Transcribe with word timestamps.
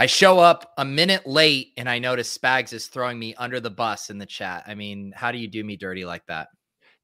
I 0.00 0.06
show 0.06 0.38
up 0.38 0.72
a 0.78 0.84
minute 0.84 1.26
late 1.26 1.72
and 1.76 1.88
I 1.88 1.98
notice 1.98 2.36
Spags 2.36 2.72
is 2.72 2.86
throwing 2.86 3.18
me 3.18 3.34
under 3.34 3.58
the 3.58 3.70
bus 3.70 4.10
in 4.10 4.18
the 4.18 4.26
chat. 4.26 4.62
I 4.66 4.76
mean, 4.76 5.12
how 5.14 5.32
do 5.32 5.38
you 5.38 5.48
do 5.48 5.64
me 5.64 5.76
dirty 5.76 6.04
like 6.04 6.24
that? 6.26 6.48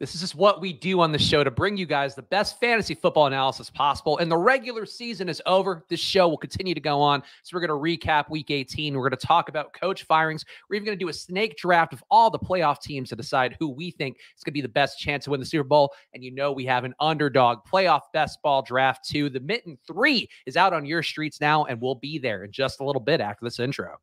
This 0.01 0.13
is 0.13 0.21
just 0.21 0.35
what 0.35 0.61
we 0.61 0.73
do 0.73 1.01
on 1.01 1.13
the 1.13 1.19
show 1.21 1.45
to 1.45 1.53
bring 1.53 1.77
you 1.77 1.87
guys 1.87 2.17
the 2.17 2.23
best 2.23 2.59
fantasy 2.59 2.95
football 2.95 3.27
analysis 3.27 3.71
possible. 3.71 4.19
And 4.19 4.31
the 4.31 4.37
regular 4.37 4.87
season 4.87 5.29
is 5.29 5.41
over. 5.47 5.85
This 5.89 6.01
show 6.01 6.29
will 6.29 6.37
continue 6.37 6.75
to 6.75 6.81
go 6.81 7.01
on. 7.01 7.23
So 7.45 7.57
we're 7.57 7.65
going 7.65 7.99
to 7.99 8.07
recap 8.07 8.29
week 8.29 8.51
18. 8.51 8.95
We're 8.95 9.09
going 9.09 9.19
to 9.19 9.27
talk 9.27 9.49
about 9.49 9.73
coach 9.73 10.03
firings. 10.03 10.45
We're 10.69 10.77
even 10.77 10.87
going 10.87 10.99
to 10.99 11.05
do 11.05 11.11
a 11.11 11.13
snake 11.13 11.57
draft 11.57 11.93
of 11.93 12.03
all 12.11 12.29
the 12.29 12.41
playoff 12.41 12.81
teams 12.81 13.09
to 13.11 13.17
decide 13.17 13.57
who 13.61 13.69
we 13.69 13.93
think 13.93 14.17
is 14.37 14.43
going 14.43 14.51
to 14.51 14.55
be 14.55 14.61
the 14.63 14.69
best 14.69 14.99
chance 14.99 15.25
to 15.25 15.31
win 15.31 15.39
the 15.39 15.47
Super 15.47 15.63
Bowl. 15.63 15.93
And 16.13 16.25
you 16.25 16.33
know, 16.33 16.51
we 16.51 16.65
have 16.67 16.83
an 16.83 16.95
underdog 16.99 17.61
playoff 17.65 18.01
best 18.13 18.43
ball 18.43 18.63
draft 18.63 19.09
too. 19.09 19.31
The 19.31 19.41
Mitten 19.41 19.79
3 19.87 20.29
is 20.47 20.57
out 20.57 20.73
on 20.73 20.85
your 20.85 21.05
streets 21.05 21.41
now, 21.41 21.67
and 21.67 21.81
we'll 21.81 21.95
be 21.95 22.19
there 22.19 22.43
in 22.43 22.51
just 22.51 22.81
a 22.81 22.85
little 22.85 23.01
bit 23.01 23.21
after 23.21 23.45
this 23.45 23.61
intro. 23.61 23.97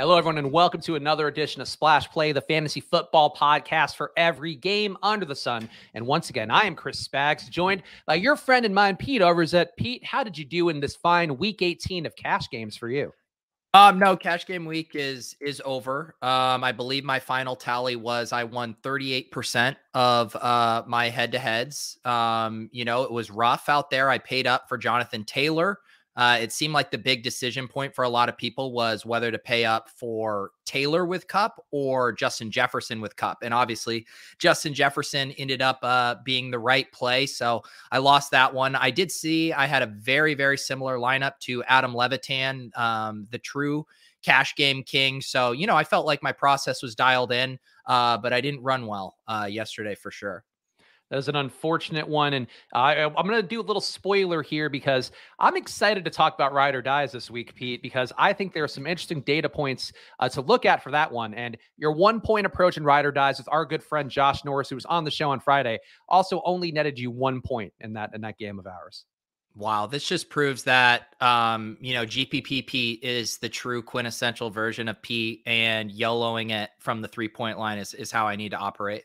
Hello, 0.00 0.16
everyone, 0.16 0.38
and 0.38 0.50
welcome 0.50 0.80
to 0.80 0.96
another 0.96 1.28
edition 1.28 1.60
of 1.60 1.68
Splash 1.68 2.08
Play, 2.08 2.32
the 2.32 2.40
fantasy 2.40 2.80
football 2.80 3.36
podcast 3.36 3.96
for 3.96 4.12
every 4.16 4.54
game 4.54 4.96
under 5.02 5.26
the 5.26 5.36
sun. 5.36 5.68
And 5.92 6.06
once 6.06 6.30
again, 6.30 6.50
I 6.50 6.62
am 6.62 6.74
Chris 6.74 7.06
Spags, 7.06 7.50
joined 7.50 7.82
by 8.06 8.14
your 8.14 8.34
friend 8.34 8.64
and 8.64 8.74
mine, 8.74 8.96
Pete 8.96 9.20
Overzet. 9.20 9.60
At 9.60 9.76
Pete, 9.76 10.02
how 10.02 10.24
did 10.24 10.38
you 10.38 10.46
do 10.46 10.70
in 10.70 10.80
this 10.80 10.96
fine 10.96 11.36
week 11.36 11.60
18 11.60 12.06
of 12.06 12.16
cash 12.16 12.48
games 12.48 12.78
for 12.78 12.88
you? 12.88 13.12
Um, 13.74 13.98
no, 13.98 14.16
cash 14.16 14.46
game 14.46 14.64
week 14.64 14.92
is 14.94 15.36
is 15.38 15.60
over. 15.66 16.14
Um, 16.22 16.64
I 16.64 16.72
believe 16.72 17.04
my 17.04 17.18
final 17.18 17.54
tally 17.54 17.96
was 17.96 18.32
I 18.32 18.44
won 18.44 18.76
38% 18.82 19.76
of 19.92 20.34
uh 20.34 20.82
my 20.86 21.10
head 21.10 21.32
to 21.32 21.38
heads. 21.38 21.98
Um, 22.06 22.70
you 22.72 22.86
know, 22.86 23.02
it 23.02 23.12
was 23.12 23.30
rough 23.30 23.68
out 23.68 23.90
there. 23.90 24.08
I 24.08 24.16
paid 24.16 24.46
up 24.46 24.66
for 24.66 24.78
Jonathan 24.78 25.24
Taylor. 25.24 25.78
Uh, 26.16 26.38
it 26.40 26.52
seemed 26.52 26.74
like 26.74 26.90
the 26.90 26.98
big 26.98 27.22
decision 27.22 27.68
point 27.68 27.94
for 27.94 28.04
a 28.04 28.08
lot 28.08 28.28
of 28.28 28.36
people 28.36 28.72
was 28.72 29.06
whether 29.06 29.30
to 29.30 29.38
pay 29.38 29.64
up 29.64 29.88
for 29.88 30.50
Taylor 30.64 31.06
with 31.06 31.28
Kupp 31.28 31.64
or 31.70 32.12
Justin 32.12 32.50
Jefferson 32.50 33.00
with 33.00 33.16
Kupp. 33.16 33.38
And 33.42 33.54
obviously, 33.54 34.06
Justin 34.38 34.74
Jefferson 34.74 35.30
ended 35.32 35.62
up 35.62 35.78
uh, 35.82 36.16
being 36.24 36.50
the 36.50 36.58
right 36.58 36.90
play. 36.92 37.26
So 37.26 37.62
I 37.92 37.98
lost 37.98 38.32
that 38.32 38.52
one. 38.52 38.74
I 38.74 38.90
did 38.90 39.10
see 39.12 39.52
I 39.52 39.66
had 39.66 39.82
a 39.82 39.86
very, 39.86 40.34
very 40.34 40.58
similar 40.58 40.98
lineup 40.98 41.38
to 41.40 41.62
Adam 41.64 41.94
Levitan, 41.94 42.72
um, 42.76 43.26
the 43.30 43.38
true 43.38 43.86
cash 44.22 44.54
game 44.56 44.82
king. 44.82 45.20
So, 45.20 45.52
you 45.52 45.66
know, 45.66 45.76
I 45.76 45.84
felt 45.84 46.06
like 46.06 46.22
my 46.22 46.32
process 46.32 46.82
was 46.82 46.94
dialed 46.94 47.32
in, 47.32 47.58
uh, 47.86 48.18
but 48.18 48.32
I 48.32 48.40
didn't 48.40 48.62
run 48.62 48.86
well 48.86 49.16
uh, 49.26 49.48
yesterday 49.48 49.94
for 49.94 50.10
sure. 50.10 50.44
That 51.10 51.16
was 51.16 51.28
an 51.28 51.36
unfortunate 51.36 52.08
one. 52.08 52.34
And 52.34 52.46
I, 52.72 53.02
I'm 53.02 53.12
going 53.12 53.30
to 53.40 53.42
do 53.42 53.60
a 53.60 53.62
little 53.62 53.80
spoiler 53.80 54.42
here 54.42 54.68
because 54.68 55.10
I'm 55.38 55.56
excited 55.56 56.04
to 56.04 56.10
talk 56.10 56.34
about 56.34 56.52
ride 56.52 56.74
or 56.74 56.82
dies 56.82 57.12
this 57.12 57.30
week, 57.30 57.54
Pete, 57.54 57.82
because 57.82 58.12
I 58.16 58.32
think 58.32 58.54
there 58.54 58.62
are 58.62 58.68
some 58.68 58.86
interesting 58.86 59.20
data 59.22 59.48
points 59.48 59.92
uh, 60.20 60.28
to 60.30 60.40
look 60.40 60.64
at 60.64 60.82
for 60.82 60.92
that 60.92 61.10
one. 61.10 61.34
And 61.34 61.56
your 61.76 61.92
one 61.92 62.20
point 62.20 62.46
approach 62.46 62.76
in 62.76 62.84
ride 62.84 63.04
or 63.04 63.12
dies 63.12 63.38
with 63.38 63.48
our 63.50 63.64
good 63.64 63.82
friend 63.82 64.08
Josh 64.08 64.44
Norris, 64.44 64.68
who 64.68 64.76
was 64.76 64.86
on 64.86 65.04
the 65.04 65.10
show 65.10 65.30
on 65.30 65.40
Friday, 65.40 65.80
also 66.08 66.42
only 66.44 66.70
netted 66.70 66.98
you 66.98 67.10
one 67.10 67.40
point 67.40 67.72
in 67.80 67.94
that 67.94 68.14
in 68.14 68.20
that 68.20 68.38
game 68.38 68.58
of 68.58 68.66
ours. 68.66 69.04
Wow, 69.56 69.86
this 69.86 70.06
just 70.06 70.30
proves 70.30 70.62
that 70.64 71.14
um, 71.20 71.76
you 71.80 71.92
know 71.92 72.06
GPP 72.06 72.66
Pete 72.66 73.02
is 73.02 73.38
the 73.38 73.48
true 73.48 73.82
quintessential 73.82 74.50
version 74.50 74.86
of 74.86 75.02
Pete, 75.02 75.42
and 75.44 75.90
yellowing 75.90 76.50
it 76.50 76.70
from 76.78 77.02
the 77.02 77.08
three 77.08 77.28
point 77.28 77.58
line 77.58 77.78
is 77.78 77.92
is 77.94 78.12
how 78.12 78.28
I 78.28 78.36
need 78.36 78.50
to 78.50 78.58
operate. 78.58 79.04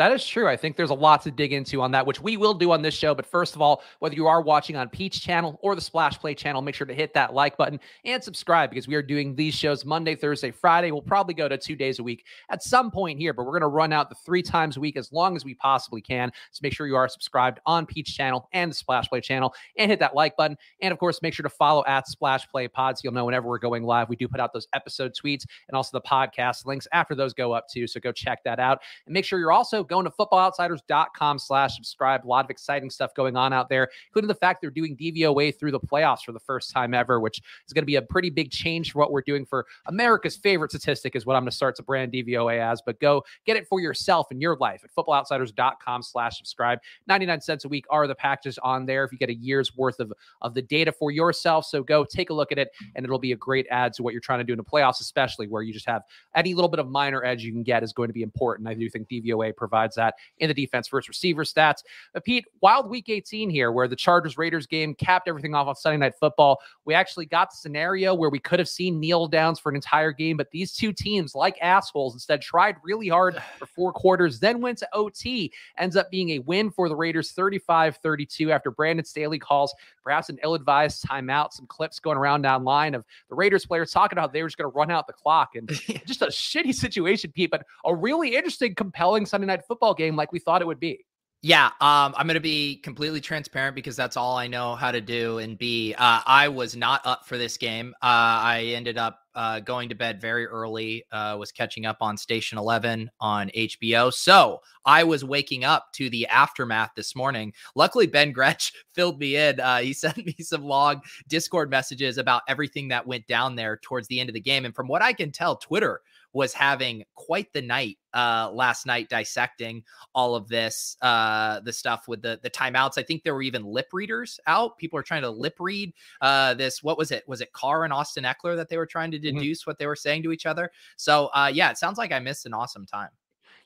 That 0.00 0.12
is 0.12 0.26
true. 0.26 0.48
I 0.48 0.56
think 0.56 0.76
there's 0.76 0.88
a 0.88 0.94
lot 0.94 1.20
to 1.24 1.30
dig 1.30 1.52
into 1.52 1.82
on 1.82 1.90
that, 1.90 2.06
which 2.06 2.22
we 2.22 2.38
will 2.38 2.54
do 2.54 2.72
on 2.72 2.80
this 2.80 2.94
show. 2.94 3.14
But 3.14 3.26
first 3.26 3.54
of 3.54 3.60
all, 3.60 3.82
whether 3.98 4.14
you 4.14 4.26
are 4.28 4.40
watching 4.40 4.74
on 4.74 4.88
Pete's 4.88 5.20
channel 5.20 5.58
or 5.60 5.74
the 5.74 5.82
Splash 5.82 6.18
Play 6.18 6.34
channel, 6.34 6.62
make 6.62 6.74
sure 6.74 6.86
to 6.86 6.94
hit 6.94 7.12
that 7.12 7.34
like 7.34 7.58
button 7.58 7.78
and 8.06 8.24
subscribe 8.24 8.70
because 8.70 8.88
we 8.88 8.94
are 8.94 9.02
doing 9.02 9.34
these 9.34 9.52
shows 9.52 9.84
Monday, 9.84 10.14
Thursday, 10.14 10.52
Friday. 10.52 10.90
We'll 10.90 11.02
probably 11.02 11.34
go 11.34 11.50
to 11.50 11.58
two 11.58 11.76
days 11.76 11.98
a 11.98 12.02
week 12.02 12.24
at 12.48 12.62
some 12.62 12.90
point 12.90 13.18
here, 13.18 13.34
but 13.34 13.42
we're 13.42 13.52
going 13.52 13.60
to 13.60 13.66
run 13.66 13.92
out 13.92 14.08
the 14.08 14.14
three 14.24 14.40
times 14.42 14.78
a 14.78 14.80
week 14.80 14.96
as 14.96 15.12
long 15.12 15.36
as 15.36 15.44
we 15.44 15.52
possibly 15.52 16.00
can. 16.00 16.32
So 16.50 16.60
make 16.62 16.72
sure 16.72 16.86
you 16.86 16.96
are 16.96 17.06
subscribed 17.06 17.60
on 17.66 17.84
Pete's 17.84 18.10
channel 18.10 18.48
and 18.54 18.70
the 18.70 18.76
Splash 18.76 19.06
Play 19.10 19.20
channel 19.20 19.52
and 19.76 19.90
hit 19.90 20.00
that 20.00 20.14
like 20.14 20.34
button. 20.34 20.56
And 20.80 20.92
of 20.92 20.98
course, 20.98 21.20
make 21.20 21.34
sure 21.34 21.42
to 21.42 21.50
follow 21.50 21.84
at 21.86 22.08
Splash 22.08 22.48
Play 22.48 22.68
Pods. 22.68 23.04
You'll 23.04 23.12
know 23.12 23.26
whenever 23.26 23.50
we're 23.50 23.58
going 23.58 23.82
live. 23.82 24.08
We 24.08 24.16
do 24.16 24.28
put 24.28 24.40
out 24.40 24.54
those 24.54 24.66
episode 24.72 25.12
tweets 25.12 25.44
and 25.68 25.76
also 25.76 25.90
the 25.92 26.08
podcast 26.08 26.64
links 26.64 26.88
after 26.90 27.14
those 27.14 27.34
go 27.34 27.52
up 27.52 27.68
too. 27.68 27.86
So 27.86 28.00
go 28.00 28.12
check 28.12 28.42
that 28.44 28.58
out. 28.58 28.80
And 29.04 29.12
make 29.12 29.26
sure 29.26 29.38
you're 29.38 29.52
also 29.52 29.84
going 29.90 30.04
to 30.04 30.10
Football 30.10 30.38
Outside 30.38 30.70
insiders.com 30.70 31.38
slash 31.38 31.76
subscribe. 31.76 32.24
A 32.24 32.28
lot 32.28 32.44
of 32.44 32.50
exciting 32.50 32.90
stuff 32.90 33.14
going 33.14 33.36
on 33.36 33.52
out 33.52 33.68
there, 33.68 33.88
including 34.08 34.28
the 34.28 34.34
fact 34.34 34.60
they're 34.60 34.70
doing 34.70 34.96
DVOA 34.96 35.58
through 35.58 35.72
the 35.72 35.80
playoffs 35.80 36.22
for 36.22 36.32
the 36.32 36.40
first 36.40 36.70
time 36.70 36.94
ever, 36.94 37.20
which 37.20 37.40
is 37.66 37.72
going 37.72 37.82
to 37.82 37.86
be 37.86 37.96
a 37.96 38.02
pretty 38.02 38.30
big 38.30 38.50
change 38.50 38.92
for 38.92 38.98
what 38.98 39.12
we're 39.12 39.22
doing 39.22 39.44
for 39.44 39.66
America's 39.86 40.36
favorite 40.36 40.70
statistic 40.70 41.16
is 41.16 41.26
what 41.26 41.36
I'm 41.36 41.42
going 41.42 41.50
to 41.50 41.56
start 41.56 41.76
to 41.76 41.82
brand 41.82 42.12
DVOA 42.12 42.58
as. 42.58 42.82
But 42.84 43.00
go 43.00 43.24
get 43.46 43.56
it 43.56 43.66
for 43.66 43.80
yourself 43.80 44.30
in 44.30 44.40
your 44.40 44.56
life 44.56 44.84
at 44.84 44.94
footballoutsiders.com 44.94 46.02
slash 46.02 46.38
subscribe. 46.38 46.78
99 47.06 47.40
cents 47.40 47.64
a 47.64 47.68
week 47.68 47.86
are 47.90 48.06
the 48.06 48.14
packages 48.14 48.58
on 48.58 48.86
there 48.86 49.04
if 49.04 49.12
you 49.12 49.18
get 49.18 49.30
a 49.30 49.34
year's 49.34 49.76
worth 49.76 50.00
of, 50.00 50.12
of 50.42 50.54
the 50.54 50.62
data 50.62 50.92
for 50.92 51.10
yourself. 51.10 51.64
So 51.66 51.82
go 51.82 52.04
take 52.04 52.30
a 52.30 52.34
look 52.34 52.52
at 52.52 52.58
it 52.58 52.70
and 52.94 53.04
it'll 53.04 53.18
be 53.18 53.32
a 53.32 53.36
great 53.36 53.66
add 53.70 53.92
to 53.94 54.02
what 54.02 54.12
you're 54.12 54.20
trying 54.20 54.40
to 54.40 54.44
do 54.44 54.52
in 54.52 54.58
the 54.58 54.64
playoffs, 54.64 55.00
especially 55.00 55.48
where 55.48 55.62
you 55.62 55.72
just 55.72 55.88
have 55.88 56.02
any 56.34 56.54
little 56.54 56.68
bit 56.68 56.80
of 56.80 56.88
minor 56.88 57.24
edge 57.24 57.42
you 57.42 57.52
can 57.52 57.62
get 57.62 57.82
is 57.82 57.92
going 57.92 58.08
to 58.08 58.14
be 58.14 58.22
important. 58.22 58.68
I 58.68 58.74
do 58.74 58.88
think 58.88 59.08
DVOA 59.08 59.56
provides 59.56 59.79
that 59.96 60.14
in 60.38 60.48
the 60.48 60.54
defense 60.54 60.88
first 60.88 61.08
receiver 61.08 61.44
stats. 61.44 61.82
But 62.12 62.24
Pete, 62.24 62.46
wild 62.60 62.88
week 62.88 63.08
18 63.08 63.50
here, 63.50 63.72
where 63.72 63.88
the 63.88 63.96
Chargers 63.96 64.38
Raiders 64.38 64.66
game 64.66 64.94
capped 64.94 65.28
everything 65.28 65.54
off 65.54 65.66
on 65.68 65.76
Sunday 65.76 65.98
Night 65.98 66.14
Football. 66.18 66.60
We 66.84 66.94
actually 66.94 67.26
got 67.26 67.50
the 67.50 67.56
scenario 67.56 68.14
where 68.14 68.30
we 68.30 68.38
could 68.38 68.58
have 68.58 68.68
seen 68.68 69.00
kneel 69.00 69.26
downs 69.26 69.58
for 69.58 69.70
an 69.70 69.76
entire 69.76 70.12
game, 70.12 70.36
but 70.36 70.50
these 70.50 70.72
two 70.72 70.92
teams, 70.92 71.34
like 71.34 71.56
assholes, 71.60 72.14
instead 72.14 72.42
tried 72.42 72.76
really 72.82 73.08
hard 73.08 73.40
for 73.58 73.66
four 73.66 73.92
quarters, 73.92 74.40
then 74.40 74.60
went 74.60 74.78
to 74.78 74.88
OT. 74.92 75.52
Ends 75.78 75.96
up 75.96 76.10
being 76.10 76.30
a 76.30 76.38
win 76.40 76.70
for 76.70 76.88
the 76.88 76.96
Raiders 76.96 77.32
35 77.32 77.96
32 77.96 78.52
after 78.52 78.70
Brandon 78.70 79.04
Staley 79.04 79.38
calls 79.38 79.74
perhaps 80.02 80.28
an 80.28 80.38
ill 80.42 80.54
advised 80.54 81.04
timeout. 81.04 81.52
Some 81.52 81.66
clips 81.66 82.00
going 82.00 82.16
around 82.16 82.46
online 82.46 82.94
of 82.94 83.04
the 83.28 83.34
Raiders 83.34 83.66
players 83.66 83.90
talking 83.90 84.18
about 84.18 84.32
they 84.32 84.42
were 84.42 84.48
just 84.48 84.58
going 84.58 84.70
to 84.70 84.76
run 84.76 84.90
out 84.90 85.06
the 85.06 85.12
clock 85.12 85.54
and 85.54 85.68
just 86.06 86.22
a 86.22 86.26
shitty 86.26 86.74
situation, 86.74 87.32
Pete, 87.32 87.50
but 87.50 87.64
a 87.84 87.94
really 87.94 88.34
interesting, 88.34 88.74
compelling 88.74 89.26
Sunday 89.26 89.46
night 89.46 89.66
football 89.70 89.94
game 89.94 90.16
like 90.16 90.32
we 90.32 90.40
thought 90.40 90.62
it 90.62 90.66
would 90.66 90.80
be. 90.80 91.04
Yeah, 91.42 91.66
um, 91.80 92.12
I'm 92.18 92.26
going 92.26 92.34
to 92.34 92.40
be 92.40 92.76
completely 92.82 93.20
transparent 93.22 93.74
because 93.74 93.96
that's 93.96 94.18
all 94.18 94.36
I 94.36 94.46
know 94.46 94.74
how 94.74 94.92
to 94.92 95.00
do. 95.00 95.38
And 95.38 95.56
B, 95.56 95.94
uh, 95.96 96.20
I 96.26 96.48
was 96.48 96.76
not 96.76 97.00
up 97.06 97.24
for 97.24 97.38
this 97.38 97.56
game. 97.56 97.94
Uh, 98.02 98.44
I 98.44 98.72
ended 98.74 98.98
up 98.98 99.20
uh, 99.34 99.60
going 99.60 99.88
to 99.88 99.94
bed 99.94 100.20
very 100.20 100.44
early, 100.44 101.02
uh, 101.12 101.36
was 101.38 101.50
catching 101.50 101.86
up 101.86 101.98
on 102.02 102.18
Station 102.18 102.58
11 102.58 103.10
on 103.20 103.50
HBO. 103.56 104.12
So 104.12 104.60
I 104.84 105.02
was 105.02 105.24
waking 105.24 105.64
up 105.64 105.86
to 105.94 106.10
the 106.10 106.26
aftermath 106.26 106.90
this 106.94 107.16
morning. 107.16 107.54
Luckily, 107.74 108.06
Ben 108.06 108.32
Gretch 108.32 108.74
filled 108.94 109.18
me 109.18 109.36
in. 109.36 109.60
Uh, 109.60 109.78
he 109.78 109.92
sent 109.94 110.18
me 110.18 110.34
some 110.40 110.64
long 110.64 111.00
Discord 111.26 111.70
messages 111.70 112.18
about 112.18 112.42
everything 112.48 112.88
that 112.88 113.06
went 113.06 113.26
down 113.26 113.56
there 113.56 113.78
towards 113.82 114.08
the 114.08 114.20
end 114.20 114.28
of 114.28 114.34
the 114.34 114.40
game. 114.40 114.66
And 114.66 114.74
from 114.74 114.88
what 114.88 115.00
I 115.00 115.14
can 115.14 115.32
tell, 115.32 115.56
Twitter 115.56 116.02
was 116.32 116.52
having 116.52 117.04
quite 117.14 117.52
the 117.52 117.62
night 117.62 117.98
uh, 118.14 118.50
last 118.52 118.86
night 118.86 119.08
dissecting 119.08 119.82
all 120.14 120.34
of 120.34 120.48
this, 120.48 120.96
uh, 121.02 121.60
the 121.60 121.72
stuff 121.72 122.08
with 122.08 122.22
the 122.22 122.38
the 122.42 122.50
timeouts. 122.50 122.98
I 122.98 123.02
think 123.02 123.22
there 123.22 123.34
were 123.34 123.42
even 123.42 123.64
lip 123.64 123.88
readers 123.92 124.38
out. 124.46 124.78
People 124.78 124.98
are 124.98 125.02
trying 125.02 125.22
to 125.22 125.30
lip 125.30 125.56
read 125.58 125.92
uh, 126.20 126.54
this. 126.54 126.82
What 126.82 126.98
was 126.98 127.10
it? 127.10 127.26
Was 127.28 127.40
it 127.40 127.52
Carr 127.52 127.84
and 127.84 127.92
Austin 127.92 128.24
Ekeler 128.24 128.56
that 128.56 128.68
they 128.68 128.76
were 128.76 128.86
trying 128.86 129.10
to 129.12 129.18
mm-hmm. 129.18 129.36
deduce 129.38 129.62
mm-hmm. 129.62 129.70
what 129.70 129.78
they 129.78 129.86
were 129.86 129.96
saying 129.96 130.22
to 130.24 130.32
each 130.32 130.46
other? 130.46 130.70
So 130.96 131.30
uh, 131.34 131.50
yeah, 131.52 131.70
it 131.70 131.78
sounds 131.78 131.98
like 131.98 132.12
I 132.12 132.18
missed 132.18 132.46
an 132.46 132.54
awesome 132.54 132.86
time. 132.86 133.10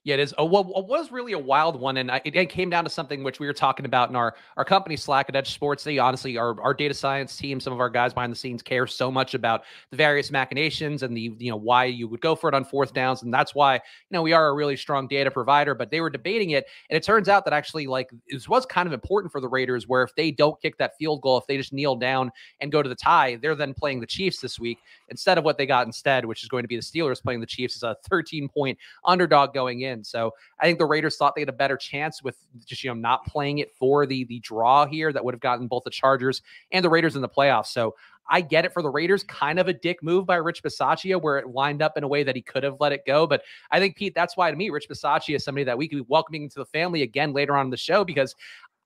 Yeah, 0.04 0.14
it 0.14 0.20
is. 0.20 0.34
Oh, 0.36 0.42
a, 0.42 0.46
what, 0.46 0.66
what 0.66 0.86
was 0.86 1.10
really 1.10 1.32
a 1.32 1.38
wild 1.38 1.80
one, 1.80 1.96
and 1.96 2.10
it, 2.26 2.36
it, 2.36 2.50
came 2.50 2.68
down 2.68 2.84
to 2.84 2.90
something 2.90 3.24
which 3.24 3.40
we 3.40 3.46
were 3.46 3.54
talking 3.54 3.86
about 3.86 4.10
in 4.10 4.16
our 4.16 4.34
our 4.58 4.64
company 4.64 4.98
Slack 4.98 5.30
at 5.30 5.34
Edge 5.34 5.54
Sports. 5.54 5.82
They 5.82 5.98
honestly, 5.98 6.36
our 6.36 6.60
our 6.60 6.74
data 6.74 6.92
science 6.92 7.34
team, 7.34 7.58
some 7.58 7.72
of 7.72 7.80
our 7.80 7.88
guys 7.88 8.12
behind 8.12 8.30
the 8.30 8.36
scenes 8.36 8.62
care 8.62 8.86
so 8.86 9.10
much 9.10 9.32
about 9.32 9.62
the 9.90 9.96
various 9.96 10.30
machinations 10.30 11.02
and 11.02 11.16
the 11.16 11.32
you 11.38 11.50
know 11.50 11.56
why 11.56 11.86
you 11.86 12.06
would 12.06 12.20
go 12.20 12.34
for 12.34 12.48
it 12.48 12.54
on 12.54 12.66
fourth 12.66 12.92
downs, 12.92 13.22
and 13.22 13.32
that's 13.32 13.54
why 13.54 13.76
you 13.76 13.80
know 14.10 14.20
we 14.20 14.34
are 14.34 14.48
a 14.48 14.52
really 14.52 14.76
strong 14.76 15.08
data 15.08 15.30
provider. 15.30 15.74
But 15.74 15.90
they 15.90 16.02
were 16.02 16.10
debating 16.10 16.50
it, 16.50 16.66
and 16.90 16.98
it 16.98 17.02
turns 17.02 17.30
out 17.30 17.46
that 17.46 17.54
actually 17.54 17.86
like 17.86 18.10
this 18.28 18.46
was 18.46 18.66
kind 18.66 18.86
of 18.86 18.92
important 18.92 19.32
for 19.32 19.40
the 19.40 19.48
Raiders, 19.48 19.88
where 19.88 20.02
if 20.02 20.14
they 20.16 20.30
don't 20.30 20.60
kick 20.60 20.76
that 20.76 20.98
field 20.98 21.22
goal, 21.22 21.38
if 21.38 21.46
they 21.46 21.56
just 21.56 21.72
kneel 21.72 21.96
down 21.96 22.30
and 22.60 22.70
go 22.70 22.82
to 22.82 22.90
the 22.90 22.94
tie, 22.94 23.36
they're 23.36 23.54
then 23.54 23.72
playing 23.72 24.00
the 24.00 24.06
Chiefs 24.06 24.38
this 24.38 24.60
week 24.60 24.80
instead 25.08 25.38
of 25.38 25.44
what 25.44 25.56
they 25.56 25.64
got 25.64 25.86
instead, 25.86 26.26
which 26.26 26.42
is 26.42 26.50
going 26.50 26.62
to 26.62 26.68
be 26.68 26.76
the 26.76 26.82
Steelers 26.82 27.22
playing 27.22 27.40
the 27.40 27.46
Chiefs 27.46 27.76
as 27.76 27.82
a 27.84 27.96
13 28.10 28.50
point 28.50 28.78
underdog 29.06 29.54
going 29.54 29.80
in. 29.80 29.93
In. 29.94 30.04
So 30.04 30.32
I 30.60 30.64
think 30.64 30.78
the 30.78 30.86
Raiders 30.86 31.16
thought 31.16 31.34
they 31.34 31.40
had 31.40 31.48
a 31.48 31.52
better 31.52 31.76
chance 31.76 32.22
with 32.22 32.36
just 32.66 32.84
you 32.84 32.90
know 32.90 32.94
not 32.94 33.26
playing 33.26 33.58
it 33.58 33.74
for 33.74 34.06
the 34.06 34.24
the 34.24 34.40
draw 34.40 34.86
here 34.86 35.12
that 35.12 35.24
would 35.24 35.34
have 35.34 35.40
gotten 35.40 35.66
both 35.66 35.84
the 35.84 35.90
Chargers 35.90 36.42
and 36.72 36.84
the 36.84 36.90
Raiders 36.90 37.16
in 37.16 37.22
the 37.22 37.28
playoffs. 37.28 37.68
So 37.68 37.94
I 38.28 38.40
get 38.40 38.64
it 38.64 38.72
for 38.72 38.82
the 38.82 38.90
Raiders, 38.90 39.22
kind 39.24 39.58
of 39.58 39.68
a 39.68 39.72
dick 39.72 40.02
move 40.02 40.26
by 40.26 40.36
Rich 40.36 40.62
Bisaccia, 40.62 41.20
where 41.20 41.38
it 41.38 41.48
lined 41.48 41.82
up 41.82 41.96
in 41.96 42.04
a 42.04 42.08
way 42.08 42.22
that 42.22 42.34
he 42.34 42.42
could 42.42 42.62
have 42.62 42.76
let 42.80 42.92
it 42.92 43.04
go. 43.06 43.26
But 43.26 43.42
I 43.70 43.78
think, 43.78 43.96
Pete, 43.96 44.14
that's 44.14 44.36
why 44.36 44.50
to 44.50 44.56
me, 44.56 44.70
Rich 44.70 44.88
Bisaccia 44.88 45.36
is 45.36 45.44
somebody 45.44 45.64
that 45.64 45.76
we 45.76 45.88
could 45.88 45.96
be 45.96 46.06
welcoming 46.08 46.44
into 46.44 46.58
the 46.58 46.66
family 46.66 47.02
again 47.02 47.32
later 47.32 47.56
on 47.56 47.66
in 47.66 47.70
the 47.70 47.76
show 47.76 48.04
because 48.04 48.34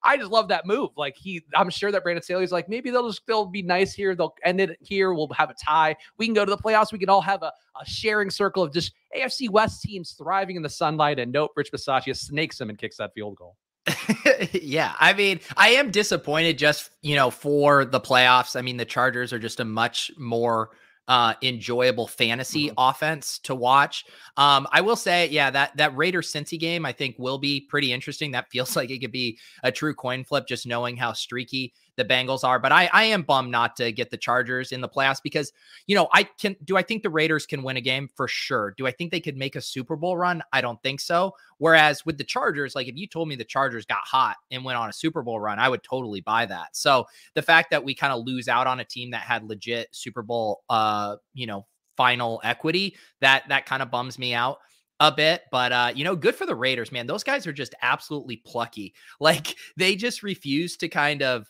I 0.03 0.17
just 0.17 0.31
love 0.31 0.49
that 0.49 0.67
move. 0.67 0.91
Like 0.97 1.17
he, 1.17 1.45
I'm 1.55 1.71
sure 1.71 1.91
that 1.91 2.03
Brandon 2.03 2.23
Staley's 2.23 2.53
like, 2.53 2.69
maybe 2.69 2.91
they'll 2.91 3.09
just 3.09 3.27
they'll 3.27 3.47
be 3.47 3.63
nice 3.63 3.93
here. 3.93 4.15
They'll 4.15 4.35
end 4.45 4.61
it 4.61 4.79
here. 4.81 5.13
We'll 5.13 5.29
have 5.37 5.51
a 5.51 5.55
tie. 5.55 5.97
We 6.19 6.27
can 6.27 6.35
go 6.35 6.45
to 6.45 6.51
the 6.51 6.59
playoffs. 6.59 6.93
We 6.93 6.99
can 6.99 7.09
all 7.09 7.21
have 7.21 7.43
a, 7.43 7.53
a 7.81 7.87
sharing 7.87 8.31
circle 8.31 8.63
of 8.63 8.73
just 8.73 8.93
AFC 9.17 9.51
West 9.51 9.83
teams 9.83 10.13
thriving 10.13 10.57
in 10.57 10.63
the 10.63 10.69
sunlight. 10.69 11.19
And 11.19 11.33
nope, 11.33 11.53
Rich 11.57 11.73
Bisaccia 11.73 12.17
snakes 12.17 12.61
him 12.61 12.71
and 12.71 12.79
kicks 12.79 12.97
that 12.99 13.15
field 13.15 13.37
goal. 13.37 13.57
yeah, 14.53 14.95
I 14.99 15.15
mean, 15.15 15.41
I 15.57 15.71
am 15.71 15.91
disappointed 15.91 16.59
just 16.59 16.91
you 17.03 17.17
know 17.17 17.31
for 17.31 17.85
the 17.85 18.01
playoffs. 18.01 18.57
I 18.57 18.63
mean, 18.63 18.77
the 18.77 18.85
Chargers 18.85 19.33
are 19.33 19.39
just 19.39 19.61
a 19.61 19.65
much 19.65 20.11
more 20.19 20.71
uh, 21.09 21.35
enjoyable 21.43 22.07
fantasy 22.07 22.67
mm-hmm. 22.67 22.75
offense 22.79 23.39
to 23.41 23.55
watch. 23.55 24.05
Um, 24.37 24.69
I 24.71 24.83
will 24.83 24.97
say, 24.97 25.29
yeah, 25.29 25.51
that 25.51 25.77
that 25.79 25.97
Raiders 25.97 26.33
Cincy 26.33 26.59
game 26.59 26.85
I 26.87 26.93
think 26.93 27.17
will 27.19 27.39
be 27.39 27.63
pretty 27.63 27.93
interesting. 27.93 28.31
That 28.33 28.51
feels 28.51 28.77
like 28.77 28.91
it 28.91 29.01
could 29.01 29.13
be 29.13 29.39
a 29.63 29.73
true 29.73 29.95
coin 29.95 30.23
flip, 30.25 30.47
just 30.47 30.67
knowing 30.67 30.97
how 30.97 31.15
streaky 31.15 31.73
the 31.99 32.05
Bengals 32.05 32.45
are. 32.45 32.59
But 32.59 32.73
I, 32.73 32.89
I 32.93 33.05
am 33.05 33.23
bummed 33.23 33.51
not 33.51 33.77
to 33.77 33.93
get 33.93 34.11
the 34.11 34.17
Chargers 34.17 34.73
in 34.73 34.81
the 34.81 34.89
playoffs 34.89 35.21
because, 35.23 35.53
you 35.87 35.97
know, 35.97 36.09
I 36.15 36.23
can 36.23 36.57
do 36.65 36.77
I 36.77 36.83
think 36.83 37.03
the 37.03 37.11
Raiders 37.11 37.45
can 37.45 37.63
win 37.63 37.77
a 37.77 37.83
game 37.83 38.09
for 38.15 38.29
sure. 38.29 38.73
Do 38.79 38.87
I 38.87 38.93
think 38.93 39.11
they 39.11 39.21
could 39.21 39.37
make 39.37 39.57
a 39.57 39.61
Super 39.61 39.97
Bowl 39.97 40.17
run? 40.17 40.43
I 40.53 40.61
don't 40.61 40.83
think 40.83 41.01
so. 41.01 41.35
Whereas 41.59 42.07
with 42.07 42.17
the 42.17 42.25
Chargers, 42.25 42.75
like 42.75 42.87
if 42.87 42.97
you 42.97 43.07
told 43.07 43.29
me 43.29 43.35
the 43.35 43.45
Chargers 43.45 43.85
got 43.85 43.99
hot 44.05 44.37
and 44.51 44.65
went 44.65 44.79
on 44.79 44.89
a 44.89 44.93
Super 44.93 45.23
Bowl 45.23 45.41
run, 45.41 45.59
I 45.59 45.69
would 45.69 45.83
totally 45.83 46.21
buy 46.21 46.47
that. 46.47 46.77
So 46.77 47.07
the 47.35 47.43
fact 47.43 47.71
that 47.73 47.85
we 47.85 47.95
kind 47.95 48.13
of 48.13 48.25
lose 48.25 48.49
out 48.49 48.69
on 48.69 48.81
a 48.81 48.85
team 48.85 49.11
that 49.11 49.23
had 49.23 49.45
legit 49.45 49.89
Super 49.91 50.23
Bowl 50.23 50.63
uh, 50.71 51.17
you 51.35 51.47
know, 51.47 51.67
final 51.97 52.41
equity, 52.45 52.97
that 53.21 53.43
that 53.49 53.67
kind 53.67 53.83
of 53.83 53.91
bums 53.91 54.19
me 54.19 54.33
out 54.35 54.59
a 55.01 55.13
bit, 55.13 55.43
but 55.51 55.73
uh, 55.73 55.93
you 55.95 56.05
know, 56.05 56.17
good 56.17 56.35
for 56.35 56.47
the 56.47 56.55
Raiders, 56.55 56.91
man. 56.91 57.07
Those 57.07 57.25
guys 57.25 57.47
are 57.47 57.53
just 57.53 57.75
absolutely 57.83 58.37
plucky. 58.37 58.95
Like 59.21 59.57
they 59.77 59.97
just 59.97 60.23
refuse 60.23 60.77
to 60.77 60.89
kind 60.89 61.23
of 61.23 61.47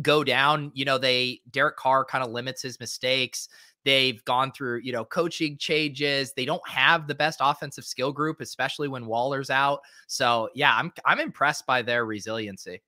go 0.00 0.24
down. 0.24 0.70
You 0.74 0.84
know, 0.84 0.98
they 0.98 1.40
Derek 1.50 1.76
Carr 1.76 2.04
kind 2.04 2.24
of 2.24 2.30
limits 2.30 2.62
his 2.62 2.80
mistakes. 2.80 3.48
They've 3.84 4.24
gone 4.24 4.52
through, 4.52 4.80
you 4.84 4.92
know, 4.92 5.04
coaching 5.04 5.58
changes. 5.58 6.32
They 6.32 6.44
don't 6.44 6.66
have 6.68 7.08
the 7.08 7.14
best 7.14 7.40
offensive 7.42 7.84
skill 7.84 8.12
group, 8.12 8.40
especially 8.40 8.88
when 8.88 9.06
Waller's 9.06 9.50
out. 9.50 9.80
So 10.06 10.48
yeah, 10.54 10.76
I'm 10.76 10.92
I'm 11.04 11.20
impressed 11.20 11.66
by 11.66 11.82
their 11.82 12.06
resiliency. 12.06 12.80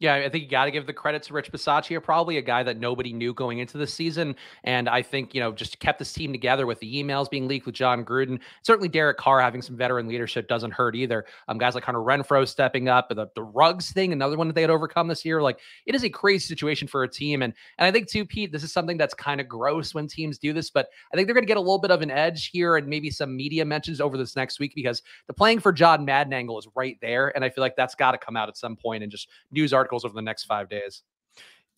Yeah, 0.00 0.14
I 0.14 0.28
think 0.28 0.44
you 0.44 0.50
got 0.50 0.66
to 0.66 0.70
give 0.70 0.86
the 0.86 0.92
credit 0.92 1.24
to 1.24 1.32
Rich 1.32 1.50
Bisaccia, 1.50 2.00
probably 2.00 2.36
a 2.36 2.42
guy 2.42 2.62
that 2.62 2.78
nobody 2.78 3.12
knew 3.12 3.34
going 3.34 3.58
into 3.58 3.78
the 3.78 3.86
season. 3.86 4.36
And 4.62 4.88
I 4.88 5.02
think, 5.02 5.34
you 5.34 5.40
know, 5.40 5.50
just 5.50 5.80
kept 5.80 5.98
this 5.98 6.12
team 6.12 6.30
together 6.30 6.66
with 6.66 6.78
the 6.78 7.02
emails 7.02 7.28
being 7.28 7.48
leaked 7.48 7.66
with 7.66 7.74
Jon 7.74 8.04
Gruden. 8.04 8.38
Certainly 8.62 8.90
Derek 8.90 9.16
Carr 9.16 9.40
having 9.40 9.60
some 9.60 9.76
veteran 9.76 10.06
leadership 10.06 10.46
doesn't 10.46 10.70
hurt 10.70 10.94
either. 10.94 11.24
Um, 11.48 11.58
guys 11.58 11.74
like 11.74 11.82
Hunter 11.82 11.98
Renfrow 12.00 12.46
stepping 12.46 12.88
up, 12.88 13.08
the, 13.08 13.26
the 13.34 13.42
Ruggs 13.42 13.90
thing, 13.90 14.12
another 14.12 14.36
one 14.36 14.46
that 14.46 14.54
they 14.54 14.60
had 14.60 14.70
overcome 14.70 15.08
this 15.08 15.24
year. 15.24 15.42
Like 15.42 15.58
it 15.84 15.96
is 15.96 16.04
a 16.04 16.10
crazy 16.10 16.46
situation 16.46 16.86
for 16.86 17.02
a 17.02 17.08
team. 17.08 17.42
And 17.42 17.52
and 17.78 17.86
I 17.86 17.90
think 17.90 18.08
too, 18.08 18.24
Pete, 18.24 18.52
this 18.52 18.62
is 18.62 18.72
something 18.72 18.98
that's 18.98 19.14
kind 19.14 19.40
of 19.40 19.48
gross 19.48 19.94
when 19.94 20.06
teams 20.06 20.38
do 20.38 20.52
this, 20.52 20.70
but 20.70 20.90
I 21.12 21.16
think 21.16 21.26
they're 21.26 21.34
gonna 21.34 21.46
get 21.46 21.56
a 21.56 21.60
little 21.60 21.80
bit 21.80 21.90
of 21.90 22.02
an 22.02 22.10
edge 22.12 22.50
here 22.50 22.76
and 22.76 22.86
maybe 22.86 23.10
some 23.10 23.36
media 23.36 23.64
mentions 23.64 24.00
over 24.00 24.16
this 24.16 24.36
next 24.36 24.60
week 24.60 24.76
because 24.76 25.02
the 25.26 25.34
playing 25.34 25.58
for 25.58 25.72
John 25.72 26.04
Madden 26.04 26.32
angle 26.32 26.56
is 26.56 26.68
right 26.76 26.96
there. 27.00 27.34
And 27.34 27.44
I 27.44 27.50
feel 27.50 27.62
like 27.62 27.74
that's 27.74 27.96
got 27.96 28.12
to 28.12 28.18
come 28.18 28.36
out 28.36 28.48
at 28.48 28.56
some 28.56 28.76
point 28.76 29.02
and 29.02 29.10
just 29.10 29.28
news 29.50 29.72
articles 29.72 29.87
articles 29.88 30.04
over 30.04 30.14
the 30.14 30.22
next 30.22 30.44
five 30.44 30.68
days. 30.68 31.02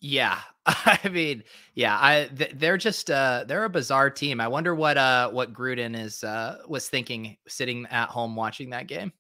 Yeah, 0.01 0.39
I 0.67 1.09
mean, 1.11 1.45
yeah, 1.75 1.95
I 1.95 2.29
th- 2.35 2.53
they're 2.55 2.79
just 2.79 3.11
uh 3.11 3.45
they're 3.47 3.65
a 3.65 3.71
bizarre 3.71 4.11
team. 4.11 4.41
I 4.41 4.49
wonder 4.49 4.75
what 4.75 4.97
uh 4.97 5.31
what 5.31 5.53
Gruden 5.53 5.99
is 5.99 6.25
uh 6.25 6.59
was 6.67 6.89
thinking 6.89 7.37
sitting 7.47 7.87
at 7.91 8.09
home 8.09 8.35
watching 8.35 8.71
that 8.71 8.87
game 8.87 9.13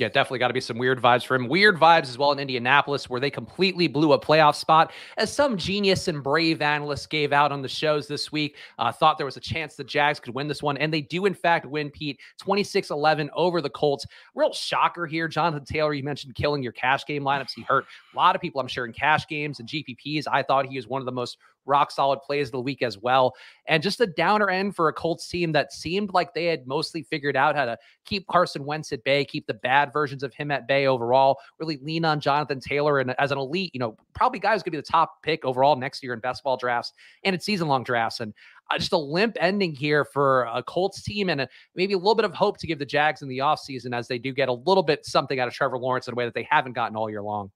yeah, 0.00 0.08
definitely 0.08 0.38
got 0.38 0.48
to 0.48 0.54
be 0.54 0.62
some 0.62 0.78
weird 0.78 1.00
vibes 1.00 1.26
for 1.26 1.34
him. 1.34 1.46
Weird 1.46 1.78
vibes 1.78 2.04
as 2.04 2.16
well 2.16 2.32
in 2.32 2.38
Indianapolis, 2.38 3.10
where 3.10 3.20
they 3.20 3.30
completely 3.30 3.86
blew 3.86 4.14
a 4.14 4.18
playoff 4.18 4.54
spot. 4.54 4.92
As 5.18 5.30
some 5.30 5.58
genius 5.58 6.08
and 6.08 6.22
brave 6.22 6.62
analysts 6.62 7.06
gave 7.06 7.34
out 7.34 7.52
on 7.52 7.60
the 7.60 7.68
shows 7.68 8.08
this 8.08 8.32
week, 8.32 8.56
uh, 8.78 8.90
thought 8.90 9.18
there 9.18 9.26
was 9.26 9.36
a 9.36 9.40
chance 9.40 9.76
the 9.76 9.84
Jags 9.84 10.18
could 10.18 10.34
win 10.34 10.48
this 10.48 10.62
one. 10.62 10.78
And 10.78 10.92
they 10.92 11.02
do, 11.02 11.26
in 11.26 11.34
fact, 11.34 11.66
win, 11.66 11.90
Pete, 11.90 12.18
26 12.38 12.88
11 12.90 13.28
over 13.34 13.60
the 13.60 13.68
Colts. 13.68 14.06
Real 14.34 14.54
shocker 14.54 15.04
here. 15.06 15.28
Jonathan 15.28 15.66
Taylor, 15.66 15.92
you 15.92 16.02
mentioned 16.02 16.34
killing 16.34 16.62
your 16.62 16.72
cash 16.72 17.04
game 17.04 17.22
lineups. 17.22 17.52
He 17.54 17.62
hurt 17.62 17.84
a 18.14 18.16
lot 18.16 18.34
of 18.34 18.40
people, 18.40 18.58
I'm 18.58 18.68
sure, 18.68 18.86
in 18.86 18.94
cash 18.94 19.26
games 19.28 19.60
and 19.60 19.68
GPPs. 19.68 20.24
I 20.32 20.42
thought 20.42 20.64
he 20.64 20.76
was 20.76 20.88
one 20.88 21.02
of 21.02 21.06
the 21.06 21.12
most 21.12 21.36
rock 21.70 21.90
solid 21.90 22.20
plays 22.20 22.48
of 22.48 22.52
the 22.52 22.60
week 22.60 22.82
as 22.82 22.98
well. 22.98 23.34
And 23.66 23.82
just 23.82 24.00
a 24.00 24.06
downer 24.06 24.50
end 24.50 24.76
for 24.76 24.88
a 24.88 24.92
Colts 24.92 25.28
team 25.28 25.52
that 25.52 25.72
seemed 25.72 26.12
like 26.12 26.34
they 26.34 26.46
had 26.46 26.66
mostly 26.66 27.02
figured 27.02 27.36
out 27.36 27.56
how 27.56 27.64
to 27.64 27.78
keep 28.04 28.26
Carson 28.26 28.64
Wentz 28.64 28.92
at 28.92 29.04
bay, 29.04 29.24
keep 29.24 29.46
the 29.46 29.54
bad 29.54 29.92
versions 29.92 30.22
of 30.22 30.34
him 30.34 30.50
at 30.50 30.66
bay 30.66 30.86
overall, 30.86 31.38
really 31.58 31.78
lean 31.78 32.04
on 32.04 32.20
Jonathan 32.20 32.60
Taylor 32.60 32.98
and 32.98 33.14
as 33.18 33.32
an 33.32 33.38
elite, 33.38 33.70
you 33.72 33.80
know, 33.80 33.96
probably 34.14 34.38
guy 34.38 34.52
who's 34.52 34.62
going 34.62 34.72
to 34.72 34.76
be 34.78 34.82
the 34.82 34.82
top 34.82 35.22
pick 35.22 35.44
overall 35.44 35.76
next 35.76 36.02
year 36.02 36.12
in 36.12 36.20
best 36.20 36.42
ball 36.42 36.56
drafts 36.56 36.92
and 37.24 37.34
in 37.34 37.40
season 37.40 37.68
long 37.68 37.84
drafts. 37.84 38.20
And 38.20 38.34
uh, 38.70 38.78
just 38.78 38.92
a 38.92 38.98
limp 38.98 39.36
ending 39.40 39.74
here 39.74 40.04
for 40.04 40.44
a 40.52 40.62
Colts 40.62 41.02
team 41.02 41.28
and 41.28 41.42
a, 41.42 41.48
maybe 41.74 41.94
a 41.94 41.98
little 41.98 42.14
bit 42.14 42.24
of 42.24 42.34
hope 42.34 42.58
to 42.58 42.66
give 42.66 42.78
the 42.78 42.86
Jags 42.86 43.22
in 43.22 43.28
the 43.28 43.38
offseason 43.38 43.94
as 43.94 44.08
they 44.08 44.18
do 44.18 44.32
get 44.32 44.48
a 44.48 44.52
little 44.52 44.82
bit 44.82 45.04
something 45.04 45.40
out 45.40 45.48
of 45.48 45.54
Trevor 45.54 45.78
Lawrence 45.78 46.08
in 46.08 46.12
a 46.12 46.16
way 46.16 46.24
that 46.24 46.34
they 46.34 46.46
haven't 46.48 46.72
gotten 46.72 46.96
all 46.96 47.10
year 47.10 47.22
long. 47.22 47.50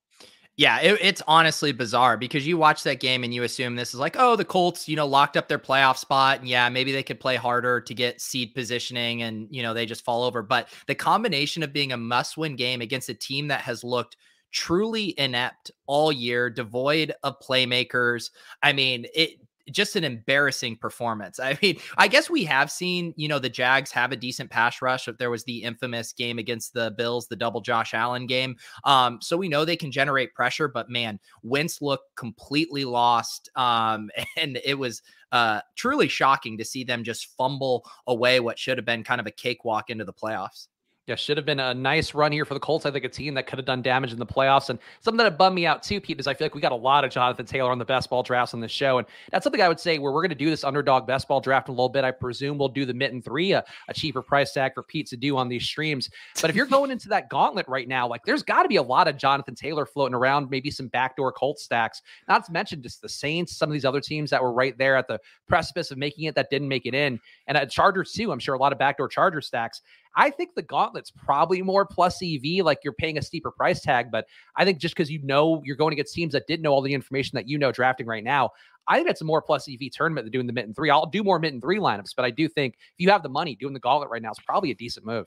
Yeah, 0.57 0.81
it, 0.81 0.99
it's 1.01 1.23
honestly 1.27 1.73
bizarre 1.73 2.17
because 2.17 2.47
you 2.47 2.57
watch 2.57 2.85
that 2.85 3.01
game 3.01 3.25
and 3.25 3.35
you 3.35 3.43
assume 3.43 3.75
this 3.75 3.93
is 3.93 3.99
like, 3.99 4.15
oh, 4.17 4.37
the 4.37 4.45
Colts, 4.45 4.89
you 4.89 4.95
know, 4.95 5.07
locked 5.07 5.37
up 5.37 5.49
their 5.49 5.59
playoff 5.59 5.97
spot. 5.99 6.39
And 6.41 6.49
yeah, 6.49 6.69
maybe 6.69 6.93
they 6.93 7.03
could 7.03 7.19
play 7.19 7.35
harder 7.35 7.81
to 7.81 7.95
get 7.95 8.21
seed 8.21 8.55
positioning 8.55 9.23
and, 9.23 9.49
you 9.51 9.63
know, 9.63 9.75
they 9.75 9.85
just 9.85 10.05
fall 10.05 10.23
over. 10.23 10.43
But 10.43 10.69
the 10.87 10.95
combination 10.95 11.65
of 11.65 11.73
being 11.73 11.91
a 11.91 11.97
must 11.97 12.37
win 12.37 12.55
game 12.55 12.81
against 12.83 13.09
a 13.09 13.15
team 13.15 13.49
that 13.49 13.63
has 13.63 13.83
looked 13.83 14.17
truly 14.53 15.19
inept 15.19 15.73
all 15.89 16.13
year, 16.13 16.49
devoid 16.51 17.13
of 17.25 17.41
playmakers. 17.41 18.31
I 18.63 18.73
mean, 18.73 19.07
it 19.13 19.41
just 19.71 19.97
an 19.97 20.05
embarrassing 20.05 20.77
performance. 20.77 21.41
I 21.43 21.59
mean, 21.63 21.79
I 21.97 22.09
guess 22.09 22.29
we 22.29 22.45
have 22.45 22.71
seen, 22.71 23.15
you 23.17 23.29
know, 23.29 23.39
the 23.39 23.49
Jags 23.49 23.91
have 23.93 24.13
a 24.13 24.17
decent 24.17 24.51
pass 24.51 24.83
rush. 24.83 25.09
If 25.09 25.19
there 25.19 25.31
was 25.31 25.45
the 25.45 25.63
infamous 25.63 26.13
game 26.13 26.39
against 26.39 26.75
the 26.75 26.93
Bills, 26.97 27.29
the 27.29 27.37
double 27.37 27.61
Josh 27.61 27.95
Allen 27.95 28.27
game. 28.27 28.57
Um, 28.85 29.19
so 29.21 29.37
we 29.37 29.49
know 29.49 29.65
they 29.65 29.77
can 29.77 29.93
generate 29.93 30.35
pressure, 30.35 30.69
but 30.69 30.91
man, 30.91 31.19
Wentz 31.43 31.81
looked 31.81 32.15
completely 32.17 32.85
lost. 32.85 33.51
Um, 33.57 34.11
and 34.37 34.59
it 34.65 34.79
was 34.79 35.03
uh 35.33 35.61
truly 35.75 36.07
shocking 36.07 36.57
to 36.59 36.65
see 36.65 36.85
them 36.85 37.03
just 37.03 37.35
fumble 37.37 37.85
away 38.07 38.39
what 38.39 38.59
should 38.59 38.79
have 38.79 38.85
been 38.85 39.03
kind 39.03 39.21
of 39.21 39.27
a 39.27 39.33
cakewalk 39.33 39.91
into 39.91 40.05
the 40.05 40.13
playoffs. 40.13 40.69
Yeah, 41.07 41.17
should 41.17 41.37
have 41.37 41.45
been 41.45 41.61
a 41.61 41.75
nice 41.75 42.15
run 42.15 42.33
here 42.33 42.47
for 42.47 42.55
the 42.55 42.61
Colts. 42.61 42.87
I 42.87 42.91
think 42.91 43.05
a 43.05 43.11
team 43.11 43.35
that 43.35 43.47
could 43.47 43.59
have 43.59 43.67
done 43.67 43.83
damage 43.83 44.11
in 44.11 44.19
the 44.19 44.25
playoffs. 44.25 44.71
And 44.71 44.79
something 45.03 45.23
that 45.23 45.37
bummed 45.37 45.55
me 45.55 45.67
out 45.67 45.83
too, 45.83 46.01
Pete, 46.01 46.19
is 46.19 46.27
I 46.27 46.33
feel 46.33 46.47
like 46.47 46.55
we 46.55 46.63
got 46.63 46.73
a 46.73 46.77
lot 46.77 47.05
of 47.05 47.11
Jonathan 47.11 47.45
Taylor 47.45 47.71
on 47.71 47.79
the 47.79 47.85
best 47.85 48.09
ball 48.09 48.23
drafts 48.23 48.55
on 48.55 48.61
this 48.61 48.73
show. 48.73 48.97
And 48.97 49.07
that's 49.31 49.45
something 49.45 49.61
I 49.61 49.69
would 49.69 49.79
say 49.79 49.99
where 49.99 50.13
we're 50.13 50.23
going 50.23 50.31
to 50.31 50.35
do 50.35 50.49
this 50.49 50.65
underdog 50.65 51.07
best 51.07 51.29
ball 51.29 51.43
draft 51.43 51.69
in 51.69 51.73
a 51.73 51.77
little 51.77 51.91
bit. 51.91 52.05
I 52.05 52.11
presume 52.11 52.57
we'll 52.57 52.71
do 52.71 52.87
the 52.87 52.95
mitten 52.95 53.21
three, 53.21 53.53
a, 53.53 53.63
a 53.89 53.93
cheaper 53.93 54.23
price 54.23 54.55
tag 54.55 54.73
for 54.73 54.83
Pete 54.83 55.07
to 55.09 55.17
do 55.19 55.37
on 55.37 55.47
these 55.47 55.65
streams. 55.65 56.09
But 56.41 56.49
if 56.49 56.57
you're 56.57 56.65
going 56.65 56.91
into 56.91 57.11
that 57.11 57.29
gauntlet 57.29 57.69
right 57.69 57.87
now, 57.87 58.09
like 58.09 58.25
there's 58.25 58.43
got 58.43 58.63
to 58.63 58.69
be 58.71 58.77
a 58.77 58.83
lot 58.83 59.07
of 59.07 59.19
Jonathan 59.19 59.55
Taylor 59.55 59.85
floating 59.85 60.15
around, 60.15 60.49
maybe 60.49 60.71
some 60.71 60.89
backdoor 60.89 61.33
Colts 61.33 61.65
stacks. 61.65 62.01
Not 62.29 62.47
to 62.47 62.53
mention 62.53 62.81
just 62.81 63.03
the 63.03 63.11
Saints, 63.11 63.55
some 63.55 63.69
of 63.69 63.75
these 63.75 63.85
other 63.85 64.01
teams 64.01 64.31
that 64.31 64.43
were 64.43 64.55
right 64.55 64.77
there 64.79 64.97
at 64.97 65.07
the 65.07 65.21
precipice 65.49 65.91
of 65.91 65.99
making 65.99 66.25
it 66.25 66.35
that 66.35 66.49
didn't 66.49 66.69
make 66.69 66.87
it 66.87 66.95
in. 66.95 67.21
And 67.47 67.59
at 67.59 67.71
Chargers 67.71 68.13
too, 68.13 68.33
I'm 68.33 68.39
sure 68.39 68.55
a 68.55 68.59
lot 68.59 68.73
of 68.73 68.79
backdoor 68.79 69.09
Charger 69.09 69.43
stacks. 69.43 69.83
I 70.17 70.31
think 70.31 70.55
the 70.55 70.63
gauntlet's 70.63 71.11
probably 71.11 71.63
more 71.63 71.85
plus 71.85 72.23
EV, 72.23 72.65
like 72.65 72.79
you're 72.85 72.93
paying 72.93 73.19
a 73.19 73.23
steeper 73.23 73.51
price 73.51 73.81
tag. 73.81 74.11
But 74.11 74.27
I 74.57 74.65
think 74.65 74.79
just 74.79 74.95
because 74.95 75.11
you 75.11 75.21
know 75.23 75.63
you're 75.65 75.77
going 75.77 75.93
against 75.93 76.15
teams 76.15 76.33
that 76.33 76.47
didn't 76.47 76.63
know 76.63 76.73
all 76.73 76.83
the 76.83 76.95
information 76.95 77.37
that 77.37 77.49
you 77.49 77.59
know 77.59 77.73
drafting 77.73 78.07
right 78.07 78.25
now, 78.25 78.51
I 78.87 78.97
think 78.97 79.07
that's 79.07 79.23
a 79.23 79.25
more 79.25 79.43
plus 79.43 79.69
EV 79.69 79.91
tournament 79.93 80.27
than 80.27 80.33
doing 80.33 80.47
the 80.47 80.53
mitten 80.53 80.75
three. 80.75 80.91
I'll 80.91 81.07
do 81.07 81.23
more 81.23 81.39
mitten 81.39 81.61
three 81.61 81.79
lineups, 81.79 82.15
but 82.17 82.25
I 82.25 82.31
do 82.31 82.49
think 82.49 82.75
if 82.75 82.95
you 82.99 83.11
have 83.11 83.23
the 83.23 83.29
money, 83.29 83.57
doing 83.57 83.73
the 83.73 83.81
gauntlet 83.81 84.11
right 84.11 84.23
now 84.23 84.31
is 84.31 84.39
probably 84.47 84.71
a 84.71 84.75
decent 84.75 85.07
move. 85.07 85.27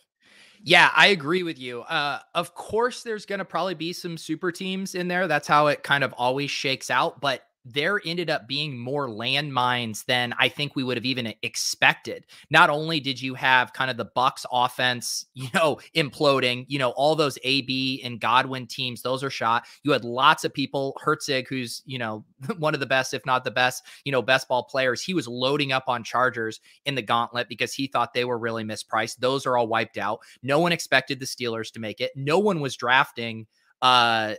Yeah, 0.64 0.90
I 0.96 1.08
agree 1.08 1.44
with 1.44 1.60
you. 1.60 1.82
Uh, 1.82 2.20
of 2.34 2.56
course, 2.56 3.04
there's 3.04 3.26
going 3.26 3.40
to 3.40 3.46
probably 3.46 3.76
be 3.76 3.94
some 3.94 4.18
super 4.18 4.52
teams 4.52 4.96
in 4.96 5.08
there. 5.08 5.28
That's 5.28 5.48
how 5.48 5.68
it 5.68 5.84
kind 5.84 6.04
of 6.04 6.14
always 6.14 6.50
shakes 6.50 6.90
out. 6.90 7.22
But 7.22 7.47
there 7.74 8.02
ended 8.06 8.30
up 8.30 8.48
being 8.48 8.78
more 8.78 9.08
landmines 9.08 10.06
than 10.06 10.34
I 10.40 10.50
think 10.50 10.76
we 10.76 10.84
would 10.84 10.98
have 10.98 11.06
even 11.06 11.34
expected. 11.42 12.26
Not 12.50 12.70
only 12.70 13.00
did 13.00 13.22
you 13.22 13.34
have 13.36 13.74
kind 13.74 13.92
of 13.92 13.98
the 13.98 14.06
Bucs 14.06 14.46
offense, 14.52 15.26
you 15.34 15.50
know, 15.54 15.80
imploding, 15.96 16.66
you 16.68 16.80
know, 16.80 16.92
all 16.92 17.16
those 17.16 17.38
AB 17.44 18.02
and 18.04 18.20
Godwin 18.20 18.68
teams, 18.68 19.02
those 19.02 19.24
are 19.24 19.30
shot. 19.30 19.66
You 19.84 19.92
had 19.92 20.04
lots 20.04 20.46
of 20.46 20.54
people, 20.54 20.98
Herzig, 21.04 21.48
who's, 21.48 21.82
you 21.86 21.98
know, 21.98 22.26
one 22.58 22.74
of 22.74 22.80
the 22.80 22.86
best, 22.86 23.14
if 23.14 23.26
not 23.26 23.44
the 23.44 23.52
best, 23.52 23.84
you 24.06 24.12
know, 24.12 24.22
best 24.22 24.48
ball 24.48 24.64
players. 24.64 25.02
He 25.02 25.14
was 25.14 25.28
loading 25.28 25.72
up 25.72 25.86
on 25.88 26.04
Chargers 26.04 26.60
in 26.86 26.96
the 26.96 27.02
gauntlet 27.02 27.50
because 27.50 27.74
he 27.74 27.88
thought 27.88 28.14
they 28.14 28.26
were 28.26 28.38
really 28.38 28.64
mispriced. 28.64 29.18
Those 29.18 29.46
are 29.46 29.58
all 29.58 29.68
wiped 29.68 29.98
out. 29.98 30.20
No 30.44 30.60
one 30.60 30.72
expected 30.72 31.20
the 31.20 31.26
Steelers 31.26 31.72
to 31.74 31.80
make 31.80 32.02
it. 32.02 32.12
No 32.16 32.40
one 32.40 32.60
was 32.60 32.76
drafting 32.76 33.48
uh 33.82 34.34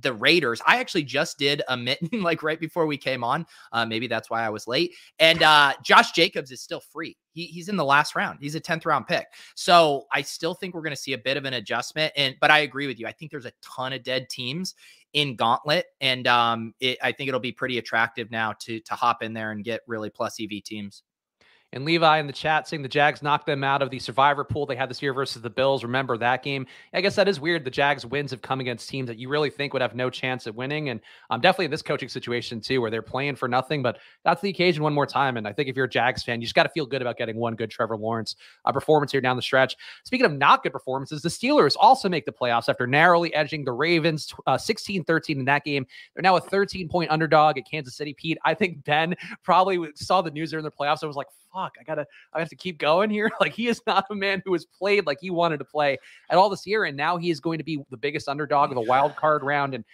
the 0.00 0.12
Raiders. 0.12 0.60
I 0.66 0.78
actually 0.78 1.04
just 1.04 1.38
did 1.38 1.62
a 1.68 1.76
mitten 1.76 2.08
like 2.22 2.42
right 2.42 2.58
before 2.58 2.86
we 2.86 2.96
came 2.96 3.24
on. 3.24 3.46
Uh, 3.72 3.84
maybe 3.84 4.06
that's 4.06 4.30
why 4.30 4.42
I 4.42 4.50
was 4.50 4.66
late. 4.66 4.94
And 5.18 5.42
uh, 5.42 5.74
Josh 5.82 6.12
Jacobs 6.12 6.50
is 6.50 6.60
still 6.60 6.80
free. 6.80 7.16
He, 7.32 7.46
he's 7.46 7.68
in 7.68 7.76
the 7.76 7.84
last 7.84 8.14
round. 8.14 8.38
He's 8.40 8.54
a 8.54 8.60
10th 8.60 8.86
round 8.86 9.06
pick. 9.06 9.26
So 9.54 10.04
I 10.12 10.22
still 10.22 10.54
think 10.54 10.74
we're 10.74 10.82
going 10.82 10.90
to 10.90 10.96
see 10.96 11.12
a 11.12 11.18
bit 11.18 11.36
of 11.36 11.44
an 11.44 11.54
adjustment. 11.54 12.12
And 12.16 12.36
but 12.40 12.50
I 12.50 12.60
agree 12.60 12.86
with 12.86 12.98
you. 12.98 13.06
I 13.06 13.12
think 13.12 13.30
there's 13.30 13.46
a 13.46 13.52
ton 13.62 13.92
of 13.92 14.02
dead 14.02 14.28
teams 14.30 14.74
in 15.12 15.36
Gauntlet, 15.36 15.86
and 16.00 16.26
um, 16.26 16.74
it, 16.80 16.98
I 17.00 17.12
think 17.12 17.28
it'll 17.28 17.38
be 17.40 17.52
pretty 17.52 17.78
attractive 17.78 18.30
now 18.30 18.52
to 18.60 18.80
to 18.80 18.94
hop 18.94 19.22
in 19.22 19.32
there 19.32 19.52
and 19.52 19.64
get 19.64 19.80
really 19.86 20.10
plus 20.10 20.40
EV 20.40 20.62
teams. 20.64 21.02
And 21.74 21.84
Levi 21.84 22.18
in 22.20 22.28
the 22.28 22.32
chat 22.32 22.68
saying 22.68 22.82
the 22.82 22.88
Jags 22.88 23.20
knocked 23.20 23.46
them 23.46 23.64
out 23.64 23.82
of 23.82 23.90
the 23.90 23.98
survivor 23.98 24.44
pool 24.44 24.64
they 24.64 24.76
had 24.76 24.88
this 24.88 25.02
year 25.02 25.12
versus 25.12 25.42
the 25.42 25.50
Bills. 25.50 25.82
Remember 25.82 26.16
that 26.16 26.44
game? 26.44 26.66
I 26.94 27.00
guess 27.00 27.16
that 27.16 27.26
is 27.26 27.40
weird. 27.40 27.64
The 27.64 27.70
Jags 27.70 28.06
wins 28.06 28.30
have 28.30 28.40
come 28.42 28.60
against 28.60 28.88
teams 28.88 29.08
that 29.08 29.18
you 29.18 29.28
really 29.28 29.50
think 29.50 29.72
would 29.72 29.82
have 29.82 29.96
no 29.96 30.08
chance 30.08 30.46
at 30.46 30.54
winning. 30.54 30.90
And 30.90 31.00
um, 31.30 31.40
definitely 31.40 31.64
in 31.64 31.72
this 31.72 31.82
coaching 31.82 32.08
situation 32.08 32.60
too, 32.60 32.80
where 32.80 32.92
they're 32.92 33.02
playing 33.02 33.34
for 33.34 33.48
nothing. 33.48 33.82
But 33.82 33.98
that's 34.24 34.40
the 34.40 34.50
occasion 34.50 34.84
one 34.84 34.94
more 34.94 35.04
time. 35.04 35.36
And 35.36 35.48
I 35.48 35.52
think 35.52 35.68
if 35.68 35.74
you're 35.74 35.86
a 35.86 35.90
Jags 35.90 36.22
fan, 36.22 36.40
you 36.40 36.46
just 36.46 36.54
got 36.54 36.62
to 36.62 36.68
feel 36.68 36.86
good 36.86 37.02
about 37.02 37.16
getting 37.16 37.36
one 37.36 37.56
good 37.56 37.72
Trevor 37.72 37.96
Lawrence 37.96 38.36
uh, 38.64 38.70
performance 38.70 39.10
here 39.10 39.20
down 39.20 39.34
the 39.34 39.42
stretch. 39.42 39.76
Speaking 40.04 40.26
of 40.26 40.32
not 40.32 40.62
good 40.62 40.72
performances, 40.72 41.22
the 41.22 41.28
Steelers 41.28 41.74
also 41.76 42.08
make 42.08 42.24
the 42.24 42.32
playoffs 42.32 42.68
after 42.68 42.86
narrowly 42.86 43.34
edging 43.34 43.64
the 43.64 43.72
Ravens 43.72 44.32
uh, 44.46 44.56
16 44.56 45.00
uh, 45.00 45.04
13 45.08 45.40
in 45.40 45.44
that 45.46 45.64
game. 45.64 45.84
They're 46.14 46.22
now 46.22 46.36
a 46.36 46.40
13 46.40 46.88
point 46.88 47.10
underdog 47.10 47.58
at 47.58 47.68
Kansas 47.68 47.96
City. 47.96 48.14
Pete, 48.14 48.38
I 48.44 48.54
think 48.54 48.84
Ben 48.84 49.16
probably 49.42 49.88
saw 49.96 50.22
the 50.22 50.30
news 50.30 50.52
there 50.52 50.60
in 50.60 50.64
the 50.64 50.70
playoffs. 50.70 51.02
I 51.02 51.06
was 51.06 51.16
like, 51.16 51.26
fuck, 51.54 51.76
I 51.80 51.84
gotta, 51.84 52.06
I 52.32 52.40
have 52.40 52.48
to 52.48 52.56
keep 52.56 52.78
going 52.78 53.10
here. 53.10 53.30
Like 53.40 53.52
he 53.52 53.68
is 53.68 53.82
not 53.86 54.06
a 54.10 54.14
man 54.14 54.42
who 54.44 54.54
has 54.54 54.64
played 54.64 55.06
like 55.06 55.18
he 55.20 55.28
wanted 55.28 55.58
to 55.58 55.64
play 55.64 55.98
at 56.30 56.38
all 56.38 56.48
this 56.48 56.66
year, 56.66 56.84
and 56.84 56.96
now 56.96 57.18
he 57.18 57.30
is 57.30 57.40
going 57.40 57.58
to 57.58 57.64
be 57.64 57.82
the 57.90 57.96
biggest 57.96 58.28
underdog 58.28 58.70
of 58.70 58.76
the 58.76 58.80
wild 58.80 59.16
card 59.16 59.42
round. 59.42 59.74
And 59.74 59.84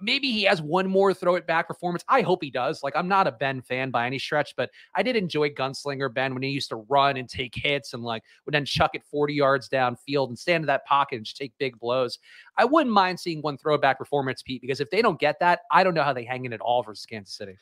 maybe 0.00 0.30
he 0.30 0.44
has 0.44 0.62
one 0.62 0.88
more 0.88 1.12
throw 1.12 1.34
it 1.34 1.46
back 1.46 1.68
performance. 1.68 2.02
I 2.08 2.22
hope 2.22 2.42
he 2.42 2.50
does. 2.50 2.82
Like 2.82 2.96
I'm 2.96 3.08
not 3.08 3.26
a 3.26 3.32
Ben 3.32 3.60
fan 3.60 3.90
by 3.90 4.06
any 4.06 4.18
stretch, 4.18 4.54
but 4.56 4.70
I 4.94 5.02
did 5.02 5.16
enjoy 5.16 5.50
Gunslinger 5.50 6.12
Ben 6.14 6.32
when 6.32 6.42
he 6.42 6.48
used 6.50 6.70
to 6.70 6.76
run 6.76 7.16
and 7.16 7.28
take 7.28 7.54
hits 7.54 7.92
and 7.92 8.02
like 8.02 8.22
would 8.46 8.54
then 8.54 8.64
chuck 8.64 8.92
it 8.94 9.02
40 9.10 9.34
yards 9.34 9.68
downfield 9.68 10.28
and 10.28 10.38
stand 10.38 10.62
in 10.62 10.66
that 10.66 10.86
pocket 10.86 11.16
and 11.16 11.24
just 11.24 11.36
take 11.36 11.52
big 11.58 11.78
blows. 11.78 12.18
I 12.56 12.64
wouldn't 12.64 12.94
mind 12.94 13.20
seeing 13.20 13.42
one 13.42 13.58
throwback 13.58 13.98
performance, 13.98 14.42
Pete, 14.42 14.62
because 14.62 14.80
if 14.80 14.90
they 14.90 15.02
don't 15.02 15.20
get 15.20 15.40
that, 15.40 15.60
I 15.70 15.84
don't 15.84 15.94
know 15.94 16.04
how 16.04 16.12
they 16.12 16.24
hang 16.24 16.44
in 16.46 16.52
at 16.52 16.60
all 16.60 16.82
versus 16.82 17.04
Kansas 17.06 17.34
City. 17.34 17.56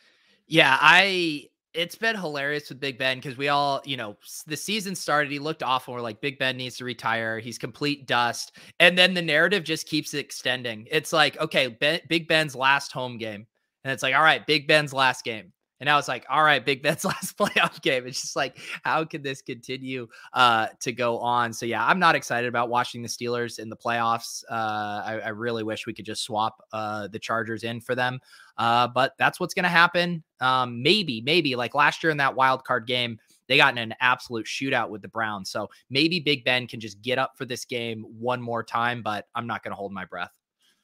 Yeah, 0.47 0.77
I 0.81 1.49
it's 1.75 1.95
been 1.95 2.17
hilarious 2.17 2.69
with 2.69 2.81
Big 2.81 2.99
Ben 2.99 3.19
because 3.19 3.37
we 3.37 3.49
all, 3.49 3.81
you 3.85 3.97
know, 3.97 4.17
the 4.47 4.57
season 4.57 4.95
started. 4.95 5.33
He 5.33 5.39
looked 5.39 5.63
awful. 5.63 5.95
We're 5.95 6.01
like, 6.01 6.21
Big 6.21 6.39
Ben 6.39 6.57
needs 6.57 6.77
to 6.77 6.85
retire. 6.85 7.39
He's 7.39 7.59
complete 7.59 8.07
dust. 8.07 8.57
And 8.81 8.97
then 8.97 9.15
the 9.15 9.23
narrative 9.23 9.65
just 9.65 9.87
keeps 9.87 10.15
extending. 10.15 10.87
It's 10.91 11.13
like, 11.13 11.39
okay, 11.41 11.69
ben, 11.69 12.01
Big 12.09 12.29
Ben's 12.29 12.55
last 12.55 12.93
home 12.93 13.19
game. 13.19 13.47
And 13.85 13.93
it's 13.93 14.03
like, 14.03 14.15
all 14.15 14.23
right, 14.23 14.47
Big 14.47 14.69
Ben's 14.69 14.93
last 14.93 15.25
game. 15.25 15.53
And 15.83 15.91
I 15.91 15.97
was 15.97 16.07
like, 16.07 16.25
all 16.31 16.45
right, 16.45 16.65
Big 16.65 16.81
Ben's 16.81 17.05
last 17.05 17.37
playoff 17.37 17.83
game. 17.83 18.07
It's 18.07 18.21
just 18.21 18.37
like, 18.37 18.57
how 18.85 19.05
can 19.05 19.21
this 19.21 19.43
continue 19.43 20.07
uh, 20.33 20.69
to 20.79 20.93
go 20.93 21.19
on? 21.19 21.53
So 21.53 21.67
yeah, 21.67 21.85
I'm 21.85 21.99
not 21.99 22.15
excited 22.15 22.47
about 22.47 22.69
watching 22.69 23.03
the 23.03 23.09
Steelers 23.09 23.59
in 23.59 23.69
the 23.69 23.77
playoffs. 23.77 24.45
Uh, 24.49 25.03
I, 25.05 25.21
I, 25.25 25.29
really 25.31 25.65
wish 25.65 25.85
we 25.85 25.93
could 25.93 26.05
just 26.05 26.23
swap 26.23 26.63
uh, 26.73 27.09
the 27.09 27.19
Chargers 27.19 27.65
in 27.65 27.81
for 27.81 27.97
them. 27.97 28.21
Uh, 28.57 28.87
but 28.87 29.15
that's 29.19 29.41
what's 29.41 29.55
going 29.55 29.65
to 29.65 29.69
happen. 29.69 30.23
Um, 30.41 30.85
maybe, 30.85 31.21
maybe 31.21 31.57
like 31.57 31.75
last 31.75 32.05
year 32.05 32.13
in 32.13 32.19
that 32.19 32.37
wild 32.37 32.63
card 32.63 32.87
game, 32.87 33.19
they 33.49 33.57
got 33.57 33.73
in 33.73 33.79
an 33.79 33.95
absolute 34.01 34.47
shootout 34.47 34.89
with 34.89 35.03
the 35.03 35.09
Browns. 35.09 35.51
So 35.51 35.69
maybe 35.91 36.21
Big 36.21 36.45
Ben 36.45 36.69
can 36.69 36.79
just 36.79 37.03
get 37.03 37.19
up 37.19 37.33
for 37.37 37.45
this 37.45 37.65
game 37.65 38.05
one 38.21 38.41
more 38.41 38.63
time, 38.63 39.03
but 39.03 39.27
I'm 39.35 39.49
not 39.49 39.65
going 39.65 39.73
to 39.73 39.77
hold 39.77 39.91
my 39.91 40.05
breath. 40.05 40.42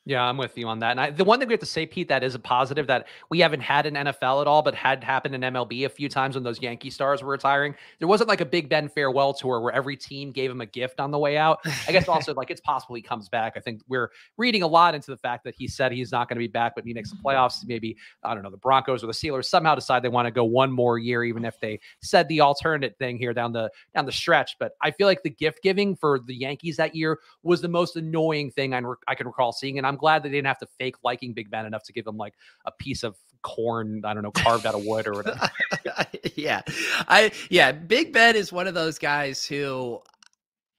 Yeah, 0.09 0.25
I'm 0.25 0.39
with 0.39 0.57
you 0.57 0.67
on 0.69 0.79
that. 0.79 0.93
And 0.93 1.01
I, 1.03 1.11
the 1.11 1.23
one 1.23 1.39
thing 1.39 1.49
we 1.49 1.53
have 1.53 1.61
to 1.61 1.67
say, 1.67 1.85
Pete, 1.85 2.09
that 2.09 2.25
is 2.25 2.35
a 2.35 2.39
positive 2.39 2.87
that 2.87 3.09
we 3.29 3.41
haven't 3.41 3.61
had 3.61 3.85
in 3.85 3.93
NFL 3.93 4.41
at 4.41 4.47
all, 4.47 4.63
but 4.63 4.75
had 4.75 5.05
happened 5.05 5.35
in 5.35 5.43
MLB 5.43 5.85
a 5.85 5.89
few 5.91 6.09
times 6.09 6.35
when 6.35 6.43
those 6.43 6.63
Yankee 6.63 6.89
stars 6.89 7.23
were 7.23 7.31
retiring. 7.31 7.75
There 7.99 8.09
wasn't 8.09 8.31
like 8.31 8.41
a 8.41 8.47
Big 8.47 8.71
Ben 8.71 8.89
farewell 8.89 9.35
tour 9.35 9.61
where 9.61 9.71
every 9.71 9.99
team 9.99 10.33
gave 10.33 10.51
him 10.51 10.63
a 10.63 10.67
gift 10.67 10.99
on 10.99 11.11
the 11.11 11.19
way 11.19 11.37
out. 11.37 11.59
I 11.87 11.93
guess 11.93 12.09
also 12.09 12.33
like 12.33 12.51
it's 12.51 12.63
possible 12.63 12.95
he 12.95 13.03
comes 13.03 13.29
back. 13.29 13.53
I 13.55 13.61
think 13.61 13.83
we're 13.87 14.11
reading 14.39 14.63
a 14.63 14.67
lot 14.67 14.95
into 14.95 15.11
the 15.11 15.19
fact 15.19 15.45
that 15.45 15.55
he 15.55 15.69
said 15.69 15.93
he's 15.93 16.11
not 16.11 16.27
going 16.27 16.37
to 16.37 16.41
be 16.41 16.49
back, 16.49 16.75
but 16.75 16.85
he 16.87 16.95
makes 16.95 17.11
the 17.11 17.19
playoffs. 17.23 17.67
Maybe 17.67 17.95
I 18.25 18.33
don't 18.33 18.43
know 18.43 18.51
the 18.51 18.57
Broncos 18.57 19.05
or 19.05 19.09
the 19.09 19.13
Steelers 19.13 19.45
somehow 19.45 19.75
decide 19.75 20.03
they 20.03 20.09
want 20.09 20.25
to 20.25 20.33
go 20.33 20.45
one 20.45 20.73
more 20.73 20.99
year, 20.99 21.23
even 21.23 21.45
if 21.45 21.61
they 21.61 21.81
said 22.01 22.29
the 22.29 22.41
alternate 22.41 22.97
thing 22.97 23.19
here 23.19 23.35
down 23.35 23.53
the 23.53 23.71
down 23.95 24.07
the 24.07 24.13
stretch. 24.13 24.57
But 24.59 24.73
I 24.81 24.91
feel 24.91 25.07
like 25.07 25.23
the 25.23 25.29
gift 25.29 25.63
giving 25.63 25.97
for 25.97 26.19
the 26.19 26.35
Yankees 26.35 26.79
that 26.79 26.95
year 26.95 27.19
was 27.43 27.61
the 27.61 27.69
most 27.69 27.97
annoying 27.97 28.51
thing 28.51 28.73
I, 28.73 28.81
I 29.07 29.15
can 29.15 29.27
recall 29.27 29.53
seeing, 29.53 29.77
and 29.77 29.87
I'm 29.87 29.98
glad 29.99 30.23
they 30.23 30.31
didn't 30.31 30.47
have 30.47 30.59
to 30.59 30.67
fake 30.79 30.97
liking 31.05 31.35
Big 31.35 31.51
Ben 31.51 31.67
enough 31.67 31.83
to 31.85 31.93
give 31.93 32.07
him 32.07 32.17
like 32.17 32.35
a 32.65 32.73
piece 32.73 33.03
of 33.03 33.17
corn, 33.43 34.03
I 34.05 34.15
don't 34.15 34.23
know, 34.23 34.31
carved 34.31 34.67
out 34.67 34.75
of 34.75 34.85
wood 34.85 35.07
or 35.07 35.13
whatever. 35.13 35.51
yeah. 36.37 36.63
I 37.09 37.33
yeah, 37.51 37.73
Big 37.73 38.13
Ben 38.13 38.37
is 38.37 38.53
one 38.53 38.67
of 38.67 38.75
those 38.75 38.99
guys 38.99 39.45
who 39.45 40.01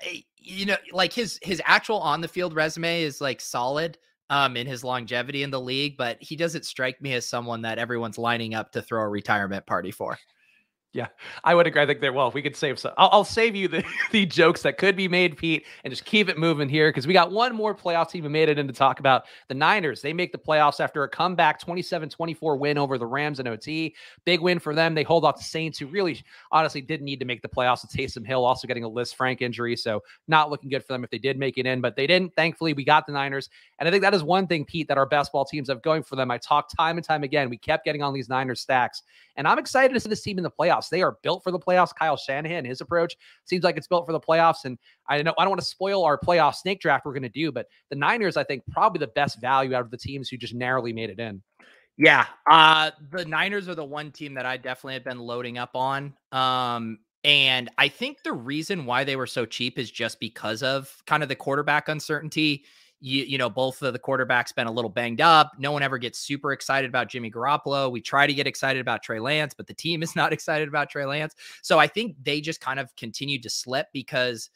eh, 0.01 0.21
you 0.37 0.65
know, 0.65 0.77
like 0.91 1.13
his 1.13 1.39
his 1.41 1.61
actual 1.65 1.99
on 1.99 2.21
the 2.21 2.27
field 2.27 2.55
resume 2.55 3.03
is 3.03 3.21
like 3.21 3.41
solid 3.41 3.97
um 4.29 4.55
in 4.55 4.67
his 4.67 4.83
longevity 4.83 5.43
in 5.43 5.51
the 5.51 5.61
league, 5.61 5.97
but 5.97 6.17
he 6.21 6.35
doesn't 6.35 6.65
strike 6.65 7.01
me 7.01 7.13
as 7.13 7.27
someone 7.27 7.61
that 7.63 7.77
everyone's 7.77 8.17
lining 8.17 8.53
up 8.53 8.71
to 8.71 8.81
throw 8.81 9.01
a 9.01 9.07
retirement 9.07 9.65
party 9.65 9.91
for. 9.91 10.17
Yeah, 10.91 11.07
I 11.43 11.53
would 11.53 11.67
agree. 11.67 11.83
I 11.83 11.85
think 11.85 12.01
that 12.01 12.15
well, 12.15 12.31
we 12.31 12.41
could 12.41 12.55
save 12.55 12.79
some, 12.79 12.93
I'll, 12.97 13.09
I'll 13.11 13.23
save 13.23 13.55
you 13.55 13.67
the, 13.67 13.83
the 14.11 14.25
jokes 14.25 14.63
that 14.63 14.79
could 14.79 14.95
be 14.95 15.07
made, 15.07 15.37
Pete, 15.37 15.67
and 15.83 15.91
just 15.91 16.03
keep 16.03 16.29
it 16.29 16.37
moving 16.39 16.67
here 16.67 16.89
because 16.89 17.05
we 17.05 17.13
got 17.13 17.31
one 17.31 17.55
more 17.55 17.75
playoff 17.75 18.09
team 18.09 18.23
who 18.23 18.29
made 18.29 18.49
it 18.49 18.57
in 18.57 18.65
to 18.65 18.73
talk 18.73 18.99
about 18.99 19.25
the 19.49 19.53
Niners. 19.53 20.01
They 20.01 20.13
make 20.13 20.31
the 20.31 20.39
playoffs 20.39 20.79
after 20.79 21.03
a 21.03 21.09
comeback 21.09 21.59
27 21.59 22.09
24 22.09 22.57
win 22.57 22.79
over 22.79 22.97
the 22.97 23.05
Rams 23.05 23.39
in 23.39 23.47
OT. 23.47 23.93
Big 24.25 24.39
win 24.41 24.57
for 24.57 24.73
them. 24.73 24.95
They 24.95 25.03
hold 25.03 25.25
off 25.25 25.37
the 25.37 25.43
Saints, 25.43 25.77
who 25.77 25.85
really 25.85 26.23
honestly 26.51 26.81
didn't 26.81 27.05
need 27.05 27.19
to 27.19 27.25
make 27.25 27.43
the 27.43 27.49
playoffs 27.49 27.83
with 27.83 27.91
Taysom 27.91 28.25
Hill 28.25 28.43
also 28.43 28.67
getting 28.67 28.83
a 28.83 28.89
Lisfranc 28.89 29.41
injury. 29.41 29.75
So 29.75 30.01
not 30.27 30.49
looking 30.49 30.71
good 30.71 30.83
for 30.83 30.93
them 30.93 31.03
if 31.03 31.11
they 31.11 31.19
did 31.19 31.37
make 31.37 31.59
it 31.59 31.67
in, 31.67 31.81
but 31.81 31.95
they 31.95 32.07
didn't. 32.07 32.33
Thankfully, 32.35 32.73
we 32.73 32.83
got 32.83 33.05
the 33.05 33.11
Niners. 33.11 33.51
And 33.77 33.87
I 33.87 33.91
think 33.91 34.01
that 34.01 34.15
is 34.15 34.23
one 34.23 34.47
thing, 34.47 34.65
Pete, 34.65 34.87
that 34.87 34.97
our 34.97 35.05
best 35.05 35.31
ball 35.31 35.45
teams 35.45 35.69
have 35.69 35.83
going 35.83 36.01
for 36.01 36.15
them. 36.15 36.31
I 36.31 36.39
talked 36.39 36.75
time 36.75 36.97
and 36.97 37.05
time 37.05 37.21
again. 37.21 37.47
We 37.47 37.57
kept 37.57 37.85
getting 37.85 38.01
on 38.01 38.11
these 38.11 38.27
Niners 38.27 38.59
stacks. 38.59 39.03
And 39.35 39.47
I'm 39.47 39.59
excited 39.59 39.93
to 39.93 39.99
see 39.99 40.09
this 40.09 40.21
team 40.21 40.37
in 40.37 40.43
the 40.43 40.51
playoffs. 40.51 40.78
They 40.87 41.01
are 41.01 41.17
built 41.23 41.43
for 41.43 41.51
the 41.51 41.59
playoffs. 41.59 41.93
Kyle 41.93 42.15
Shanahan, 42.15 42.63
his 42.63 42.79
approach 42.79 43.15
seems 43.45 43.63
like 43.63 43.75
it's 43.75 43.87
built 43.87 44.05
for 44.05 44.13
the 44.13 44.19
playoffs. 44.19 44.63
And 44.63 44.77
I 45.09 45.21
know 45.21 45.33
I 45.37 45.43
don't 45.43 45.51
want 45.51 45.61
to 45.61 45.67
spoil 45.67 46.05
our 46.05 46.17
playoff 46.17 46.55
snake 46.55 46.79
draft 46.79 47.05
we're 47.05 47.13
going 47.13 47.23
to 47.23 47.29
do, 47.29 47.51
but 47.51 47.65
the 47.89 47.95
Niners, 47.97 48.37
I 48.37 48.43
think, 48.43 48.63
probably 48.71 48.99
the 48.99 49.07
best 49.07 49.41
value 49.41 49.75
out 49.75 49.81
of 49.81 49.91
the 49.91 49.97
teams 49.97 50.29
who 50.29 50.37
just 50.37 50.53
narrowly 50.53 50.93
made 50.93 51.09
it 51.09 51.19
in. 51.19 51.41
Yeah. 51.97 52.27
Uh, 52.49 52.91
the 53.11 53.25
Niners 53.25 53.67
are 53.67 53.75
the 53.75 53.83
one 53.83 54.11
team 54.11 54.35
that 54.35 54.45
I 54.45 54.55
definitely 54.55 54.93
have 54.93 55.03
been 55.03 55.19
loading 55.19 55.57
up 55.57 55.71
on. 55.75 56.13
Um, 56.31 56.99
and 57.25 57.69
I 57.77 57.89
think 57.89 58.23
the 58.23 58.31
reason 58.31 58.85
why 58.85 59.03
they 59.03 59.17
were 59.17 59.27
so 59.27 59.45
cheap 59.45 59.77
is 59.77 59.91
just 59.91 60.19
because 60.21 60.63
of 60.63 60.95
kind 61.05 61.21
of 61.23 61.27
the 61.27 61.35
quarterback 61.35 61.89
uncertainty 61.89 62.63
you, 63.01 63.23
you 63.23 63.37
know, 63.37 63.49
both 63.49 63.81
of 63.81 63.93
the 63.93 63.99
quarterbacks 63.99 64.53
been 64.53 64.67
a 64.67 64.71
little 64.71 64.89
banged 64.89 65.21
up. 65.21 65.53
No 65.57 65.71
one 65.71 65.83
ever 65.83 65.97
gets 65.97 66.19
super 66.19 66.51
excited 66.51 66.89
about 66.89 67.07
Jimmy 67.07 67.31
Garoppolo. 67.31 67.91
We 67.91 68.01
try 68.01 68.27
to 68.27 68.33
get 68.33 68.47
excited 68.47 68.81
about 68.81 69.03
Trey 69.03 69.19
Lance, 69.19 69.53
but 69.53 69.67
the 69.67 69.73
team 69.73 70.03
is 70.03 70.15
not 70.15 70.33
excited 70.33 70.67
about 70.67 70.89
Trey 70.89 71.05
Lance. 71.05 71.35
So 71.61 71.79
I 71.79 71.87
think 71.87 72.15
they 72.21 72.41
just 72.41 72.61
kind 72.61 72.79
of 72.79 72.95
continued 72.95 73.43
to 73.43 73.49
slip 73.49 73.87
because 73.93 74.49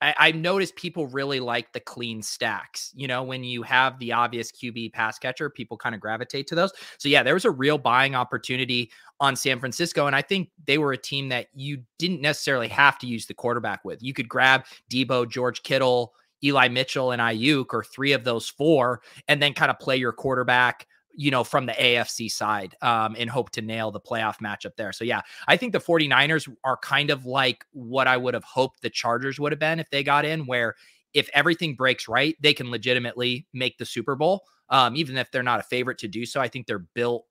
I, 0.00 0.14
I 0.18 0.32
noticed 0.32 0.76
people 0.76 1.06
really 1.06 1.40
like 1.40 1.72
the 1.72 1.80
clean 1.80 2.22
stacks. 2.22 2.92
You 2.94 3.08
know, 3.08 3.22
when 3.22 3.42
you 3.42 3.62
have 3.62 3.98
the 3.98 4.12
obvious 4.12 4.52
QB 4.52 4.92
pass 4.92 5.18
catcher, 5.18 5.50
people 5.50 5.76
kind 5.76 5.94
of 5.94 6.00
gravitate 6.00 6.46
to 6.48 6.54
those. 6.54 6.72
So 6.98 7.08
yeah, 7.08 7.22
there 7.22 7.34
was 7.34 7.44
a 7.44 7.50
real 7.50 7.78
buying 7.78 8.14
opportunity 8.14 8.90
on 9.20 9.34
San 9.34 9.58
Francisco. 9.58 10.06
And 10.06 10.14
I 10.14 10.22
think 10.22 10.50
they 10.66 10.78
were 10.78 10.92
a 10.92 10.98
team 10.98 11.30
that 11.30 11.48
you 11.54 11.82
didn't 11.98 12.20
necessarily 12.20 12.68
have 12.68 12.98
to 12.98 13.06
use 13.06 13.26
the 13.26 13.34
quarterback 13.34 13.84
with. 13.84 14.02
You 14.02 14.14
could 14.14 14.28
grab 14.28 14.64
Deebo, 14.90 15.28
George 15.28 15.62
Kittle, 15.62 16.14
Eli 16.42 16.68
Mitchell 16.68 17.12
and 17.12 17.20
Aiyuk 17.20 17.66
or 17.72 17.84
three 17.84 18.12
of 18.12 18.24
those 18.24 18.48
four, 18.48 19.00
and 19.26 19.42
then 19.42 19.54
kind 19.54 19.70
of 19.70 19.78
play 19.78 19.96
your 19.96 20.12
quarterback, 20.12 20.86
you 21.14 21.30
know, 21.30 21.44
from 21.44 21.66
the 21.66 21.72
AFC 21.72 22.30
side 22.30 22.76
um, 22.82 23.16
and 23.18 23.28
hope 23.28 23.50
to 23.50 23.62
nail 23.62 23.90
the 23.90 24.00
playoff 24.00 24.38
matchup 24.38 24.76
there. 24.76 24.92
So, 24.92 25.04
yeah, 25.04 25.22
I 25.46 25.56
think 25.56 25.72
the 25.72 25.80
49ers 25.80 26.48
are 26.64 26.76
kind 26.76 27.10
of 27.10 27.26
like 27.26 27.64
what 27.72 28.06
I 28.06 28.16
would 28.16 28.34
have 28.34 28.44
hoped 28.44 28.82
the 28.82 28.90
Chargers 28.90 29.40
would 29.40 29.52
have 29.52 29.58
been 29.58 29.80
if 29.80 29.90
they 29.90 30.02
got 30.02 30.24
in, 30.24 30.46
where 30.46 30.74
if 31.14 31.28
everything 31.34 31.74
breaks 31.74 32.08
right, 32.08 32.36
they 32.40 32.54
can 32.54 32.70
legitimately 32.70 33.46
make 33.52 33.78
the 33.78 33.86
Super 33.86 34.14
Bowl, 34.14 34.42
um, 34.70 34.96
even 34.96 35.16
if 35.16 35.30
they're 35.30 35.42
not 35.42 35.60
a 35.60 35.64
favorite 35.64 35.98
to 35.98 36.08
do 36.08 36.24
so. 36.26 36.40
I 36.40 36.48
think 36.48 36.66
they're 36.66 36.86
built 36.94 37.24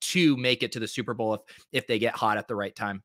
to 0.00 0.36
make 0.36 0.62
it 0.62 0.72
to 0.72 0.80
the 0.80 0.88
Super 0.88 1.14
Bowl 1.14 1.34
if 1.34 1.40
if 1.72 1.86
they 1.86 1.98
get 1.98 2.14
hot 2.14 2.36
at 2.36 2.48
the 2.48 2.56
right 2.56 2.74
time. 2.74 3.02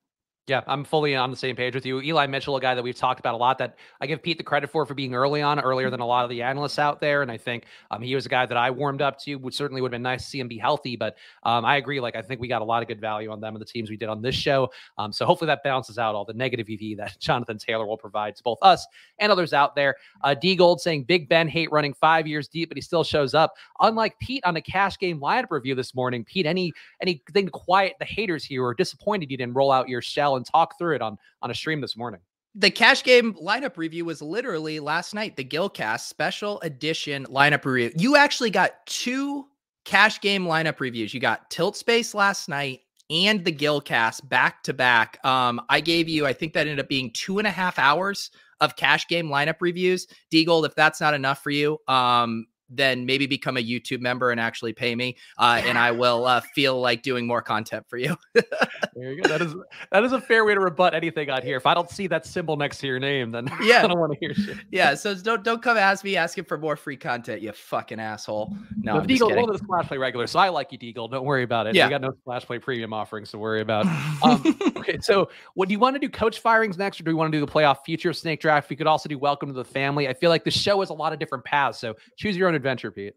Yeah, 0.48 0.62
I'm 0.66 0.86
fully 0.86 1.13
on 1.13 1.30
the 1.30 1.36
same 1.36 1.58
page 1.58 1.75
with 1.75 1.86
you. 1.86 2.01
Eli 2.01 2.25
Mitchell, 2.25 2.56
a 2.56 2.62
guy 2.62 2.74
that 2.74 2.82
we've 2.82 2.96
talked 2.96 3.20
about 3.20 3.34
a 3.34 3.38
lot 3.38 3.58
that 3.58 3.75
I 4.00 4.08
give 4.08 4.24
Pete 4.24 4.38
the 4.38 4.46
credit 4.46 4.70
for 4.70 4.86
for 4.86 4.94
being 4.94 5.13
early 5.13 5.42
on, 5.42 5.60
earlier 5.60 5.89
than 5.89 6.00
a 6.00 6.06
lot 6.06 6.24
of 6.24 6.30
the 6.30 6.42
analysts 6.42 6.80
out 6.80 7.01
there. 7.01 7.22
And 7.22 7.30
I 7.30 7.36
think 7.36 7.66
um, 7.92 8.01
he 8.01 8.16
was 8.16 8.25
a 8.25 8.30
guy 8.30 8.46
that 8.46 8.56
I 8.56 8.72
warmed 8.72 9.01
up 9.01 9.20
to. 9.24 9.36
Would 9.36 9.54
certainly 9.54 9.82
would 9.82 9.89
have 9.89 9.98
been 9.98 10.04
nice 10.04 10.24
to 10.24 10.30
see 10.30 10.39
him 10.39 10.48
be 10.48 10.58
healthy. 10.58 10.96
But 10.96 11.18
um, 11.44 11.66
I 11.66 11.75
agree. 11.75 12.00
Like 12.00 12.16
I 12.16 12.22
think 12.22 12.39
we 12.39 12.48
got 12.48 12.62
a 12.62 12.66
lot 12.66 12.82
of 12.82 12.88
good 12.88 13.01
value 13.01 13.30
on 13.30 13.42
them 13.42 13.56
and 13.56 13.62
the 13.62 13.66
teams 13.66 13.89
we 13.89 13.98
did 13.98 14.08
on 14.08 14.22
this 14.22 14.36
show. 14.36 14.72
Um, 14.98 15.12
so 15.12 15.25
hopefully 15.25 15.48
that 15.48 15.63
balances 15.63 15.98
out 15.98 16.16
all 16.16 16.24
the 16.24 16.34
negative 16.34 16.68
EV 16.72 16.96
that 16.96 17.18
Jonathan 17.20 17.58
Taylor 17.58 17.86
will 17.86 17.98
provide 17.98 18.38
to 18.38 18.44
both 18.44 18.60
us 18.62 18.88
and 19.20 19.30
others 19.30 19.51
out 19.51 19.75
there. 19.75 19.98
Uh, 20.24 20.34
D 20.34 20.56
Gold 20.56 20.80
saying 20.80 21.04
Big 21.04 21.27
Ben 21.27 21.50
hate 21.50 21.70
running 21.74 21.94
five 21.94 22.25
years 22.25 22.48
deep, 22.48 22.70
but 22.70 22.77
he 22.77 22.82
still 22.82 23.04
shows 23.04 23.34
up. 23.34 23.54
Unlike 23.82 24.18
Pete 24.20 24.46
on 24.46 24.54
the 24.54 24.62
cash 24.62 24.98
game 24.98 25.20
lineup 25.20 25.51
review 25.51 25.75
this 25.75 25.94
morning, 25.94 26.24
Pete, 26.24 26.46
any 26.46 26.72
anything 27.01 27.48
to 27.48 27.51
quiet 27.51 27.96
the 28.00 28.06
haters 28.06 28.46
here 28.46 28.63
or 28.63 28.74
disappointed 28.74 29.30
you 29.30 29.36
didn't 29.36 29.54
roll 29.54 29.74
out 29.74 29.89
your 29.89 30.01
shell 30.01 30.37
and 30.38 30.46
talk 30.46 30.77
through 30.77 30.96
it 30.96 31.01
on 31.01 31.17
on 31.41 31.51
a 31.51 31.56
stream 31.56 31.82
this 31.82 31.98
morning. 31.98 32.22
The 32.56 32.72
cash 32.72 33.03
game 33.03 33.34
lineup 33.36 33.77
review 33.77 34.06
was 34.06 34.22
literally 34.22 34.79
last 34.79 35.13
night, 35.13 35.36
the 35.36 35.44
Gilcast 35.44 36.08
special 36.08 36.60
edition 36.62 37.25
lineup 37.25 37.65
review. 37.65 37.94
You 37.98 38.15
actually 38.15 38.50
got 38.50 38.86
two 38.88 39.46
cash 39.86 40.20
game 40.22 40.46
lineup 40.46 40.79
reviews. 40.79 41.13
You 41.13 41.20
got 41.20 41.50
Tilt 41.50 41.77
Space 41.77 42.13
last 42.13 42.50
night 42.50 42.82
and 43.10 43.44
the 43.46 43.51
Gilcast 43.51 44.27
back 44.27 44.63
to 44.63 44.74
back. 44.74 45.24
Um, 45.25 45.62
I 45.70 45.79
gave 45.79 46.10
you, 46.10 46.25
I 46.25 46.34
think 46.34 46.53
that 46.53 46.62
ended 46.62 46.79
up 46.79 46.89
being 46.89 47.12
two 47.13 47.38
and 47.38 47.48
a 47.48 47.51
half 47.51 47.79
hours 47.79 48.32
of 48.60 48.75
cash 48.75 49.08
game 49.08 49.27
lineup 49.27 49.58
reviews. 49.62 50.08
D 50.29 50.44
Gold, 50.44 50.65
if 50.65 50.75
that's 50.75 51.00
not 51.00 51.13
enough 51.13 51.41
for 51.41 51.51
you, 51.51 51.77
um, 51.88 52.48
then 52.70 53.06
maybe 53.06 53.28
become 53.28 53.58
a 53.58 53.64
YouTube 53.64 54.02
member 54.02 54.32
and 54.32 54.40
actually 54.40 54.74
pay 54.74 54.96
me, 54.96 55.18
uh, 55.38 55.62
and 55.66 55.78
I 55.78 55.92
will 55.98 56.26
uh, 56.26 56.42
feel 56.54 56.80
like 56.80 57.02
doing 57.02 57.28
more 57.28 57.42
content 57.42 57.86
for 57.88 57.98
you. 57.98 58.18
there 58.34 59.14
you 59.14 59.22
go. 59.22 59.30
That 59.30 59.42
is 59.42 59.56
that 59.92 60.04
is 60.04 60.12
a 60.12 60.22
fair 60.22 60.46
way 60.46 60.54
to 60.54 60.60
rebut 60.60 60.94
anything 60.94 61.30
on 61.30 61.42
here. 61.42 61.58
If 61.58 61.66
I 61.66 61.74
don't 61.74 61.90
see 61.90 62.08
that 62.08 62.26
symbol 62.26 62.58
next 62.58 62.80
to 62.80 62.88
your 62.88 63.00
name, 63.00 63.32
then 63.32 63.50
yeah, 63.62 63.84
I 63.84 63.88
don't 63.88 64.00
want 64.00 64.14
to 64.14 64.20
hear 64.20 64.34
shit. 64.34 64.58
Yeah, 64.72 64.96
so 64.96 65.16
don't 65.16 65.44
don't 65.44 65.62
come 65.62 65.78
ask 65.78 66.04
me 66.04 66.16
asking 66.18 66.46
for 66.46 66.58
more 66.58 66.76
free 66.76 66.98
content, 66.98 67.42
you 67.42 67.52
fucking 67.52 68.00
asshole. 68.00 68.56
No, 68.78 69.00
no 69.00 69.02
Deagle, 69.02 69.36
one 69.36 69.50
of 69.50 69.58
the 69.58 69.64
Splash 69.64 69.88
Play 69.88 69.98
regular, 69.98 70.28
so 70.28 70.40
I 70.40 70.50
like 70.50 70.72
you, 70.72 70.78
Deagle. 70.78 71.10
Don't 71.10 71.26
worry 71.26 71.44
about 71.44 71.68
it. 71.68 71.76
Yeah, 71.76 71.88
we 71.88 71.92
got 71.92 72.02
no 72.02 72.14
Splash 72.22 72.46
Play 72.46 72.60
premium 72.60 72.94
offerings 72.94 73.32
to 73.32 73.38
worry 73.38 73.62
about. 73.62 73.86
Um, 74.24 74.44
okay, 74.78 74.98
so 75.02 75.30
what 75.54 75.68
do 75.68 75.74
you 75.74 75.80
want 75.80 75.96
to 75.96 76.00
do? 76.00 76.10
Coach 76.10 76.40
firings 76.40 76.78
next, 76.78 77.00
or 77.00 77.04
do 77.04 77.12
we 77.12 77.16
want 77.16 77.32
to 77.32 77.38
do 77.38 77.46
the 77.46 77.52
playoff 77.52 77.78
future 77.86 78.14
snake 78.14 78.42
draft? 78.42 78.70
We 78.70 78.76
could 78.76 78.88
also 78.88 79.08
do 79.08 79.18
welcome 79.18 79.50
to 79.50 79.54
the 79.54 79.66
family. 79.66 80.08
I 80.08 80.14
feel 80.14 80.30
like 80.30 80.44
the 80.44 80.52
show 80.52 80.80
has 80.80 80.90
a 80.90 80.94
lot 80.94 81.14
of 81.14 81.20
different 81.20 81.44
paths, 81.44 81.80
so 81.80 81.96
choose 82.18 82.36
your 82.36 82.48
own 82.48 82.56
adventure, 82.58 82.92
Pete. 82.92 83.14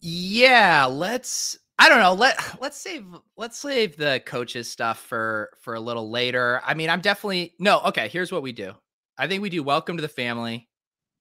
Yeah, 0.00 0.86
let's 0.86 1.58
I 1.78 1.88
don't 1.88 2.00
know. 2.00 2.14
Let 2.14 2.38
let's 2.60 2.76
save 2.76 3.04
let's 3.36 3.58
save 3.58 3.96
the 3.96 4.22
coaches 4.26 4.70
stuff 4.70 5.00
for 5.00 5.50
for 5.60 5.74
a 5.74 5.80
little 5.80 6.10
later. 6.10 6.60
I 6.64 6.74
mean, 6.74 6.90
I'm 6.90 7.00
definitely 7.00 7.54
no. 7.58 7.80
Okay, 7.86 8.08
here's 8.08 8.32
what 8.32 8.42
we 8.42 8.52
do. 8.52 8.72
I 9.18 9.26
think 9.26 9.42
we 9.42 9.50
do 9.50 9.62
welcome 9.62 9.96
to 9.96 10.02
the 10.02 10.08
family, 10.08 10.68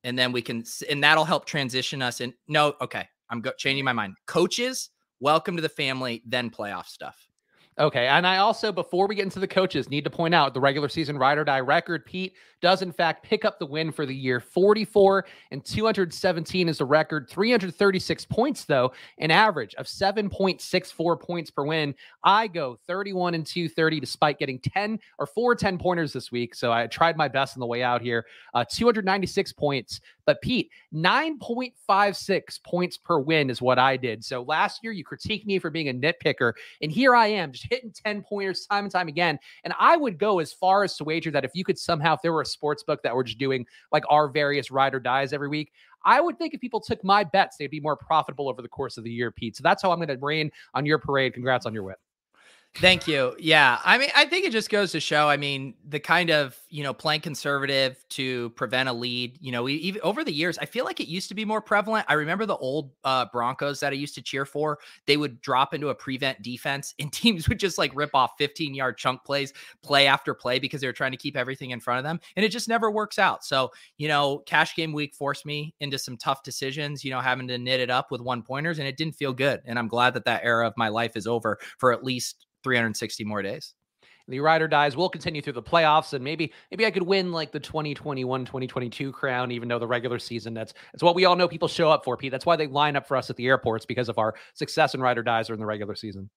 and 0.03 0.17
then 0.17 0.31
we 0.31 0.41
can 0.41 0.63
and 0.89 1.03
that'll 1.03 1.25
help 1.25 1.45
transition 1.45 2.01
us 2.01 2.21
And 2.21 2.33
No, 2.47 2.75
okay, 2.81 3.07
I'm 3.29 3.41
go, 3.41 3.51
changing 3.57 3.85
my 3.85 3.93
mind. 3.93 4.15
Coaches, 4.27 4.89
welcome 5.19 5.55
to 5.55 5.61
the 5.61 5.69
family, 5.69 6.21
then 6.25 6.49
playoff 6.49 6.87
stuff. 6.87 7.17
Okay. 7.77 8.07
And 8.07 8.25
I 8.25 8.37
also, 8.37 8.71
before 8.71 9.05
we 9.05 9.15
get 9.15 9.23
into 9.23 9.39
the 9.39 9.47
coaches, 9.47 9.89
need 9.89 10.05
to 10.05 10.09
point 10.09 10.33
out 10.33 10.53
the 10.53 10.61
regular 10.61 10.87
season 10.87 11.17
ride 11.17 11.37
or 11.37 11.43
die 11.43 11.59
record. 11.59 12.05
Pete 12.05 12.33
does, 12.61 12.81
in 12.81 12.93
fact, 12.93 13.21
pick 13.21 13.43
up 13.43 13.59
the 13.59 13.65
win 13.65 13.91
for 13.91 14.05
the 14.05 14.15
year. 14.15 14.39
44 14.39 15.25
and 15.51 15.63
217 15.63 16.69
is 16.69 16.77
the 16.77 16.85
record. 16.85 17.29
336 17.29 18.25
points, 18.25 18.63
though, 18.63 18.93
an 19.17 19.29
average 19.29 19.75
of 19.75 19.87
7.64 19.87 21.19
points 21.19 21.51
per 21.51 21.65
win. 21.65 21.93
I 22.23 22.47
go 22.47 22.79
31 22.87 23.33
and 23.33 23.45
230 23.45 23.99
despite 23.99 24.39
getting 24.39 24.59
10 24.59 24.97
or 25.19 25.25
four 25.25 25.53
10 25.53 25.77
pointers 25.77 26.13
this 26.13 26.31
week. 26.31 26.55
So 26.55 26.71
I 26.71 26.87
tried 26.87 27.17
my 27.17 27.27
best 27.27 27.57
on 27.57 27.59
the 27.59 27.67
way 27.67 27.83
out 27.83 28.01
here. 28.01 28.25
Uh, 28.53 28.63
296 28.63 29.51
points. 29.51 29.99
But 30.25 30.41
Pete, 30.41 30.71
9.56 30.93 32.63
points 32.63 32.97
per 32.97 33.19
win 33.19 33.49
is 33.49 33.61
what 33.61 33.79
I 33.79 33.97
did. 33.97 34.23
So 34.23 34.41
last 34.43 34.83
year, 34.83 34.91
you 34.91 35.03
critiqued 35.03 35.45
me 35.45 35.59
for 35.59 35.69
being 35.69 35.89
a 35.89 35.93
nitpicker. 35.93 36.53
And 36.81 36.91
here 36.91 37.15
I 37.15 37.27
am, 37.27 37.51
just 37.51 37.67
hitting 37.69 37.91
10 37.91 38.23
pointers 38.23 38.65
time 38.65 38.85
and 38.85 38.91
time 38.91 39.07
again. 39.07 39.39
And 39.63 39.73
I 39.79 39.97
would 39.97 40.17
go 40.17 40.39
as 40.39 40.51
far 40.53 40.83
as 40.83 40.97
to 40.97 41.03
wager 41.03 41.31
that 41.31 41.45
if 41.45 41.51
you 41.53 41.63
could 41.63 41.77
somehow, 41.77 42.15
if 42.15 42.21
there 42.21 42.33
were 42.33 42.41
a 42.41 42.45
sports 42.45 42.83
book 42.83 43.03
that 43.03 43.15
were 43.15 43.23
just 43.23 43.37
doing 43.37 43.65
like 43.91 44.03
our 44.09 44.27
various 44.27 44.71
ride 44.71 44.95
or 44.95 44.99
dies 44.99 45.33
every 45.33 45.49
week, 45.49 45.71
I 46.03 46.21
would 46.21 46.37
think 46.37 46.53
if 46.53 46.61
people 46.61 46.79
took 46.79 47.03
my 47.03 47.23
bets, 47.23 47.57
they'd 47.57 47.67
be 47.67 47.79
more 47.79 47.95
profitable 47.95 48.47
over 48.47 48.61
the 48.61 48.67
course 48.67 48.97
of 48.97 49.03
the 49.03 49.11
year, 49.11 49.31
Pete. 49.31 49.55
So 49.55 49.63
that's 49.63 49.81
how 49.81 49.91
I'm 49.91 49.97
going 49.97 50.07
to 50.07 50.17
rain 50.23 50.51
on 50.73 50.85
your 50.85 50.99
parade. 50.99 51.33
Congrats 51.33 51.65
on 51.65 51.73
your 51.73 51.83
win. 51.83 51.95
Thank 52.75 53.07
you. 53.07 53.35
Yeah. 53.39 53.79
I 53.85 53.97
mean, 53.97 54.09
I 54.15 54.25
think 54.25 54.45
it 54.45 54.51
just 54.51 54.69
goes 54.69 54.91
to 54.91 54.99
show, 54.99 55.29
I 55.29 55.37
mean, 55.37 55.75
the 55.87 55.99
kind 55.99 56.29
of, 56.29 56.59
you 56.75 56.83
know, 56.83 56.93
playing 56.93 57.21
conservative 57.21 58.03
to 58.09 58.49
prevent 58.49 58.89
a 58.89 58.91
lead, 58.91 59.37
you 59.39 59.49
know, 59.49 59.69
even 59.69 60.01
over 60.03 60.25
the 60.25 60.33
years, 60.33 60.57
I 60.57 60.65
feel 60.65 60.83
like 60.83 60.99
it 60.99 61.07
used 61.07 61.29
to 61.29 61.33
be 61.33 61.45
more 61.45 61.61
prevalent. 61.61 62.05
I 62.09 62.15
remember 62.15 62.45
the 62.45 62.57
old 62.57 62.91
uh, 63.05 63.27
Broncos 63.31 63.79
that 63.79 63.93
I 63.93 63.95
used 63.95 64.13
to 64.15 64.21
cheer 64.21 64.43
for, 64.43 64.79
they 65.07 65.15
would 65.15 65.39
drop 65.39 65.73
into 65.73 65.87
a 65.87 65.95
prevent 65.95 66.41
defense 66.41 66.93
and 66.99 67.13
teams 67.13 67.47
would 67.47 67.61
just 67.61 67.77
like 67.77 67.95
rip 67.95 68.13
off 68.13 68.33
15 68.37 68.75
yard 68.75 68.97
chunk 68.97 69.23
plays, 69.23 69.53
play 69.83 70.05
after 70.05 70.33
play 70.33 70.59
because 70.59 70.81
they 70.81 70.87
were 70.87 70.91
trying 70.91 71.11
to 71.11 71.17
keep 71.17 71.37
everything 71.37 71.71
in 71.71 71.79
front 71.79 71.99
of 71.99 72.03
them. 72.03 72.19
And 72.35 72.43
it 72.45 72.49
just 72.49 72.67
never 72.67 72.91
works 72.91 73.17
out. 73.17 73.45
So, 73.45 73.71
you 73.97 74.09
know, 74.09 74.39
cash 74.39 74.75
game 74.75 74.91
week 74.91 75.15
forced 75.15 75.45
me 75.45 75.73
into 75.79 75.97
some 75.97 76.17
tough 76.17 76.43
decisions, 76.43 77.05
you 77.05 77.11
know, 77.11 77.21
having 77.21 77.47
to 77.47 77.57
knit 77.57 77.79
it 77.79 77.89
up 77.89 78.11
with 78.11 78.19
one 78.19 78.41
pointers 78.41 78.79
and 78.79 78.87
it 78.87 78.97
didn't 78.97 79.15
feel 79.15 79.31
good. 79.31 79.61
And 79.63 79.79
I'm 79.79 79.87
glad 79.87 80.13
that 80.15 80.25
that 80.25 80.43
era 80.43 80.67
of 80.67 80.73
my 80.75 80.89
life 80.89 81.15
is 81.15 81.25
over 81.25 81.57
for 81.77 81.93
at 81.93 82.03
least 82.03 82.47
360 82.63 83.23
more 83.23 83.41
days. 83.41 83.75
The 84.27 84.39
ride 84.39 84.61
or 84.61 84.67
dies. 84.67 84.97
We'll 84.97 85.09
continue 85.09 85.41
through 85.41 85.53
the 85.53 85.61
playoffs, 85.63 86.13
and 86.13 86.23
maybe 86.23 86.51
maybe 86.71 86.85
I 86.85 86.91
could 86.91 87.03
win 87.03 87.31
like 87.31 87.51
the 87.51 87.59
2021 87.59 88.45
2022 88.45 89.11
crown, 89.11 89.51
even 89.51 89.67
though 89.69 89.79
the 89.79 89.87
regular 89.87 90.17
season 90.17 90.53
that's 90.53 90.73
that's 90.91 91.03
what 91.03 91.15
we 91.15 91.25
all 91.25 91.35
know 91.35 91.47
people 91.47 91.67
show 91.67 91.91
up 91.91 92.03
for. 92.03 92.17
Pete, 92.17 92.31
that's 92.31 92.45
why 92.45 92.55
they 92.55 92.67
line 92.67 92.95
up 92.95 93.07
for 93.07 93.17
us 93.17 93.29
at 93.29 93.35
the 93.35 93.45
airports 93.45 93.85
because 93.85 94.09
of 94.09 94.17
our 94.17 94.33
success 94.53 94.95
in 94.95 95.01
ride 95.01 95.17
or 95.17 95.23
dies 95.23 95.49
or 95.49 95.53
in 95.53 95.59
the 95.59 95.65
regular 95.65 95.95
season. 95.95 96.29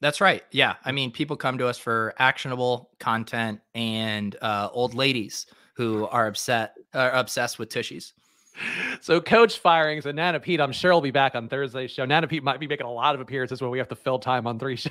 That's 0.00 0.20
right. 0.20 0.42
Yeah, 0.50 0.74
I 0.84 0.92
mean, 0.92 1.10
people 1.10 1.36
come 1.36 1.56
to 1.58 1.66
us 1.66 1.78
for 1.78 2.14
actionable 2.18 2.90
content 2.98 3.60
and 3.74 4.36
uh, 4.42 4.68
old 4.72 4.94
ladies 4.94 5.46
who 5.74 6.06
are 6.06 6.26
upset 6.26 6.74
are 6.94 7.12
obsessed 7.12 7.58
with 7.58 7.68
tushies. 7.68 8.12
So 9.00 9.20
coach 9.20 9.58
firings 9.58 10.06
and 10.06 10.16
Nana 10.16 10.40
Pete, 10.40 10.60
I'm 10.60 10.72
sure 10.72 10.92
will 10.92 11.00
be 11.00 11.10
back 11.10 11.34
on 11.34 11.48
Thursday's 11.48 11.90
show. 11.90 12.04
Nana 12.04 12.26
Pete 12.26 12.42
might 12.42 12.60
be 12.60 12.66
making 12.66 12.86
a 12.86 12.92
lot 12.92 13.14
of 13.14 13.20
appearances 13.20 13.60
when 13.60 13.70
we 13.70 13.78
have 13.78 13.88
to 13.88 13.96
fill 13.96 14.18
time 14.18 14.46
on 14.46 14.58
three 14.58 14.76
shows 14.76 14.90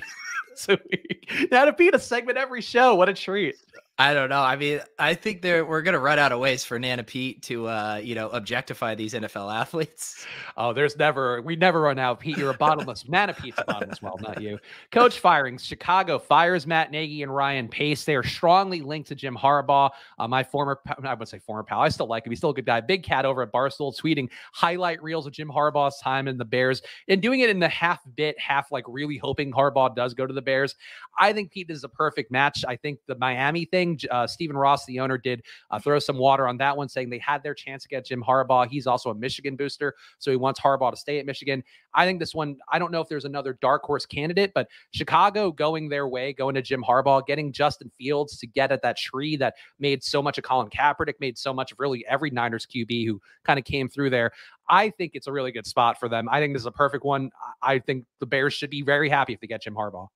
a 0.68 0.78
week. 0.90 1.48
Nana 1.50 1.72
Pete, 1.72 1.94
a 1.94 1.98
segment 1.98 2.38
every 2.38 2.60
show. 2.60 2.94
What 2.94 3.08
a 3.08 3.14
treat. 3.14 3.56
I 3.98 4.12
don't 4.12 4.28
know. 4.28 4.42
I 4.42 4.56
mean, 4.56 4.80
I 4.98 5.14
think 5.14 5.40
there 5.40 5.64
we're 5.64 5.80
gonna 5.80 5.98
run 5.98 6.18
out 6.18 6.30
of 6.30 6.38
ways 6.38 6.62
for 6.64 6.78
Nana 6.78 7.02
Pete 7.02 7.42
to 7.44 7.66
uh, 7.66 8.00
you 8.02 8.14
know, 8.14 8.28
objectify 8.28 8.94
these 8.94 9.14
NFL 9.14 9.54
athletes. 9.54 10.26
Oh, 10.58 10.74
there's 10.74 10.98
never 10.98 11.40
we 11.40 11.56
never 11.56 11.80
run 11.80 11.98
out. 11.98 12.12
Of 12.12 12.18
Pete, 12.18 12.36
you're 12.36 12.50
a 12.50 12.56
bottomless 12.56 13.08
Nana 13.08 13.32
Pete's 13.32 13.58
a 13.58 13.64
bottomless 13.64 14.02
well, 14.02 14.18
not 14.20 14.42
you. 14.42 14.58
Coach 14.92 15.18
firings. 15.18 15.64
Chicago 15.64 16.18
fires 16.18 16.66
Matt 16.66 16.90
Nagy 16.90 17.22
and 17.22 17.34
Ryan 17.34 17.68
Pace. 17.68 18.04
They 18.04 18.16
are 18.16 18.22
strongly 18.22 18.82
linked 18.82 19.08
to 19.08 19.14
Jim 19.14 19.34
Harbaugh. 19.34 19.90
Uh, 20.18 20.28
my 20.28 20.44
former 20.44 20.78
I 21.02 21.14
would 21.14 21.28
say 21.28 21.38
former 21.38 21.62
pal. 21.62 21.80
I 21.80 21.88
still 21.88 22.06
like 22.06 22.26
him. 22.26 22.32
He's 22.32 22.38
still 22.38 22.50
a 22.50 22.54
good 22.54 22.66
guy. 22.66 22.82
Big 22.82 23.02
cat 23.02 23.24
over 23.24 23.40
at 23.42 23.50
Barstool 23.50 23.98
tweeting 23.98 24.28
highlight 24.52 25.02
reels 25.02 25.26
of 25.26 25.32
Jim 25.32 25.48
Harbaugh's 25.48 25.98
time 26.00 26.28
in 26.28 26.36
the 26.36 26.44
Bears 26.44 26.82
and 27.08 27.22
doing 27.22 27.40
it 27.40 27.48
in 27.48 27.60
the 27.60 27.68
half 27.68 28.00
bit, 28.14 28.38
half 28.38 28.70
like 28.70 28.84
really 28.86 29.16
hoping 29.16 29.52
Harbaugh 29.52 29.96
does 29.96 30.12
go 30.12 30.26
to 30.26 30.34
the 30.34 30.42
Bears. 30.42 30.74
I 31.18 31.32
think 31.32 31.50
Pete 31.50 31.70
is 31.70 31.82
a 31.82 31.88
perfect 31.88 32.30
match. 32.30 32.62
I 32.68 32.76
think 32.76 32.98
the 33.06 33.16
Miami 33.16 33.64
thing 33.64 33.85
thing. 33.86 34.08
Uh, 34.10 34.26
Stephen 34.26 34.56
Ross, 34.56 34.84
the 34.86 35.00
owner, 35.00 35.18
did 35.18 35.42
uh, 35.70 35.78
throw 35.78 35.98
some 35.98 36.18
water 36.18 36.46
on 36.46 36.56
that 36.58 36.76
one, 36.76 36.88
saying 36.88 37.10
they 37.10 37.18
had 37.18 37.42
their 37.42 37.54
chance 37.54 37.82
to 37.82 37.88
get 37.88 38.06
Jim 38.06 38.22
Harbaugh. 38.26 38.68
He's 38.68 38.86
also 38.86 39.10
a 39.10 39.14
Michigan 39.14 39.56
booster, 39.56 39.94
so 40.18 40.30
he 40.30 40.36
wants 40.36 40.60
Harbaugh 40.60 40.90
to 40.90 40.96
stay 40.96 41.18
at 41.18 41.26
Michigan. 41.26 41.62
I 41.94 42.04
think 42.04 42.20
this 42.20 42.34
one, 42.34 42.56
I 42.70 42.78
don't 42.78 42.92
know 42.92 43.00
if 43.00 43.08
there's 43.08 43.24
another 43.24 43.58
dark 43.60 43.82
horse 43.82 44.06
candidate, 44.06 44.52
but 44.54 44.68
Chicago 44.92 45.50
going 45.50 45.88
their 45.88 46.08
way, 46.08 46.32
going 46.32 46.54
to 46.54 46.62
Jim 46.62 46.84
Harbaugh, 46.86 47.26
getting 47.26 47.52
Justin 47.52 47.90
Fields 47.96 48.38
to 48.38 48.46
get 48.46 48.72
at 48.72 48.82
that 48.82 48.96
tree 48.96 49.36
that 49.36 49.54
made 49.78 50.02
so 50.02 50.22
much 50.22 50.38
of 50.38 50.44
Colin 50.44 50.68
Kaepernick, 50.68 51.14
made 51.20 51.38
so 51.38 51.52
much 51.52 51.72
of 51.72 51.78
really 51.78 52.04
every 52.08 52.30
Niners 52.30 52.66
QB 52.66 53.06
who 53.06 53.20
kind 53.44 53.58
of 53.58 53.64
came 53.64 53.88
through 53.88 54.10
there. 54.10 54.32
I 54.68 54.90
think 54.90 55.12
it's 55.14 55.26
a 55.26 55.32
really 55.32 55.52
good 55.52 55.66
spot 55.66 55.98
for 55.98 56.08
them. 56.08 56.28
I 56.30 56.40
think 56.40 56.54
this 56.54 56.62
is 56.62 56.66
a 56.66 56.72
perfect 56.72 57.04
one. 57.04 57.30
I 57.62 57.78
think 57.78 58.04
the 58.20 58.26
Bears 58.26 58.52
should 58.52 58.70
be 58.70 58.82
very 58.82 59.08
happy 59.08 59.32
if 59.32 59.40
they 59.40 59.46
get 59.46 59.62
Jim 59.62 59.74
Harbaugh. 59.74 60.08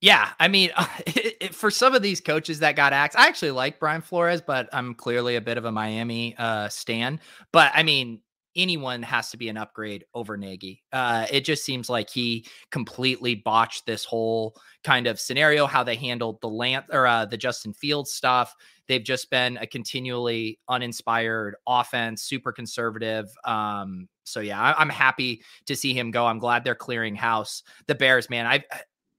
Yeah, 0.00 0.30
I 0.40 0.48
mean, 0.48 0.70
it, 1.06 1.36
it, 1.40 1.54
for 1.54 1.70
some 1.70 1.94
of 1.94 2.02
these 2.02 2.20
coaches 2.20 2.60
that 2.60 2.76
got 2.76 2.92
axed, 2.92 3.18
I 3.18 3.26
actually 3.26 3.50
like 3.50 3.78
Brian 3.78 4.00
Flores, 4.00 4.40
but 4.40 4.68
I'm 4.72 4.94
clearly 4.94 5.36
a 5.36 5.40
bit 5.40 5.58
of 5.58 5.64
a 5.64 5.72
Miami 5.72 6.34
uh, 6.38 6.68
stan. 6.68 7.20
But 7.52 7.72
I 7.74 7.82
mean, 7.82 8.20
anyone 8.56 9.02
has 9.02 9.30
to 9.30 9.36
be 9.36 9.48
an 9.48 9.56
upgrade 9.56 10.04
over 10.14 10.36
Nagy. 10.36 10.82
Uh, 10.92 11.26
it 11.30 11.44
just 11.44 11.64
seems 11.64 11.88
like 11.88 12.10
he 12.10 12.46
completely 12.70 13.34
botched 13.34 13.86
this 13.86 14.04
whole 14.04 14.56
kind 14.82 15.06
of 15.06 15.20
scenario. 15.20 15.66
How 15.66 15.84
they 15.84 15.96
handled 15.96 16.40
the 16.40 16.48
Lance 16.48 16.86
or 16.90 17.06
uh, 17.06 17.26
the 17.26 17.36
Justin 17.36 17.72
Fields 17.72 18.12
stuff. 18.12 18.54
They've 18.88 19.04
just 19.04 19.30
been 19.30 19.56
a 19.58 19.66
continually 19.66 20.58
uninspired 20.68 21.54
offense, 21.66 22.22
super 22.22 22.50
conservative. 22.50 23.26
Um, 23.44 24.08
so 24.24 24.40
yeah, 24.40 24.60
I, 24.60 24.82
am 24.82 24.88
happy 24.88 25.42
to 25.66 25.76
see 25.76 25.92
him 25.92 26.10
go. 26.10 26.26
I'm 26.26 26.38
glad 26.38 26.64
they're 26.64 26.74
clearing 26.74 27.14
house. 27.14 27.62
The 27.86 27.94
Bears, 27.94 28.28
man, 28.28 28.46
I 28.46 28.64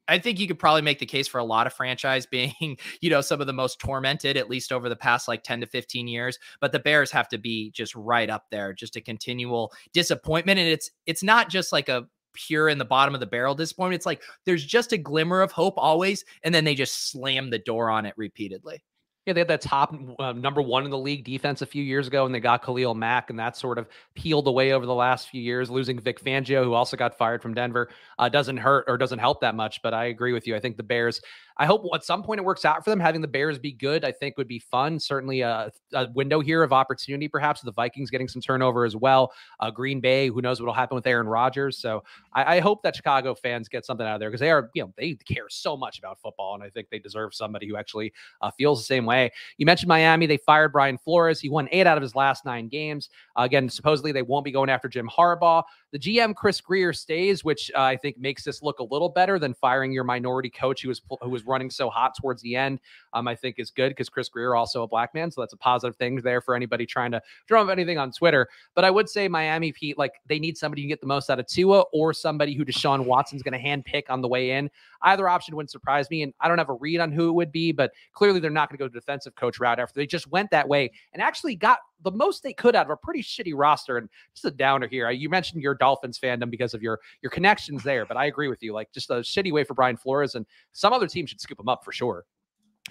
I 0.08 0.20
think 0.20 0.40
you 0.40 0.48
could 0.48 0.60
probably 0.60 0.82
make 0.82 1.00
the 1.00 1.06
case 1.06 1.28
for 1.28 1.38
a 1.38 1.44
lot 1.44 1.68
of 1.68 1.74
franchise 1.74 2.26
being, 2.26 2.78
you 3.02 3.10
know, 3.10 3.22
some 3.22 3.42
of 3.42 3.48
the 3.48 3.54
most 3.54 3.80
tormented, 3.80 4.38
at 4.38 4.50
least 4.50 4.72
over 4.72 4.90
the 4.90 4.96
past 4.96 5.28
like 5.28 5.44
10 5.44 5.62
to 5.62 5.68
15 5.68 6.08
years. 6.08 6.38
But 6.60 6.72
the 6.72 6.80
Bears 6.80 7.12
have 7.12 7.30
to 7.30 7.38
be 7.38 7.72
just 7.72 7.96
right 7.96 8.30
up 8.30 8.46
there, 8.52 8.74
just 8.74 8.96
a 8.96 9.02
continual 9.02 9.72
disappointment. 9.94 10.60
And 10.60 10.68
it's 10.68 10.92
it's 11.06 11.24
not 11.24 11.50
just 11.50 11.72
like 11.72 11.90
a 11.90 12.08
pure 12.34 12.70
in 12.70 12.78
the 12.78 12.86
bottom 12.86 13.14
of 13.14 13.20
the 13.20 13.26
barrel 13.28 13.56
disappointment. 13.56 14.00
It's 14.00 14.06
like 14.06 14.24
there's 14.46 14.66
just 14.66 14.94
a 14.94 14.98
glimmer 14.98 15.42
of 15.42 15.52
hope 15.52 15.76
always, 15.78 16.24
and 16.44 16.54
then 16.54 16.64
they 16.64 16.76
just 16.76 17.12
slam 17.12 17.50
the 17.50 17.60
door 17.60 17.90
on 17.90 18.06
it 18.06 18.14
repeatedly. 18.18 18.84
Yeah, 19.28 19.34
they 19.34 19.42
had 19.42 19.50
that 19.50 19.62
top 19.62 19.94
uh, 20.18 20.32
number 20.34 20.64
one 20.64 20.84
in 20.84 20.90
the 20.90 20.98
league 20.98 21.24
defense 21.24 21.62
a 21.62 21.68
few 21.68 21.84
years 21.84 22.08
ago, 22.08 22.26
and 22.26 22.34
they 22.34 22.40
got 22.40 22.64
Khalil 22.66 22.96
Mack, 22.96 23.30
and 23.30 23.38
that 23.38 23.56
sort 23.56 23.78
of 23.78 23.88
peeled 24.16 24.48
away 24.48 24.72
over 24.72 24.88
the 24.88 24.96
last 24.96 25.30
few 25.30 25.42
years. 25.42 25.70
Losing 25.70 26.00
Vic 26.00 26.20
Fangio, 26.24 26.64
who 26.64 26.74
also 26.74 26.98
got 26.98 27.16
fired 27.16 27.44
from 27.44 27.54
Denver, 27.54 27.90
uh, 28.18 28.30
doesn't 28.30 28.58
hurt 28.58 28.86
or 28.88 28.98
doesn't 28.98 29.20
help 29.20 29.42
that 29.42 29.54
much. 29.54 29.84
But 29.84 29.94
I 29.94 30.06
agree 30.06 30.34
with 30.34 30.48
you. 30.48 30.56
I 30.56 30.60
think 30.60 30.76
the 30.76 30.82
Bears 30.82 31.22
I 31.58 31.66
hope 31.66 31.86
at 31.94 32.04
some 32.04 32.24
point 32.24 32.40
it 32.40 32.44
works 32.44 32.66
out 32.66 32.84
for 32.84 32.90
them. 32.90 33.00
Having 33.00 33.22
the 33.22 33.28
Bears 33.28 33.60
be 33.60 33.72
good, 33.72 34.04
I 34.04 34.12
think, 34.12 34.38
would 34.38 34.48
be 34.48 34.60
fun. 34.60 35.00
Certainly 35.00 35.42
a, 35.42 35.72
a 35.94 36.08
window 36.14 36.40
here 36.40 36.64
of 36.64 36.74
opportunity, 36.74 37.28
perhaps. 37.28 37.62
The 37.62 37.72
Vikings 37.72 38.10
getting 38.10 38.28
some 38.28 38.42
turnover 38.42 38.86
as 38.86 38.96
well. 38.96 39.32
Uh, 39.60 39.72
Green 39.72 40.00
Bay, 40.00 40.28
who 40.28 40.42
knows 40.42 40.60
what 40.60 40.68
will 40.68 40.74
happen 40.74 40.96
with 40.96 41.08
Aaron 41.08 41.28
Rodgers. 41.28 41.78
So 41.78 42.04
I, 42.34 42.58
I 42.58 42.60
hope 42.60 42.84
that 42.84 42.96
Chicago 42.96 43.36
fans 43.36 43.68
get 43.68 43.86
something 43.86 44.06
out 44.06 44.16
of 44.16 44.20
there 44.20 44.30
because 44.30 44.40
they 44.40 44.52
are, 44.52 44.70
you 44.74 44.84
know, 44.84 44.94
they 44.98 45.14
care 45.14 45.50
so 45.50 45.78
much 45.78 46.00
about 46.00 46.20
football, 46.22 46.56
and 46.56 46.64
I 46.64 46.70
think 46.70 46.90
they 46.90 47.00
deserve 47.00 47.34
somebody 47.34 47.68
who 47.68 47.78
actually 47.78 48.14
uh, 48.42 48.52
feels 48.52 48.80
the 48.80 48.86
same 48.86 49.06
way. 49.06 49.32
You 49.58 49.66
mentioned 49.66 49.90
Miami; 49.90 50.26
they 50.26 50.38
fired 50.38 50.72
Brian 50.72 50.98
Flores. 50.98 51.40
He 51.40 51.50
won 51.50 51.68
eight 51.72 51.88
out 51.88 51.98
of 51.98 52.02
his 52.02 52.16
last 52.16 52.46
nine 52.46 52.68
games. 52.68 53.10
Uh, 53.38 53.44
again, 53.44 53.70
supposedly 53.70 54.12
they 54.12 54.22
won't 54.22 54.46
be 54.46 54.52
going 54.52 54.70
after 54.70 54.88
Jim 54.88 55.10
Harbaugh. 55.10 55.64
The 55.92 56.00
GM 56.00 56.36
Chris 56.36 56.62
Grier 56.62 56.94
stays, 56.94 57.44
which 57.44 57.70
uh, 57.76 57.82
I 57.82 57.98
think 57.98 58.18
makes 58.18 58.44
this 58.44 58.62
look 58.62 58.80
a 58.80 58.84
little 58.84 59.10
better 59.10 59.38
than 59.38 59.54
firing 59.54 59.92
your 59.92 60.04
minority 60.04 60.50
coach 60.50 60.82
who 60.82 60.90
was 60.90 61.02
who 61.22 61.30
was 61.30 61.41
running 61.46 61.70
so 61.70 61.90
hot 61.90 62.14
towards 62.20 62.42
the 62.42 62.56
end. 62.56 62.80
Um, 63.14 63.28
I 63.28 63.36
think 63.36 63.60
is 63.60 63.72
good 63.72 63.90
because 63.90 64.10
Chris 64.10 64.30
Grier 64.30 64.56
also 64.56 64.84
a 64.84 64.88
black 64.88 65.14
man, 65.14 65.32
so 65.32 65.42
that's 65.42 65.54
a 65.54 65.58
positive 65.58 65.96
thing 65.96 66.18
there 66.18 66.42
for 66.42 66.56
anybody 66.56 66.86
trying 66.86 67.12
to 67.12 67.22
drum 67.48 67.68
up 67.68 67.72
anything 67.72 67.98
on 67.98 68.12
Twitter. 68.12 68.48
But 68.76 68.86
I 68.86 68.92
would 68.92 69.10
say 69.10 69.28
Miami, 69.28 69.72
Pete, 69.72 69.98
like 69.98 70.14
they 70.28 70.40
need 70.40 70.58
somebody 70.58 70.82
who 70.82 70.88
get 70.88 71.02
the 71.02 71.08
most 71.08 71.30
out 71.30 71.40
of 71.40 71.48
Tua 71.48 71.82
or 71.94 72.14
somebody 72.14 72.54
who 72.54 72.66
Deshaun 72.66 73.06
Watson's 73.06 73.44
going 73.44 73.54
to 73.54 73.60
hand 73.60 73.86
pick 73.86 74.10
on 74.10 74.22
the 74.22 74.28
way 74.28 74.52
in. 74.52 74.70
Either 75.04 75.28
option 75.28 75.56
wouldn't 75.56 75.72
surprise 75.72 76.10
me, 76.10 76.22
and 76.24 76.34
I 76.40 76.48
don't 76.48 76.58
have 76.58 76.70
a 76.70 76.74
read 76.74 77.00
on 77.00 77.12
who 77.12 77.30
it 77.30 77.34
would 77.34 77.52
be, 77.52 77.72
but 77.72 77.92
clearly 78.14 78.40
they're 78.40 78.50
not 78.50 78.70
going 78.70 78.78
to 78.78 78.84
go 78.84 78.88
defensive 78.88 79.36
coach 79.36 79.60
route 79.60 79.80
after 79.80 80.00
they 80.00 80.06
just 80.06 80.32
went 80.32 80.52
that 80.52 80.68
way 80.68 80.92
and 81.14 81.22
actually 81.22 81.56
got 81.56 81.80
the 82.04 82.12
most 82.12 82.44
they 82.44 82.54
could 82.54 82.76
out 82.76 82.86
of 82.86 82.92
a 82.92 82.98
pretty 82.98 83.22
shitty 83.22 83.54
roster. 83.56 83.98
And 83.98 84.10
just 84.34 84.46
a 84.46 84.52
downer 84.52 84.88
here. 84.88 85.10
You 85.12 85.30
mentioned 85.30 85.62
your 85.62 85.76
Dolphins 85.76 86.20
fandom 86.20 86.50
because 86.50 86.74
of 86.74 86.82
your 86.82 87.00
your 87.22 87.30
connections 87.30 87.84
there, 87.84 88.06
but 88.06 88.18
I 88.18 88.26
agree 88.26 88.48
with 88.48 88.62
you. 88.64 88.74
Like 88.74 88.92
just 88.92 89.10
a 89.10 89.16
shitty 89.16 89.52
way 89.52 89.64
for 89.64 89.74
Brian 89.74 89.98
Flores, 89.98 90.36
and 90.36 90.46
some 90.72 90.94
other 90.94 91.08
team 91.08 91.26
should 91.26 91.42
scoop 91.42 91.60
him 91.60 91.70
up 91.70 91.84
for 91.84 91.92
sure. 91.92 92.26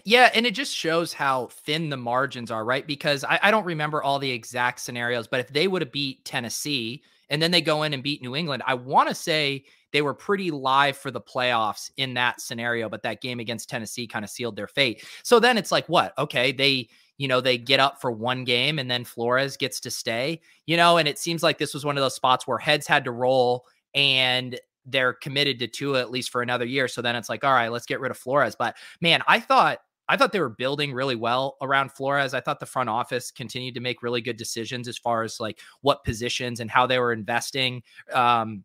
Yeah, 0.05 0.31
and 0.35 0.47
it 0.47 0.55
just 0.55 0.75
shows 0.75 1.13
how 1.13 1.47
thin 1.47 1.91
the 1.91 1.97
margins 1.97 2.51
are, 2.51 2.65
right? 2.65 2.87
Because 2.87 3.25
I, 3.25 3.39
I 3.43 3.51
don't 3.51 3.65
remember 3.65 4.03
all 4.03 4.19
the 4.19 4.31
exact 4.31 4.81
scenarios, 4.81 5.27
but 5.27 5.41
if 5.41 5.49
they 5.49 5.69
would 5.69 5.83
have 5.83 5.93
beat 5.93 6.25
Tennessee 6.25 7.03
and 7.29 7.41
then 7.41 7.51
they 7.51 7.61
go 7.61 7.83
in 7.83 7.93
and 7.95 8.03
beat 8.03 8.23
New 8.23 8.35
England, 8.37 8.63
I 8.67 8.75
want 8.75 9.09
to 9.09 9.15
say 9.15 9.65
they 9.93 10.03
were 10.03 10.15
pretty 10.15 10.51
live 10.51 10.97
for 10.97 11.11
the 11.11 11.21
playoffs 11.21 11.91
in 11.97 12.15
that 12.15 12.41
scenario, 12.41 12.89
but 12.89 13.03
that 13.03 13.21
game 13.21 13.41
against 13.41 13.69
Tennessee 13.69 14.07
kind 14.07 14.25
of 14.25 14.31
sealed 14.31 14.57
their 14.57 14.69
fate. 14.69 15.05
So 15.23 15.41
then 15.41 15.59
it's 15.59 15.73
like, 15.73 15.89
what? 15.89 16.17
Okay, 16.19 16.53
they 16.53 16.89
you 17.21 17.29
know, 17.29 17.43
they 17.43 17.59
get 17.59 17.81
up 17.81 18.01
for 18.01 18.11
one 18.11 18.45
game 18.45 18.79
and 18.79 18.91
then 18.91 19.05
Flores 19.05 19.59
gets 19.59 19.79
to 19.81 19.91
stay, 19.91 20.41
you 20.65 20.75
know, 20.75 20.97
and 20.97 21.07
it 21.07 21.19
seems 21.19 21.43
like 21.43 21.59
this 21.59 21.75
was 21.75 21.85
one 21.85 21.99
of 21.99 22.01
those 22.01 22.15
spots 22.15 22.47
where 22.47 22.57
heads 22.57 22.87
had 22.87 23.05
to 23.05 23.11
roll 23.11 23.67
and 23.95 24.59
they're 24.87 25.13
committed 25.13 25.59
to 25.59 25.67
Tua 25.67 26.01
at 26.01 26.11
least 26.11 26.31
for 26.31 26.41
another 26.41 26.65
year. 26.65 26.89
So 26.89 27.03
then 27.03 27.15
it's 27.17 27.29
like, 27.29 27.45
all 27.45 27.53
right, 27.53 27.71
let's 27.71 27.85
get 27.85 28.01
rid 28.01 28.11
of 28.11 28.17
Flores. 28.17 28.57
But 28.59 28.75
man, 29.03 29.21
I 29.29 29.39
thought 29.39 29.81
I 30.11 30.17
thought 30.17 30.33
they 30.33 30.41
were 30.41 30.49
building 30.49 30.93
really 30.93 31.15
well 31.15 31.57
around 31.63 31.93
Flores. 31.93 32.35
I 32.35 32.41
thought 32.41 32.59
the 32.59 32.67
front 32.67 32.89
office 32.89 33.31
continued 33.31 33.75
to 33.75 33.81
make 33.81 34.03
really 34.03 34.21
good 34.21 34.37
decisions 34.37 34.89
as 34.89 34.99
far 34.99 35.23
as 35.23 35.39
like 35.39 35.61
what 35.83 36.03
positions 36.03 36.59
and 36.59 36.69
how 36.69 36.85
they 36.85 36.99
were 36.99 37.13
investing. 37.13 37.85
Um, 38.13 38.65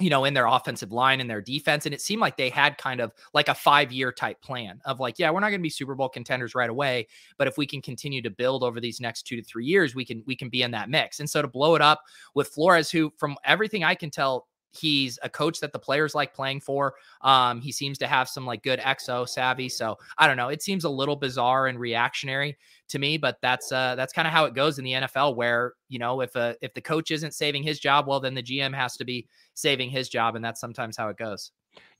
you 0.00 0.10
know, 0.10 0.24
in 0.24 0.32
their 0.32 0.46
offensive 0.46 0.92
line 0.92 1.20
and 1.20 1.28
their 1.28 1.40
defense. 1.40 1.84
And 1.84 1.92
it 1.92 2.00
seemed 2.00 2.20
like 2.20 2.36
they 2.36 2.50
had 2.50 2.78
kind 2.78 3.00
of 3.00 3.12
like 3.34 3.48
a 3.48 3.54
five 3.54 3.90
year 3.90 4.12
type 4.12 4.40
plan 4.40 4.80
of 4.84 5.00
like, 5.00 5.18
yeah, 5.18 5.28
we're 5.30 5.40
not 5.40 5.48
going 5.48 5.58
to 5.58 5.64
be 5.64 5.68
Super 5.68 5.96
Bowl 5.96 6.08
contenders 6.08 6.54
right 6.54 6.70
away, 6.70 7.08
but 7.36 7.48
if 7.48 7.58
we 7.58 7.66
can 7.66 7.82
continue 7.82 8.22
to 8.22 8.30
build 8.30 8.62
over 8.62 8.80
these 8.80 9.00
next 9.00 9.24
two 9.24 9.34
to 9.34 9.42
three 9.42 9.66
years, 9.66 9.96
we 9.96 10.04
can 10.04 10.22
we 10.24 10.36
can 10.36 10.48
be 10.48 10.62
in 10.62 10.70
that 10.70 10.88
mix. 10.88 11.18
And 11.18 11.28
so 11.28 11.42
to 11.42 11.48
blow 11.48 11.74
it 11.74 11.82
up 11.82 12.02
with 12.36 12.46
Flores, 12.46 12.92
who 12.92 13.12
from 13.16 13.36
everything 13.44 13.82
I 13.82 13.96
can 13.96 14.10
tell, 14.10 14.46
he's 14.70 15.18
a 15.22 15.28
coach 15.28 15.60
that 15.60 15.72
the 15.72 15.78
players 15.78 16.14
like 16.14 16.34
playing 16.34 16.60
for. 16.60 16.94
Um, 17.22 17.60
he 17.60 17.72
seems 17.72 17.98
to 17.98 18.06
have 18.06 18.28
some 18.28 18.46
like 18.46 18.62
good 18.62 18.80
exo 18.80 19.28
savvy. 19.28 19.68
So 19.68 19.96
I 20.18 20.26
don't 20.26 20.36
know. 20.36 20.48
It 20.48 20.62
seems 20.62 20.84
a 20.84 20.90
little 20.90 21.16
bizarre 21.16 21.66
and 21.66 21.78
reactionary 21.78 22.56
to 22.88 22.98
me, 22.98 23.18
but 23.18 23.38
that's 23.42 23.72
uh 23.72 23.94
that's 23.96 24.12
kind 24.12 24.26
of 24.26 24.32
how 24.32 24.44
it 24.44 24.54
goes 24.54 24.78
in 24.78 24.84
the 24.84 24.92
NFL 24.92 25.36
where, 25.36 25.74
you 25.88 25.98
know, 25.98 26.20
if 26.20 26.34
a 26.36 26.56
if 26.60 26.74
the 26.74 26.80
coach 26.80 27.10
isn't 27.10 27.34
saving 27.34 27.62
his 27.62 27.78
job, 27.78 28.06
well 28.06 28.20
then 28.20 28.34
the 28.34 28.42
GM 28.42 28.74
has 28.74 28.96
to 28.96 29.04
be 29.04 29.26
saving 29.54 29.90
his 29.90 30.08
job 30.08 30.36
and 30.36 30.44
that's 30.44 30.60
sometimes 30.60 30.96
how 30.96 31.08
it 31.08 31.16
goes. 31.16 31.50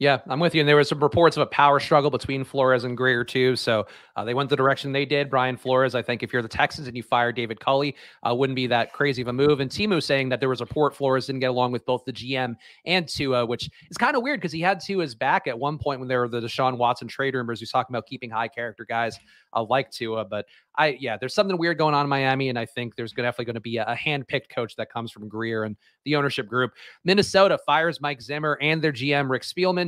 Yeah, 0.00 0.20
I'm 0.28 0.38
with 0.38 0.54
you. 0.54 0.60
And 0.60 0.68
there 0.68 0.76
was 0.76 0.88
some 0.88 1.00
reports 1.00 1.36
of 1.36 1.42
a 1.42 1.46
power 1.46 1.80
struggle 1.80 2.08
between 2.08 2.44
Flores 2.44 2.84
and 2.84 2.96
Grier 2.96 3.24
too. 3.24 3.56
So 3.56 3.88
uh, 4.14 4.24
they 4.24 4.32
went 4.32 4.48
the 4.48 4.54
direction 4.54 4.92
they 4.92 5.04
did. 5.04 5.28
Brian 5.28 5.56
Flores, 5.56 5.96
I 5.96 6.02
think, 6.02 6.22
if 6.22 6.32
you're 6.32 6.40
the 6.40 6.46
Texans 6.46 6.86
and 6.86 6.96
you 6.96 7.02
fire 7.02 7.32
David 7.32 7.58
Culley, 7.58 7.96
uh, 8.22 8.32
wouldn't 8.32 8.54
be 8.54 8.68
that 8.68 8.92
crazy 8.92 9.22
of 9.22 9.28
a 9.28 9.32
move. 9.32 9.58
And 9.58 9.68
Timu 9.68 10.00
saying 10.00 10.28
that 10.28 10.38
there 10.38 10.48
was 10.48 10.60
a 10.60 10.66
report 10.66 10.94
Flores 10.94 11.26
didn't 11.26 11.40
get 11.40 11.50
along 11.50 11.72
with 11.72 11.84
both 11.84 12.04
the 12.04 12.12
GM 12.12 12.54
and 12.86 13.08
Tua, 13.08 13.44
which 13.44 13.68
is 13.90 13.98
kind 13.98 14.16
of 14.16 14.22
weird 14.22 14.38
because 14.40 14.52
he 14.52 14.60
had 14.60 14.78
Tua's 14.78 15.16
back 15.16 15.48
at 15.48 15.58
one 15.58 15.78
point 15.78 15.98
when 15.98 16.08
there 16.08 16.20
were 16.20 16.28
the 16.28 16.40
Deshaun 16.40 16.78
Watson 16.78 17.08
trade 17.08 17.34
rumors. 17.34 17.58
He's 17.58 17.72
talking 17.72 17.92
about 17.92 18.06
keeping 18.06 18.30
high 18.30 18.48
character 18.48 18.84
guys 18.84 19.18
uh, 19.52 19.64
like 19.64 19.90
Tua, 19.90 20.24
but 20.24 20.46
I 20.76 20.96
yeah, 21.00 21.16
there's 21.16 21.34
something 21.34 21.58
weird 21.58 21.76
going 21.76 21.94
on 21.94 22.06
in 22.06 22.08
Miami, 22.08 22.48
and 22.48 22.58
I 22.58 22.64
think 22.64 22.94
there's 22.94 23.12
definitely 23.12 23.46
going 23.46 23.54
to 23.54 23.60
be 23.60 23.78
a, 23.78 23.84
a 23.84 23.96
hand-picked 23.96 24.54
coach 24.54 24.76
that 24.76 24.92
comes 24.92 25.10
from 25.10 25.28
Grier 25.28 25.64
and 25.64 25.76
the 26.04 26.14
ownership 26.14 26.46
group. 26.46 26.72
Minnesota 27.04 27.58
fires 27.66 28.00
Mike 28.00 28.22
Zimmer 28.22 28.56
and 28.62 28.80
their 28.80 28.92
GM 28.92 29.28
Rick 29.28 29.42
Spielman. 29.42 29.87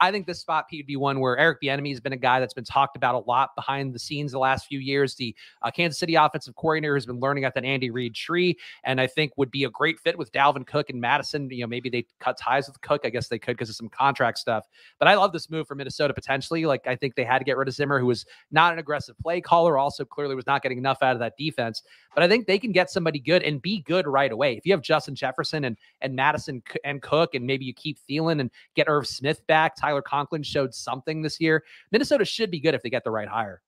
I 0.00 0.10
think 0.10 0.26
this 0.26 0.40
spot 0.40 0.68
Pete 0.68 0.80
would 0.80 0.86
be 0.86 0.96
one 0.96 1.20
where 1.20 1.38
Eric 1.38 1.58
Bieniemy 1.62 1.90
has 1.90 2.00
been 2.00 2.12
a 2.12 2.16
guy 2.16 2.40
that's 2.40 2.54
been 2.54 2.64
talked 2.64 2.96
about 2.96 3.14
a 3.14 3.18
lot 3.18 3.54
behind 3.54 3.94
the 3.94 3.98
scenes 3.98 4.32
the 4.32 4.38
last 4.38 4.66
few 4.66 4.80
years. 4.80 5.14
The 5.14 5.34
uh, 5.62 5.70
Kansas 5.70 5.98
City 5.98 6.16
offensive 6.16 6.56
coordinator 6.56 6.94
has 6.94 7.06
been 7.06 7.20
learning 7.20 7.44
at 7.44 7.54
that 7.54 7.64
Andy 7.64 7.90
Reid 7.90 8.14
tree, 8.14 8.58
and 8.82 9.00
I 9.00 9.06
think 9.06 9.32
would 9.36 9.52
be 9.52 9.62
a 9.62 9.70
great 9.70 10.00
fit 10.00 10.18
with 10.18 10.32
Dalvin 10.32 10.66
Cook 10.66 10.90
and 10.90 11.00
Mattison. 11.00 11.48
You 11.50 11.60
know, 11.60 11.66
maybe 11.68 11.88
they 11.88 12.04
cut 12.18 12.36
ties 12.36 12.66
with 12.66 12.80
Cook. 12.80 13.02
I 13.04 13.10
guess 13.10 13.28
they 13.28 13.38
could 13.38 13.56
because 13.56 13.70
of 13.70 13.76
some 13.76 13.88
contract 13.88 14.38
stuff. 14.38 14.66
But 14.98 15.06
I 15.06 15.14
love 15.14 15.32
this 15.32 15.48
move 15.48 15.68
for 15.68 15.76
Minnesota 15.76 16.12
potentially. 16.12 16.66
Like 16.66 16.86
I 16.86 16.96
think 16.96 17.14
they 17.14 17.24
had 17.24 17.38
to 17.38 17.44
get 17.44 17.56
rid 17.56 17.68
of 17.68 17.74
Zimmer, 17.74 18.00
who 18.00 18.06
was 18.06 18.26
not 18.50 18.72
an 18.72 18.80
aggressive 18.80 19.16
play 19.18 19.40
caller, 19.40 19.78
also 19.78 20.04
clearly 20.04 20.34
was 20.34 20.46
not 20.46 20.62
getting 20.62 20.78
enough 20.78 20.98
out 21.02 21.14
of 21.14 21.20
that 21.20 21.36
defense. 21.38 21.82
But 22.12 22.24
I 22.24 22.28
think 22.28 22.48
they 22.48 22.58
can 22.58 22.72
get 22.72 22.90
somebody 22.90 23.20
good 23.20 23.42
and 23.44 23.62
be 23.62 23.82
good 23.82 24.08
right 24.08 24.32
away. 24.32 24.56
If 24.56 24.66
you 24.66 24.72
have 24.72 24.82
Justin 24.82 25.14
Jefferson 25.14 25.64
and 25.64 25.76
and 26.00 26.16
Mattison 26.16 26.60
and 26.82 27.00
Cook, 27.00 27.34
and 27.34 27.46
maybe 27.46 27.64
you 27.64 27.72
keep 27.72 27.98
Thielen 28.10 28.40
and 28.40 28.50
get 28.74 28.88
Irv 28.88 29.06
Smith 29.06 29.46
back, 29.46 29.76
Tyler 29.76 29.91
Conklin 30.00 30.42
showed 30.42 30.72
something 30.72 31.20
this 31.20 31.40
year. 31.40 31.64
Minnesota 31.90 32.24
should 32.24 32.50
be 32.50 32.60
good 32.60 32.74
if 32.74 32.82
they 32.82 32.90
get 32.90 33.04
the 33.04 33.10
right 33.10 33.28
hire. 33.28 33.60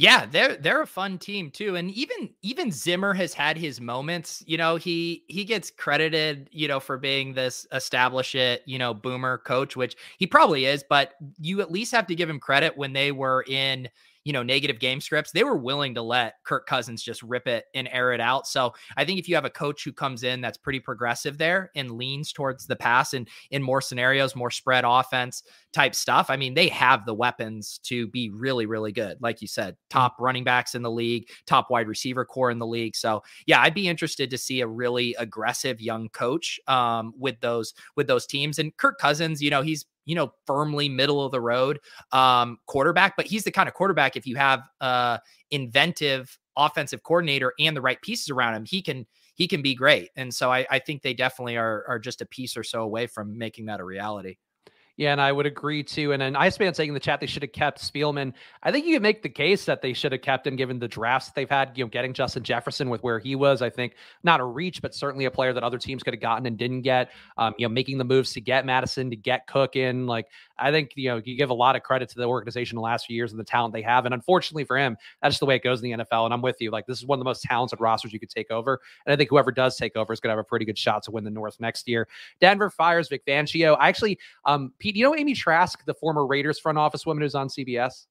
Yeah, 0.00 0.26
they're 0.26 0.54
they're 0.54 0.82
a 0.82 0.86
fun 0.86 1.18
team 1.18 1.50
too. 1.50 1.74
And 1.74 1.90
even 1.90 2.30
even 2.42 2.70
Zimmer 2.70 3.14
has 3.14 3.34
had 3.34 3.56
his 3.58 3.80
moments. 3.80 4.44
You 4.46 4.56
know, 4.56 4.76
he 4.76 5.24
he 5.26 5.44
gets 5.44 5.72
credited, 5.72 6.48
you 6.52 6.68
know, 6.68 6.78
for 6.78 6.98
being 6.98 7.34
this 7.34 7.66
establish 7.72 8.36
it, 8.36 8.62
you 8.64 8.78
know, 8.78 8.94
boomer 8.94 9.38
coach, 9.38 9.74
which 9.74 9.96
he 10.16 10.24
probably 10.24 10.66
is, 10.66 10.84
but 10.88 11.14
you 11.40 11.60
at 11.60 11.72
least 11.72 11.90
have 11.90 12.06
to 12.06 12.14
give 12.14 12.30
him 12.30 12.38
credit 12.38 12.76
when 12.76 12.92
they 12.92 13.10
were 13.10 13.44
in 13.48 13.88
you 14.28 14.34
know, 14.34 14.42
negative 14.42 14.78
game 14.78 15.00
scripts, 15.00 15.32
they 15.32 15.42
were 15.42 15.56
willing 15.56 15.94
to 15.94 16.02
let 16.02 16.34
Kirk 16.44 16.66
Cousins 16.66 17.02
just 17.02 17.22
rip 17.22 17.48
it 17.48 17.64
and 17.74 17.88
air 17.90 18.12
it 18.12 18.20
out. 18.20 18.46
So 18.46 18.74
I 18.94 19.06
think 19.06 19.18
if 19.18 19.26
you 19.26 19.34
have 19.36 19.46
a 19.46 19.50
coach 19.50 19.82
who 19.82 19.90
comes 19.90 20.22
in 20.22 20.42
that's 20.42 20.58
pretty 20.58 20.80
progressive 20.80 21.38
there 21.38 21.70
and 21.74 21.92
leans 21.92 22.30
towards 22.30 22.66
the 22.66 22.76
pass 22.76 23.14
and 23.14 23.26
in 23.50 23.62
more 23.62 23.80
scenarios, 23.80 24.36
more 24.36 24.50
spread 24.50 24.84
offense 24.86 25.44
type 25.72 25.94
stuff, 25.94 26.28
I 26.28 26.36
mean, 26.36 26.52
they 26.52 26.68
have 26.68 27.06
the 27.06 27.14
weapons 27.14 27.80
to 27.84 28.06
be 28.08 28.28
really, 28.28 28.66
really 28.66 28.92
good. 28.92 29.16
Like 29.22 29.40
you 29.40 29.48
said, 29.48 29.72
mm. 29.72 29.78
top 29.88 30.16
running 30.20 30.44
backs 30.44 30.74
in 30.74 30.82
the 30.82 30.90
league, 30.90 31.30
top 31.46 31.70
wide 31.70 31.88
receiver 31.88 32.26
core 32.26 32.50
in 32.50 32.58
the 32.58 32.66
league. 32.66 32.96
So 32.96 33.22
yeah, 33.46 33.62
I'd 33.62 33.72
be 33.72 33.88
interested 33.88 34.28
to 34.28 34.36
see 34.36 34.60
a 34.60 34.66
really 34.66 35.16
aggressive 35.18 35.80
young 35.80 36.10
coach 36.10 36.60
um, 36.68 37.14
with 37.18 37.40
those 37.40 37.72
with 37.96 38.08
those 38.08 38.26
teams. 38.26 38.58
And 38.58 38.76
Kirk 38.76 38.98
Cousins, 38.98 39.40
you 39.40 39.48
know, 39.48 39.62
he's 39.62 39.86
you 40.08 40.14
know, 40.14 40.32
firmly 40.46 40.88
middle 40.88 41.24
of 41.24 41.30
the 41.30 41.40
road 41.40 41.78
um, 42.12 42.58
quarterback, 42.66 43.14
but 43.16 43.26
he's 43.26 43.44
the 43.44 43.52
kind 43.52 43.68
of 43.68 43.74
quarterback 43.74 44.16
if 44.16 44.26
you 44.26 44.36
have 44.36 44.62
uh 44.80 45.18
inventive 45.50 46.38
offensive 46.56 47.02
coordinator 47.04 47.52
and 47.60 47.76
the 47.76 47.80
right 47.80 48.00
pieces 48.02 48.30
around 48.30 48.54
him, 48.54 48.64
he 48.64 48.82
can 48.82 49.06
he 49.34 49.46
can 49.46 49.62
be 49.62 49.74
great. 49.74 50.10
And 50.16 50.34
so 50.34 50.50
I, 50.50 50.66
I 50.70 50.78
think 50.80 51.02
they 51.02 51.14
definitely 51.14 51.56
are 51.56 51.84
are 51.86 51.98
just 51.98 52.20
a 52.22 52.26
piece 52.26 52.56
or 52.56 52.64
so 52.64 52.82
away 52.82 53.06
from 53.06 53.38
making 53.38 53.66
that 53.66 53.80
a 53.80 53.84
reality. 53.84 54.36
Yeah, 54.98 55.12
and 55.12 55.20
I 55.20 55.30
would 55.30 55.46
agree 55.46 55.84
too. 55.84 56.12
And 56.12 56.20
then 56.20 56.34
Iceman 56.34 56.74
saying 56.74 56.88
in 56.88 56.94
the 56.94 56.98
chat 56.98 57.20
they 57.20 57.26
should 57.26 57.42
have 57.42 57.52
kept 57.52 57.80
Spielman. 57.80 58.32
I 58.64 58.72
think 58.72 58.84
you 58.84 58.96
could 58.96 59.02
make 59.02 59.22
the 59.22 59.28
case 59.28 59.64
that 59.64 59.80
they 59.80 59.92
should 59.92 60.10
have 60.10 60.22
kept 60.22 60.44
him 60.44 60.56
given 60.56 60.80
the 60.80 60.88
drafts 60.88 61.30
they've 61.30 61.48
had. 61.48 61.70
You 61.76 61.84
know, 61.84 61.88
getting 61.88 62.12
Justin 62.12 62.42
Jefferson 62.42 62.90
with 62.90 63.00
where 63.04 63.20
he 63.20 63.36
was, 63.36 63.62
I 63.62 63.70
think 63.70 63.94
not 64.24 64.40
a 64.40 64.44
reach, 64.44 64.82
but 64.82 64.96
certainly 64.96 65.26
a 65.26 65.30
player 65.30 65.52
that 65.52 65.62
other 65.62 65.78
teams 65.78 66.02
could 66.02 66.14
have 66.14 66.20
gotten 66.20 66.46
and 66.46 66.58
didn't 66.58 66.82
get. 66.82 67.12
Um, 67.36 67.54
you 67.58 67.64
know, 67.64 67.72
making 67.72 67.98
the 67.98 68.04
moves 68.04 68.32
to 68.32 68.40
get 68.40 68.66
Mattison, 68.66 69.08
to 69.10 69.14
get 69.14 69.46
Cook 69.46 69.76
in. 69.76 70.08
Like, 70.08 70.26
I 70.58 70.72
think 70.72 70.90
you 70.96 71.10
know 71.10 71.22
you 71.24 71.36
give 71.36 71.50
a 71.50 71.54
lot 71.54 71.76
of 71.76 71.84
credit 71.84 72.08
to 72.08 72.16
the 72.16 72.24
organization 72.24 72.74
the 72.74 72.82
last 72.82 73.06
few 73.06 73.14
years 73.14 73.30
and 73.30 73.38
the 73.38 73.44
talent 73.44 73.72
they 73.74 73.82
have. 73.82 74.04
And 74.04 74.12
unfortunately 74.12 74.64
for 74.64 74.76
him, 74.76 74.96
that's 75.22 75.38
the 75.38 75.46
way 75.46 75.54
it 75.54 75.62
goes 75.62 75.80
in 75.80 75.92
the 75.92 76.04
NFL. 76.04 76.24
And 76.24 76.34
I'm 76.34 76.42
with 76.42 76.56
you. 76.60 76.72
Like, 76.72 76.88
this 76.88 76.98
is 76.98 77.06
one 77.06 77.20
of 77.20 77.20
the 77.20 77.28
most 77.28 77.44
talented 77.44 77.80
rosters 77.80 78.12
you 78.12 78.18
could 78.18 78.30
take 78.30 78.50
over. 78.50 78.80
And 79.06 79.12
I 79.12 79.16
think 79.16 79.30
whoever 79.30 79.52
does 79.52 79.76
take 79.76 79.94
over 79.94 80.12
is 80.12 80.18
going 80.18 80.30
to 80.30 80.36
have 80.36 80.44
a 80.44 80.48
pretty 80.48 80.64
good 80.64 80.76
shot 80.76 81.04
to 81.04 81.12
win 81.12 81.22
the 81.22 81.30
North 81.30 81.60
next 81.60 81.86
year. 81.86 82.08
Denver 82.40 82.68
fires 82.68 83.08
Vic 83.08 83.24
Fangio. 83.24 83.76
I 83.78 83.88
actually, 83.88 84.18
um, 84.44 84.72
Pete, 84.80 84.87
you 84.96 85.04
know 85.04 85.16
Amy 85.16 85.34
Trask, 85.34 85.84
the 85.84 85.94
former 85.94 86.26
Raiders 86.26 86.58
front 86.58 86.78
office 86.78 87.06
woman 87.06 87.22
who's 87.22 87.34
on 87.34 87.48
CBS? 87.48 88.06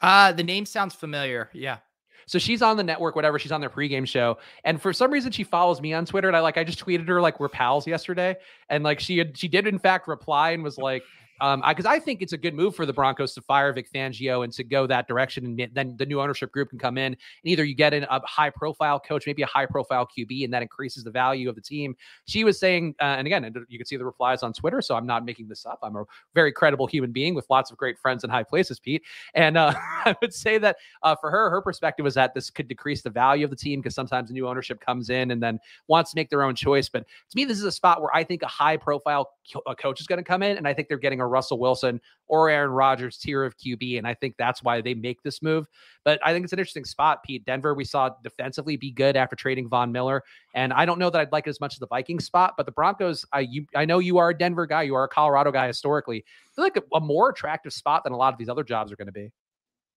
Uh, 0.00 0.32
the 0.32 0.42
name 0.42 0.66
sounds 0.66 0.94
familiar. 0.94 1.50
Yeah. 1.52 1.78
So 2.26 2.38
she's 2.38 2.62
on 2.62 2.76
the 2.76 2.84
network, 2.84 3.16
whatever. 3.16 3.38
She's 3.38 3.52
on 3.52 3.60
their 3.60 3.70
pregame 3.70 4.06
show, 4.06 4.38
and 4.64 4.80
for 4.80 4.92
some 4.92 5.10
reason 5.10 5.32
she 5.32 5.42
follows 5.42 5.80
me 5.80 5.92
on 5.92 6.06
Twitter. 6.06 6.28
And 6.28 6.36
I 6.36 6.40
like, 6.40 6.56
I 6.56 6.64
just 6.64 6.84
tweeted 6.84 7.08
her 7.08 7.20
like 7.20 7.40
we're 7.40 7.48
pals 7.48 7.86
yesterday, 7.86 8.36
and 8.68 8.84
like 8.84 9.00
she 9.00 9.18
had, 9.18 9.36
she 9.36 9.48
did 9.48 9.66
in 9.66 9.78
fact 9.78 10.06
reply 10.06 10.50
and 10.50 10.62
was 10.62 10.78
like, 10.78 11.02
um, 11.40 11.62
because 11.66 11.86
I, 11.86 11.94
I, 11.94 11.98
think 11.98 12.22
it's 12.22 12.32
a 12.32 12.38
good 12.38 12.54
move 12.54 12.74
for 12.74 12.86
the 12.86 12.92
Broncos 12.92 13.34
to 13.34 13.42
fire 13.42 13.72
Vic 13.72 13.90
Fangio 13.92 14.44
and 14.44 14.52
to 14.54 14.64
go 14.64 14.86
that 14.86 15.08
direction, 15.08 15.44
and 15.44 15.70
then 15.74 15.96
the 15.96 16.06
new 16.06 16.20
ownership 16.20 16.52
group 16.52 16.70
can 16.70 16.78
come 16.78 16.98
in 16.98 17.06
and 17.06 17.16
either 17.44 17.64
you 17.64 17.74
get 17.74 17.94
in 17.94 18.04
a 18.04 18.20
high 18.26 18.50
profile 18.50 19.00
coach, 19.00 19.26
maybe 19.26 19.42
a 19.42 19.46
high 19.46 19.66
profile 19.66 20.06
QB, 20.06 20.44
and 20.44 20.52
that 20.52 20.62
increases 20.62 21.04
the 21.04 21.10
value 21.10 21.48
of 21.48 21.54
the 21.54 21.60
team. 21.60 21.94
She 22.26 22.44
was 22.44 22.58
saying, 22.58 22.94
uh, 23.00 23.04
and 23.04 23.26
again, 23.26 23.52
you 23.68 23.78
can 23.78 23.86
see 23.86 23.96
the 23.96 24.04
replies 24.04 24.42
on 24.42 24.52
Twitter, 24.52 24.80
so 24.80 24.94
I'm 24.94 25.06
not 25.06 25.24
making 25.24 25.48
this 25.48 25.66
up. 25.66 25.78
I'm 25.82 25.96
a 25.96 26.04
very 26.34 26.52
credible 26.52 26.86
human 26.86 27.12
being 27.12 27.34
with 27.34 27.46
lots 27.50 27.70
of 27.70 27.76
great 27.76 27.98
friends 27.98 28.24
in 28.24 28.30
high 28.30 28.42
places, 28.42 28.78
Pete, 28.78 29.02
and 29.34 29.56
uh, 29.56 29.72
I 30.04 30.16
would 30.20 30.34
say 30.34 30.58
that 30.58 30.76
uh, 31.02 31.16
for 31.16 31.30
her, 31.30 31.50
her 31.50 31.62
perspective 31.62 32.04
was 32.04 32.14
that 32.14 32.34
this 32.34 32.50
could 32.50 32.68
decrease 32.68 33.02
the 33.02 33.10
value 33.10 33.44
of 33.44 33.50
the 33.50 33.56
team 33.56 33.80
because 33.80 33.94
sometimes 33.94 34.30
new 34.30 34.48
ownership 34.48 34.80
comes 34.80 35.10
in 35.10 35.30
and 35.30 35.42
then 35.42 35.58
wants 35.88 36.10
to 36.12 36.16
make 36.16 36.30
their 36.30 36.42
own 36.42 36.54
choice. 36.54 36.88
But 36.88 37.06
to 37.06 37.36
me, 37.36 37.44
this 37.44 37.58
is 37.58 37.64
a 37.64 37.72
spot 37.72 38.00
where 38.00 38.14
I 38.14 38.24
think 38.24 38.42
a 38.42 38.46
high 38.46 38.76
profile 38.76 39.30
co- 39.52 39.74
coach 39.74 40.00
is 40.00 40.06
going 40.06 40.18
to 40.18 40.24
come 40.24 40.42
in, 40.42 40.56
and 40.56 40.66
I 40.66 40.74
think 40.74 40.88
they're 40.88 40.98
getting 40.98 41.20
a 41.20 41.26
Russell 41.30 41.58
Wilson 41.58 42.00
or 42.26 42.50
Aaron 42.50 42.70
Rodgers 42.70 43.18
tier 43.18 43.44
of 43.44 43.56
QB. 43.56 43.98
And 43.98 44.06
I 44.06 44.14
think 44.14 44.36
that's 44.38 44.62
why 44.62 44.80
they 44.80 44.94
make 44.94 45.22
this 45.22 45.42
move. 45.42 45.66
But 46.04 46.20
I 46.24 46.32
think 46.32 46.44
it's 46.44 46.52
an 46.52 46.58
interesting 46.58 46.84
spot, 46.84 47.22
Pete. 47.24 47.44
Denver, 47.44 47.74
we 47.74 47.84
saw 47.84 48.10
defensively 48.22 48.76
be 48.76 48.90
good 48.90 49.16
after 49.16 49.34
trading 49.34 49.68
Von 49.68 49.90
Miller. 49.90 50.22
And 50.54 50.72
I 50.72 50.84
don't 50.84 50.98
know 50.98 51.10
that 51.10 51.20
I'd 51.20 51.32
like 51.32 51.46
it 51.46 51.50
as 51.50 51.60
much 51.60 51.74
as 51.74 51.78
the 51.78 51.86
Vikings 51.86 52.24
spot, 52.24 52.54
but 52.56 52.66
the 52.66 52.72
Broncos, 52.72 53.24
I 53.32 53.40
you 53.40 53.66
I 53.74 53.84
know 53.84 53.98
you 53.98 54.18
are 54.18 54.30
a 54.30 54.36
Denver 54.36 54.66
guy, 54.66 54.82
you 54.82 54.94
are 54.94 55.04
a 55.04 55.08
Colorado 55.08 55.50
guy 55.50 55.66
historically. 55.66 56.18
I 56.18 56.50
feel 56.54 56.64
like 56.64 56.76
a, 56.76 56.82
a 56.94 57.00
more 57.00 57.30
attractive 57.30 57.72
spot 57.72 58.04
than 58.04 58.12
a 58.12 58.16
lot 58.16 58.32
of 58.32 58.38
these 58.38 58.48
other 58.48 58.64
jobs 58.64 58.92
are 58.92 58.96
going 58.96 59.06
to 59.06 59.12
be. 59.12 59.30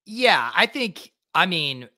Yeah, 0.06 0.52
I 0.56 0.66
think 0.66 1.12
I 1.34 1.46
mean 1.46 1.90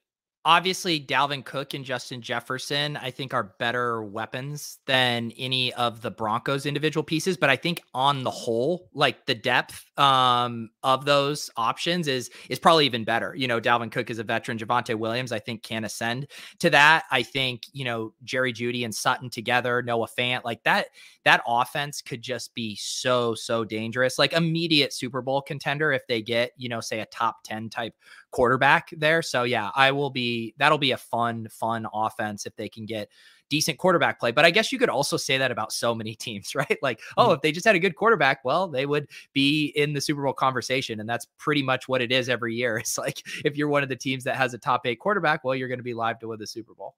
obviously 0.45 0.99
Dalvin 0.99 1.43
Cook 1.43 1.73
and 1.73 1.83
Justin 1.83 2.21
Jefferson, 2.21 2.97
I 2.97 3.09
think 3.09 3.33
are 3.33 3.55
better 3.57 4.03
weapons 4.03 4.77
than 4.85 5.31
any 5.37 5.73
of 5.73 6.01
the 6.01 6.11
Broncos 6.11 6.67
individual 6.67 7.03
pieces. 7.03 7.35
But 7.35 7.49
I 7.49 7.55
think 7.55 7.81
on 7.95 8.23
the 8.23 8.29
whole, 8.29 8.87
like 8.93 9.25
the 9.25 9.33
depth 9.33 9.85
um, 9.97 10.69
of 10.83 11.05
those 11.05 11.49
options 11.57 12.07
is 12.07 12.29
is 12.47 12.59
probably 12.59 12.85
even 12.85 13.03
better. 13.03 13.33
You 13.35 13.47
know, 13.47 13.59
Dalvin 13.59 13.91
Cook 13.91 14.11
is 14.11 14.19
a 14.19 14.23
veteran. 14.23 14.59
Javonte 14.59 14.95
Williams, 14.95 15.31
I 15.31 15.39
think, 15.39 15.63
can 15.63 15.83
ascend 15.83 16.27
to 16.59 16.69
that. 16.69 17.05
I 17.11 17.23
think 17.23 17.63
you 17.73 17.83
know 17.83 18.13
Jerry 18.23 18.53
Jeudy 18.53 18.85
and 18.85 18.93
Sutton 18.93 19.29
together, 19.31 19.81
Noah 19.81 20.07
Fant, 20.07 20.43
like 20.43 20.63
that. 20.63 20.87
That 21.23 21.41
offense 21.47 22.03
could 22.03 22.21
just 22.21 22.53
be 22.53 22.75
so 22.75 23.33
so 23.33 23.65
dangerous. 23.65 24.19
Like 24.19 24.33
immediate 24.33 24.93
Super 24.93 25.23
Bowl 25.23 25.41
contender 25.41 25.91
if 25.91 26.05
they 26.07 26.21
get 26.21 26.51
you 26.55 26.69
know 26.69 26.81
say 26.81 26.99
a 26.99 27.05
top 27.07 27.37
ten 27.43 27.67
type 27.69 27.95
quarterback 28.35 28.89
there. 28.91 29.21
So 29.21 29.43
yeah, 29.43 29.71
I 29.75 29.93
will 29.93 30.09
be 30.09 30.53
that'll 30.57 30.77
be 30.77 30.91
a 30.91 30.97
fun, 30.97 31.47
fun 31.49 31.87
offense 31.93 32.45
if 32.45 32.53
they 32.57 32.67
can 32.67 32.85
get 32.85 33.07
decent 33.49 33.77
quarterback 33.77 34.19
play. 34.19 34.31
But 34.31 34.43
I 34.43 34.51
guess 34.51 34.73
you 34.73 34.77
could 34.77 34.89
also 34.89 35.15
say 35.15 35.37
that 35.37 35.51
about 35.51 35.71
so 35.71 35.95
many 35.95 36.15
teams, 36.25 36.53
right? 36.53 36.77
Like, 36.81 36.99
oh, 37.15 37.27
mm-hmm. 37.27 37.35
if 37.35 37.41
they 37.41 37.53
just 37.53 37.65
had 37.65 37.75
a 37.75 37.79
good 37.79 37.95
quarterback, 37.95 38.43
well, 38.43 38.67
they 38.67 38.85
would 38.85 39.07
be 39.31 39.67
in 39.77 39.93
the 39.93 40.01
Super 40.01 40.21
Bowl 40.21 40.33
conversation. 40.33 40.99
And 40.99 41.07
that's 41.07 41.27
pretty 41.37 41.63
much 41.63 41.87
what 41.87 42.01
it 42.01 42.11
is 42.11 42.27
every 42.27 42.55
year. 42.55 42.77
It's 42.85 42.97
like 42.97 43.23
if 43.45 43.55
you're 43.55 43.69
one 43.69 43.83
of 43.83 43.89
the 43.89 43.95
teams 43.95 44.25
that 44.25 44.35
has 44.35 44.53
a 44.53 44.57
top 44.57 44.85
eight 44.85 44.99
quarterback, 44.99 45.45
well, 45.45 45.55
you're 45.55 45.69
going 45.69 45.79
to 45.79 45.83
be 45.83 45.93
live 45.93 46.19
to 46.19 46.27
win 46.27 46.39
the 46.39 46.45
Super 46.45 46.73
Bowl. 46.73 46.95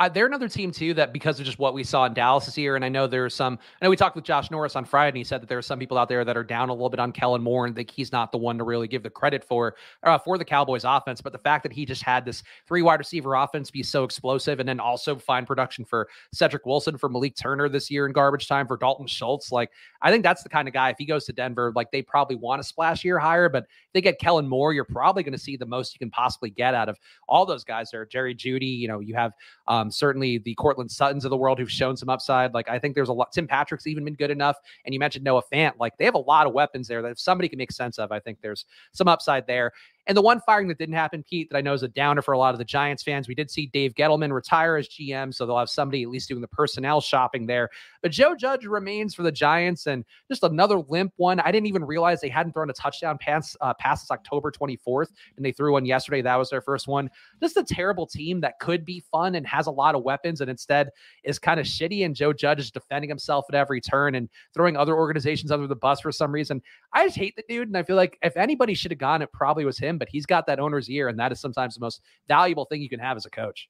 Uh, 0.00 0.08
they're 0.08 0.26
another 0.26 0.48
team 0.48 0.72
too 0.72 0.92
that 0.92 1.12
because 1.12 1.38
of 1.38 1.46
just 1.46 1.60
what 1.60 1.72
we 1.72 1.84
saw 1.84 2.04
in 2.04 2.12
Dallas 2.14 2.46
this 2.46 2.58
year, 2.58 2.74
and 2.74 2.84
I 2.84 2.88
know 2.88 3.06
there's 3.06 3.32
some. 3.32 3.58
I 3.80 3.84
know 3.84 3.90
we 3.90 3.96
talked 3.96 4.16
with 4.16 4.24
Josh 4.24 4.50
Norris 4.50 4.74
on 4.74 4.84
Friday, 4.84 5.10
and 5.10 5.16
he 5.16 5.22
said 5.22 5.40
that 5.40 5.48
there 5.48 5.58
are 5.58 5.62
some 5.62 5.78
people 5.78 5.96
out 5.96 6.08
there 6.08 6.24
that 6.24 6.36
are 6.36 6.42
down 6.42 6.68
a 6.68 6.72
little 6.72 6.90
bit 6.90 6.98
on 6.98 7.12
Kellen 7.12 7.42
Moore, 7.42 7.64
and 7.64 7.76
think 7.76 7.92
he's 7.92 8.10
not 8.10 8.32
the 8.32 8.38
one 8.38 8.58
to 8.58 8.64
really 8.64 8.88
give 8.88 9.04
the 9.04 9.10
credit 9.10 9.44
for 9.44 9.76
uh, 10.02 10.18
for 10.18 10.36
the 10.36 10.44
Cowboys 10.44 10.82
offense. 10.84 11.20
But 11.20 11.32
the 11.32 11.38
fact 11.38 11.62
that 11.62 11.72
he 11.72 11.86
just 11.86 12.02
had 12.02 12.24
this 12.24 12.42
three 12.66 12.82
wide 12.82 12.98
receiver 12.98 13.34
offense 13.34 13.70
be 13.70 13.84
so 13.84 14.02
explosive, 14.02 14.58
and 14.58 14.68
then 14.68 14.80
also 14.80 15.14
find 15.14 15.46
production 15.46 15.84
for 15.84 16.08
Cedric 16.32 16.66
Wilson, 16.66 16.98
for 16.98 17.08
Malik 17.08 17.36
Turner 17.36 17.68
this 17.68 17.88
year 17.88 18.06
in 18.06 18.12
garbage 18.12 18.48
time, 18.48 18.66
for 18.66 18.76
Dalton 18.76 19.06
Schultz, 19.06 19.52
like 19.52 19.70
I 20.02 20.10
think 20.10 20.24
that's 20.24 20.42
the 20.42 20.48
kind 20.48 20.66
of 20.66 20.74
guy. 20.74 20.90
If 20.90 20.98
he 20.98 21.06
goes 21.06 21.24
to 21.26 21.32
Denver, 21.32 21.72
like 21.76 21.92
they 21.92 22.02
probably 22.02 22.36
want 22.36 22.60
a 22.60 22.64
splash 22.64 23.04
year 23.04 23.20
higher, 23.20 23.48
but 23.48 23.62
if 23.62 23.92
they 23.92 24.00
get 24.00 24.18
Kellen 24.18 24.48
Moore, 24.48 24.72
you're 24.72 24.84
probably 24.84 25.22
going 25.22 25.32
to 25.32 25.38
see 25.38 25.56
the 25.56 25.66
most 25.66 25.94
you 25.94 26.00
can 26.00 26.10
possibly 26.10 26.50
get 26.50 26.74
out 26.74 26.88
of 26.88 26.98
all 27.28 27.46
those 27.46 27.62
guys. 27.62 27.90
There, 27.92 28.04
Jerry 28.04 28.34
Jeudy, 28.34 28.76
you 28.76 28.88
know, 28.88 28.98
you 28.98 29.14
have 29.14 29.32
um, 29.68 29.83
Um, 29.84 29.90
certainly 29.90 30.38
the 30.38 30.54
Courtland 30.54 30.90
Suttons 30.90 31.24
of 31.24 31.30
the 31.30 31.36
world 31.36 31.58
who've 31.58 31.70
shown 31.70 31.96
some 31.96 32.08
upside. 32.08 32.54
Like 32.54 32.68
I 32.68 32.78
think 32.78 32.94
there's 32.94 33.08
a 33.08 33.12
lot. 33.12 33.32
Tim 33.32 33.46
Patrick's 33.46 33.86
even 33.86 34.04
been 34.04 34.14
good 34.14 34.30
enough, 34.30 34.56
and 34.84 34.94
you 34.94 34.98
mentioned 34.98 35.24
Noah 35.24 35.42
Fant. 35.52 35.72
Like 35.78 35.96
they 35.98 36.04
have 36.04 36.14
a 36.14 36.18
lot 36.18 36.46
of 36.46 36.52
weapons 36.52 36.88
there 36.88 37.02
that 37.02 37.12
if 37.12 37.20
somebody 37.20 37.48
can 37.48 37.58
make 37.58 37.72
sense 37.72 37.98
of, 37.98 38.10
I 38.10 38.18
think 38.18 38.38
there's 38.40 38.64
some 38.92 39.08
upside 39.08 39.46
there. 39.46 39.72
And 40.06 40.16
the 40.16 40.22
one 40.22 40.40
firing 40.40 40.68
that 40.68 40.78
didn't 40.78 40.94
happen, 40.94 41.22
Pete, 41.22 41.48
that 41.50 41.56
I 41.56 41.60
know 41.62 41.72
is 41.72 41.82
a 41.82 41.88
downer 41.88 42.20
for 42.20 42.32
a 42.32 42.38
lot 42.38 42.54
of 42.54 42.58
the 42.58 42.64
Giants 42.64 43.02
fans, 43.02 43.26
we 43.26 43.34
did 43.34 43.50
see 43.50 43.66
Dave 43.66 43.94
Gettleman 43.94 44.32
retire 44.32 44.76
as 44.76 44.88
GM, 44.88 45.32
so 45.32 45.46
they'll 45.46 45.58
have 45.58 45.70
somebody 45.70 46.02
at 46.02 46.10
least 46.10 46.28
doing 46.28 46.42
the 46.42 46.48
personnel 46.48 47.00
shopping 47.00 47.46
there. 47.46 47.70
But 48.02 48.12
Joe 48.12 48.34
Judge 48.34 48.66
remains 48.66 49.14
for 49.14 49.22
the 49.22 49.32
Giants, 49.32 49.86
and 49.86 50.04
just 50.28 50.42
another 50.42 50.78
limp 50.78 51.12
one. 51.16 51.40
I 51.40 51.50
didn't 51.50 51.68
even 51.68 51.84
realize 51.84 52.20
they 52.20 52.28
hadn't 52.28 52.52
thrown 52.52 52.68
a 52.68 52.74
touchdown 52.74 53.16
pass 53.18 53.56
uh, 53.62 53.72
past 53.74 54.10
October 54.10 54.50
24th, 54.50 55.08
and 55.36 55.44
they 55.44 55.52
threw 55.52 55.72
one 55.72 55.86
yesterday. 55.86 56.20
That 56.20 56.36
was 56.36 56.50
their 56.50 56.60
first 56.60 56.86
one. 56.86 57.08
Just 57.40 57.56
a 57.56 57.64
terrible 57.64 58.06
team 58.06 58.40
that 58.42 58.58
could 58.60 58.84
be 58.84 59.02
fun 59.10 59.36
and 59.36 59.46
has 59.46 59.66
a 59.66 59.70
lot 59.70 59.94
of 59.94 60.02
weapons, 60.02 60.42
and 60.42 60.50
instead 60.50 60.90
is 61.22 61.38
kind 61.38 61.58
of 61.58 61.64
shitty. 61.64 62.04
And 62.04 62.14
Joe 62.14 62.34
Judge 62.34 62.60
is 62.60 62.70
defending 62.70 63.08
himself 63.08 63.46
at 63.48 63.54
every 63.54 63.80
turn 63.80 64.16
and 64.16 64.28
throwing 64.52 64.76
other 64.76 64.94
organizations 64.94 65.50
under 65.50 65.66
the 65.66 65.76
bus 65.76 66.00
for 66.00 66.12
some 66.12 66.30
reason. 66.30 66.60
I 66.92 67.06
just 67.06 67.16
hate 67.16 67.36
the 67.36 67.44
dude, 67.48 67.68
and 67.68 67.76
I 67.76 67.82
feel 67.82 67.96
like 67.96 68.18
if 68.22 68.36
anybody 68.36 68.74
should 68.74 68.90
have 68.90 68.98
gone, 68.98 69.22
it 69.22 69.32
probably 69.32 69.64
was 69.64 69.78
him. 69.78 69.93
But 69.98 70.08
he's 70.08 70.26
got 70.26 70.46
that 70.46 70.60
owner's 70.60 70.90
ear, 70.90 71.08
and 71.08 71.18
that 71.18 71.32
is 71.32 71.40
sometimes 71.40 71.74
the 71.74 71.80
most 71.80 72.02
valuable 72.28 72.64
thing 72.66 72.82
you 72.82 72.88
can 72.88 73.00
have 73.00 73.16
as 73.16 73.26
a 73.26 73.30
coach. 73.30 73.68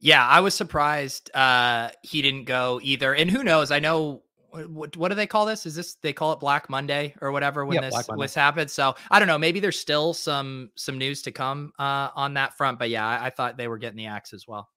Yeah, 0.00 0.26
I 0.26 0.40
was 0.40 0.54
surprised 0.54 1.34
uh, 1.34 1.90
he 2.02 2.20
didn't 2.22 2.44
go 2.44 2.80
either. 2.82 3.14
And 3.14 3.30
who 3.30 3.42
knows? 3.42 3.70
I 3.70 3.78
know 3.78 4.22
what, 4.50 4.96
what 4.96 5.08
do 5.08 5.14
they 5.14 5.26
call 5.26 5.46
this? 5.46 5.66
Is 5.66 5.74
this 5.74 5.96
they 5.96 6.12
call 6.12 6.32
it 6.32 6.40
Black 6.40 6.68
Monday 6.70 7.14
or 7.20 7.32
whatever 7.32 7.64
when 7.64 7.80
this 7.80 7.94
this 8.18 8.34
happened? 8.34 8.70
So 8.70 8.94
I 9.10 9.18
don't 9.18 9.28
know. 9.28 9.38
Maybe 9.38 9.60
there's 9.60 9.78
still 9.78 10.14
some 10.14 10.70
some 10.76 10.98
news 10.98 11.22
to 11.22 11.32
come 11.32 11.72
uh, 11.78 12.10
on 12.14 12.34
that 12.34 12.56
front. 12.56 12.78
But 12.78 12.90
yeah, 12.90 13.06
I, 13.06 13.26
I 13.26 13.30
thought 13.30 13.56
they 13.56 13.68
were 13.68 13.78
getting 13.78 13.96
the 13.96 14.06
axe 14.06 14.32
as 14.32 14.46
well. 14.46 14.68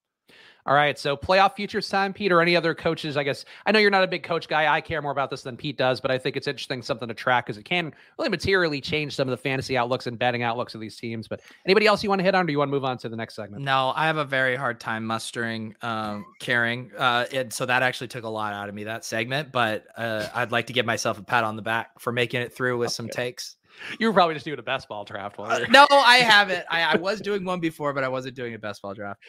All 0.69 0.75
right. 0.75 0.99
So 0.99 1.17
playoff 1.17 1.55
futures 1.55 1.89
time, 1.89 2.13
Pete, 2.13 2.31
or 2.31 2.43
any 2.43 2.55
other 2.55 2.75
coaches? 2.75 3.17
I 3.17 3.23
guess 3.23 3.43
I 3.65 3.71
know 3.71 3.79
you're 3.79 3.89
not 3.89 4.03
a 4.03 4.07
big 4.07 4.21
coach 4.21 4.47
guy. 4.47 4.71
I 4.71 4.81
care 4.81 5.01
more 5.01 5.11
about 5.11 5.31
this 5.31 5.41
than 5.41 5.57
Pete 5.57 5.79
does, 5.79 5.99
but 5.99 6.11
I 6.11 6.19
think 6.19 6.37
it's 6.37 6.45
interesting 6.45 6.83
something 6.83 7.07
to 7.07 7.15
track 7.15 7.47
because 7.47 7.57
it 7.57 7.63
can 7.63 7.91
really 8.19 8.29
materially 8.29 8.79
change 8.79 9.15
some 9.15 9.27
of 9.27 9.31
the 9.31 9.37
fantasy 9.37 9.75
outlooks 9.75 10.05
and 10.05 10.19
betting 10.19 10.43
outlooks 10.43 10.75
of 10.75 10.81
these 10.81 10.95
teams. 10.95 11.27
But 11.27 11.41
anybody 11.65 11.87
else 11.87 12.03
you 12.03 12.09
want 12.09 12.19
to 12.19 12.23
hit 12.23 12.35
on, 12.35 12.45
or 12.45 12.51
you 12.51 12.59
want 12.59 12.69
to 12.69 12.71
move 12.71 12.85
on 12.85 12.99
to 12.99 13.09
the 13.09 13.15
next 13.15 13.35
segment? 13.35 13.63
No, 13.63 13.93
I 13.95 14.05
have 14.05 14.17
a 14.17 14.25
very 14.25 14.55
hard 14.55 14.79
time 14.79 15.07
mustering 15.07 15.75
um, 15.81 16.23
caring, 16.39 16.91
uh, 16.95 17.25
and 17.33 17.51
so 17.51 17.65
that 17.65 17.81
actually 17.81 18.09
took 18.09 18.23
a 18.23 18.29
lot 18.29 18.53
out 18.53 18.69
of 18.69 18.75
me 18.75 18.83
that 18.83 19.03
segment. 19.03 19.51
But 19.51 19.87
uh, 19.97 20.27
I'd 20.35 20.51
like 20.51 20.67
to 20.67 20.73
give 20.73 20.85
myself 20.85 21.17
a 21.17 21.23
pat 21.23 21.43
on 21.43 21.55
the 21.55 21.63
back 21.63 21.99
for 21.99 22.13
making 22.13 22.43
it 22.43 22.53
through 22.53 22.77
with 22.77 22.89
okay. 22.89 22.93
some 22.93 23.09
takes. 23.09 23.55
You 23.99 24.07
were 24.07 24.13
probably 24.13 24.35
just 24.35 24.45
doing 24.45 24.59
a 24.59 24.63
best 24.63 24.87
ball 24.87 25.03
draft. 25.03 25.39
Uh, 25.39 25.59
no, 25.69 25.85
I 25.89 26.17
haven't. 26.17 26.65
I, 26.69 26.83
I, 26.83 26.95
was 26.97 27.21
doing 27.21 27.45
one 27.45 27.59
before, 27.59 27.93
but 27.93 28.03
I 28.03 28.07
wasn't 28.07 28.35
doing 28.35 28.53
a 28.53 28.59
best 28.59 28.81
ball 28.81 28.93
draft. 28.93 29.21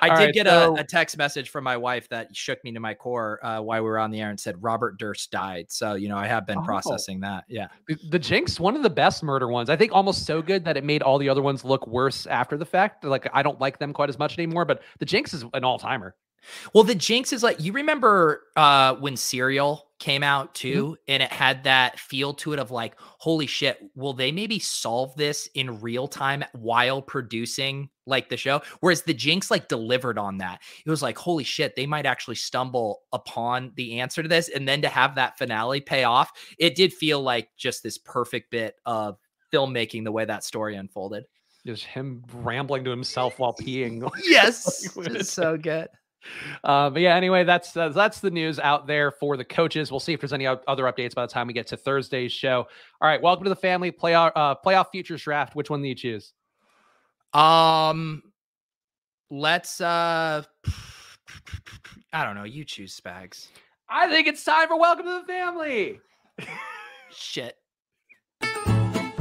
I 0.00 0.08
All 0.08 0.16
did 0.16 0.24
right, 0.24 0.34
get 0.34 0.46
so... 0.46 0.76
a, 0.76 0.80
a, 0.80 0.84
text 0.84 1.16
message 1.16 1.50
from 1.50 1.64
my 1.64 1.76
wife 1.76 2.08
that 2.10 2.34
shook 2.34 2.62
me 2.64 2.72
to 2.72 2.80
my 2.80 2.94
core 2.94 3.44
uh, 3.44 3.60
while 3.60 3.82
we 3.82 3.88
were 3.88 3.98
on 3.98 4.10
the 4.10 4.20
air 4.20 4.30
and 4.30 4.38
said 4.38 4.62
Robert 4.62 4.98
Durst 4.98 5.30
died. 5.30 5.66
So 5.70 5.94
you 5.94 6.08
know, 6.08 6.16
I 6.16 6.26
have 6.26 6.46
been 6.46 6.58
oh. 6.58 6.62
processing 6.62 7.20
that. 7.20 7.44
Yeah, 7.48 7.68
the, 7.88 7.96
the, 8.10 8.18
Jinx, 8.18 8.60
one 8.60 8.76
of 8.76 8.82
the 8.82 8.90
best 8.90 9.22
murder 9.22 9.48
ones. 9.48 9.70
I 9.70 9.76
think 9.76 9.92
almost 9.92 10.26
so 10.26 10.42
good 10.42 10.64
that 10.64 10.76
it 10.76 10.84
made 10.84 11.02
all 11.02 11.18
the 11.18 11.28
other 11.28 11.42
ones 11.42 11.64
look 11.64 11.86
worse 11.86 12.26
after 12.26 12.56
the 12.56 12.66
fact. 12.66 13.04
Like 13.04 13.28
I 13.32 13.42
don't 13.42 13.60
like 13.60 13.78
them 13.78 13.92
quite 13.92 14.08
as 14.08 14.18
much 14.18 14.38
anymore. 14.38 14.64
But 14.64 14.82
the 14.98 15.06
Jinx 15.06 15.34
is 15.34 15.44
an 15.54 15.64
all 15.64 15.78
timer. 15.78 16.14
Well, 16.72 16.84
the 16.84 16.94
Jinx 16.94 17.32
is 17.32 17.42
like 17.42 17.60
you 17.60 17.72
remember 17.72 18.42
uh 18.56 18.94
when 18.96 19.16
Serial 19.16 19.85
came 19.98 20.22
out 20.22 20.54
mm-hmm. 20.54 20.68
too, 20.68 20.84
mm-hmm. 20.84 20.94
and 21.08 21.22
it 21.22 21.32
had 21.32 21.64
that 21.64 21.98
feel 21.98 22.34
to 22.34 22.52
it 22.52 22.58
of 22.58 22.70
like, 22.70 22.94
holy 22.98 23.46
shit, 23.46 23.78
will 23.94 24.12
they 24.12 24.32
maybe 24.32 24.58
solve 24.58 25.16
this 25.16 25.48
in 25.54 25.80
real 25.80 26.08
time 26.08 26.44
while 26.52 27.02
producing 27.02 27.88
like 28.06 28.28
the 28.28 28.36
show. 28.36 28.62
Whereas 28.80 29.02
the 29.02 29.14
Jinx 29.14 29.50
like 29.50 29.68
delivered 29.68 30.18
on 30.18 30.38
that. 30.38 30.60
It 30.84 30.90
was 30.90 31.02
like, 31.02 31.18
holy 31.18 31.44
shit, 31.44 31.74
they 31.74 31.86
might 31.86 32.06
actually 32.06 32.36
stumble 32.36 33.00
upon 33.12 33.72
the 33.76 34.00
answer 34.00 34.22
to 34.22 34.28
this. 34.28 34.48
And 34.48 34.68
then 34.68 34.82
to 34.82 34.88
have 34.88 35.16
that 35.16 35.38
finale 35.38 35.80
pay 35.80 36.04
off, 36.04 36.30
it 36.58 36.76
did 36.76 36.92
feel 36.92 37.20
like 37.20 37.48
just 37.56 37.82
this 37.82 37.98
perfect 37.98 38.50
bit 38.50 38.76
of 38.86 39.18
filmmaking 39.52 40.04
the 40.04 40.12
way 40.12 40.24
that 40.24 40.44
story 40.44 40.76
unfolded. 40.76 41.24
Just 41.66 41.84
him 41.84 42.22
rambling 42.32 42.84
to 42.84 42.90
himself 42.90 43.40
while 43.40 43.54
peeing. 43.54 44.08
yes, 44.24 44.96
it's 44.96 45.32
so 45.32 45.56
good. 45.56 45.88
Uh, 46.64 46.90
but 46.90 47.02
yeah, 47.02 47.14
anyway, 47.14 47.44
that's 47.44 47.76
uh, 47.76 47.88
that's 47.90 48.20
the 48.20 48.30
news 48.30 48.58
out 48.58 48.86
there 48.86 49.10
for 49.10 49.36
the 49.36 49.44
coaches. 49.44 49.90
We'll 49.90 50.00
see 50.00 50.12
if 50.12 50.20
there's 50.20 50.32
any 50.32 50.46
other 50.46 50.84
updates 50.84 51.14
by 51.14 51.26
the 51.26 51.32
time 51.32 51.46
we 51.46 51.52
get 51.52 51.66
to 51.68 51.76
Thursday's 51.76 52.32
show. 52.32 52.66
All 53.00 53.08
right, 53.08 53.20
welcome 53.20 53.44
to 53.44 53.50
the 53.50 53.56
family 53.56 53.92
playoff 53.92 54.32
uh, 54.34 54.54
playoff 54.64 54.90
futures 54.90 55.22
draft. 55.22 55.54
Which 55.54 55.70
one 55.70 55.82
do 55.82 55.88
you 55.88 55.94
choose? 55.94 56.32
Um, 57.32 58.22
let's 59.30 59.80
uh, 59.80 60.42
I 62.12 62.24
don't 62.24 62.34
know. 62.34 62.44
You 62.44 62.64
choose 62.64 62.98
Spags. 62.98 63.48
I 63.88 64.10
think 64.10 64.26
it's 64.26 64.42
time 64.42 64.68
for 64.68 64.78
welcome 64.78 65.06
to 65.06 65.20
the 65.20 65.26
family. 65.26 66.00
Shit. 67.10 67.56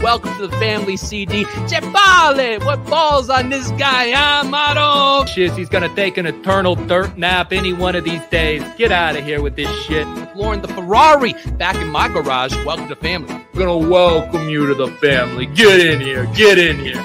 Welcome 0.06 0.38
to 0.38 0.46
the 0.46 0.56
family 0.58 0.98
CD. 0.98 1.46
Chepale, 1.66 2.64
what 2.64 2.86
balls 2.86 3.28
on 3.28 3.50
this 3.50 3.72
guy, 3.72 4.12
Amaro? 4.12 5.28
Shit, 5.28 5.54
he's 5.54 5.68
gonna 5.68 5.90
take 5.96 6.18
an 6.18 6.28
eternal 6.28 6.76
dirt 6.76 7.18
nap 7.18 7.52
any 7.52 7.74
one 7.74 7.96
of 7.96 8.04
these 8.04 8.24
days. 8.28 8.62
Get 8.78 8.92
out 8.92 9.16
of 9.16 9.24
here 9.24 9.42
with 9.42 9.56
this 9.56 9.68
shit. 9.86 10.06
Lauren 10.36 10.62
the 10.62 10.68
Ferrari 10.68 11.34
back 11.58 11.78
in 11.78 11.88
my 11.88 12.08
garage. 12.08 12.56
Welcome 12.64 12.88
to 12.88 12.94
the 12.94 13.02
family. 13.02 13.34
I'm 13.34 13.48
gonna 13.56 13.76
welcome 13.76 14.48
you 14.48 14.68
to 14.68 14.76
the 14.76 14.90
family. 14.90 15.48
Get 15.48 15.80
in 15.84 16.00
here. 16.00 16.28
Get 16.36 16.60
in 16.60 16.78
here. 16.78 17.04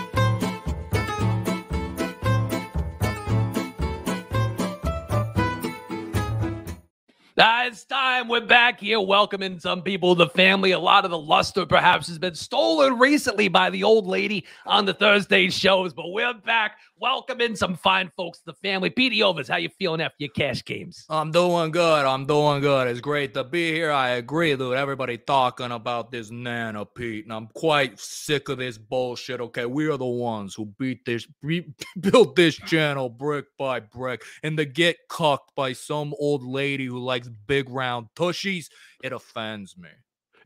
Ah, 7.38 7.59
it's 7.70 7.84
time. 7.84 8.26
We're 8.26 8.40
back 8.40 8.80
here 8.80 9.00
welcoming 9.00 9.60
some 9.60 9.82
people 9.82 10.16
to 10.16 10.24
the 10.24 10.30
family. 10.30 10.72
A 10.72 10.78
lot 10.80 11.04
of 11.04 11.12
the 11.12 11.18
luster 11.18 11.64
perhaps 11.64 12.08
has 12.08 12.18
been 12.18 12.34
stolen 12.34 12.98
recently 12.98 13.46
by 13.46 13.70
the 13.70 13.84
old 13.84 14.08
lady 14.08 14.44
on 14.66 14.86
the 14.86 14.94
Thursday 14.94 15.48
shows, 15.50 15.94
but 15.94 16.08
we're 16.08 16.34
back 16.34 16.78
welcoming 17.00 17.56
some 17.56 17.76
fine 17.76 18.10
folks 18.16 18.38
to 18.40 18.46
the 18.46 18.54
family. 18.54 18.90
Petey 18.90 19.22
Overs, 19.22 19.48
how 19.48 19.56
you 19.56 19.70
feeling 19.78 20.00
after 20.00 20.16
your 20.18 20.30
cash 20.30 20.64
games? 20.64 21.06
I'm 21.08 21.30
doing 21.30 21.70
good. 21.70 22.04
I'm 22.04 22.26
doing 22.26 22.60
good. 22.60 22.88
It's 22.88 23.00
great 23.00 23.34
to 23.34 23.44
be 23.44 23.72
here. 23.72 23.90
I 23.90 24.10
agree, 24.10 24.54
dude. 24.54 24.74
Everybody 24.74 25.16
talking 25.16 25.70
about 25.70 26.10
this 26.10 26.30
Nana 26.30 26.84
Pete, 26.84 27.24
and 27.24 27.32
I'm 27.32 27.46
quite 27.54 27.98
sick 27.98 28.48
of 28.48 28.58
this 28.58 28.76
bullshit. 28.76 29.40
Okay, 29.40 29.64
we 29.64 29.86
are 29.86 29.96
the 29.96 30.04
ones 30.04 30.54
who 30.54 30.66
beat 30.78 31.04
this, 31.04 31.26
re- 31.42 31.72
built 32.00 32.36
this 32.36 32.56
channel 32.56 33.08
brick 33.08 33.46
by 33.58 33.80
brick, 33.80 34.22
and 34.42 34.56
to 34.56 34.64
get 34.64 34.96
cucked 35.08 35.54
by 35.54 35.72
some 35.72 36.14
old 36.18 36.44
lady 36.44 36.86
who 36.86 36.98
likes 36.98 37.28
big 37.46 37.59
round 37.68 38.08
tushies, 38.14 38.66
it 39.02 39.12
offends 39.12 39.76
me. 39.76 39.88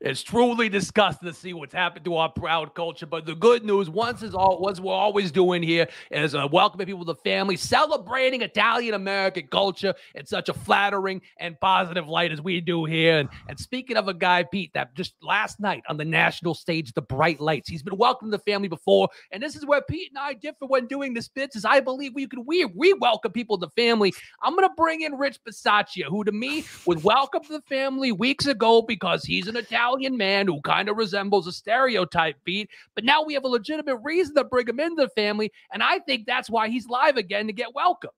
It's 0.05 0.23
truly 0.23 0.69
disgusting 0.69 1.27
to 1.27 1.35
see 1.35 1.55
what's 1.55 1.73
happened 1.73 2.05
to 2.05 2.17
our 2.17 2.29
proud 2.29 2.75
culture. 2.75 3.07
But 3.07 3.25
the 3.25 3.35
good 3.35 3.64
news, 3.64 3.88
once 3.88 4.23
is 4.23 4.35
all, 4.35 4.61
what 4.61 4.79
we're 4.79 4.93
always 4.93 5.33
doing 5.33 5.62
here, 5.62 5.88
is 6.11 6.35
uh, 6.35 6.47
welcoming 6.53 6.87
people 6.87 7.07
to 7.07 7.14
the 7.14 7.21
family, 7.21 7.57
celebrating 7.57 8.43
Italian 8.43 8.93
American 8.93 9.47
culture 9.47 9.95
in 10.14 10.27
such 10.27 10.51
a 10.51 10.53
flattering 10.53 11.23
and 11.40 11.59
positive 11.59 12.07
light 12.07 12.33
as 12.33 12.43
we 12.43 12.61
do 12.61 12.85
here. 12.85 13.17
And, 13.19 13.31
and 13.49 13.59
speaking 13.59 13.97
of 13.97 14.07
a 14.07 14.12
guy, 14.12 14.43
Pete, 14.43 14.73
that 14.75 14.95
just 14.95 15.14
last 15.23 15.59
night 15.59 15.83
on 15.88 15.97
the 15.97 16.05
national 16.05 16.53
stage, 16.53 16.93
the 16.93 17.01
bright 17.01 17.40
lights, 17.40 17.71
he's 17.71 17.83
been 17.83 17.97
welcomed 17.97 18.31
to 18.31 18.37
the 18.37 18.43
family 18.43 18.69
before. 18.69 19.09
And 19.33 19.43
this 19.43 19.57
is 19.57 19.64
where 19.64 19.81
Pete 19.81 20.11
and 20.11 20.19
I 20.19 20.35
differ 20.35 20.67
when 20.67 20.87
doing 20.87 21.14
this 21.14 21.29
bits, 21.29 21.57
is 21.57 21.64
I 21.64 21.81
believe 21.81 22.14
we 22.14 22.27
can 22.27 22.45
we, 22.45 22.67
we 22.67 22.93
welcome 22.93 23.33
people 23.33 23.57
to 23.57 23.64
the 23.64 23.73
family. 23.83 24.12
I'm 24.43 24.55
going 24.55 24.69
to 24.69 24.75
bring 24.77 25.01
in 25.01 25.14
Rich 25.14 25.38
Bisaccia, 25.49 26.05
who 26.05 26.25
to 26.25 26.33
me 26.33 26.67
was 26.85 27.03
welcome 27.03 27.40
the 27.49 27.62
family 27.62 28.12
weeks 28.12 28.45
ago 28.45 28.83
because 28.83 29.25
he's 29.25 29.49
an 29.49 29.57
Italian 29.57 29.94
Italian 29.95 30.17
man 30.17 30.47
who 30.47 30.61
kind 30.63 30.89
of 30.89 30.97
resembles 30.97 31.47
a 31.47 31.53
stereotype 31.53 32.37
beat. 32.45 32.71
But 32.95 33.05
now 33.05 33.23
we 33.23 33.35
have 33.35 33.45
a 33.45 33.49
legitimate 33.49 33.97
reason 34.03 34.35
to 34.37 34.45
bring 34.45 34.69
him 34.69 34.81
into 34.81 35.03
the 35.03 35.09
family. 35.09 35.53
And 35.73 35.83
I 35.83 36.01
think 36.01 36.27
that's 36.27 36.51
why 36.51 36.69
he's 36.69 36.89
live 36.89 37.17
again 37.17 37.47
to 37.47 37.53
get 37.53 37.75
welcomed. 37.75 38.13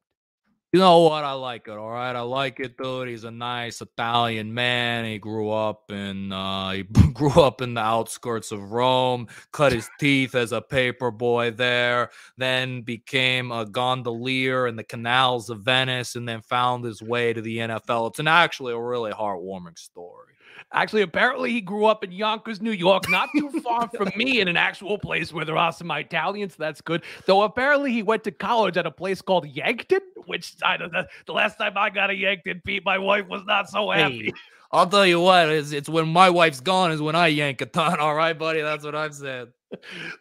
You 0.73 0.81
know 0.81 1.03
what? 1.03 1.25
I 1.25 1.33
like 1.33 1.69
it. 1.69 1.79
All 1.79 1.89
right, 1.89 2.15
I 2.15 2.21
like 2.21 2.61
it, 2.61 2.77
dude. 2.77 3.09
He's 3.09 3.25
a 3.25 3.31
nice 3.31 3.81
Italian 3.81 4.53
man. 4.53 5.05
He 5.05 5.17
grew 5.17 5.51
up 5.51 5.91
in 5.91 6.33
uh, 6.33 6.71
he 6.73 6.83
grew 6.83 7.41
up 7.41 7.63
in 7.63 7.75
the 7.75 7.81
outskirts 7.81 8.51
of 8.53 8.73
Rome. 8.73 9.29
Cut 9.53 9.73
his 9.73 9.89
teeth 10.01 10.35
as 10.35 10.53
a 10.53 10.61
paper 10.61 11.11
boy 11.11 11.53
there. 11.53 12.11
Then 12.37 12.83
became 12.83 13.53
a 13.53 13.65
gondolier 13.65 14.67
in 14.67 14.77
the 14.77 14.85
canals 14.85 15.49
of 15.51 15.61
Venice, 15.61 16.17
and 16.17 16.29
then 16.29 16.43
found 16.43 16.85
his 16.85 17.01
way 17.01 17.33
to 17.33 17.41
the 17.41 17.59
NFL. 17.59 18.11
It's 18.11 18.19
an 18.19 18.29
actually 18.29 18.75
a 18.75 18.79
really 18.79 19.13
heartwarming 19.13 19.79
story. 19.79 20.36
Actually, 20.73 21.03
apparently 21.03 21.53
he 21.53 21.61
grew 21.61 21.87
up 21.87 22.03
in 22.03 22.11
Yonkers, 22.11 22.61
New 22.61 22.73
York, 22.73 23.09
not 23.09 23.29
too 23.37 23.51
far 23.65 23.89
from 23.89 24.11
me 24.17 24.41
in 24.41 24.49
an 24.49 24.57
actual 24.57 24.99
place 24.99 25.33
where 25.33 25.45
there 25.45 25.57
are 25.57 25.73
some 25.73 25.91
Italians. 25.91 26.55
So 26.55 26.63
that's 26.63 26.81
good. 26.81 27.03
Though 27.27 27.43
apparently 27.43 27.93
he 27.93 28.03
went 28.03 28.25
to 28.25 28.33
college 28.33 28.77
at 28.77 28.87
a 28.87 28.91
place 28.91 29.23
called 29.23 29.47
Yankton, 29.47 30.01
which 30.27 30.55
I 30.65 30.77
don't 30.77 30.93
know. 30.93 31.05
The 31.27 31.33
last 31.33 31.57
time 31.57 31.75
I 31.77 31.91
got 31.91 32.11
a 32.11 32.15
Yankton, 32.15 32.63
Pete, 32.65 32.85
my 32.85 32.99
wife 32.99 33.29
was 33.29 33.43
not 33.47 33.69
so 33.71 33.91
happy. 33.91 34.27
Hey, 34.27 34.33
I'll 34.73 34.89
tell 34.89 35.07
you 35.07 35.21
what, 35.21 35.49
it's, 35.49 35.73
it's 35.73 35.89
when 35.89 36.09
my 36.09 36.31
wife's 36.31 36.61
gone 36.61 36.91
is 36.91 37.01
when 37.01 37.15
I 37.15 37.29
yank 37.29 37.61
a 37.61 37.67
ton. 37.67 38.01
All 38.01 38.15
right, 38.15 38.37
buddy. 38.37 38.61
That's 38.61 38.85
what 38.85 38.95
I've 38.95 39.15
said. 39.15 39.53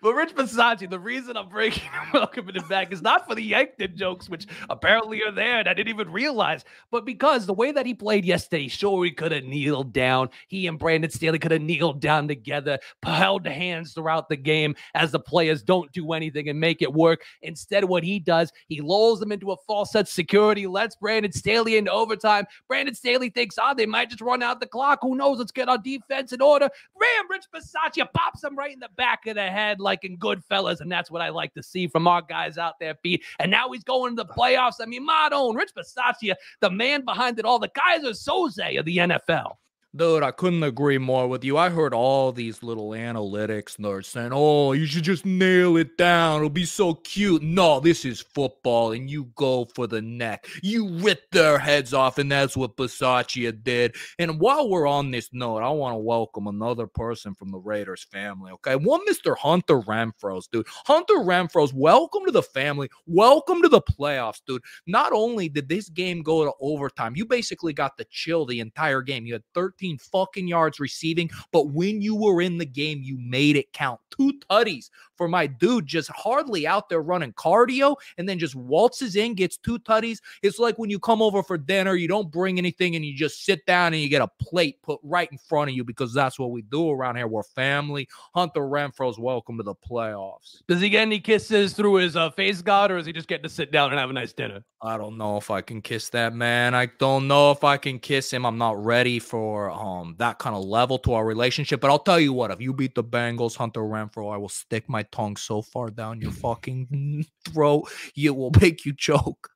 But 0.01 0.13
Rich 0.13 0.35
Bisaccia, 0.35 0.89
the 0.89 0.99
reason 0.99 1.37
I'm 1.37 1.49
breaking 1.49 1.83
welcoming 2.13 2.55
him 2.55 2.67
back 2.67 2.91
is 2.91 3.01
not 3.01 3.27
for 3.27 3.35
the 3.35 3.43
Yankton 3.43 3.95
jokes, 3.95 4.27
which 4.27 4.47
apparently 4.69 5.21
are 5.23 5.31
there 5.31 5.59
and 5.59 5.67
I 5.67 5.73
didn't 5.73 5.93
even 5.93 6.11
realize, 6.11 6.65
but 6.91 7.05
because 7.05 7.45
the 7.45 7.53
way 7.53 7.71
that 7.71 7.85
he 7.85 7.93
played 7.93 8.25
yesterday, 8.25 8.67
sure, 8.67 9.05
he 9.05 9.11
could 9.11 9.31
have 9.31 9.43
kneeled 9.43 9.93
down. 9.93 10.29
He 10.47 10.67
and 10.67 10.79
Brandon 10.79 11.11
Staley 11.11 11.39
could 11.39 11.51
have 11.51 11.61
kneeled 11.61 12.01
down 12.01 12.27
together, 12.27 12.79
held 13.03 13.45
hands 13.45 13.93
throughout 13.93 14.29
the 14.29 14.35
game 14.35 14.75
as 14.95 15.11
the 15.11 15.19
players 15.19 15.61
don't 15.61 15.91
do 15.91 16.13
anything 16.13 16.49
and 16.49 16.59
make 16.59 16.81
it 16.81 16.91
work. 16.91 17.21
Instead, 17.41 17.83
what 17.83 18.03
he 18.03 18.19
does, 18.19 18.51
he 18.67 18.81
lulls 18.81 19.19
them 19.19 19.31
into 19.31 19.51
a 19.51 19.57
false 19.67 19.91
set 19.91 20.01
of 20.01 20.09
security, 20.09 20.65
lets 20.65 20.95
Brandon 20.95 21.31
Staley 21.31 21.77
into 21.77 21.91
overtime. 21.91 22.45
Brandon 22.67 22.95
Staley 22.95 23.29
thinks, 23.29 23.57
oh, 23.61 23.73
they 23.75 23.85
might 23.85 24.09
just 24.09 24.21
run 24.21 24.41
out 24.41 24.59
the 24.59 24.65
clock. 24.65 24.99
Who 25.01 25.15
knows? 25.15 25.37
Let's 25.37 25.51
get 25.51 25.69
our 25.69 25.77
defense 25.77 26.33
in 26.33 26.41
order. 26.41 26.69
Ram 26.99 27.29
Rich 27.29 27.45
Bisaccia 27.53 28.07
pops 28.11 28.43
him 28.43 28.55
right 28.55 28.73
in 28.73 28.79
the 28.79 28.89
back 28.95 29.27
of 29.27 29.34
the 29.35 29.49
head 29.49 29.79
like 29.79 30.03
in 30.03 30.17
Goodfellas, 30.17 30.81
and 30.81 30.91
that's 30.91 31.11
what 31.11 31.21
I 31.21 31.29
like 31.29 31.53
to 31.53 31.63
see 31.63 31.87
from 31.87 32.07
our 32.07 32.21
guys 32.21 32.57
out 32.57 32.75
there, 32.79 32.95
Pete. 32.95 33.23
And 33.39 33.51
now 33.51 33.69
he's 33.71 33.83
going 33.83 34.15
to 34.15 34.23
the 34.23 34.33
playoffs. 34.33 34.75
I 34.81 34.85
mean, 34.85 35.05
my 35.05 35.29
own 35.31 35.55
Rich 35.55 35.71
Bisaccia, 35.77 36.35
the 36.61 36.69
man 36.69 37.05
behind 37.05 37.37
it 37.39 37.45
all, 37.45 37.59
the 37.59 37.69
Keyser 37.69 38.11
Soze 38.11 38.79
of 38.79 38.85
the 38.85 38.97
NFL. 38.97 39.53
Dude, 39.95 40.23
I 40.23 40.31
couldn't 40.31 40.63
agree 40.63 40.97
more 40.97 41.25
with 41.25 41.45
you. 41.45 41.57
I 41.57 41.69
heard 41.69 41.93
all 41.93 42.33
these 42.33 42.61
little 42.61 42.89
analytics 42.89 43.77
nerds 43.77 44.07
saying, 44.07 44.31
oh, 44.33 44.73
you 44.73 44.85
should 44.87 45.05
just 45.05 45.25
nail 45.25 45.77
it 45.77 45.97
down. 45.97 46.37
It'll 46.37 46.49
be 46.49 46.65
so 46.65 46.95
cute. 46.95 47.41
No, 47.41 47.79
this 47.79 48.03
is 48.03 48.19
football, 48.19 48.91
and 48.91 49.09
you 49.09 49.31
go 49.35 49.69
for 49.73 49.87
the 49.87 50.01
neck. 50.01 50.47
You 50.61 50.89
rip 50.97 51.31
their 51.31 51.57
heads 51.57 51.93
off, 51.93 52.17
and 52.17 52.29
that's 52.29 52.57
what 52.57 52.75
Bisaccia 52.75 53.63
did. 53.63 53.95
And 54.19 54.37
while 54.37 54.69
we're 54.69 54.85
on 54.85 55.11
this 55.11 55.29
note, 55.31 55.59
I 55.59 55.69
want 55.69 55.93
to 55.93 55.99
welcome 55.99 56.47
another 56.47 56.87
person 56.87 57.33
from 57.33 57.51
the 57.51 57.59
Raiders 57.59 58.03
family, 58.11 58.51
okay? 58.51 58.75
One 58.75 58.99
Mr. 59.07 59.37
Hunter 59.37 59.79
Renfrows, 59.79 60.49
dude. 60.51 60.67
Hunter 60.67 61.19
Renfrows, 61.19 61.71
welcome 61.71 62.25
to 62.25 62.31
the 62.31 62.43
family. 62.43 62.89
Welcome 63.05 63.61
to 63.61 63.69
the 63.69 63.81
playoffs, 63.81 64.41
dude. 64.45 64.63
Not 64.87 65.13
only 65.13 65.47
did 65.47 65.69
this 65.69 65.87
game 65.87 66.21
go 66.21 66.43
to 66.43 66.51
overtime, 66.59 67.15
you 67.15 67.25
basically 67.25 67.71
got 67.71 67.97
to 67.97 68.05
chill 68.09 68.45
the 68.45 68.59
entire 68.59 69.01
game. 69.01 69.25
You 69.25 69.33
had 69.33 69.43
13 69.53 69.84
fucking 69.97 70.47
yards 70.47 70.79
receiving, 70.79 71.29
but 71.51 71.69
when 71.69 72.01
you 72.01 72.15
were 72.15 72.41
in 72.41 72.57
the 72.57 72.65
game, 72.65 73.01
you 73.03 73.17
made 73.17 73.55
it 73.55 73.71
count. 73.73 73.99
Two 74.15 74.33
tutties 74.49 74.89
for 75.15 75.27
my 75.27 75.47
dude, 75.47 75.85
just 75.85 76.09
hardly 76.09 76.67
out 76.67 76.89
there 76.89 77.01
running 77.01 77.33
cardio 77.33 77.95
and 78.17 78.27
then 78.27 78.39
just 78.39 78.55
waltzes 78.55 79.15
in, 79.15 79.33
gets 79.33 79.57
two 79.57 79.79
tutties. 79.79 80.19
It's 80.41 80.59
like 80.59 80.77
when 80.77 80.89
you 80.89 80.99
come 80.99 81.21
over 81.21 81.43
for 81.43 81.57
dinner, 81.57 81.95
you 81.95 82.07
don't 82.07 82.31
bring 82.31 82.57
anything 82.57 82.95
and 82.95 83.05
you 83.05 83.15
just 83.15 83.45
sit 83.45 83.65
down 83.65 83.93
and 83.93 84.01
you 84.01 84.09
get 84.09 84.21
a 84.21 84.27
plate 84.39 84.81
put 84.81 84.99
right 85.03 85.29
in 85.31 85.37
front 85.37 85.69
of 85.69 85.75
you 85.75 85.83
because 85.83 86.13
that's 86.13 86.39
what 86.39 86.51
we 86.51 86.61
do 86.63 86.89
around 86.89 87.17
here. 87.17 87.27
We're 87.27 87.43
family. 87.43 88.07
Hunter 88.33 88.61
Renfrow's 88.61 89.19
welcome 89.19 89.57
to 89.57 89.63
the 89.63 89.75
playoffs. 89.75 90.61
Does 90.67 90.81
he 90.81 90.89
get 90.89 91.01
any 91.01 91.19
kisses 91.19 91.73
through 91.73 91.95
his 91.95 92.15
uh, 92.15 92.29
face 92.31 92.61
guard 92.61 92.91
or 92.91 92.97
is 92.97 93.05
he 93.05 93.13
just 93.13 93.27
getting 93.27 93.43
to 93.43 93.49
sit 93.49 93.71
down 93.71 93.91
and 93.91 93.99
have 93.99 94.09
a 94.09 94.13
nice 94.13 94.33
dinner? 94.33 94.63
I 94.81 94.97
don't 94.97 95.17
know 95.17 95.37
if 95.37 95.49
I 95.49 95.61
can 95.61 95.81
kiss 95.81 96.09
that 96.09 96.33
man. 96.33 96.75
I 96.75 96.87
don't 96.99 97.27
know 97.27 97.51
if 97.51 97.63
I 97.63 97.77
can 97.77 97.99
kiss 97.99 98.31
him. 98.31 98.45
I'm 98.45 98.57
not 98.57 98.83
ready 98.83 99.19
for 99.19 99.71
um 99.75 100.15
that 100.19 100.39
kind 100.39 100.55
of 100.55 100.63
level 100.63 100.97
to 100.99 101.13
our 101.13 101.25
relationship. 101.25 101.81
But 101.81 101.91
I'll 101.91 101.99
tell 101.99 102.19
you 102.19 102.33
what, 102.33 102.51
if 102.51 102.61
you 102.61 102.73
beat 102.73 102.95
the 102.95 103.03
Bengals, 103.03 103.55
Hunter 103.55 103.81
Renfrow, 103.81 104.33
I 104.33 104.37
will 104.37 104.49
stick 104.49 104.89
my 104.89 105.03
tongue 105.03 105.37
so 105.37 105.61
far 105.61 105.89
down 105.89 106.21
your 106.21 106.31
fucking 106.31 107.25
throat, 107.45 107.89
it 108.15 108.35
will 108.35 108.51
make 108.59 108.85
you 108.85 108.93
choke. 108.95 109.49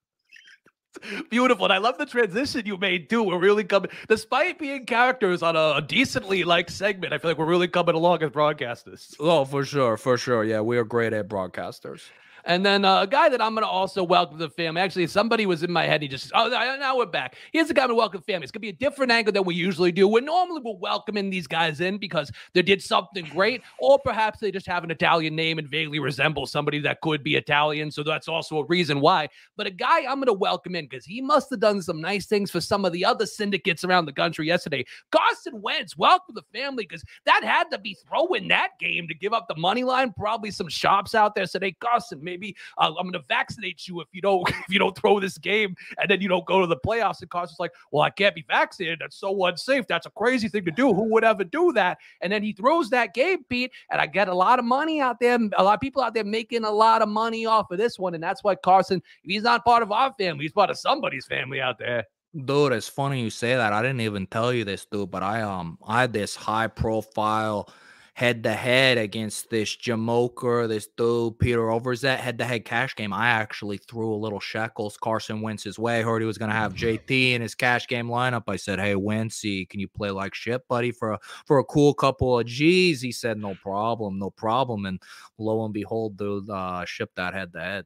Beautiful. 1.29 1.65
And 1.65 1.73
I 1.73 1.77
love 1.77 1.97
the 1.97 2.05
transition 2.05 2.65
you 2.65 2.77
made 2.77 3.09
too. 3.09 3.23
We're 3.23 3.39
really 3.39 3.63
coming, 3.63 3.91
despite 4.07 4.59
being 4.59 4.85
characters 4.85 5.43
on 5.43 5.55
a, 5.55 5.75
a 5.77 5.81
decently 5.81 6.43
like 6.43 6.69
segment, 6.69 7.13
I 7.13 7.17
feel 7.17 7.31
like 7.31 7.37
we're 7.37 7.45
really 7.45 7.67
coming 7.67 7.95
along 7.95 8.23
as 8.23 8.31
broadcasters. 8.31 9.13
Oh, 9.19 9.45
for 9.45 9.63
sure. 9.63 9.97
For 9.97 10.17
sure. 10.17 10.43
Yeah, 10.43 10.61
we 10.61 10.77
are 10.77 10.83
great 10.83 11.13
at 11.13 11.29
broadcasters. 11.29 12.01
And 12.45 12.65
then 12.65 12.85
uh, 12.85 13.01
a 13.01 13.07
guy 13.07 13.29
that 13.29 13.41
I'm 13.41 13.53
going 13.53 13.63
to 13.63 13.69
also 13.69 14.03
welcome 14.03 14.37
to 14.37 14.47
the 14.47 14.49
family. 14.49 14.81
Actually, 14.81 15.07
somebody 15.07 15.45
was 15.45 15.63
in 15.63 15.71
my 15.71 15.85
head. 15.85 16.01
He 16.01 16.07
just, 16.07 16.31
oh, 16.33 16.47
now 16.47 16.97
we're 16.97 17.05
back. 17.05 17.35
Here's 17.51 17.69
a 17.69 17.73
guy 17.73 17.87
to 17.87 17.95
welcome 17.95 18.21
family. 18.21 18.43
It's 18.43 18.51
going 18.51 18.59
to 18.61 18.65
be 18.65 18.69
a 18.69 18.73
different 18.73 19.11
angle 19.11 19.33
than 19.33 19.43
we 19.43 19.55
usually 19.55 19.91
do. 19.91 20.07
We're 20.07 20.21
normally 20.21 20.61
we're 20.63 20.77
welcoming 20.77 21.29
these 21.29 21.47
guys 21.47 21.81
in 21.81 21.97
because 21.97 22.31
they 22.53 22.61
did 22.61 22.81
something 22.81 23.25
great, 23.25 23.61
or 23.79 23.99
perhaps 23.99 24.39
they 24.39 24.51
just 24.51 24.67
have 24.67 24.83
an 24.83 24.91
Italian 24.91 25.35
name 25.35 25.59
and 25.59 25.67
vaguely 25.67 25.99
resemble 25.99 26.45
somebody 26.45 26.79
that 26.79 27.01
could 27.01 27.23
be 27.23 27.35
Italian. 27.35 27.91
So 27.91 28.03
that's 28.03 28.27
also 28.27 28.59
a 28.59 28.65
reason 28.65 29.01
why. 29.01 29.29
But 29.57 29.67
a 29.67 29.71
guy 29.71 29.99
I'm 29.99 30.15
going 30.15 30.27
to 30.27 30.33
welcome 30.33 30.75
in 30.75 30.85
because 30.85 31.05
he 31.05 31.21
must 31.21 31.49
have 31.49 31.59
done 31.59 31.81
some 31.81 32.01
nice 32.01 32.25
things 32.25 32.51
for 32.51 32.61
some 32.61 32.85
of 32.85 32.93
the 32.93 33.05
other 33.05 33.25
syndicates 33.25 33.83
around 33.83 34.05
the 34.05 34.13
country 34.13 34.47
yesterday. 34.47 34.85
Carson 35.11 35.61
Wentz, 35.61 35.97
welcome 35.97 36.35
to 36.35 36.41
the 36.41 36.59
family 36.59 36.85
because 36.87 37.03
that 37.25 37.43
had 37.43 37.65
to 37.71 37.77
be 37.77 37.97
throwing 38.07 38.47
that 38.47 38.71
game 38.79 39.07
to 39.07 39.13
give 39.13 39.33
up 39.33 39.47
the 39.47 39.55
money 39.55 39.83
line. 39.83 40.13
Probably 40.13 40.51
some 40.51 40.69
shops 40.69 41.15
out 41.15 41.35
there 41.35 41.45
said, 41.45 41.63
"Hey, 41.63 41.75
Carson, 41.79 42.23
maybe 42.29 42.55
uh, 42.77 42.93
I'm 42.97 43.05
going 43.05 43.13
to 43.13 43.23
vaccinate 43.27 43.87
you 43.87 44.01
if 44.01 44.07
you 44.11 44.21
don't 44.21 44.47
if 44.49 44.69
you 44.69 44.79
don't 44.79 44.97
throw 44.97 45.19
this 45.19 45.37
game 45.37 45.75
and 45.97 46.09
then 46.09 46.21
you 46.21 46.27
don't 46.27 46.45
go 46.45 46.61
to 46.61 46.67
the 46.67 46.77
playoffs." 46.77 47.21
And 47.21 47.29
Carson's 47.29 47.59
like, 47.59 47.71
"Well, 47.91 48.03
I 48.03 48.09
can't 48.09 48.35
be 48.35 48.45
vaccinated. 48.47 48.99
That's 49.01 49.19
so 49.19 49.45
unsafe. 49.45 49.87
That's 49.87 50.05
a 50.05 50.11
crazy 50.11 50.47
thing 50.49 50.65
to 50.65 50.71
do. 50.71 50.93
Who 50.93 51.11
would 51.13 51.23
ever 51.23 51.43
do 51.43 51.71
that?" 51.73 51.97
And 52.21 52.31
then 52.31 52.43
he 52.43 52.53
throws 52.53 52.89
that 52.91 53.13
game, 53.13 53.43
Pete, 53.49 53.71
and 53.89 53.99
I 54.01 54.05
get 54.05 54.27
a 54.27 54.33
lot 54.33 54.59
of 54.59 54.65
money 54.65 55.01
out 55.01 55.19
there. 55.19 55.37
A 55.57 55.63
lot 55.63 55.73
of 55.73 55.81
people 55.81 56.01
out 56.01 56.13
there 56.13 56.23
making 56.23 56.63
a 56.63 56.71
lot 56.71 57.01
of 57.01 57.09
money 57.09 57.45
off 57.45 57.71
of 57.71 57.77
this 57.77 57.97
one, 57.99 58.13
and 58.13 58.23
that's 58.23 58.43
why 58.43 58.55
Carson, 58.55 59.01
if 59.23 59.31
he's 59.31 59.43
not 59.43 59.65
part 59.65 59.83
of 59.83 59.91
our 59.91 60.13
family, 60.17 60.43
he's 60.43 60.51
part 60.51 60.69
of 60.69 60.77
somebody's 60.77 61.25
family 61.25 61.61
out 61.61 61.79
there. 61.79 62.05
Dude, 62.45 62.73
it's 62.73 62.87
funny 62.87 63.21
you 63.21 63.31
say 63.31 63.55
that. 63.55 63.73
I 63.73 63.81
didn't 63.81 64.01
even 64.01 64.27
tell 64.27 64.53
you 64.53 64.63
this, 64.63 64.85
dude, 64.85 65.09
but 65.09 65.23
I 65.23 65.41
um 65.41 65.79
I 65.85 66.01
had 66.01 66.13
this 66.13 66.35
high 66.35 66.67
profile 66.67 67.73
head 68.19 68.43
to 68.43 68.51
head 68.51 68.97
against 68.97 69.49
this 69.49 69.77
Jamoker, 69.77 70.67
this 70.67 70.87
dude, 70.97 71.39
Peter 71.39 71.61
Overzet, 71.61 72.17
head 72.17 72.37
to 72.39 72.43
head 72.43 72.65
cash 72.65 72.93
game. 72.93 73.13
I 73.13 73.27
actually 73.29 73.77
threw 73.77 74.13
a 74.13 74.17
little 74.17 74.41
shekels 74.41 74.97
Carson 74.97 75.39
Wentz's 75.39 75.79
way. 75.79 76.01
Heard 76.01 76.21
he 76.21 76.25
was 76.25 76.37
going 76.37 76.49
to 76.49 76.55
have 76.55 76.73
JT 76.73 77.31
in 77.31 77.41
his 77.41 77.55
cash 77.55 77.87
game 77.87 78.09
lineup. 78.09 78.43
I 78.49 78.57
said, 78.57 78.77
Hey, 78.77 78.93
Wency, 78.95 79.69
can 79.69 79.79
you 79.79 79.87
play 79.87 80.11
like 80.11 80.35
shit, 80.35 80.67
buddy, 80.67 80.91
for 80.91 81.13
a, 81.13 81.19
for 81.45 81.59
a 81.59 81.63
cool 81.63 81.93
couple 81.93 82.37
of 82.37 82.45
G's? 82.45 82.99
He 82.99 83.13
said, 83.13 83.37
No 83.37 83.55
problem, 83.55 84.19
no 84.19 84.31
problem. 84.31 84.85
And 84.85 85.01
lo 85.37 85.63
and 85.63 85.73
behold, 85.73 86.17
dude, 86.17 86.49
uh, 86.49 86.83
shipped 86.83 87.15
that 87.15 87.33
head 87.33 87.53
to 87.53 87.61
head. 87.61 87.85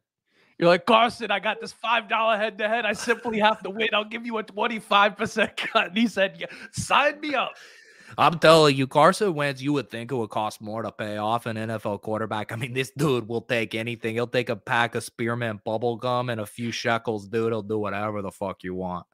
You're 0.57 0.69
like, 0.69 0.88
Carson, 0.88 1.29
I 1.29 1.41
got 1.41 1.61
this 1.61 1.75
$5 1.84 2.39
head 2.39 2.57
to 2.57 2.67
head. 2.67 2.88
I 2.88 2.93
simply 2.93 3.38
have 3.38 3.61
to 3.61 3.69
win. 3.69 3.89
I'll 3.93 4.03
give 4.03 4.25
you 4.25 4.39
a 4.39 4.43
25% 4.43 5.57
cut. 5.57 5.89
And 5.89 5.97
he 5.97 6.07
said, 6.07 6.38
yeah, 6.39 6.47
sign 6.71 7.19
me 7.19 7.36
up. 7.36 7.53
I'm 8.18 8.39
telling 8.39 8.76
you, 8.76 8.88
Carson 8.88 9.34
Wentz, 9.34 9.61
you 9.61 9.74
would 9.74 9.89
think 9.89 10.11
it 10.11 10.16
would 10.16 10.30
cost 10.30 10.61
more 10.61 10.82
to 10.82 10.91
pay 10.91 11.18
off 11.18 11.45
an 11.45 11.57
NFL 11.57 12.01
quarterback. 12.01 12.51
I 12.51 12.55
mean, 12.55 12.74
this 12.74 12.91
dude 12.91 13.28
will 13.28 13.41
take 13.41 13.76
anything. 13.76 14.16
He'll 14.16 14.28
take 14.28 14.49
a 14.49 14.55
pack 14.55 14.95
of 14.95 15.03
spearmint 15.03 15.64
bubble 15.64 15.95
gum 15.95 16.30
and 16.30 16.41
a 16.41 16.45
few 16.45 16.72
shekels, 16.72 17.28
dude. 17.28 17.51
He'll 17.51 17.61
do 17.61 17.80
whatever 17.80 18.22
the 18.22 18.32
fuck 18.32 18.64
you 18.64 18.76
want. 18.76 19.05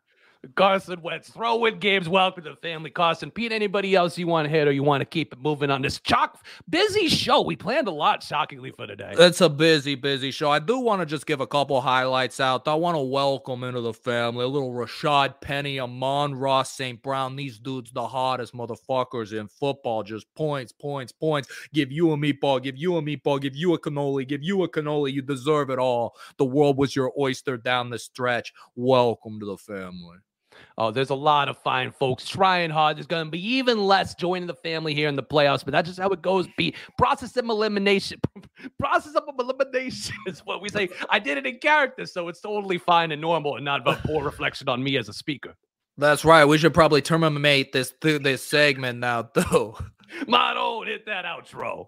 Carson 0.56 1.02
Wentz, 1.02 1.30
throw 1.30 1.66
in 1.66 1.80
games. 1.80 2.08
Welcome 2.08 2.46
to 2.46 2.52
the 2.52 2.56
family. 2.56 2.90
Carson, 2.90 3.30
Pete, 3.30 3.52
anybody 3.52 3.94
else 3.94 4.18
you 4.18 4.26
want 4.26 4.46
to 4.46 4.50
hit 4.50 4.70
or 4.70 4.72
you 4.72 4.84
want 4.84 5.02
to 5.02 5.06
keep 5.06 5.34
it 5.34 5.40
moving 5.40 5.70
on 5.70 5.82
this 5.82 6.00
chock 6.00 6.46
busy 6.70 7.10
show? 7.10 7.42
We 7.42 7.58
planned 7.58 7.90
a 7.90 7.92
lot, 7.92 8.24
shockingly, 8.24 8.72
for 8.72 8.88
today. 8.88 9.14
It's 9.18 9.42
a 9.42 9.50
busy, 9.50 9.96
busy 9.96 10.32
show. 10.32 10.50
I 10.50 10.60
do 10.60 10.80
want 10.80 11.02
to 11.02 11.06
just 11.06 11.26
give 11.26 11.42
a 11.42 11.48
couple 11.48 11.82
highlights 11.82 12.40
out. 12.40 12.70
I 12.70 12.76
want 12.76 12.96
to 12.96 13.02
welcome 13.02 13.66
into 13.66 13.82
the 13.82 13.94
family 13.94 14.46
a 14.46 14.48
little 14.48 14.72
Rashad 14.72 15.42
Penny, 15.42 15.78
Amon-Ra, 15.78 16.64
St. 16.64 17.02
Brown. 17.02 17.36
These 17.36 17.60
dudes, 17.60 17.92
the 17.92 18.08
hottest 18.08 18.54
motherfuckers 18.54 19.38
in 19.38 19.50
football. 19.50 20.04
Just 20.04 20.34
points, 20.36 20.72
points, 20.72 21.12
points. 21.12 21.50
Give 21.74 21.92
you 21.92 22.14
a 22.14 22.18
meatball, 22.18 22.64
give 22.64 22.78
you 22.78 22.96
a 22.96 23.02
meatball, 23.02 23.42
give 23.42 23.58
you 23.58 23.74
a 23.74 23.80
cannoli, 23.80 24.26
give 24.26 24.44
you 24.44 24.64
a 24.64 24.70
cannoli. 24.70 25.12
You 25.12 25.22
deserve 25.22 25.70
it 25.70 25.80
all. 25.80 26.16
The 26.38 26.46
world 26.46 26.78
was 26.78 26.96
your 26.96 27.12
oyster 27.20 27.58
down 27.58 27.90
the 27.90 28.00
stretch. 28.00 28.54
Welcome 28.76 29.42
to 29.42 29.46
the 29.46 29.58
family. 29.58 30.20
Oh, 30.78 30.92
there's 30.92 31.10
a 31.10 31.16
lot 31.16 31.50
of 31.50 31.58
fine 31.58 31.92
folks 31.92 32.28
trying 32.28 32.70
hard. 32.70 32.98
There's 32.98 33.08
going 33.08 33.26
to 33.26 33.32
be 33.32 33.56
even 33.56 33.86
less 33.86 34.16
joining 34.16 34.48
the 34.48 34.54
family 34.54 34.94
here 34.94 35.10
in 35.10 35.16
the 35.16 35.24
playoffs, 35.24 35.64
but 35.64 35.72
that's 35.72 35.88
just 35.88 36.00
how 36.00 36.10
it 36.10 36.22
goes. 36.22 36.48
Be 36.58 36.74
process 36.98 37.36
of 37.38 37.46
elimination. 37.46 38.20
process 38.80 39.16
of 39.16 39.24
elimination 39.38 40.16
is 40.28 40.40
what 40.46 40.62
we 40.62 40.70
say. 40.70 40.90
I 41.10 41.20
did 41.20 41.38
it 41.38 41.46
in 41.46 41.58
character, 41.60 42.06
so 42.06 42.28
it's 42.28 42.42
totally 42.42 42.78
fine 42.78 43.12
and 43.12 43.22
normal, 43.22 43.56
and 43.56 43.66
not 43.66 43.82
about 43.82 44.00
poor 44.06 44.24
reflection 44.24 44.70
on 44.70 44.84
me 44.84 44.98
as 44.98 45.10
a 45.10 45.14
speaker. 45.14 45.56
That's 45.98 46.24
right. 46.24 46.46
We 46.46 46.58
should 46.58 46.74
probably 46.74 47.02
terminate 47.02 47.74
this 47.74 47.94
this 48.02 48.44
segment 48.44 49.00
now, 49.00 49.30
though. 49.34 49.78
Motto, 50.28 50.84
hit 50.84 51.06
that 51.06 51.26
outro. 51.26 51.88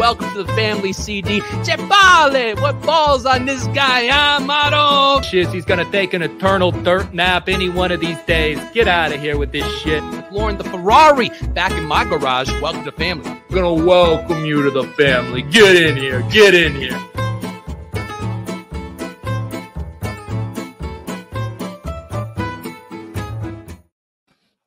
Welcome 0.00 0.32
to 0.32 0.44
the 0.44 0.52
family 0.54 0.94
CD. 0.94 1.40
Chepale, 1.62 2.58
what 2.62 2.80
balls 2.80 3.26
on 3.26 3.44
this 3.44 3.66
guy, 3.66 4.08
Amaro? 4.08 5.22
Shit, 5.22 5.48
he's 5.48 5.66
gonna 5.66 5.84
take 5.92 6.14
an 6.14 6.22
eternal 6.22 6.70
dirt 6.70 7.12
nap 7.12 7.50
any 7.50 7.68
one 7.68 7.92
of 7.92 8.00
these 8.00 8.18
days. 8.22 8.58
Get 8.72 8.88
out 8.88 9.12
of 9.12 9.20
here 9.20 9.36
with 9.36 9.52
this 9.52 9.70
shit. 9.80 10.02
Lauren 10.32 10.56
the 10.56 10.64
Ferrari 10.64 11.28
back 11.52 11.72
in 11.72 11.84
my 11.84 12.04
garage. 12.04 12.50
Welcome 12.62 12.82
to 12.86 12.92
family. 12.92 13.28
I'm 13.28 13.42
gonna 13.50 13.74
welcome 13.74 14.46
you 14.46 14.62
to 14.62 14.70
the 14.70 14.84
family. 14.94 15.42
Get 15.42 15.76
in 15.76 15.98
here. 15.98 16.22
Get 16.30 16.54
in 16.54 16.74
here. 16.74 16.98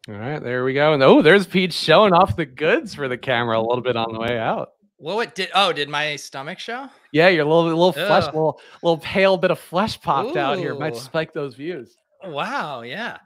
All 0.07 0.15
right, 0.15 0.43
there 0.43 0.63
we 0.63 0.75
go. 0.75 0.93
And 0.93 1.01
oh, 1.01 1.23
there's 1.23 1.47
Pete 1.47 1.73
showing 1.73 2.13
off 2.13 2.35
the 2.35 2.45
goods 2.45 2.93
for 2.93 3.07
the 3.07 3.17
camera 3.17 3.59
a 3.59 3.65
little 3.65 3.81
bit 3.81 3.97
on 3.97 4.13
the 4.13 4.19
way 4.19 4.37
out. 4.37 4.73
Well, 5.03 5.17
what 5.17 5.35
did 5.35 5.49
oh 5.53 5.73
did 5.73 5.89
my 5.89 6.15
stomach 6.15 6.59
show? 6.59 6.87
Yeah, 7.11 7.27
your 7.27 7.43
little 7.43 7.65
little 7.65 7.87
Ugh. 7.87 7.93
flesh, 7.93 8.23
little 8.27 8.61
little 8.81 8.99
pale 8.99 9.35
bit 9.35 9.51
of 9.51 9.59
flesh 9.59 9.99
popped 9.99 10.37
Ooh. 10.37 10.39
out 10.39 10.57
here. 10.57 10.73
Might 10.75 10.95
spike 10.95 11.33
those 11.33 11.55
views. 11.55 11.97
Wow, 12.23 12.83
yeah. 12.83 13.17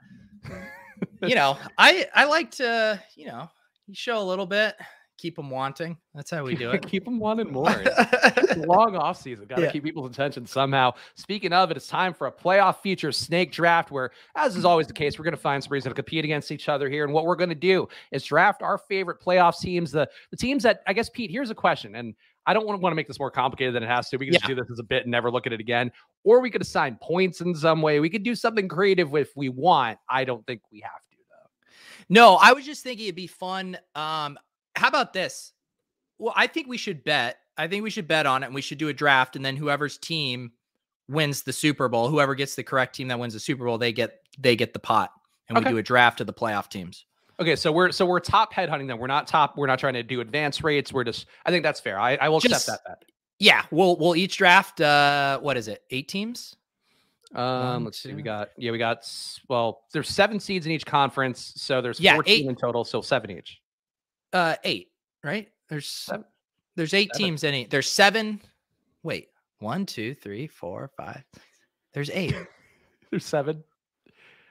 you 1.22 1.36
know, 1.36 1.56
I 1.78 2.08
I 2.12 2.24
like 2.24 2.50
to 2.56 3.00
you 3.14 3.26
know 3.26 3.48
you 3.86 3.94
show 3.94 4.20
a 4.20 4.26
little 4.26 4.44
bit, 4.44 4.74
keep 5.18 5.36
them 5.36 5.50
wanting. 5.50 5.98
That's 6.14 6.30
how 6.30 6.44
we 6.44 6.54
do 6.54 6.70
it. 6.70 6.86
keep 6.88 7.04
them 7.04 7.18
wanting 7.18 7.52
more. 7.52 7.84
long 8.56 8.96
off 8.96 9.20
season. 9.20 9.46
Got 9.46 9.56
to 9.56 9.62
yeah. 9.62 9.72
keep 9.72 9.84
people's 9.84 10.10
attention 10.10 10.46
somehow. 10.46 10.94
Speaking 11.16 11.52
of 11.52 11.70
it, 11.70 11.76
it's 11.76 11.88
time 11.88 12.14
for 12.14 12.28
a 12.28 12.32
playoff 12.32 12.80
feature 12.80 13.12
snake 13.12 13.52
draft 13.52 13.90
where, 13.90 14.12
as 14.36 14.56
is 14.56 14.64
always 14.64 14.86
the 14.86 14.92
case, 14.92 15.18
we're 15.18 15.24
going 15.24 15.34
to 15.34 15.40
find 15.40 15.62
some 15.62 15.72
reason 15.72 15.90
to 15.90 15.94
compete 15.94 16.24
against 16.24 16.50
each 16.50 16.68
other 16.68 16.88
here. 16.88 17.04
And 17.04 17.12
what 17.12 17.26
we're 17.26 17.36
going 17.36 17.50
to 17.50 17.54
do 17.54 17.88
is 18.12 18.24
draft 18.24 18.62
our 18.62 18.78
favorite 18.78 19.20
playoff 19.20 19.58
teams, 19.58 19.90
the, 19.90 20.08
the 20.30 20.36
teams 20.36 20.62
that, 20.62 20.82
I 20.86 20.92
guess, 20.92 21.10
Pete, 21.10 21.30
here's 21.30 21.50
a 21.50 21.54
question. 21.54 21.96
And 21.96 22.14
I 22.46 22.54
don't 22.54 22.66
want 22.66 22.78
to, 22.78 22.82
want 22.82 22.92
to 22.92 22.96
make 22.96 23.08
this 23.08 23.18
more 23.18 23.30
complicated 23.30 23.74
than 23.74 23.82
it 23.82 23.88
has 23.88 24.08
to. 24.08 24.16
We 24.16 24.26
can 24.26 24.34
yeah. 24.34 24.38
just 24.38 24.48
do 24.48 24.54
this 24.54 24.70
as 24.70 24.78
a 24.78 24.82
bit 24.84 25.02
and 25.02 25.10
never 25.10 25.30
look 25.30 25.46
at 25.46 25.52
it 25.52 25.60
again. 25.60 25.92
Or 26.24 26.40
we 26.40 26.50
could 26.50 26.62
assign 26.62 26.96
points 27.02 27.42
in 27.42 27.54
some 27.54 27.82
way. 27.82 28.00
We 28.00 28.08
could 28.08 28.22
do 28.22 28.34
something 28.34 28.68
creative 28.68 29.14
if 29.14 29.36
we 29.36 29.48
want. 29.50 29.98
I 30.08 30.24
don't 30.24 30.46
think 30.46 30.62
we 30.72 30.80
have 30.80 31.02
to, 31.10 31.16
though. 31.28 32.04
No, 32.08 32.36
I 32.40 32.52
was 32.52 32.64
just 32.64 32.82
thinking 32.82 33.06
it'd 33.06 33.16
be 33.16 33.26
fun. 33.26 33.76
Um, 33.94 34.38
how 34.78 34.88
about 34.88 35.12
this? 35.12 35.52
Well, 36.18 36.32
I 36.36 36.46
think 36.46 36.68
we 36.68 36.76
should 36.76 37.04
bet. 37.04 37.38
I 37.56 37.66
think 37.66 37.82
we 37.82 37.90
should 37.90 38.08
bet 38.08 38.26
on 38.26 38.42
it 38.42 38.46
and 38.46 38.54
we 38.54 38.62
should 38.62 38.78
do 38.78 38.88
a 38.88 38.92
draft 38.92 39.36
and 39.36 39.44
then 39.44 39.56
whoever's 39.56 39.98
team 39.98 40.52
wins 41.08 41.42
the 41.42 41.52
Super 41.52 41.88
Bowl, 41.88 42.08
whoever 42.08 42.34
gets 42.34 42.54
the 42.54 42.62
correct 42.62 42.94
team 42.94 43.08
that 43.08 43.18
wins 43.18 43.34
the 43.34 43.40
Super 43.40 43.64
Bowl, 43.64 43.78
they 43.78 43.92
get 43.92 44.20
they 44.38 44.54
get 44.56 44.72
the 44.72 44.78
pot. 44.78 45.10
And 45.48 45.56
okay. 45.56 45.68
we 45.68 45.72
do 45.72 45.78
a 45.78 45.82
draft 45.82 46.20
of 46.20 46.26
the 46.26 46.32
playoff 46.32 46.68
teams. 46.68 47.06
Okay, 47.40 47.56
so 47.56 47.72
we're 47.72 47.92
so 47.92 48.04
we're 48.04 48.20
top 48.20 48.52
headhunting 48.52 48.88
them. 48.88 48.98
We're 48.98 49.06
not 49.06 49.26
top. 49.26 49.56
We're 49.56 49.68
not 49.68 49.78
trying 49.78 49.94
to 49.94 50.02
do 50.02 50.20
advance 50.20 50.62
rates. 50.62 50.92
We're 50.92 51.04
just. 51.04 51.26
I 51.46 51.50
think 51.50 51.62
that's 51.62 51.80
fair. 51.80 51.98
I, 51.98 52.16
I 52.16 52.28
will 52.28 52.40
just, 52.40 52.54
accept 52.54 52.84
that 52.84 53.00
bet. 53.00 53.04
Yeah, 53.38 53.64
we'll 53.70 53.96
we'll 53.96 54.16
each 54.16 54.36
draft. 54.36 54.80
uh 54.80 55.38
What 55.38 55.56
is 55.56 55.68
it? 55.68 55.82
Eight 55.90 56.08
teams. 56.08 56.56
Um, 57.34 57.44
One, 57.44 57.84
let's 57.84 57.98
see. 58.00 58.12
We 58.12 58.22
got 58.22 58.50
yeah, 58.56 58.72
we 58.72 58.78
got 58.78 59.08
well. 59.48 59.82
There's 59.92 60.08
seven 60.08 60.40
seeds 60.40 60.66
in 60.66 60.72
each 60.72 60.84
conference, 60.84 61.52
so 61.56 61.80
there's 61.80 62.00
yeah, 62.00 62.14
14 62.14 62.34
eight. 62.34 62.48
in 62.48 62.56
total, 62.56 62.84
so 62.84 63.00
seven 63.00 63.30
each. 63.30 63.60
Uh, 64.32 64.56
eight, 64.64 64.88
right? 65.22 65.48
There's 65.68 65.86
seven. 65.86 66.24
There's 66.76 66.94
eight 66.94 67.10
seven. 67.12 67.26
teams 67.26 67.44
in 67.44 67.54
it. 67.54 67.70
There's 67.70 67.90
seven. 67.90 68.40
Wait, 69.02 69.28
one, 69.58 69.86
two, 69.86 70.14
three, 70.14 70.46
four, 70.46 70.90
five. 70.96 71.24
There's 71.92 72.10
eight. 72.10 72.34
there's 73.10 73.24
seven. 73.24 73.64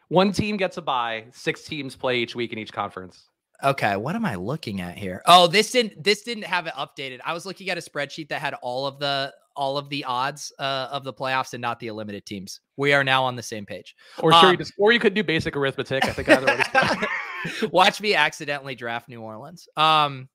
One 0.10 0.32
team 0.32 0.58
gets 0.58 0.78
a 0.78 0.82
bye. 0.82 1.26
Six 1.32 1.64
teams 1.64 1.96
play 1.96 2.20
each 2.20 2.36
week 2.36 2.54
in 2.54 2.60
each 2.60 2.72
conference. 2.72 3.30
Okay, 3.64 3.96
what 3.96 4.16
am 4.16 4.26
I 4.26 4.36
looking 4.36 4.82
at 4.82 4.98
here? 4.98 5.22
Oh, 5.26 5.48
this 5.48 5.72
didn't 5.72 6.04
this 6.04 6.22
didn't 6.22 6.44
have 6.44 6.68
it 6.68 6.74
updated. 6.74 7.20
I 7.26 7.34
was 7.34 7.46
looking 7.46 7.70
at 7.70 7.78
a 7.78 7.82
spreadsheet 7.82 8.30
that 8.30 8.40
had 8.40 8.54
all 8.56 8.86
of 8.86 9.00
the 9.00 9.34
all 9.56 9.78
of 9.78 9.90
the 9.90 10.04
odds 10.04 10.54
uh, 10.60 10.88
of 10.92 11.04
the 11.04 11.14
playoffs 11.14 11.54
and 11.54 11.62
not 11.62 11.80
the 11.80 11.88
eliminated 11.88 12.26
teams. 12.26 12.62
We 12.78 12.94
are 12.94 13.04
now 13.04 13.24
on 13.26 13.36
the 13.36 13.44
same 13.44 13.66
page. 13.66 13.96
Or 14.20 14.32
sure, 14.32 14.46
um, 14.46 14.52
you 14.52 14.58
just, 14.58 14.74
or 14.78 14.92
you 14.92 15.00
could 15.00 15.16
do 15.16 15.24
basic 15.24 15.56
arithmetic. 15.56 16.06
I 16.06 16.14
think 16.14 16.30
either 16.30 16.46
way. 16.46 16.62
Watch 17.72 18.02
me 18.02 18.16
accidentally 18.16 18.76
draft 18.76 19.10
New 19.10 19.22
Orleans. 19.22 19.68
Um, 19.78 20.30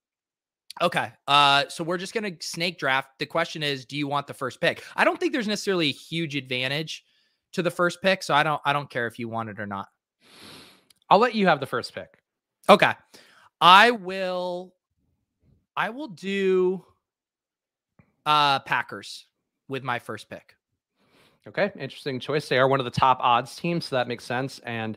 okay. 0.80 1.12
Uh, 1.26 1.64
so 1.68 1.84
we're 1.84 1.98
just 1.98 2.14
gonna 2.14 2.32
snake 2.40 2.78
draft. 2.78 3.10
The 3.18 3.26
question 3.26 3.62
is, 3.62 3.84
do 3.84 3.96
you 3.96 4.06
want 4.06 4.26
the 4.26 4.34
first 4.34 4.60
pick? 4.60 4.82
I 4.96 5.04
don't 5.04 5.18
think 5.18 5.32
there's 5.32 5.48
necessarily 5.48 5.88
a 5.88 5.92
huge 5.92 6.36
advantage 6.36 7.04
to 7.52 7.62
the 7.62 7.70
first 7.70 8.00
pick, 8.02 8.22
so 8.22 8.34
I 8.34 8.42
don't. 8.42 8.60
I 8.64 8.72
don't 8.72 8.90
care 8.90 9.06
if 9.06 9.18
you 9.18 9.28
want 9.28 9.48
it 9.48 9.60
or 9.60 9.66
not. 9.66 9.88
I'll 11.10 11.18
let 11.18 11.34
you 11.34 11.46
have 11.46 11.60
the 11.60 11.66
first 11.66 11.94
pick. 11.94 12.18
Okay. 12.68 12.92
I 13.60 13.90
will. 13.90 14.74
I 15.76 15.90
will 15.90 16.08
do. 16.08 16.84
Uh, 18.24 18.60
Packers. 18.60 19.26
with 19.68 19.82
my 19.82 19.98
first 19.98 20.30
pick. 20.30 20.54
Okay, 21.48 21.72
interesting 21.76 22.20
choice. 22.20 22.48
They 22.48 22.58
are 22.58 22.68
one 22.68 22.78
of 22.78 22.84
the 22.84 22.90
top 22.90 23.18
odds 23.20 23.56
teams, 23.56 23.86
so 23.86 23.96
that 23.96 24.06
makes 24.06 24.24
sense. 24.24 24.60
And 24.60 24.96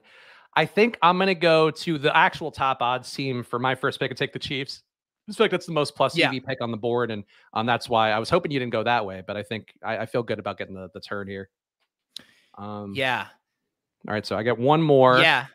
I 0.56 0.66
think 0.66 0.98
I'm 1.02 1.18
going 1.18 1.28
to 1.28 1.36
go 1.36 1.70
to 1.70 1.98
the 1.98 2.16
actual 2.16 2.52
top 2.52 2.82
odds 2.82 3.14
team 3.14 3.44
for 3.44 3.60
my 3.60 3.76
first 3.76 4.00
pick 4.00 4.10
and 4.12 4.18
take 4.18 4.32
the 4.34 4.40
Chiefs. 4.40 4.84
I 5.28 5.34
feel 5.34 5.44
like 5.46 5.52
that's 5.52 5.66
the 5.66 5.72
most 5.72 5.96
plus 5.96 6.16
Yeah. 6.16 6.32
EV 6.32 6.46
pick 6.46 6.62
on 6.62 6.72
the 6.72 6.78
board, 6.78 7.10
and 7.12 7.24
um, 7.54 7.66
that's 7.66 7.90
why 7.90 8.12
I 8.12 8.20
was 8.20 8.30
hoping 8.30 8.52
you 8.52 8.60
didn't 8.60 8.72
go 8.72 8.84
that 8.84 9.06
way. 9.06 9.24
But 9.26 9.38
I 9.38 9.44
think 9.44 9.74
I, 9.84 9.98
I 10.00 10.06
feel 10.06 10.24
good 10.24 10.40
about 10.40 10.58
getting 10.58 10.76
the, 10.76 10.90
the 10.94 11.00
turn 11.02 11.28
here. 11.28 11.50
Um, 12.58 12.94
Yeah. 12.96 13.28
All 14.08 14.14
right, 14.14 14.26
so 14.26 14.38
I 14.38 14.44
get 14.44 14.58
one 14.60 14.82
more. 14.84 15.18
Yeah. 15.20 15.48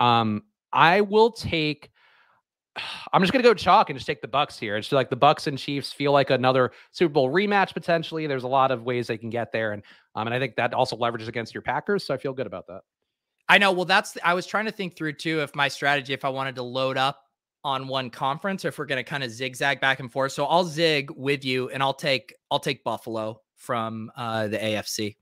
Um, 0.00 0.42
I 0.72 1.00
will 1.00 1.30
take. 1.30 1.90
I'm 3.12 3.22
just 3.22 3.32
gonna 3.32 3.44
go 3.44 3.54
chalk 3.54 3.88
and 3.88 3.96
just 3.96 4.06
take 4.06 4.20
the 4.20 4.28
Bucs 4.28 4.58
here. 4.58 4.76
It's 4.76 4.90
like 4.90 5.10
the 5.10 5.16
Bucs 5.16 5.46
and 5.46 5.56
Chiefs 5.56 5.92
feel 5.92 6.10
like 6.10 6.30
another 6.30 6.72
Super 6.90 7.12
Bowl 7.12 7.30
rematch 7.30 7.72
potentially. 7.74 8.26
There's 8.26 8.42
a 8.44 8.48
lot 8.48 8.72
of 8.72 8.82
ways 8.82 9.06
they 9.06 9.18
can 9.18 9.30
get 9.30 9.52
there, 9.52 9.72
and 9.72 9.82
um, 10.16 10.26
and 10.26 10.34
I 10.34 10.40
think 10.40 10.56
that 10.56 10.74
also 10.74 10.96
leverages 10.96 11.28
against 11.28 11.54
your 11.54 11.62
Packers. 11.62 12.04
So 12.04 12.14
I 12.14 12.16
feel 12.16 12.32
good 12.32 12.48
about 12.48 12.66
that. 12.66 12.80
I 13.48 13.58
know. 13.58 13.72
Well, 13.72 13.84
that's 13.84 14.16
I 14.24 14.34
was 14.34 14.46
trying 14.46 14.66
to 14.66 14.72
think 14.72 14.96
through 14.96 15.14
too 15.14 15.40
if 15.40 15.54
my 15.54 15.68
strategy, 15.68 16.12
if 16.12 16.24
I 16.24 16.28
wanted 16.28 16.54
to 16.56 16.62
load 16.62 16.96
up 16.96 17.24
on 17.64 17.86
one 17.86 18.10
conference, 18.10 18.64
or 18.64 18.68
if 18.68 18.78
we're 18.78 18.86
going 18.86 19.02
to 19.02 19.08
kind 19.08 19.22
of 19.22 19.30
zigzag 19.30 19.80
back 19.80 20.00
and 20.00 20.10
forth. 20.10 20.32
So 20.32 20.44
I'll 20.46 20.64
zig 20.64 21.10
with 21.10 21.44
you, 21.44 21.68
and 21.70 21.82
I'll 21.82 21.94
take 21.94 22.34
I'll 22.50 22.60
take 22.60 22.84
Buffalo 22.84 23.40
from 23.56 24.10
uh, 24.16 24.48
the 24.48 24.58
AFC. 24.58 25.16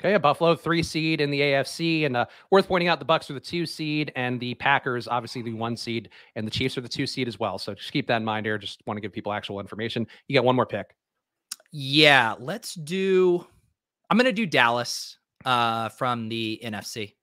Okay, 0.00 0.12
a 0.12 0.20
Buffalo 0.20 0.54
three 0.54 0.82
seed 0.82 1.20
in 1.20 1.30
the 1.30 1.40
AFC, 1.40 2.04
and 2.04 2.16
uh, 2.16 2.26
worth 2.50 2.68
pointing 2.68 2.88
out 2.88 2.98
the 2.98 3.06
Bucs 3.06 3.30
are 3.30 3.34
the 3.34 3.40
two 3.40 3.64
seed, 3.64 4.12
and 4.14 4.38
the 4.38 4.54
Packers 4.54 5.08
obviously 5.08 5.42
the 5.42 5.54
one 5.54 5.76
seed, 5.76 6.10
and 6.34 6.46
the 6.46 6.50
Chiefs 6.50 6.76
are 6.76 6.82
the 6.82 6.88
two 6.88 7.06
seed 7.06 7.28
as 7.28 7.38
well. 7.38 7.58
So 7.58 7.74
just 7.74 7.92
keep 7.92 8.06
that 8.08 8.18
in 8.18 8.24
mind 8.24 8.44
here. 8.44 8.58
Just 8.58 8.82
want 8.86 8.98
to 8.98 9.00
give 9.00 9.12
people 9.12 9.32
actual 9.32 9.58
information. 9.58 10.06
You 10.28 10.34
got 10.34 10.44
one 10.44 10.56
more 10.56 10.66
pick. 10.66 10.94
Yeah, 11.72 12.34
let's 12.38 12.74
do. 12.74 13.46
I'm 14.10 14.18
going 14.18 14.26
to 14.26 14.32
do 14.32 14.46
Dallas 14.46 15.18
uh, 15.46 15.88
from 15.90 16.28
the 16.28 16.60
NFC. 16.62 17.14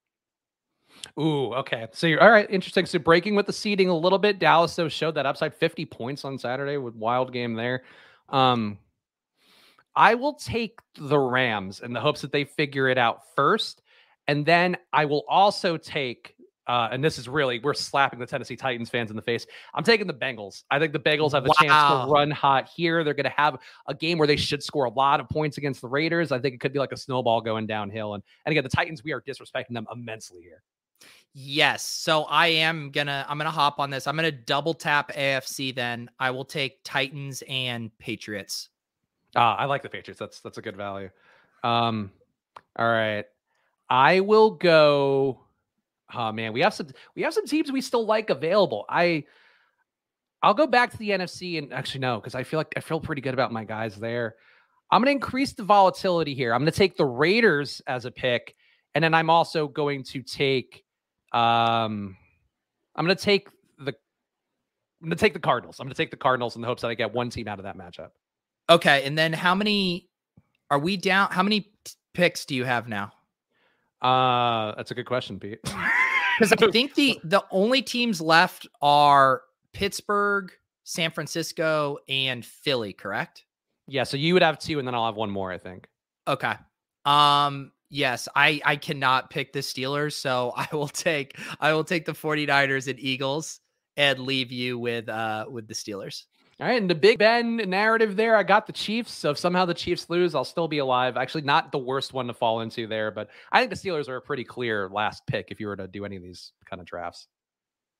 Ooh, 1.19 1.53
okay. 1.53 1.87
So 1.91 2.07
you're 2.07 2.23
all 2.23 2.31
right. 2.31 2.49
Interesting. 2.49 2.85
So 2.85 2.97
breaking 2.97 3.35
with 3.35 3.45
the 3.45 3.53
seeding 3.53 3.89
a 3.89 3.95
little 3.95 4.17
bit. 4.17 4.39
Dallas 4.39 4.75
though 4.75 4.89
showed 4.89 5.15
that 5.15 5.25
upside 5.25 5.53
50 5.53 5.85
points 5.85 6.25
on 6.25 6.39
Saturday 6.39 6.77
with 6.77 6.95
wild 6.95 7.33
game 7.33 7.53
there. 7.53 7.83
Um, 8.29 8.79
I 9.95 10.15
will 10.15 10.33
take 10.33 10.79
the 10.97 11.19
Rams 11.19 11.81
in 11.81 11.93
the 11.93 11.99
hopes 11.99 12.21
that 12.21 12.31
they 12.31 12.45
figure 12.45 12.87
it 12.87 12.97
out 12.97 13.21
first, 13.35 13.83
and 14.27 14.43
then 14.45 14.77
I 14.91 15.05
will 15.05 15.23
also 15.27 15.77
take. 15.77 16.32
Uh, 16.67 16.87
and 16.91 17.03
this 17.03 17.17
is 17.17 17.27
really 17.27 17.59
we're 17.59 17.73
slapping 17.73 18.19
the 18.19 18.25
Tennessee 18.25 18.55
Titans 18.55 18.89
fans 18.89 19.09
in 19.09 19.15
the 19.15 19.21
face. 19.21 19.45
I'm 19.73 19.83
taking 19.83 20.07
the 20.07 20.13
Bengals. 20.13 20.63
I 20.71 20.79
think 20.79 20.93
the 20.93 20.99
Bengals 20.99 21.33
have 21.33 21.45
a 21.45 21.49
chance 21.59 22.05
to 22.05 22.11
run 22.11 22.31
hot 22.31 22.69
here. 22.73 23.03
They're 23.03 23.13
going 23.13 23.25
to 23.25 23.29
have 23.35 23.57
a 23.87 23.93
game 23.93 24.17
where 24.17 24.27
they 24.27 24.37
should 24.37 24.63
score 24.63 24.85
a 24.85 24.89
lot 24.89 25.19
of 25.19 25.27
points 25.29 25.57
against 25.57 25.81
the 25.81 25.87
Raiders. 25.87 26.31
I 26.31 26.39
think 26.39 26.55
it 26.55 26.59
could 26.59 26.73
be 26.73 26.79
like 26.79 26.93
a 26.93 26.97
snowball 26.97 27.41
going 27.41 27.67
downhill. 27.67 28.13
And 28.13 28.23
and 28.45 28.51
again, 28.51 28.63
the 28.63 28.69
Titans 28.69 29.03
we 29.03 29.11
are 29.11 29.21
disrespecting 29.21 29.73
them 29.73 29.87
immensely 29.91 30.41
here. 30.41 30.63
Yes. 31.33 31.83
So 31.83 32.23
I 32.23 32.47
am 32.47 32.91
gonna 32.91 33.25
I'm 33.27 33.37
gonna 33.37 33.51
hop 33.51 33.79
on 33.79 33.89
this. 33.89 34.07
I'm 34.07 34.15
gonna 34.15 34.31
double 34.31 34.73
tap 34.73 35.11
AFC. 35.13 35.73
Then 35.73 36.09
I 36.19 36.31
will 36.31 36.45
take 36.45 36.79
Titans 36.83 37.43
and 37.49 37.95
Patriots. 37.97 38.69
Ah, 39.35 39.55
I 39.57 39.65
like 39.65 39.81
the 39.81 39.89
Patriots. 39.89 40.19
That's 40.19 40.39
that's 40.41 40.59
a 40.59 40.61
good 40.61 40.77
value. 40.77 41.09
Um, 41.63 42.11
all 42.77 42.87
right. 42.87 43.25
I 43.89 44.19
will 44.19 44.51
go. 44.51 45.42
Oh 46.15 46.31
man, 46.31 46.53
we 46.53 46.61
have 46.61 46.73
some 46.73 46.87
we 47.15 47.21
have 47.23 47.33
some 47.33 47.45
teams 47.45 47.71
we 47.71 47.81
still 47.81 48.05
like 48.05 48.29
available. 48.29 48.85
I 48.89 49.23
I'll 50.41 50.53
go 50.53 50.67
back 50.67 50.91
to 50.91 50.97
the 50.97 51.11
NFC 51.11 51.57
and 51.57 51.73
actually 51.73 52.01
no, 52.01 52.19
because 52.19 52.35
I 52.35 52.43
feel 52.43 52.59
like 52.59 52.73
I 52.75 52.79
feel 52.79 52.99
pretty 52.99 53.21
good 53.21 53.33
about 53.33 53.51
my 53.51 53.63
guys 53.63 53.95
there. 53.95 54.35
I'm 54.91 55.01
gonna 55.01 55.11
increase 55.11 55.53
the 55.53 55.63
volatility 55.63 56.33
here. 56.33 56.53
I'm 56.53 56.61
gonna 56.61 56.71
take 56.71 56.97
the 56.97 57.05
Raiders 57.05 57.81
as 57.87 58.05
a 58.05 58.11
pick, 58.11 58.55
and 58.93 59.03
then 59.03 59.13
I'm 59.13 59.29
also 59.29 59.67
going 59.67 60.03
to 60.05 60.21
take 60.21 60.83
um 61.31 62.15
I'm 62.95 63.05
gonna 63.05 63.15
take 63.15 63.49
the 63.79 63.93
I'm 65.01 65.07
gonna 65.07 65.15
take 65.15 65.33
the 65.33 65.39
Cardinals. 65.39 65.79
I'm 65.79 65.87
gonna 65.87 65.95
take 65.95 66.11
the 66.11 66.17
Cardinals 66.17 66.55
in 66.55 66.61
the 66.61 66.67
hopes 66.67 66.81
that 66.81 66.89
I 66.89 66.93
get 66.93 67.13
one 67.13 67.29
team 67.29 67.47
out 67.47 67.59
of 67.59 67.63
that 67.63 67.77
matchup. 67.77 68.09
Okay. 68.69 69.03
And 69.05 69.17
then 69.17 69.33
how 69.33 69.55
many 69.55 70.09
are 70.69 70.79
we 70.79 70.97
down? 70.97 71.29
How 71.31 71.43
many 71.43 71.71
picks 72.13 72.45
do 72.45 72.55
you 72.55 72.63
have 72.63 72.87
now? 72.87 73.11
Uh, 74.03 74.73
that's 74.75 74.91
a 74.91 74.95
good 74.95 75.05
question, 75.05 75.39
Pete. 75.39 75.59
Because 76.39 76.51
I 76.51 76.71
think 76.71 76.95
the 76.95 77.19
the 77.23 77.43
only 77.51 77.83
teams 77.83 78.19
left 78.19 78.67
are 78.81 79.43
Pittsburgh, 79.71 80.51
San 80.83 81.11
Francisco, 81.11 81.99
and 82.09 82.43
Philly. 82.43 82.91
Correct? 82.91 83.45
yeah, 83.87 84.03
so 84.03 84.17
you 84.17 84.33
would 84.33 84.41
have 84.41 84.57
two, 84.57 84.79
and 84.79 84.87
then 84.87 84.95
I'll 84.95 85.05
have 85.05 85.15
one 85.15 85.29
more. 85.29 85.51
I 85.51 85.59
think. 85.59 85.87
Okay. 86.27 86.53
Um 87.05 87.71
yes, 87.89 88.27
I 88.35 88.59
I 88.65 88.77
cannot 88.77 89.29
pick 89.29 89.53
the 89.53 89.59
Steelers, 89.59 90.13
so 90.13 90.53
I 90.57 90.67
will 90.73 90.87
take 90.87 91.37
I 91.59 91.73
will 91.73 91.83
take 91.83 92.05
the 92.05 92.13
49ers 92.13 92.87
and 92.87 92.99
Eagles 92.99 93.59
and 93.95 94.17
leave 94.19 94.51
you 94.51 94.79
with 94.79 95.09
uh 95.09 95.45
with 95.47 95.67
the 95.67 95.75
Steelers. 95.75 96.23
All 96.59 96.67
right, 96.67 96.79
and 96.79 96.89
the 96.89 96.95
Big 96.95 97.17
Ben 97.17 97.57
narrative 97.57 98.15
there, 98.15 98.35
I 98.35 98.43
got 98.43 98.67
the 98.67 98.73
Chiefs. 98.73 99.11
So 99.11 99.31
if 99.31 99.37
somehow 99.37 99.65
the 99.65 99.73
Chiefs 99.73 100.09
lose, 100.09 100.35
I'll 100.35 100.45
still 100.45 100.67
be 100.67 100.77
alive. 100.77 101.17
Actually, 101.17 101.41
not 101.41 101.71
the 101.71 101.79
worst 101.79 102.13
one 102.13 102.27
to 102.27 102.33
fall 102.33 102.61
into 102.61 102.85
there, 102.85 103.09
but 103.09 103.29
I 103.51 103.59
think 103.59 103.71
the 103.71 103.75
Steelers 103.89 104.07
are 104.07 104.17
a 104.17 104.21
pretty 104.21 104.43
clear 104.43 104.87
last 104.89 105.25
pick 105.25 105.47
if 105.49 105.59
you 105.59 105.67
were 105.67 105.75
to 105.75 105.87
do 105.87 106.05
any 106.05 106.15
of 106.15 106.21
these 106.23 106.51
kind 106.69 106.79
of 106.79 106.85
drafts. 106.85 107.27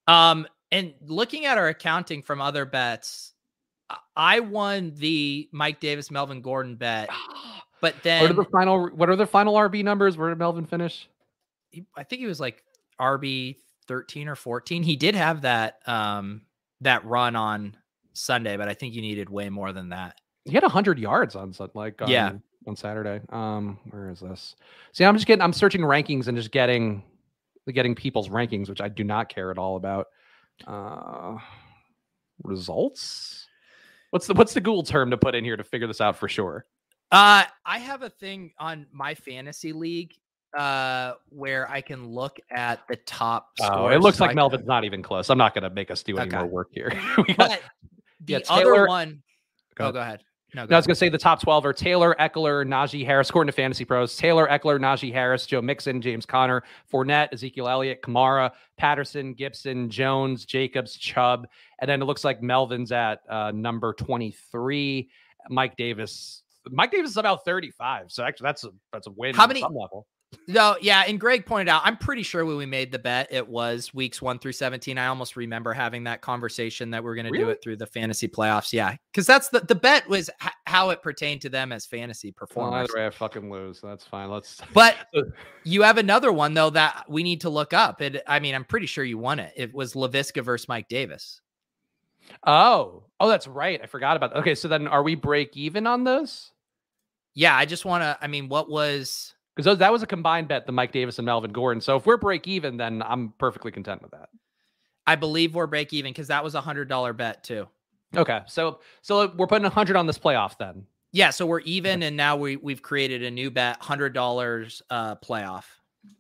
Um 0.08 0.47
and 0.72 0.93
looking 1.01 1.45
at 1.45 1.58
our 1.58 1.68
accounting 1.68 2.22
from 2.22 2.41
other 2.41 2.66
bets, 2.66 3.34
I- 4.16 4.39
won 4.39 4.93
the 4.95 5.49
Mike 5.51 5.80
Davis 5.80 6.12
Melvin 6.12 6.41
Gordon 6.41 6.76
bet, 6.76 7.10
but 7.82 7.93
what 7.95 8.04
then 8.04 8.32
are 8.32 8.34
the 8.34 8.45
final? 8.45 8.88
What 8.89 9.10
are 9.10 9.16
the 9.16 9.28
final 9.28 9.56
RB 9.56 9.84
numbers? 9.84 10.18
Where 10.18 10.30
did 10.30 10.38
Melvin 10.38 10.66
finish? 10.66 11.08
I 11.95 12.04
think 12.04 12.20
he 12.20 12.28
was 12.28 12.39
like 12.39 12.64
RB 12.99 13.58
13 13.88 14.28
or 14.28 14.36
14. 14.36 14.84
He 14.84 14.95
did 14.95 15.16
have 15.16 15.41
that 15.41 15.80
um 15.88 16.41
that 16.82 17.06
run 17.06 17.36
on 17.36 17.78
Sunday, 18.14 18.57
but 18.57 18.68
I 18.70 18.74
think 18.74 18.93
you 18.93 19.01
needed 19.01 19.30
way 19.30 19.49
more 19.49 19.74
than 19.74 19.89
that. 19.89 20.20
He 20.45 20.53
had 20.53 20.64
hundred 20.64 20.99
yards 20.99 21.36
on 21.36 21.53
like 21.74 22.01
on, 22.01 22.09
Yeah. 22.09 22.34
on 22.68 22.76
Saturday. 22.76 23.22
Um, 23.30 23.80
where 23.89 24.09
is 24.09 24.20
this? 24.20 24.55
See, 24.91 25.03
I'm 25.05 25.16
just 25.16 25.26
getting. 25.28 25.41
I'm 25.41 25.53
searching 25.53 25.82
rankings 25.82 26.28
and 26.28 26.38
just 26.38 26.51
getting 26.51 27.03
getting 27.72 27.95
people's 27.95 28.30
rankings, 28.30 28.68
which 28.70 28.82
I 28.82 28.89
do 28.89 29.03
not 29.03 29.30
care 29.30 29.51
at 29.51 29.57
all 29.57 29.78
about. 29.78 30.07
Uh, 30.68 31.38
results. 32.43 33.47
What's 34.11 34.28
the 34.28 34.34
what's 34.34 34.53
the 34.53 34.61
Google 34.61 34.84
term 34.84 35.09
to 35.11 35.18
put 35.18 35.34
in 35.36 35.43
here 35.43 35.57
to 35.57 35.64
figure 35.64 35.88
this 35.88 36.01
out 36.01 36.18
for 36.18 36.28
sure? 36.28 36.66
Uh, 37.11 37.43
I 37.66 37.78
have 37.80 38.01
a 38.01 38.09
thing 38.09 38.51
on 38.59 38.86
my 38.91 39.16
fantasy 39.16 39.74
league 39.74 40.14
uh 40.57 41.14
where 41.30 41.68
I 41.72 41.82
can 41.82 42.07
look 42.09 42.39
at 42.51 42.88
the 42.88 42.95
top. 42.95 43.49
Oh, 43.61 43.66
scores, 43.66 43.95
it 43.95 43.99
looks 44.01 44.18
so 44.20 44.26
like 44.26 44.32
I- 44.32 44.36
Melvin's 44.36 44.68
not 44.68 44.84
even 44.84 45.01
close. 45.01 45.30
I'm 45.32 45.38
not 45.38 45.55
going 45.55 45.64
to 45.64 45.72
make 45.72 45.89
us 45.89 46.03
do 46.03 46.18
any 46.18 46.28
Okay. 46.28 46.38
more 46.38 46.45
work 46.47 46.68
here. 46.72 46.91
we 47.18 47.34
got, 47.34 47.38
But 47.38 47.61
the 48.26 48.34
Yeah, 48.34 48.39
other 48.49 48.63
Taylor- 48.63 48.88
one, 48.88 49.24
Go 49.76 49.86
oh, 49.86 49.88
ahead. 49.88 49.93
go 49.93 49.99
ahead. 50.01 50.24
No, 50.55 50.61
no, 50.61 50.67
go 50.67 50.76
I 50.76 50.78
was 50.78 50.86
going 50.86 50.93
to 50.93 50.99
say 50.99 51.09
the 51.09 51.17
top 51.17 51.41
12 51.41 51.65
are 51.65 51.74
Taylor, 51.74 52.15
Ekeler, 52.19 52.63
Najee 52.63 53.03
Harris, 53.03 53.28
according 53.32 53.47
to 53.51 53.55
Fantasy 53.55 53.86
Pros. 53.86 54.15
Taylor, 54.15 54.47
Ekeler, 54.47 54.80
Najee 54.80 55.11
Harris, 55.11 55.47
Joe 55.47 55.63
Mixon, 55.63 55.99
James 55.99 56.28
Conner, 56.28 56.61
Fournette, 56.91 57.30
Ezekiel 57.34 57.67
Elliott, 57.67 58.03
Kamara, 58.03 58.51
Patterson, 58.78 59.34
Gibson, 59.34 59.89
Jones, 59.89 60.45
Jacobs, 60.45 60.95
Chubb. 60.95 61.47
And 61.82 61.89
then 61.89 62.03
it 62.03 62.05
looks 62.05 62.24
like 62.24 62.43
Melvin's 62.43 62.91
at 62.91 63.21
uh, 63.28 63.51
number 63.51 63.93
23. 63.93 65.09
Mike 65.49 65.76
Davis. 65.76 66.43
Mike 66.69 66.91
Davis 66.91 67.09
is 67.11 67.17
about 67.17 67.43
35. 67.45 68.11
So 68.11 68.24
actually, 68.24 68.45
that's 68.45 68.63
a 68.63 68.69
that's 68.91 69.07
a 69.07 69.11
win 69.11 69.34
How 69.36 69.47
many- 69.47 69.61
some 69.61 69.74
level. 69.76 70.05
No, 70.47 70.75
yeah, 70.81 71.03
and 71.07 71.19
Greg 71.19 71.45
pointed 71.45 71.69
out, 71.69 71.81
I'm 71.86 71.97
pretty 71.97 72.23
sure 72.23 72.45
when 72.45 72.57
we 72.57 72.65
made 72.65 72.91
the 72.91 72.99
bet, 72.99 73.27
it 73.31 73.47
was 73.47 73.93
weeks 73.93 74.21
one 74.21 74.39
through 74.39 74.53
17. 74.53 74.97
I 74.97 75.07
almost 75.07 75.36
remember 75.36 75.73
having 75.73 76.03
that 76.05 76.21
conversation 76.21 76.91
that 76.91 77.03
we're 77.03 77.15
going 77.15 77.31
to 77.31 77.38
do 77.38 77.49
it 77.49 77.61
through 77.63 77.77
the 77.77 77.86
fantasy 77.86 78.27
playoffs. 78.27 78.73
Yeah, 78.73 78.95
because 79.11 79.25
that's 79.27 79.49
the 79.49 79.61
the 79.61 79.75
bet 79.75 80.07
was 80.07 80.29
h- 80.43 80.51
how 80.65 80.89
it 80.89 81.01
pertained 81.01 81.41
to 81.41 81.49
them 81.49 81.71
as 81.71 81.86
fantasy 81.86 82.34
Well, 82.55 82.73
either 82.73 82.93
way, 82.95 83.05
I 83.05 83.09
fucking 83.09 83.49
lose. 83.51 83.79
So 83.79 83.88
that's 83.88 84.05
fine. 84.05 84.29
Let's. 84.29 84.61
But 84.73 84.95
you 85.63 85.84
have 85.84 85.97
another 85.97 86.31
one 86.31 86.53
though 86.53 86.71
that 86.71 87.05
we 87.07 87.23
need 87.23 87.41
to 87.41 87.49
look 87.49 87.73
up. 87.73 88.01
It, 88.01 88.21
I 88.27 88.39
mean, 88.39 88.55
I'm 88.55 88.65
pretty 88.65 88.88
sure 88.88 89.03
you 89.03 89.17
won 89.17 89.39
it. 89.39 89.53
It 89.55 89.73
was 89.73 89.93
Lavisca 89.93 90.43
versus 90.43 90.67
Mike 90.67 90.88
Davis. 90.88 91.41
Oh, 92.45 93.03
oh, 93.19 93.29
that's 93.29 93.47
right. 93.47 93.79
I 93.81 93.86
forgot 93.86 94.17
about 94.17 94.34
that. 94.34 94.39
Okay, 94.39 94.55
so 94.55 94.67
then 94.67 94.88
are 94.88 95.03
we 95.03 95.15
break 95.15 95.55
even 95.55 95.88
on 95.88 96.03
those? 96.03 96.51
Yeah, 97.36 97.55
I 97.55 97.65
just 97.65 97.86
want 97.86 98.03
to. 98.03 98.17
I 98.21 98.27
mean, 98.27 98.49
what 98.49 98.69
was? 98.69 99.34
Because 99.56 99.78
that 99.78 99.91
was 99.91 100.01
a 100.01 100.08
combined 100.08 100.47
bet, 100.47 100.66
the 100.66 100.72
Mike 100.72 100.91
Davis 100.91 101.20
and 101.20 101.26
Melvin 101.26 101.51
Gordon. 101.51 101.80
So 101.80 101.95
if 101.95 102.06
we're 102.06 102.18
break 102.18 102.47
even, 102.47 102.78
then 102.78 103.04
I'm 103.04 103.34
perfectly 103.38 103.72
content 103.72 104.01
with 104.01 104.12
that. 104.12 104.30
I 105.06 105.16
believe 105.16 105.54
we're 105.54 105.68
break 105.68 105.93
even 105.93 106.12
because 106.12 106.28
that 106.28 106.43
was 106.43 106.56
a 106.56 106.62
hundred 106.62 106.89
dollar 106.89 107.14
bet 107.14 107.43
too. 107.43 107.68
Okay, 108.16 108.41
so 108.47 108.80
so 109.01 109.34
we're 109.38 109.47
putting 109.47 109.66
a 109.66 109.70
hundred 109.70 109.95
on 109.95 110.08
this 110.08 110.18
playoff 110.18 110.58
then. 110.58 110.86
Yeah, 111.12 111.30
so 111.30 111.45
we're 111.45 111.60
even, 111.62 112.04
and 112.04 112.18
now 112.18 112.36
we 112.36 112.56
we've 112.56 112.82
created 112.82 113.24
a 113.24 113.32
new 113.32 113.51
bet, 113.51 113.82
hundred 113.82 114.14
dollars 114.14 114.82
uh 114.89 115.16
playoff. 115.16 115.66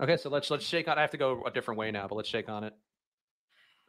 Okay, 0.01 0.17
so 0.17 0.29
let's 0.29 0.49
let's 0.49 0.65
shake 0.65 0.87
on. 0.87 0.97
I 0.97 1.01
have 1.01 1.11
to 1.11 1.17
go 1.17 1.43
a 1.45 1.51
different 1.51 1.79
way 1.79 1.91
now, 1.91 2.07
but 2.07 2.15
let's 2.15 2.29
shake 2.29 2.49
on 2.49 2.63
it. 2.63 2.73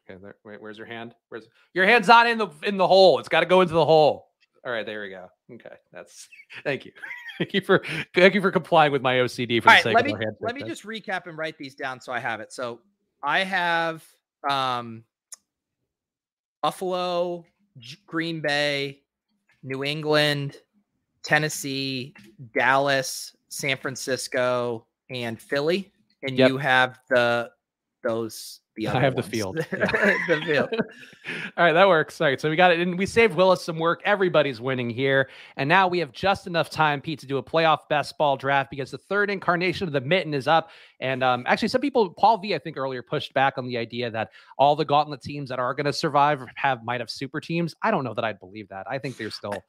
Okay, 0.09 0.19
there, 0.21 0.37
wait, 0.45 0.61
where's 0.61 0.79
your 0.79 0.87
hand? 0.87 1.15
Where's 1.29 1.47
your 1.73 1.87
hand's 1.87 2.09
not 2.09 2.27
in 2.27 2.39
the 2.39 2.49
in 2.63 2.77
the 2.77 2.87
hole? 2.87 3.19
It's 3.19 3.29
got 3.29 3.41
to 3.41 3.47
go 3.47 3.61
into 3.63 3.75
the 3.75 3.85
hole. 3.85 4.29
All 4.65 4.73
right, 4.73 4.87
there 4.87 5.03
we 5.03 5.11
go. 5.11 5.29
Okay, 5.53 5.77
that's 5.93 6.29
thank 6.65 6.85
you. 6.85 6.93
Thank 7.39 7.55
you 7.55 7.61
for 7.61 7.83
thank 8.15 8.35
you 8.35 8.41
for 8.41 8.51
complying 8.51 8.93
with 8.93 9.03
my 9.03 9.17
OCD 9.17 9.63
for 9.63 9.69
All 9.69 9.73
the 9.73 9.77
right, 9.77 9.83
sake 9.85 9.95
let 9.95 10.07
of 10.07 10.13
me 10.13 10.25
hand 10.25 10.37
let 10.41 10.55
me 10.55 10.63
just 10.63 10.85
recap 10.85 11.27
and 11.27 11.37
write 11.39 11.59
these 11.59 11.75
down 11.75 12.01
so 12.01 12.13
I 12.13 12.19
have 12.19 12.41
it. 12.41 12.53
So 12.53 12.81
I 13.23 13.41
have 13.41 14.05
um 14.49 15.05
Buffalo, 16.63 17.45
Green 18.07 18.41
Bay, 18.41 19.03
New 19.63 19.85
England, 19.85 20.57
Tennessee, 21.23 22.15
Dallas, 22.55 23.37
San 23.49 23.77
Francisco, 23.77 24.87
and 25.11 25.41
Philly. 25.41 25.93
And 26.23 26.39
Yep. 26.39 26.49
you 26.49 26.57
have 26.57 26.99
the 27.11 27.51
those 28.05 28.61
the 28.77 28.87
I 28.89 28.91
other 28.91 29.01
have 29.01 29.15
the 29.15 29.23
ones. 29.23 29.31
field. 29.31 29.57
the 29.71 30.43
field. 30.47 30.69
All 31.57 31.65
right, 31.65 31.73
that 31.73 31.89
works. 31.89 32.21
All 32.21 32.27
right, 32.27 32.41
so 32.41 32.51
we 32.51 32.57
got 32.57 32.73
it, 32.73 32.81
and 32.81 32.99
we 32.99 33.07
saved 33.07 33.35
Willis 33.35 33.65
some 33.65 33.79
work. 33.79 34.03
Everybody's 34.05 34.61
winning 34.61 34.91
here, 34.91 35.29
and 35.57 35.69
now 35.69 35.89
we 35.89 35.99
have 35.99 36.13
just 36.13 36.47
enough 36.47 36.71
time, 36.71 37.01
Pete, 37.01 37.19
to 37.21 37.27
do 37.27 37.39
a 37.39 37.43
playoff 37.43 37.89
best 37.89 38.17
ball 38.19 38.37
draft 38.37 38.71
because 38.71 38.91
the 38.91 38.99
third 38.99 39.31
incarnation 39.31 39.87
of 39.87 39.93
the 39.93 40.01
mitten 40.01 40.35
is 40.35 40.49
up. 40.49 40.71
And 41.01 41.23
um, 41.23 41.45
actually, 41.47 41.69
some 41.69 41.81
people, 41.81 42.11
Paul 42.11 42.39
V, 42.39 42.55
I 42.55 42.59
think 42.59 42.77
earlier 42.77 43.03
pushed 43.03 43.35
back 43.35 43.59
on 43.59 43.67
the 43.67 43.79
idea 43.79 44.11
that 44.11 44.31
all 44.59 44.77
the 44.77 44.85
gauntlet 44.85 45.23
teams 45.23 45.49
that 45.51 45.59
are 45.59 45.75
going 45.75 45.87
to 45.87 45.93
survive 45.93 46.41
have 46.57 46.85
might 46.85 47.01
have 47.01 47.11
super 47.11 47.41
teams. 47.41 47.75
I 47.83 47.91
don't 47.91 48.05
know 48.05 48.15
that 48.15 48.25
I'd 48.25 48.41
believe 48.41 48.69
that. 48.69 48.87
I 48.89 48.99
think 48.99 49.17
they're 49.17 49.31
still, 49.31 49.63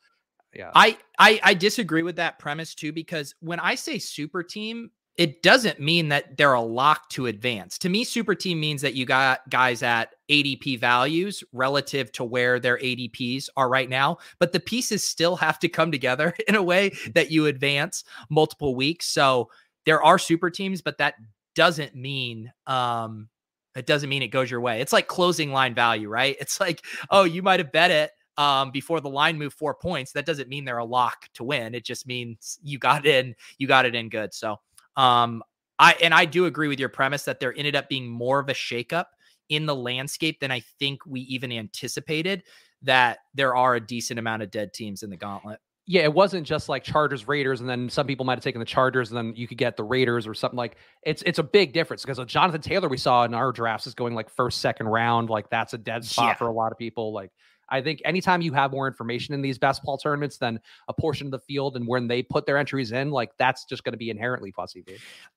yeah. 0.54 0.72
I, 0.74 0.98
I 1.20 1.40
I 1.44 1.54
disagree 1.54 2.04
with 2.04 2.16
that 2.18 2.40
premise 2.40 2.74
too 2.76 2.92
because 2.92 3.36
when 3.40 3.60
I 3.60 3.76
say 3.76 4.00
super 4.00 4.44
team, 4.44 4.90
it 5.18 5.42
doesn't 5.42 5.80
mean 5.80 6.10
that 6.10 6.36
they're 6.36 6.54
a 6.54 6.62
lock 6.62 7.10
to 7.10 7.28
advance. 7.28 7.78
To 7.80 7.90
me, 7.90 8.04
super 8.04 8.36
team 8.36 8.60
means 8.60 8.82
that 8.82 8.96
you 8.96 9.06
got 9.06 9.50
guys 9.50 9.82
at 9.82 10.14
ADP 10.30 10.80
values 10.80 11.44
relative 11.54 12.12
to 12.14 12.24
where 12.26 12.60
their 12.60 12.78
ADPs 12.78 13.48
are 13.56 13.70
right 13.70 13.90
now, 13.90 14.18
but 14.40 14.52
the 14.52 14.60
pieces 14.60 15.08
still 15.08 15.38
have 15.38 15.58
to 15.60 15.70
come 15.70 15.92
together 15.92 16.34
in 16.48 16.56
a 16.56 16.64
way 16.64 16.92
that 17.14 17.32
you 17.32 17.46
advance 17.46 18.04
multiple 18.30 18.76
weeks. 18.76 19.08
So 19.08 19.50
there 19.86 20.04
are 20.04 20.20
super 20.20 20.50
teams, 20.50 20.82
but 20.82 20.98
that 20.98 21.16
doesn't 21.56 21.96
mean 21.96 22.52
um 22.68 23.30
it 23.76 23.86
doesn't 23.86 24.10
mean 24.10 24.22
it 24.22 24.30
goes 24.30 24.50
your 24.50 24.62
way. 24.62 24.80
It's 24.80 24.94
like 24.94 25.08
closing 25.08 25.52
line 25.52 25.76
value, 25.76 26.10
right? 26.10 26.38
It's 26.42 26.60
like, 26.60 26.86
oh, 27.10 27.24
you 27.24 27.42
might 27.42 27.60
have 27.60 27.72
bet 27.72 27.92
it 27.92 28.12
um, 28.38 28.72
before 28.72 29.02
the 29.02 29.10
line 29.10 29.38
moved 29.38 29.58
four 29.58 29.74
points. 29.74 30.12
That 30.14 30.26
doesn't 30.26 30.50
mean 30.50 30.66
they're 30.66 30.78
a 30.78 30.86
lock 30.86 31.28
to 31.34 31.44
win. 31.44 31.76
It 31.76 31.86
just 31.86 32.08
means 32.08 32.60
you 32.64 32.80
got 32.80 33.06
in, 33.06 33.36
you 33.58 33.68
got 33.68 33.86
it 33.86 33.96
in 33.96 34.10
good. 34.10 34.34
So, 34.34 34.60
um, 34.98 35.44
I 35.80 35.94
and 36.02 36.14
I 36.14 36.26
do 36.26 36.46
agree 36.46 36.68
with 36.68 36.80
your 36.80 36.90
premise 36.90 37.24
that 37.26 37.40
there 37.40 37.54
ended 37.58 37.76
up 37.76 37.90
being 37.90 38.08
more 38.10 38.40
of 38.40 38.50
a 38.50 38.54
shakeup 38.54 39.06
in 39.50 39.66
the 39.66 39.76
landscape 39.76 40.40
than 40.40 40.52
I 40.52 40.62
think 40.80 41.06
we 41.06 41.22
even 41.22 41.52
anticipated. 41.52 42.44
That 42.82 43.20
there 43.34 43.56
are 43.56 43.76
a 43.76 43.80
decent 43.80 44.20
amount 44.20 44.44
of 44.44 44.52
dead 44.52 44.74
teams 44.74 45.02
in 45.04 45.10
the 45.10 45.18
gauntlet. 45.18 45.60
yeah, 45.88 46.04
it 46.04 46.14
wasn't 46.14 46.46
just 46.46 46.70
like 46.70 46.84
Chargers 46.84 47.28
Raiders, 47.28 47.62
and 47.62 47.70
then 47.70 47.90
some 47.90 48.06
people 48.08 48.26
might 48.26 48.38
have 48.38 48.44
taken 48.44 48.60
the 48.60 48.66
Chargers, 48.66 49.10
and 49.12 49.18
then 49.18 49.34
you 49.36 49.48
could 49.48 49.58
get 49.58 49.76
the 49.76 49.84
Raiders 49.84 50.28
or 50.28 50.34
something 50.34 50.58
like. 50.58 50.78
It's 51.04 51.22
it's 51.26 51.40
a 51.40 51.44
big 51.44 51.74
difference 51.74 52.04
because 52.06 52.24
Jonathan 52.26 52.62
Taylor 52.62 52.88
we 52.90 52.98
saw 52.98 53.24
in 53.24 53.34
our 53.34 53.52
drafts 53.52 53.88
is 53.88 53.94
going 53.96 54.14
like 54.14 54.30
first 54.30 54.62
second 54.62 54.88
round, 54.88 55.30
like 55.30 55.50
that's 55.50 55.74
a 55.74 55.78
dead 55.78 56.06
spot 56.06 56.26
Yeah. 56.28 56.34
for 56.36 56.48
a 56.48 56.54
lot 56.54 56.72
of 56.72 56.78
people. 56.78 57.12
Like 57.14 57.32
I 57.70 57.82
think 57.82 58.02
anytime 58.06 58.42
you 58.42 58.54
have 58.54 58.72
more 58.72 58.88
information 58.88 59.34
in 59.34 59.42
these 59.42 59.58
best 59.58 59.84
ball 59.84 59.98
tournaments 59.98 60.38
than 60.38 60.60
a 60.88 60.94
portion 60.94 61.28
of 61.28 61.32
the 61.32 61.40
field, 61.40 61.76
and 61.76 61.88
when 61.88 62.08
they 62.08 62.22
put 62.22 62.46
their 62.46 62.58
entries 62.58 62.92
in, 62.92 63.12
like 63.12 63.32
that's 63.38 63.66
just 63.66 63.84
going 63.84 63.94
to 63.94 63.98
be 63.98 64.10
inherently 64.10 64.52
fussy. 64.52 64.84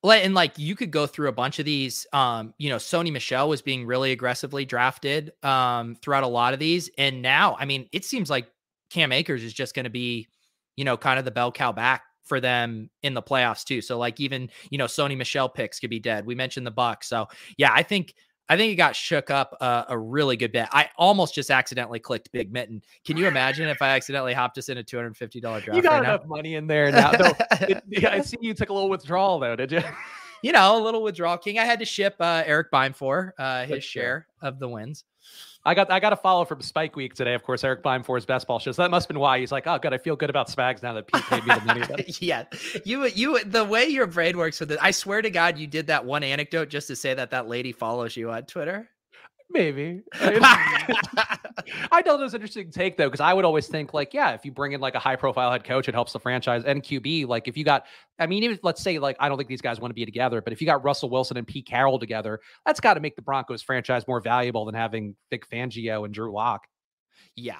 And 0.03 0.33
like 0.33 0.57
you 0.57 0.75
could 0.75 0.91
go 0.91 1.07
through 1.07 1.29
a 1.29 1.33
bunch 1.33 1.59
of 1.59 1.65
these. 1.65 2.05
Um, 2.13 2.53
you 2.57 2.69
know, 2.69 2.77
Sony 2.77 3.11
Michel 3.11 3.49
was 3.49 3.61
being 3.61 3.85
really 3.85 4.11
aggressively 4.11 4.65
drafted 4.65 5.31
um 5.43 5.95
throughout 6.01 6.23
a 6.23 6.27
lot 6.27 6.53
of 6.53 6.59
these. 6.59 6.89
And 6.97 7.21
now, 7.21 7.55
I 7.59 7.65
mean, 7.65 7.87
it 7.91 8.05
seems 8.05 8.29
like 8.29 8.47
Cam 8.89 9.11
Akers 9.11 9.43
is 9.43 9.53
just 9.53 9.75
going 9.75 9.85
to 9.85 9.89
be, 9.89 10.27
you 10.75 10.85
know, 10.85 10.97
kind 10.97 11.19
of 11.19 11.25
the 11.25 11.31
bell 11.31 11.51
cow 11.51 11.71
back 11.71 12.03
for 12.23 12.39
them 12.39 12.89
in 13.01 13.15
the 13.15 13.23
playoffs 13.23 13.63
too. 13.63 13.81
So 13.81 13.97
like 13.97 14.19
even, 14.19 14.49
you 14.69 14.77
know, 14.77 14.85
Sony 14.85 15.17
Michel 15.17 15.49
picks 15.49 15.79
could 15.79 15.89
be 15.89 15.99
dead. 15.99 16.25
We 16.25 16.35
mentioned 16.35 16.65
the 16.65 16.71
Bucs. 16.71 17.05
So 17.05 17.27
yeah, 17.57 17.71
I 17.73 17.81
think 17.81 18.13
I 18.49 18.57
think 18.57 18.73
it 18.73 18.75
got 18.75 18.95
shook 18.95 19.29
up 19.29 19.55
uh, 19.61 19.85
a 19.87 19.97
really 19.97 20.35
good 20.35 20.51
bit. 20.51 20.67
I 20.71 20.89
almost 20.97 21.35
just 21.35 21.51
accidentally 21.51 21.99
clicked 21.99 22.31
Big 22.31 22.51
Mitten. 22.51 22.81
Can 23.05 23.15
you 23.15 23.27
imagine 23.27 23.69
if 23.69 23.81
I 23.81 23.89
accidentally 23.89 24.33
hopped 24.33 24.57
us 24.57 24.69
in 24.69 24.79
a 24.79 24.83
two 24.83 24.97
hundred 24.97 25.15
fifty 25.15 25.39
dollar 25.39 25.61
draft? 25.61 25.77
You 25.77 25.83
got 25.83 25.93
right 25.93 26.03
now? 26.03 26.15
enough 26.15 26.25
money 26.25 26.55
in 26.55 26.65
there 26.65 26.91
now. 26.91 27.11
Though, 27.11 27.33
it- 27.61 27.83
I 28.05 28.21
see 28.21 28.37
you 28.41 28.53
took 28.55 28.69
a 28.69 28.73
little 28.73 28.89
withdrawal 28.89 29.39
though, 29.39 29.55
did 29.55 29.71
you? 29.71 29.81
you 30.41 30.51
know, 30.51 30.77
a 30.77 30.81
little 30.81 31.03
withdrawal 31.03 31.37
king. 31.37 31.59
I 31.59 31.65
had 31.65 31.79
to 31.79 31.85
ship 31.85 32.15
uh, 32.19 32.43
Eric 32.45 32.71
Bime 32.71 32.93
for 32.93 33.33
uh, 33.37 33.61
his 33.61 33.69
That's 33.69 33.85
share 33.85 34.27
of 34.41 34.57
the 34.59 34.67
wins. 34.67 35.03
I 35.69 35.75
got 35.75 35.91
I 35.91 35.99
got 35.99 36.13
a 36.13 36.15
follow 36.15 36.45
from 36.45 36.63
Spike 36.63 36.95
Week 36.95 37.13
today. 37.13 37.35
Of 37.35 37.43
course, 37.43 37.63
Eric 37.63 37.83
Bime 37.83 38.01
for 38.01 38.15
his 38.15 38.25
best 38.25 38.47
ball 38.47 38.57
show. 38.57 38.71
So 38.71 38.81
that 38.81 38.89
must 38.89 39.03
have 39.03 39.09
been 39.09 39.19
why 39.19 39.39
he's 39.39 39.51
like, 39.51 39.67
oh, 39.67 39.77
good. 39.77 39.93
I 39.93 39.99
feel 39.99 40.15
good 40.15 40.31
about 40.31 40.47
Spags 40.47 40.81
now 40.81 40.93
that 40.93 41.05
Pete 41.05 41.21
paid 41.25 41.45
me 41.45 41.53
the 41.53 41.61
money. 41.61 42.05
Yeah, 42.19 42.45
you 42.85 43.05
you 43.05 43.43
the 43.43 43.63
way 43.63 43.85
your 43.85 44.07
brain 44.07 44.35
works 44.35 44.59
with 44.59 44.71
it. 44.71 44.79
I 44.81 44.89
swear 44.89 45.21
to 45.21 45.29
God, 45.29 45.59
you 45.59 45.67
did 45.67 45.85
that 45.87 46.05
one 46.05 46.23
anecdote 46.23 46.69
just 46.69 46.87
to 46.87 46.95
say 46.95 47.13
that 47.13 47.29
that 47.29 47.47
lady 47.47 47.71
follows 47.71 48.17
you 48.17 48.31
on 48.31 48.45
Twitter. 48.45 48.89
Maybe. 49.51 50.01
I 50.13 51.37
thought 52.03 52.19
it 52.19 52.23
was 52.23 52.33
an 52.33 52.41
interesting 52.41 52.71
take 52.71 52.97
though, 52.97 53.07
because 53.07 53.19
I 53.19 53.33
would 53.33 53.45
always 53.45 53.67
think 53.67 53.93
like, 53.93 54.13
yeah, 54.13 54.31
if 54.33 54.45
you 54.45 54.51
bring 54.51 54.73
in 54.73 54.81
like 54.81 54.95
a 54.95 54.99
high 54.99 55.15
profile 55.15 55.51
head 55.51 55.63
coach, 55.63 55.87
it 55.87 55.93
helps 55.93 56.13
the 56.13 56.19
franchise 56.19 56.63
and 56.65 56.83
QB. 56.83 57.27
Like 57.27 57.47
if 57.47 57.57
you 57.57 57.63
got, 57.63 57.85
I 58.19 58.27
mean, 58.27 58.43
even 58.43 58.59
let's 58.63 58.81
say 58.81 58.99
like 58.99 59.15
I 59.19 59.27
don't 59.27 59.37
think 59.37 59.49
these 59.49 59.61
guys 59.61 59.79
want 59.79 59.89
to 59.91 59.95
be 59.95 60.05
together, 60.05 60.41
but 60.41 60.53
if 60.53 60.61
you 60.61 60.67
got 60.67 60.83
Russell 60.83 61.09
Wilson 61.09 61.37
and 61.37 61.47
Pete 61.47 61.65
Carroll 61.65 61.97
together, 61.99 62.39
that's 62.65 62.79
got 62.79 62.93
to 62.93 62.99
make 62.99 63.15
the 63.15 63.21
Broncos 63.21 63.61
franchise 63.61 64.07
more 64.07 64.21
valuable 64.21 64.65
than 64.65 64.75
having 64.75 65.15
Vic 65.31 65.49
Fangio 65.49 66.05
and 66.05 66.13
Drew 66.13 66.31
Lock. 66.31 66.67
yeah, 67.35 67.55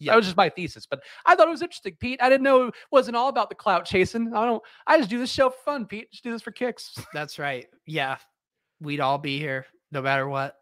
Yeah. 0.00 0.12
that 0.12 0.16
was 0.16 0.26
just 0.26 0.36
my 0.36 0.48
thesis, 0.48 0.84
but 0.86 1.00
I 1.24 1.34
thought 1.36 1.46
it 1.46 1.50
was 1.50 1.62
interesting, 1.62 1.96
Pete. 2.00 2.20
I 2.20 2.28
didn't 2.28 2.42
know 2.42 2.66
it 2.68 2.74
wasn't 2.90 3.16
all 3.16 3.28
about 3.28 3.48
the 3.50 3.54
clout 3.54 3.84
chasing. 3.84 4.34
I 4.34 4.44
don't. 4.44 4.62
I 4.86 4.98
just 4.98 5.10
do 5.10 5.18
this 5.18 5.30
show 5.32 5.50
for 5.50 5.58
fun, 5.64 5.86
Pete. 5.86 6.10
Just 6.10 6.24
do 6.24 6.32
this 6.32 6.42
for 6.42 6.50
kicks. 6.50 6.94
that's 7.14 7.38
right. 7.38 7.66
Yeah, 7.86 8.16
we'd 8.80 9.00
all 9.00 9.18
be 9.18 9.38
here 9.38 9.66
no 9.90 10.02
matter 10.02 10.28
what, 10.28 10.54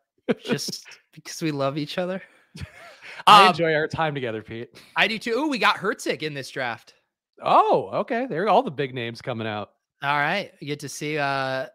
just 0.45 0.85
because 1.12 1.41
we 1.43 1.51
love 1.51 1.79
each 1.79 1.99
other. 1.99 2.22
I 3.27 3.43
Um, 3.45 3.49
enjoy 3.49 3.74
our 3.74 3.89
time 3.89 4.14
together, 4.14 4.43
Pete. 4.43 4.68
I 4.97 5.09
do 5.09 5.18
too. 5.18 5.35
Oh, 5.37 5.49
we 5.49 5.59
got 5.59 5.77
Herzig 5.77 6.22
in 6.22 6.35
this 6.35 6.51
draft. 6.51 6.95
Oh, 7.43 7.91
okay. 7.93 8.27
There 8.27 8.45
are 8.45 8.49
all 8.49 8.62
the 8.62 8.70
big 8.70 8.95
names 8.95 9.20
coming 9.22 9.47
out. 9.47 9.70
All 10.03 10.16
right, 10.18 10.53
you 10.61 10.66
get 10.66 10.81
to 10.81 10.89
see. 10.89 11.18
uh 11.18 11.66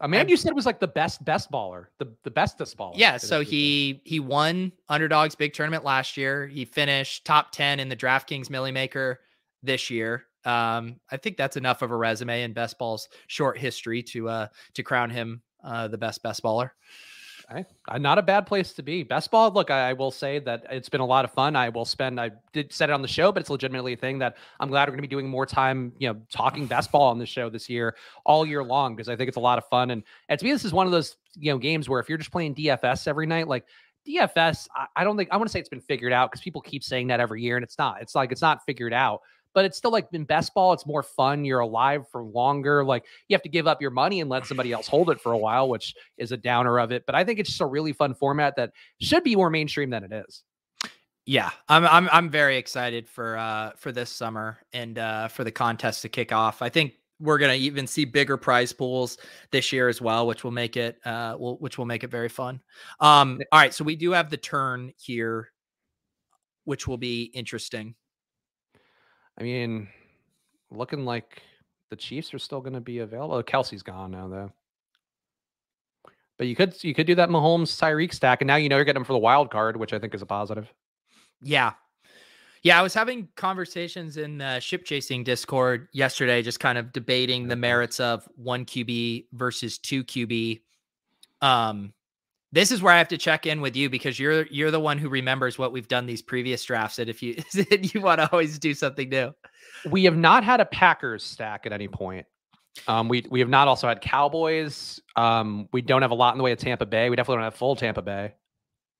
A 0.00 0.08
man 0.08 0.20
I'm- 0.20 0.28
you 0.28 0.36
said 0.36 0.54
was 0.54 0.66
like 0.66 0.80
the 0.80 0.88
best 0.88 1.24
best 1.24 1.50
baller, 1.50 1.86
the 1.98 2.12
the 2.24 2.30
bestest 2.30 2.76
baller. 2.76 2.94
Yeah, 2.96 3.16
so 3.16 3.40
he 3.40 4.02
he 4.04 4.18
won 4.20 4.72
Underdog's 4.88 5.34
big 5.36 5.52
tournament 5.54 5.84
last 5.84 6.16
year. 6.16 6.46
He 6.48 6.64
finished 6.64 7.24
top 7.24 7.52
10 7.52 7.78
in 7.80 7.88
the 7.88 7.96
DraftKings 7.96 8.50
Milly 8.50 8.72
Maker 8.72 9.20
this 9.62 9.90
year. 9.90 10.24
Um, 10.44 10.96
I 11.10 11.16
think 11.18 11.36
that's 11.36 11.56
enough 11.56 11.82
of 11.82 11.92
a 11.92 11.96
resume 11.96 12.42
in 12.42 12.52
best 12.52 12.76
ball's 12.78 13.08
short 13.28 13.56
history 13.58 14.02
to 14.04 14.28
uh 14.28 14.46
to 14.74 14.82
crown 14.82 15.08
him 15.10 15.42
uh 15.62 15.86
the 15.86 15.98
best 15.98 16.22
best 16.24 16.42
baller. 16.42 16.70
I- 17.88 17.98
not 17.98 18.18
a 18.18 18.22
bad 18.22 18.46
place 18.46 18.72
to 18.74 18.82
be. 18.82 19.02
Best 19.02 19.30
ball. 19.30 19.50
Look, 19.50 19.70
I, 19.70 19.90
I 19.90 19.92
will 19.92 20.10
say 20.10 20.38
that 20.40 20.64
it's 20.70 20.88
been 20.88 21.00
a 21.00 21.06
lot 21.06 21.24
of 21.24 21.32
fun. 21.32 21.56
I 21.56 21.68
will 21.68 21.84
spend. 21.84 22.20
I 22.20 22.30
did 22.52 22.72
said 22.72 22.90
it 22.90 22.92
on 22.92 23.02
the 23.02 23.08
show, 23.08 23.32
but 23.32 23.40
it's 23.40 23.50
legitimately 23.50 23.94
a 23.94 23.96
thing 23.96 24.18
that 24.20 24.36
I'm 24.60 24.68
glad 24.68 24.88
we're 24.88 24.92
going 24.92 25.02
to 25.02 25.08
be 25.08 25.14
doing 25.14 25.28
more 25.28 25.46
time. 25.46 25.92
You 25.98 26.12
know, 26.12 26.20
talking 26.30 26.66
best 26.66 26.90
ball 26.92 27.10
on 27.10 27.18
the 27.18 27.26
show 27.26 27.50
this 27.50 27.68
year, 27.68 27.96
all 28.24 28.46
year 28.46 28.64
long, 28.64 28.96
because 28.96 29.08
I 29.08 29.16
think 29.16 29.28
it's 29.28 29.36
a 29.36 29.40
lot 29.40 29.58
of 29.58 29.66
fun. 29.68 29.90
And, 29.90 30.02
and 30.28 30.38
to 30.38 30.44
me, 30.44 30.52
this 30.52 30.64
is 30.64 30.72
one 30.72 30.86
of 30.86 30.92
those 30.92 31.16
you 31.36 31.52
know 31.52 31.58
games 31.58 31.88
where 31.88 32.00
if 32.00 32.08
you're 32.08 32.18
just 32.18 32.32
playing 32.32 32.54
DFS 32.54 33.06
every 33.06 33.26
night, 33.26 33.48
like 33.48 33.64
DFS, 34.06 34.68
I, 34.74 34.86
I 34.96 35.04
don't 35.04 35.16
think 35.16 35.28
I 35.32 35.36
want 35.36 35.48
to 35.48 35.52
say 35.52 35.60
it's 35.60 35.68
been 35.68 35.80
figured 35.80 36.12
out 36.12 36.30
because 36.30 36.42
people 36.42 36.60
keep 36.60 36.82
saying 36.82 37.08
that 37.08 37.20
every 37.20 37.42
year, 37.42 37.56
and 37.56 37.64
it's 37.64 37.78
not. 37.78 38.02
It's 38.02 38.14
like 38.14 38.32
it's 38.32 38.42
not 38.42 38.64
figured 38.64 38.92
out. 38.92 39.20
But 39.54 39.64
it's 39.64 39.76
still 39.76 39.90
like 39.90 40.08
in 40.12 40.24
best 40.24 40.54
ball, 40.54 40.72
it's 40.72 40.86
more 40.86 41.02
fun. 41.02 41.44
You're 41.44 41.60
alive 41.60 42.06
for 42.10 42.22
longer. 42.22 42.84
Like 42.84 43.04
you 43.28 43.34
have 43.34 43.42
to 43.42 43.48
give 43.48 43.66
up 43.66 43.82
your 43.82 43.90
money 43.90 44.20
and 44.20 44.30
let 44.30 44.46
somebody 44.46 44.72
else 44.72 44.88
hold 44.88 45.10
it 45.10 45.20
for 45.20 45.32
a 45.32 45.38
while, 45.38 45.68
which 45.68 45.94
is 46.18 46.32
a 46.32 46.36
downer 46.36 46.78
of 46.78 46.92
it. 46.92 47.04
But 47.06 47.14
I 47.14 47.24
think 47.24 47.38
it's 47.38 47.50
just 47.50 47.60
a 47.60 47.66
really 47.66 47.92
fun 47.92 48.14
format 48.14 48.56
that 48.56 48.72
should 49.00 49.24
be 49.24 49.36
more 49.36 49.50
mainstream 49.50 49.90
than 49.90 50.04
it 50.04 50.12
is. 50.12 50.42
Yeah, 51.24 51.50
I'm 51.68 51.86
I'm 51.86 52.08
I'm 52.10 52.30
very 52.30 52.56
excited 52.56 53.08
for 53.08 53.36
uh 53.36 53.72
for 53.76 53.92
this 53.92 54.10
summer 54.10 54.58
and 54.72 54.98
uh 54.98 55.28
for 55.28 55.44
the 55.44 55.52
contest 55.52 56.02
to 56.02 56.08
kick 56.08 56.32
off. 56.32 56.62
I 56.62 56.68
think 56.68 56.94
we're 57.20 57.38
gonna 57.38 57.54
even 57.54 57.86
see 57.86 58.04
bigger 58.04 58.36
prize 58.36 58.72
pools 58.72 59.18
this 59.52 59.72
year 59.72 59.88
as 59.88 60.00
well, 60.00 60.26
which 60.26 60.42
will 60.42 60.50
make 60.50 60.76
it 60.76 60.98
uh 61.04 61.36
will 61.38 61.58
which 61.58 61.78
will 61.78 61.84
make 61.84 62.02
it 62.02 62.10
very 62.10 62.28
fun. 62.28 62.60
Um 62.98 63.40
all 63.52 63.60
right, 63.60 63.72
so 63.72 63.84
we 63.84 63.94
do 63.94 64.10
have 64.10 64.30
the 64.30 64.36
turn 64.36 64.92
here, 64.98 65.52
which 66.64 66.88
will 66.88 66.98
be 66.98 67.30
interesting. 67.34 67.94
I 69.38 69.42
mean, 69.42 69.88
looking 70.70 71.04
like 71.04 71.42
the 71.90 71.96
Chiefs 71.96 72.32
are 72.34 72.38
still 72.38 72.60
going 72.60 72.74
to 72.74 72.80
be 72.80 72.98
available. 72.98 73.42
Kelce's 73.42 73.82
gone 73.82 74.10
now, 74.10 74.28
though. 74.28 74.52
But 76.38 76.46
you 76.46 76.56
could 76.56 76.82
you 76.82 76.94
could 76.94 77.06
do 77.06 77.14
that 77.14 77.28
Mahomes 77.28 77.78
Tyreek 77.78 78.12
stack, 78.12 78.40
and 78.40 78.46
now 78.46 78.56
you 78.56 78.68
know 78.68 78.76
you're 78.76 78.84
getting 78.84 79.00
them 79.00 79.04
for 79.04 79.12
the 79.12 79.18
wild 79.18 79.50
card, 79.50 79.76
which 79.76 79.92
I 79.92 79.98
think 79.98 80.14
is 80.14 80.22
a 80.22 80.26
positive. 80.26 80.72
Yeah. 81.40 81.72
Yeah, 82.62 82.78
I 82.78 82.82
was 82.82 82.94
having 82.94 83.28
conversations 83.36 84.16
in 84.16 84.38
the 84.38 84.60
ship 84.60 84.84
chasing 84.84 85.24
Discord 85.24 85.88
yesterday, 85.92 86.42
just 86.42 86.60
kind 86.60 86.78
of 86.78 86.92
debating 86.92 87.48
the 87.48 87.56
merits 87.56 87.98
of 87.98 88.28
one 88.36 88.64
QB 88.64 89.26
versus 89.32 89.78
two 89.78 90.04
QB. 90.04 90.60
Um, 91.40 91.92
This 92.52 92.70
is 92.70 92.82
where 92.82 92.92
I 92.92 92.98
have 92.98 93.08
to 93.08 93.18
check 93.18 93.46
in 93.46 93.62
with 93.62 93.74
you 93.74 93.88
because 93.88 94.18
you're 94.18 94.46
you're 94.46 94.70
the 94.70 94.80
one 94.80 94.98
who 94.98 95.08
remembers 95.08 95.58
what 95.58 95.72
we've 95.72 95.88
done 95.88 96.06
these 96.06 96.20
previous 96.20 96.62
drafts. 96.64 96.98
And 96.98 97.08
if 97.08 97.22
you 97.22 97.42
you 97.54 98.00
want 98.00 98.20
to 98.20 98.30
always 98.30 98.58
do 98.58 98.74
something 98.74 99.08
new, 99.08 99.32
we 99.90 100.04
have 100.04 100.16
not 100.16 100.44
had 100.44 100.60
a 100.60 100.66
Packers 100.66 101.24
stack 101.24 101.64
at 101.66 101.72
any 101.72 101.88
point. 101.88 102.26
Um, 102.86 103.08
we 103.08 103.24
we 103.30 103.40
have 103.40 103.48
not 103.48 103.68
also 103.68 103.88
had 103.88 104.00
Cowboys. 104.00 105.00
Um, 105.16 105.68
we 105.72 105.82
don't 105.82 106.02
have 106.02 106.10
a 106.10 106.14
lot 106.14 106.34
in 106.34 106.38
the 106.38 106.44
way 106.44 106.52
of 106.52 106.58
Tampa 106.58 106.86
Bay. 106.86 107.10
We 107.10 107.16
definitely 107.16 107.36
don't 107.36 107.44
have 107.44 107.54
full 107.54 107.76
Tampa 107.76 108.02
Bay. 108.02 108.34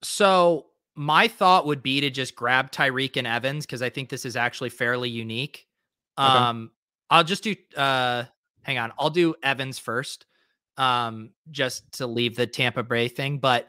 So 0.02 0.66
my 0.94 1.28
thought 1.28 1.66
would 1.66 1.82
be 1.82 2.00
to 2.00 2.10
just 2.10 2.34
grab 2.34 2.70
Tyreek 2.70 3.16
and 3.16 3.26
Evans 3.26 3.66
because 3.66 3.82
I 3.82 3.90
think 3.90 4.08
this 4.08 4.24
is 4.24 4.36
actually 4.36 4.70
fairly 4.70 5.08
unique. 5.08 5.66
Okay. 6.18 6.28
Um, 6.28 6.70
I'll 7.10 7.24
just 7.24 7.44
do 7.44 7.54
uh 7.76 8.24
hang 8.62 8.78
on, 8.78 8.92
I'll 8.98 9.10
do 9.10 9.34
Evans 9.42 9.78
first. 9.78 10.26
Um, 10.78 11.30
just 11.50 11.92
to 11.98 12.06
leave 12.06 12.34
the 12.34 12.46
Tampa 12.46 12.82
Bay 12.82 13.08
thing. 13.08 13.38
But 13.38 13.68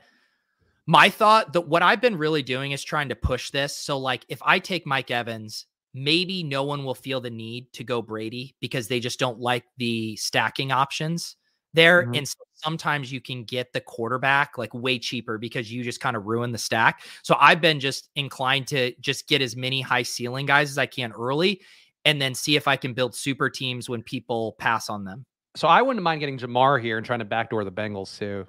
my 0.86 1.10
thought 1.10 1.54
that 1.54 1.62
what 1.62 1.82
I've 1.82 2.02
been 2.02 2.18
really 2.18 2.44
doing 2.44 2.72
is 2.72 2.84
trying 2.84 3.10
to 3.10 3.16
push 3.16 3.52
this. 3.52 3.76
So, 3.76 3.98
like, 3.98 4.26
if 4.30 4.40
I 4.42 4.60
take 4.60 4.86
Mike 4.86 5.12
Evans, 5.12 5.66
maybe 5.94 6.44
no 6.44 6.64
one 6.64 6.84
will 6.84 6.96
feel 6.96 7.22
the 7.22 7.30
need 7.30 7.72
to 7.74 7.84
go 7.84 8.02
Brady 8.02 8.56
because 8.60 8.88
they 8.88 9.00
just 9.00 9.20
don't 9.20 9.40
like 9.40 9.64
the 9.78 10.16
stacking 10.16 10.72
options 10.72 11.36
there. 11.74 12.04
Mm-hmm. 12.04 12.16
And 12.16 12.28
so 12.28 12.38
sometimes 12.56 13.12
you 13.12 13.22
can 13.22 13.44
get 13.44 13.74
the 13.74 13.82
quarterback 13.82 14.58
like 14.58 14.74
way 14.74 15.00
cheaper 15.00 15.38
because 15.38 15.72
you 15.72 15.84
just 15.84 16.00
kind 16.00 16.16
of 16.16 16.26
ruin 16.26 16.52
the 16.52 16.58
stack. 16.58 17.04
So 17.22 17.36
I've 17.40 17.62
been 17.62 17.80
just 17.80 18.10
inclined 18.16 18.68
to 18.68 18.94
just 19.02 19.28
get 19.28 19.42
as 19.42 19.56
many 19.56 19.82
high 19.82 20.04
ceiling 20.04 20.46
guys 20.46 20.70
as 20.70 20.78
I 20.78 20.86
can 20.86 21.12
early 21.12 21.62
and 22.06 22.22
then 22.22 22.36
see 22.36 22.56
if 22.56 22.68
I 22.68 22.76
can 22.76 22.94
build 22.94 23.16
super 23.16 23.50
teams 23.50 23.90
when 23.90 24.04
people 24.04 24.54
pass 24.60 24.90
on 24.90 25.04
them. 25.04 25.26
So 25.56 25.68
I 25.68 25.82
wouldn't 25.82 26.04
mind 26.04 26.20
getting 26.20 26.38
Ja'Marr 26.38 26.82
here 26.82 26.98
and 26.98 27.06
trying 27.06 27.20
to 27.20 27.26
backdoor 27.26 27.64
the 27.64 27.72
Bengals 27.72 28.18
too. 28.18 28.46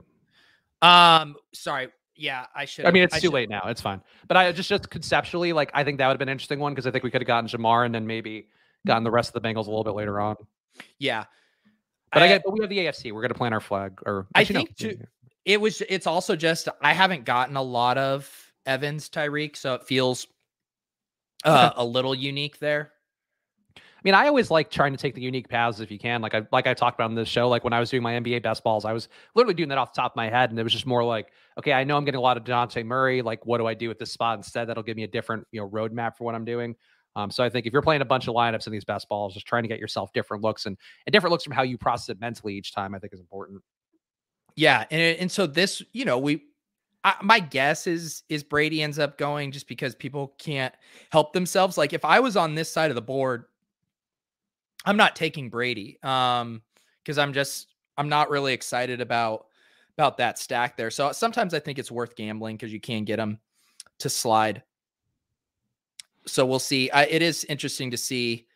Um, 0.81 1.37
sorry. 1.53 1.89
Yeah, 2.17 2.47
I 2.55 2.65
should. 2.65 2.87
I 2.87 2.93
mean, 2.93 3.03
it's 3.03 3.15
I 3.15 3.19
too 3.19 3.31
late 3.31 3.49
now. 3.49 3.63
It's 3.67 3.81
fine. 3.81 4.01
But 4.29 4.37
I 4.37 4.53
just 4.53 4.69
just 4.69 4.89
conceptually, 4.89 5.53
like, 5.53 5.71
I 5.75 5.83
think 5.83 5.99
that 5.99 6.07
would 6.07 6.13
have 6.13 6.19
been 6.19 6.29
an 6.29 6.33
interesting 6.33 6.61
one 6.61 6.73
because 6.73 6.87
I 6.87 6.91
think 6.91 7.03
we 7.03 7.11
could 7.11 7.21
have 7.21 7.27
gotten 7.27 7.49
Ja'Marr 7.49 7.85
and 7.85 7.95
then 7.95 8.07
maybe 8.07 8.49
gotten 8.87 9.03
the 9.03 9.11
rest 9.11 9.35
of 9.35 9.43
the 9.43 9.47
Bengals 9.47 9.67
a 9.67 9.71
little 9.71 9.85
bit 9.85 9.95
later 9.95 10.21
on. 10.21 10.37
Yeah. 10.99 11.25
But 12.13 12.23
I, 12.23 12.27
I 12.27 12.29
get, 12.29 12.43
but 12.45 12.53
we 12.53 12.61
have 12.61 12.71
the 12.71 12.79
AFC. 12.79 13.13
We're 13.13 13.23
gonna 13.23 13.35
plant 13.35 13.55
our 13.55 13.61
flag. 13.61 14.01
Or 14.07 14.29
I 14.35 14.45
think 14.45 14.81
no. 14.81 14.91
too, 14.91 14.99
it 15.45 15.61
was. 15.61 15.83
It's 15.89 16.07
also 16.07 16.37
just 16.37 16.69
I 16.81 16.93
haven't 16.93 17.25
gotten 17.25 17.57
a 17.57 17.63
lot 17.63 17.99
of 17.99 18.31
Evans 18.65 19.09
Tyreek, 19.09 19.57
so 19.57 19.75
it 19.75 19.83
feels 19.83 20.29
uh, 21.45 21.73
a 21.75 21.85
little 21.85 22.15
unique 22.15 22.59
there. 22.61 22.93
I 24.05 24.09
mean, 24.09 24.15
I 24.15 24.29
always 24.29 24.51
like 24.51 24.71
trying 24.71 24.93
to 24.93 24.99
take 24.99 25.15
the 25.15 25.23
unique 25.23 25.49
paths 25.49 25.81
if 25.81 25.91
you 25.91 25.99
can. 25.99 26.21
Like 26.21 26.35
I 26.35 26.43
like 26.53 26.67
I 26.67 26.75
talked 26.75 27.01
about 27.01 27.09
in 27.09 27.17
this 27.17 27.29
show. 27.29 27.49
Like 27.49 27.65
when 27.65 27.73
I 27.73 27.81
was 27.81 27.89
doing 27.89 28.03
my 28.03 28.13
NBA 28.13 28.43
best 28.43 28.63
balls, 28.63 28.85
I 28.85 28.93
was 28.93 29.09
literally 29.35 29.55
doing 29.55 29.71
that 29.71 29.79
off 29.79 29.95
the 29.95 30.03
top 30.03 30.13
of 30.13 30.17
my 30.17 30.29
head, 30.29 30.51
and 30.51 30.59
it 30.59 30.63
was 30.63 30.75
just 30.75 30.85
more 30.85 31.03
like, 31.03 31.29
okay, 31.59 31.73
I 31.73 31.85
know 31.85 31.97
I'm 31.97 32.05
getting 32.05 32.19
a 32.19 32.23
lot 32.23 32.37
of 32.37 32.45
Dejounte 32.45 32.85
Murray. 32.85 33.23
Like, 33.23 33.47
what 33.47 33.59
do 33.59 33.67
I 33.67 33.73
do 33.73 33.89
with 33.89 33.99
this 33.99 34.13
spot 34.13 34.37
instead? 34.37 34.69
That'll 34.69 34.83
give 34.83 34.99
me 34.99 35.05
a 35.05 35.09
different, 35.09 35.47
you 35.53 35.61
know, 35.61 35.71
roadmap 35.71 36.17
for 36.19 36.25
what 36.25 36.35
I'm 36.35 36.45
doing. 36.45 36.77
Um, 37.17 37.31
so 37.31 37.43
I 37.43 37.49
think 37.49 37.65
if 37.65 37.73
you're 37.73 37.81
playing 37.81 38.03
a 38.03 38.05
bunch 38.05 38.29
of 38.29 38.35
lineups 38.35 38.67
in 38.67 38.73
these 38.75 38.85
best 38.85 39.09
balls, 39.09 39.33
just 39.33 39.47
trying 39.47 39.63
to 39.63 39.69
get 39.69 39.79
yourself 39.79 40.13
different 40.13 40.43
looks 40.43 40.67
and, 40.67 40.77
and 41.07 41.13
different 41.13 41.31
looks 41.31 41.45
from 41.45 41.55
how 41.55 41.63
you 41.63 41.79
process 41.79 42.11
it 42.11 42.21
mentally 42.21 42.55
each 42.55 42.75
time, 42.75 42.95
I 42.95 42.99
think 42.99 43.15
is 43.15 43.21
important. 43.21 43.63
Yeah, 44.55 44.85
and 44.91 45.19
and 45.19 45.33
so 45.33 45.47
this, 45.47 45.83
you 45.93 46.05
know, 46.05 46.19
we, 46.19 46.43
I, 47.05 47.15
my 47.23 47.41
guess 47.41 47.87
is 47.87 48.23
is 48.29 48.43
Brady 48.43 48.83
ends 48.83 48.99
up 48.99 49.17
going 49.17 49.51
just 49.51 49.67
because 49.67 49.95
people 49.95 50.35
can't 50.39 50.75
help 51.11 51.33
themselves. 51.33 51.79
Like 51.79 51.93
if 51.95 52.05
I 52.05 52.21
was 52.21 52.37
on 52.37 52.55
this 52.55 52.71
side 52.71 52.91
of 52.91 52.95
the 52.95 53.03
board, 53.03 53.45
I'm 54.85 54.97
not 54.97 55.17
taking 55.17 55.51
Brady, 55.51 55.99
um, 56.03 56.63
because 57.03 57.19
I'm 57.19 57.33
just 57.33 57.69
I'm 57.97 58.09
not 58.09 58.31
really 58.31 58.53
excited 58.53 59.01
about 59.01 59.47
about 59.97 60.19
that 60.19 60.39
stack 60.39 60.77
there. 60.77 60.91
So 60.91 61.13
sometimes 61.13 61.55
I 61.55 61.61
think 61.61 61.79
it's 61.79 61.91
worth 61.91 62.17
gambling 62.17 62.57
because 62.57 62.73
you 62.73 62.81
can 62.81 63.05
get 63.05 63.17
them 63.17 63.39
to 64.01 64.09
slide 64.11 64.63
so 66.27 66.47
we'll 66.47 66.59
see. 66.59 66.91
I, 66.91 67.05
it 67.05 67.23
is 67.23 67.45
interesting 67.45 67.91
to 67.91 67.97
see 67.97 68.47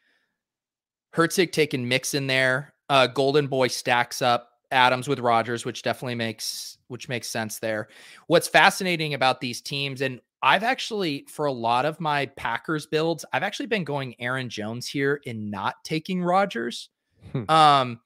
Herzig 1.14 1.52
taking 1.52 1.86
Mixon 1.86 2.26
there. 2.26 2.74
Uh, 2.88 3.06
Golden 3.06 3.46
Boy 3.46 3.68
stacks 3.68 4.22
up 4.22 4.50
Adams 4.70 5.08
with 5.08 5.18
Rodgers, 5.18 5.64
which 5.64 5.82
definitely 5.82 6.14
makes 6.14 6.78
which 6.88 7.08
makes 7.08 7.28
sense 7.28 7.58
there. 7.58 7.88
What's 8.28 8.48
fascinating 8.48 9.14
about 9.14 9.40
these 9.40 9.60
teams, 9.60 10.00
and 10.00 10.20
I've 10.42 10.62
actually 10.62 11.26
for 11.28 11.46
a 11.46 11.52
lot 11.52 11.84
of 11.84 12.00
my 12.00 12.26
Packers 12.26 12.86
builds, 12.86 13.24
I've 13.32 13.42
actually 13.42 13.66
been 13.66 13.84
going 13.84 14.14
Aaron 14.20 14.48
Jones 14.48 14.88
here 14.88 15.20
and 15.26 15.50
not 15.50 15.76
taking 15.84 16.22
Rodgers. 16.22 16.90
Hmm. 17.32 17.50
Um, 17.50 18.00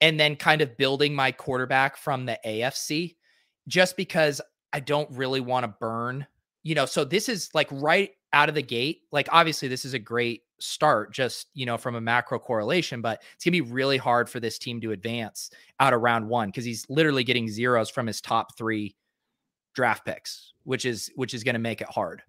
and 0.00 0.18
then 0.18 0.36
kind 0.36 0.62
of 0.62 0.76
building 0.76 1.14
my 1.14 1.32
quarterback 1.32 1.96
from 1.96 2.24
the 2.24 2.38
AFC 2.46 3.16
just 3.68 3.96
because 3.96 4.40
I 4.72 4.80
don't 4.80 5.10
really 5.10 5.40
want 5.40 5.64
to 5.64 5.74
burn, 5.78 6.26
you 6.62 6.74
know. 6.74 6.86
So 6.86 7.04
this 7.04 7.28
is 7.28 7.50
like 7.54 7.68
right 7.70 8.10
out 8.32 8.48
of 8.48 8.54
the 8.54 8.62
gate, 8.62 9.02
like 9.12 9.28
obviously 9.30 9.68
this 9.68 9.84
is 9.84 9.94
a 9.94 9.98
great 9.98 10.42
start 10.60 11.12
just, 11.12 11.48
you 11.54 11.66
know, 11.66 11.76
from 11.76 11.96
a 11.96 12.00
macro 12.00 12.38
correlation, 12.38 13.00
but 13.00 13.22
it's 13.34 13.44
going 13.44 13.52
to 13.52 13.62
be 13.64 13.70
really 13.72 13.96
hard 13.96 14.28
for 14.28 14.40
this 14.40 14.58
team 14.58 14.80
to 14.80 14.92
advance 14.92 15.50
out 15.80 15.92
of 15.92 16.02
round 16.02 16.28
1 16.28 16.52
cuz 16.52 16.64
he's 16.64 16.86
literally 16.88 17.24
getting 17.24 17.48
zeros 17.48 17.90
from 17.90 18.06
his 18.06 18.20
top 18.20 18.56
3 18.56 18.94
draft 19.74 20.04
picks, 20.04 20.52
which 20.64 20.84
is 20.84 21.10
which 21.16 21.34
is 21.34 21.44
going 21.44 21.54
to 21.54 21.60
make 21.60 21.80
it 21.80 21.88
hard. 21.88 22.22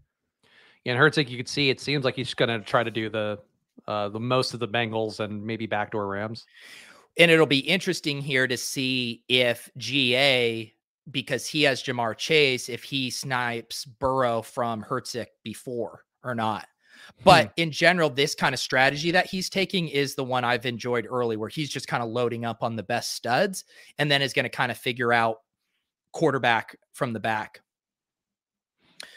Yeah, 0.84 0.94
and 0.94 1.02
Herzig, 1.02 1.30
you 1.30 1.38
could 1.38 1.48
see 1.48 1.70
it 1.70 1.80
seems 1.80 2.06
like 2.06 2.16
he's 2.16 2.34
going 2.34 2.50
to 2.50 2.66
try 2.66 2.84
to 2.84 2.92
do 2.92 3.10
the 3.10 3.39
uh 3.88 4.10
the 4.10 4.20
most 4.20 4.54
of 4.54 4.60
the 4.60 4.68
Bengals 4.68 5.20
and 5.20 5.44
maybe 5.44 5.66
backdoor 5.66 6.08
Rams. 6.08 6.46
And 7.18 7.30
it'll 7.30 7.46
be 7.46 7.60
interesting 7.60 8.22
here 8.22 8.48
to 8.48 8.56
see 8.56 9.24
if 9.28 9.70
GA 9.78 10.74
because 11.10 11.46
he 11.46 11.64
has 11.64 11.84
Ja'Marr 11.84 12.16
Chase 12.18 12.70
if 12.70 12.84
he 12.84 13.10
snipes 13.10 13.86
Burrow 13.86 14.42
from 14.42 14.84
Herzig 14.84 15.28
before 15.44 16.06
or 16.24 16.36
not. 16.36 16.68
But 17.24 17.48
hmm. 17.48 17.52
in 17.58 17.72
general, 17.72 18.10
this 18.10 18.36
kind 18.36 18.54
of 18.54 18.60
strategy 18.60 19.12
that 19.12 19.26
he's 19.26 19.50
taking 19.50 19.88
is 19.88 20.16
the 20.16 20.24
one 20.24 20.44
I've 20.44 20.66
enjoyed 20.66 21.08
early, 21.10 21.38
where 21.38 21.50
he's 21.50 21.70
just 21.70 21.88
kind 21.88 22.04
of 22.04 22.10
loading 22.10 22.46
up 22.46 22.64
on 22.64 22.76
the 22.76 22.84
best 22.84 23.14
studs 23.14 23.66
and 23.98 24.10
then 24.10 24.22
is 24.22 24.34
going 24.34 24.44
to 24.44 24.50
kind 24.50 24.72
of 24.72 24.78
figure 24.78 25.12
out 25.12 25.42
quarterback 26.12 26.78
from 26.93 27.14
the 27.14 27.20
back. 27.20 27.62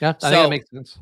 Yeah, 0.00 0.14
I 0.22 0.30
so, 0.30 0.30
think 0.30 0.42
that 0.42 0.50
makes 0.50 0.70
sense. 0.70 0.98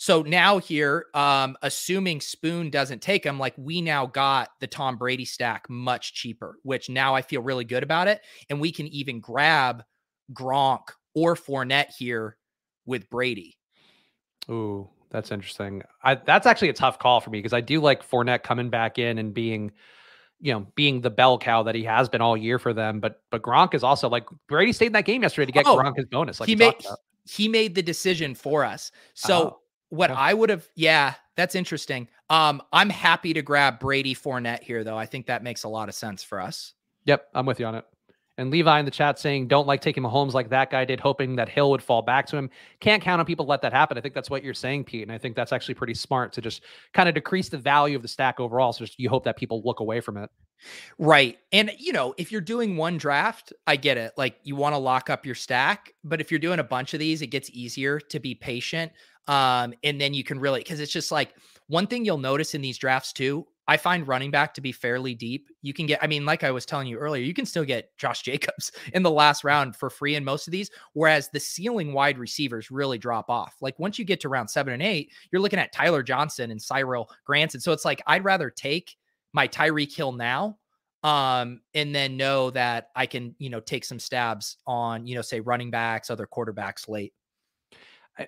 So 0.00 0.22
now 0.22 0.58
here, 0.58 1.06
um, 1.12 1.56
assuming 1.62 2.20
Spoon 2.20 2.70
doesn't 2.70 3.02
take 3.02 3.24
him, 3.24 3.36
like 3.38 3.54
we 3.56 3.82
now 3.82 4.06
got 4.06 4.50
the 4.60 4.68
Tom 4.68 4.96
Brady 4.96 5.24
stack 5.24 5.68
much 5.68 6.14
cheaper, 6.14 6.56
which 6.62 6.88
now 6.88 7.16
I 7.16 7.22
feel 7.22 7.42
really 7.42 7.64
good 7.64 7.82
about 7.82 8.06
it. 8.06 8.20
And 8.48 8.60
we 8.60 8.70
can 8.70 8.86
even 8.88 9.18
grab 9.18 9.82
Gronk 10.32 10.82
or 11.14 11.34
Fournette 11.34 11.92
here 11.98 12.36
with 12.86 13.10
Brady. 13.10 13.58
Ooh, 14.48 14.88
that's 15.10 15.32
interesting. 15.32 15.82
I, 16.04 16.14
that's 16.14 16.46
actually 16.46 16.68
a 16.68 16.74
tough 16.74 17.00
call 17.00 17.20
for 17.20 17.30
me 17.30 17.38
because 17.38 17.52
I 17.52 17.60
do 17.60 17.80
like 17.80 18.08
Fournette 18.08 18.44
coming 18.44 18.70
back 18.70 18.98
in 18.98 19.18
and 19.18 19.34
being, 19.34 19.72
you 20.40 20.52
know, 20.52 20.66
being 20.74 21.00
the 21.00 21.10
bell 21.10 21.38
cow 21.38 21.62
that 21.64 21.74
he 21.74 21.84
has 21.84 22.08
been 22.08 22.20
all 22.20 22.36
year 22.36 22.58
for 22.58 22.72
them. 22.72 23.00
But 23.00 23.22
but 23.30 23.42
Gronk 23.42 23.74
is 23.74 23.82
also 23.82 24.08
like 24.08 24.26
Brady 24.46 24.72
stayed 24.72 24.86
in 24.86 24.92
that 24.92 25.04
game 25.04 25.22
yesterday 25.22 25.46
to 25.46 25.52
get 25.52 25.66
oh, 25.66 25.76
Gronk 25.76 25.96
his 25.96 26.06
bonus. 26.06 26.40
Like 26.40 26.48
he 26.48 26.56
made 26.56 26.74
he 27.28 27.48
made 27.48 27.74
the 27.74 27.82
decision 27.82 28.34
for 28.34 28.64
us. 28.64 28.90
So 29.14 29.36
oh, 29.36 29.58
what 29.90 30.10
I 30.10 30.34
would 30.34 30.50
have, 30.50 30.68
yeah, 30.74 31.14
that's 31.36 31.54
interesting. 31.54 32.08
Um, 32.30 32.62
I'm 32.72 32.90
happy 32.90 33.32
to 33.34 33.42
grab 33.42 33.80
Brady 33.80 34.14
Fournette 34.14 34.62
here, 34.62 34.84
though. 34.84 34.98
I 34.98 35.06
think 35.06 35.26
that 35.26 35.42
makes 35.42 35.64
a 35.64 35.68
lot 35.68 35.88
of 35.88 35.94
sense 35.94 36.22
for 36.22 36.40
us. 36.40 36.74
Yep, 37.04 37.28
I'm 37.34 37.46
with 37.46 37.60
you 37.60 37.66
on 37.66 37.74
it. 37.74 37.84
And 38.38 38.50
Levi 38.50 38.78
in 38.78 38.84
the 38.84 38.90
chat 38.90 39.18
saying, 39.18 39.48
don't 39.48 39.66
like 39.66 39.80
taking 39.80 40.02
Mahomes 40.02 40.32
like 40.32 40.48
that 40.50 40.70
guy 40.70 40.84
did, 40.84 41.00
hoping 41.00 41.36
that 41.36 41.48
Hill 41.48 41.70
would 41.70 41.82
fall 41.82 42.02
back 42.02 42.24
to 42.28 42.36
him. 42.36 42.48
Can't 42.80 43.02
count 43.02 43.18
on 43.18 43.26
people 43.26 43.44
let 43.44 43.60
that 43.62 43.72
happen. 43.72 43.98
I 43.98 44.00
think 44.00 44.14
that's 44.14 44.30
what 44.30 44.44
you're 44.44 44.54
saying, 44.54 44.84
Pete. 44.84 45.02
And 45.02 45.12
I 45.12 45.18
think 45.18 45.34
that's 45.34 45.52
actually 45.52 45.74
pretty 45.74 45.94
smart 45.94 46.32
to 46.34 46.40
just 46.40 46.62
kind 46.94 47.08
of 47.08 47.16
decrease 47.16 47.48
the 47.48 47.58
value 47.58 47.96
of 47.96 48.02
the 48.02 48.08
stack 48.08 48.38
overall. 48.38 48.72
So 48.72 48.84
just, 48.84 48.98
you 48.98 49.08
hope 49.08 49.24
that 49.24 49.36
people 49.36 49.60
look 49.64 49.80
away 49.80 50.00
from 50.00 50.16
it. 50.16 50.30
Right. 50.98 51.38
And, 51.52 51.72
you 51.78 51.92
know, 51.92 52.14
if 52.16 52.32
you're 52.32 52.40
doing 52.40 52.76
one 52.76 52.96
draft, 52.96 53.52
I 53.66 53.76
get 53.76 53.96
it. 53.96 54.12
Like 54.16 54.36
you 54.44 54.56
want 54.56 54.74
to 54.74 54.78
lock 54.78 55.10
up 55.10 55.26
your 55.26 55.34
stack. 55.34 55.92
But 56.04 56.20
if 56.20 56.30
you're 56.30 56.38
doing 56.38 56.60
a 56.60 56.64
bunch 56.64 56.94
of 56.94 57.00
these, 57.00 57.22
it 57.22 57.28
gets 57.28 57.50
easier 57.50 57.98
to 57.98 58.20
be 58.20 58.34
patient. 58.34 58.92
Um, 59.26 59.74
and 59.82 60.00
then 60.00 60.14
you 60.14 60.24
can 60.24 60.40
really, 60.40 60.60
because 60.60 60.80
it's 60.80 60.92
just 60.92 61.12
like 61.12 61.34
one 61.66 61.86
thing 61.86 62.04
you'll 62.04 62.18
notice 62.18 62.54
in 62.54 62.62
these 62.62 62.78
drafts 62.78 63.12
too 63.12 63.46
I 63.68 63.76
find 63.76 64.08
running 64.08 64.30
back 64.30 64.54
to 64.54 64.62
be 64.62 64.72
fairly 64.72 65.14
deep. 65.14 65.48
You 65.60 65.74
can 65.74 65.86
get, 65.86 66.02
I 66.02 66.06
mean, 66.06 66.24
like 66.24 66.42
I 66.42 66.50
was 66.50 66.64
telling 66.66 66.88
you 66.88 66.96
earlier, 66.96 67.22
you 67.22 67.34
can 67.34 67.44
still 67.46 67.64
get 67.64 67.96
Josh 67.98 68.22
Jacobs 68.22 68.72
in 68.94 69.02
the 69.02 69.10
last 69.10 69.44
round 69.44 69.76
for 69.76 69.90
free 69.90 70.14
in 70.14 70.24
most 70.24 70.48
of 70.48 70.52
these, 70.52 70.70
whereas 70.94 71.28
the 71.28 71.38
ceiling 71.38 71.92
wide 71.92 72.18
receivers 72.18 72.70
really 72.70 72.96
drop 72.96 73.28
off. 73.28 73.56
Like 73.60 73.78
once 73.78 73.98
you 73.98 74.06
get 74.06 74.20
to 74.20 74.30
round 74.30 74.48
seven 74.50 74.72
and 74.72 74.82
eight, 74.82 75.12
you're 75.30 75.42
looking 75.42 75.58
at 75.58 75.72
Tyler 75.72 76.02
Johnson 76.02 76.50
and 76.50 76.60
Cyril 76.60 77.10
Grayson. 77.26 77.60
So 77.60 77.72
it's 77.72 77.84
like 77.84 78.02
I'd 78.06 78.24
rather 78.24 78.50
take 78.50 78.96
my 79.34 79.46
Tyreek 79.46 79.94
Hill 79.94 80.12
now 80.12 80.56
um 81.04 81.60
and 81.74 81.94
then 81.94 82.16
know 82.16 82.50
that 82.50 82.88
I 82.96 83.06
can, 83.06 83.36
you 83.38 83.50
know, 83.50 83.60
take 83.60 83.84
some 83.84 84.00
stabs 84.00 84.56
on, 84.66 85.06
you 85.06 85.14
know, 85.14 85.22
say 85.22 85.38
running 85.38 85.70
backs, 85.70 86.10
other 86.10 86.26
quarterbacks 86.26 86.88
late. 86.88 87.12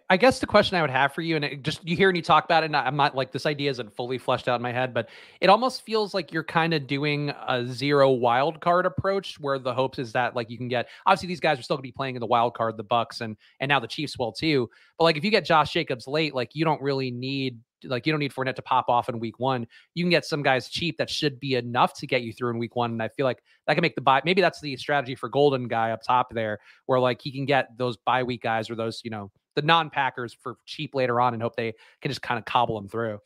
I 0.08 0.16
guess 0.16 0.38
the 0.38 0.46
question 0.46 0.76
I 0.76 0.82
would 0.82 0.90
have 0.90 1.12
for 1.12 1.20
you, 1.20 1.36
and 1.36 1.64
just 1.64 1.86
you 1.86 1.96
hear 1.96 2.08
and 2.08 2.16
you 2.16 2.22
talk 2.22 2.44
about 2.44 2.62
it, 2.62 2.66
and 2.66 2.76
I'm 2.76 2.96
not 2.96 3.16
like 3.16 3.32
this 3.32 3.44
idea 3.44 3.70
isn't 3.70 3.92
fully 3.94 4.18
fleshed 4.18 4.46
out 4.46 4.54
in 4.54 4.62
my 4.62 4.72
head, 4.72 4.94
but 4.94 5.08
it 5.40 5.48
almost 5.48 5.82
feels 5.82 6.14
like 6.14 6.32
you're 6.32 6.44
kind 6.44 6.74
of 6.74 6.86
doing 6.86 7.30
a 7.48 7.66
zero 7.66 8.10
wild 8.10 8.60
card 8.60 8.86
approach, 8.86 9.40
where 9.40 9.58
the 9.58 9.74
hopes 9.74 9.98
is 9.98 10.12
that 10.12 10.36
like 10.36 10.48
you 10.48 10.56
can 10.56 10.68
get 10.68 10.88
obviously 11.06 11.26
these 11.26 11.40
guys 11.40 11.58
are 11.58 11.62
still 11.62 11.76
gonna 11.76 11.82
be 11.82 11.92
playing 11.92 12.14
in 12.14 12.20
the 12.20 12.26
wild 12.26 12.54
card, 12.54 12.76
the 12.76 12.84
Bucs 12.84 13.20
and 13.20 13.36
and 13.58 13.68
now 13.68 13.80
the 13.80 13.88
Chiefs 13.88 14.16
will 14.16 14.32
too. 14.32 14.70
But 14.96 15.04
like 15.04 15.16
if 15.16 15.24
you 15.24 15.30
get 15.30 15.44
Josh 15.44 15.72
Jacobs 15.72 16.06
late, 16.06 16.34
like 16.34 16.54
you 16.54 16.64
don't 16.64 16.80
really 16.80 17.10
need 17.10 17.58
like 17.84 18.06
you 18.06 18.12
don't 18.12 18.20
need 18.20 18.32
Fournette 18.32 18.56
to 18.56 18.62
pop 18.62 18.88
off 18.88 19.08
in 19.08 19.18
week 19.18 19.40
one. 19.40 19.66
You 19.94 20.04
can 20.04 20.10
get 20.10 20.24
some 20.24 20.42
guys 20.42 20.68
cheap 20.68 20.98
that 20.98 21.10
should 21.10 21.40
be 21.40 21.54
enough 21.56 21.94
to 21.94 22.06
get 22.06 22.22
you 22.22 22.32
through 22.32 22.50
in 22.50 22.58
week 22.58 22.76
one. 22.76 22.92
And 22.92 23.02
I 23.02 23.08
feel 23.08 23.24
like 23.24 23.42
that 23.66 23.74
can 23.74 23.82
make 23.82 23.94
the 23.94 24.00
buy. 24.00 24.20
Maybe 24.24 24.40
that's 24.40 24.60
the 24.60 24.76
strategy 24.76 25.14
for 25.14 25.28
Golden 25.28 25.66
guy 25.66 25.90
up 25.90 26.02
top 26.02 26.32
there, 26.32 26.58
where 26.86 27.00
like 27.00 27.20
he 27.20 27.32
can 27.32 27.46
get 27.46 27.76
those 27.76 27.96
bye 27.96 28.22
week 28.22 28.42
guys 28.42 28.70
or 28.70 28.74
those, 28.74 29.00
you 29.02 29.10
know, 29.10 29.30
the 29.56 29.62
non-Packers 29.62 30.32
for 30.32 30.56
cheap 30.66 30.94
later 30.94 31.20
on 31.20 31.34
and 31.34 31.42
hope 31.42 31.56
they 31.56 31.74
can 32.00 32.10
just 32.10 32.22
kind 32.22 32.38
of 32.38 32.44
cobble 32.44 32.80
them 32.80 32.88
through. 32.88 33.18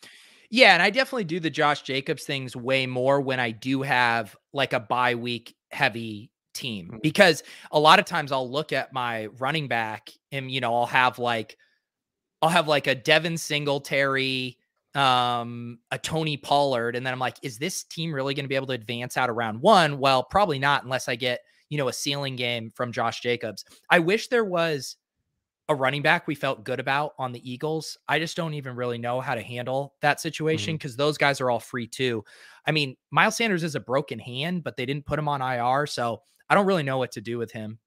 Yeah, 0.50 0.74
and 0.74 0.82
I 0.82 0.90
definitely 0.90 1.24
do 1.24 1.40
the 1.40 1.50
Josh 1.50 1.82
Jacobs 1.82 2.24
things 2.24 2.54
way 2.54 2.86
more 2.86 3.20
when 3.20 3.40
I 3.40 3.50
do 3.50 3.82
have 3.82 4.36
like 4.52 4.72
a 4.72 4.80
bye 4.80 5.14
week 5.14 5.54
heavy 5.70 6.30
team 6.52 6.86
mm-hmm. 6.86 6.98
because 7.02 7.42
a 7.72 7.80
lot 7.80 7.98
of 7.98 8.04
times 8.04 8.32
I'll 8.32 8.48
look 8.48 8.72
at 8.72 8.92
my 8.92 9.26
running 9.38 9.68
back 9.68 10.10
and 10.30 10.50
you 10.50 10.60
know 10.60 10.74
I'll 10.74 10.86
have 10.86 11.18
like 11.18 11.56
I'll 12.40 12.50
have 12.50 12.68
like 12.68 12.86
a 12.86 12.94
Devin 12.94 13.38
Singletary, 13.38 14.58
um, 14.94 15.78
a 15.90 15.98
Tony 15.98 16.36
Pollard, 16.36 16.94
and 16.94 17.04
then 17.04 17.12
I'm 17.12 17.18
like, 17.18 17.38
is 17.42 17.58
this 17.58 17.84
team 17.84 18.14
really 18.14 18.34
going 18.34 18.44
to 18.44 18.48
be 18.48 18.54
able 18.54 18.66
to 18.66 18.74
advance 18.74 19.16
out 19.16 19.30
of 19.30 19.36
round 19.36 19.62
one? 19.62 19.98
Well, 19.98 20.22
probably 20.22 20.58
not 20.58 20.84
unless 20.84 21.08
I 21.08 21.16
get 21.16 21.40
you 21.70 21.78
know 21.78 21.88
a 21.88 21.92
ceiling 21.92 22.36
game 22.36 22.70
from 22.70 22.92
Josh 22.92 23.20
Jacobs. 23.20 23.64
I 23.90 23.98
wish 23.98 24.28
there 24.28 24.44
was 24.44 24.96
a 25.68 25.74
running 25.74 26.02
back 26.02 26.26
we 26.26 26.34
felt 26.34 26.64
good 26.64 26.78
about 26.78 27.14
on 27.18 27.32
the 27.32 27.50
Eagles. 27.50 27.96
I 28.08 28.18
just 28.18 28.36
don't 28.36 28.54
even 28.54 28.76
really 28.76 28.98
know 28.98 29.20
how 29.20 29.34
to 29.34 29.40
handle 29.40 29.94
that 30.02 30.20
situation 30.20 30.74
because 30.74 30.92
mm-hmm. 30.92 31.02
those 31.02 31.18
guys 31.18 31.40
are 31.40 31.50
all 31.50 31.60
free 31.60 31.86
too. 31.86 32.24
I 32.66 32.72
mean, 32.72 32.96
Miles 33.10 33.36
Sanders 33.36 33.64
is 33.64 33.74
a 33.74 33.80
broken 33.80 34.18
hand, 34.18 34.62
but 34.62 34.76
they 34.76 34.86
didn't 34.86 35.06
put 35.06 35.18
him 35.18 35.28
on 35.28 35.40
IR. 35.40 35.86
So 35.86 36.20
I 36.50 36.54
don't 36.54 36.66
really 36.66 36.82
know 36.82 36.98
what 36.98 37.12
to 37.12 37.20
do 37.20 37.38
with 37.38 37.50
him. 37.50 37.78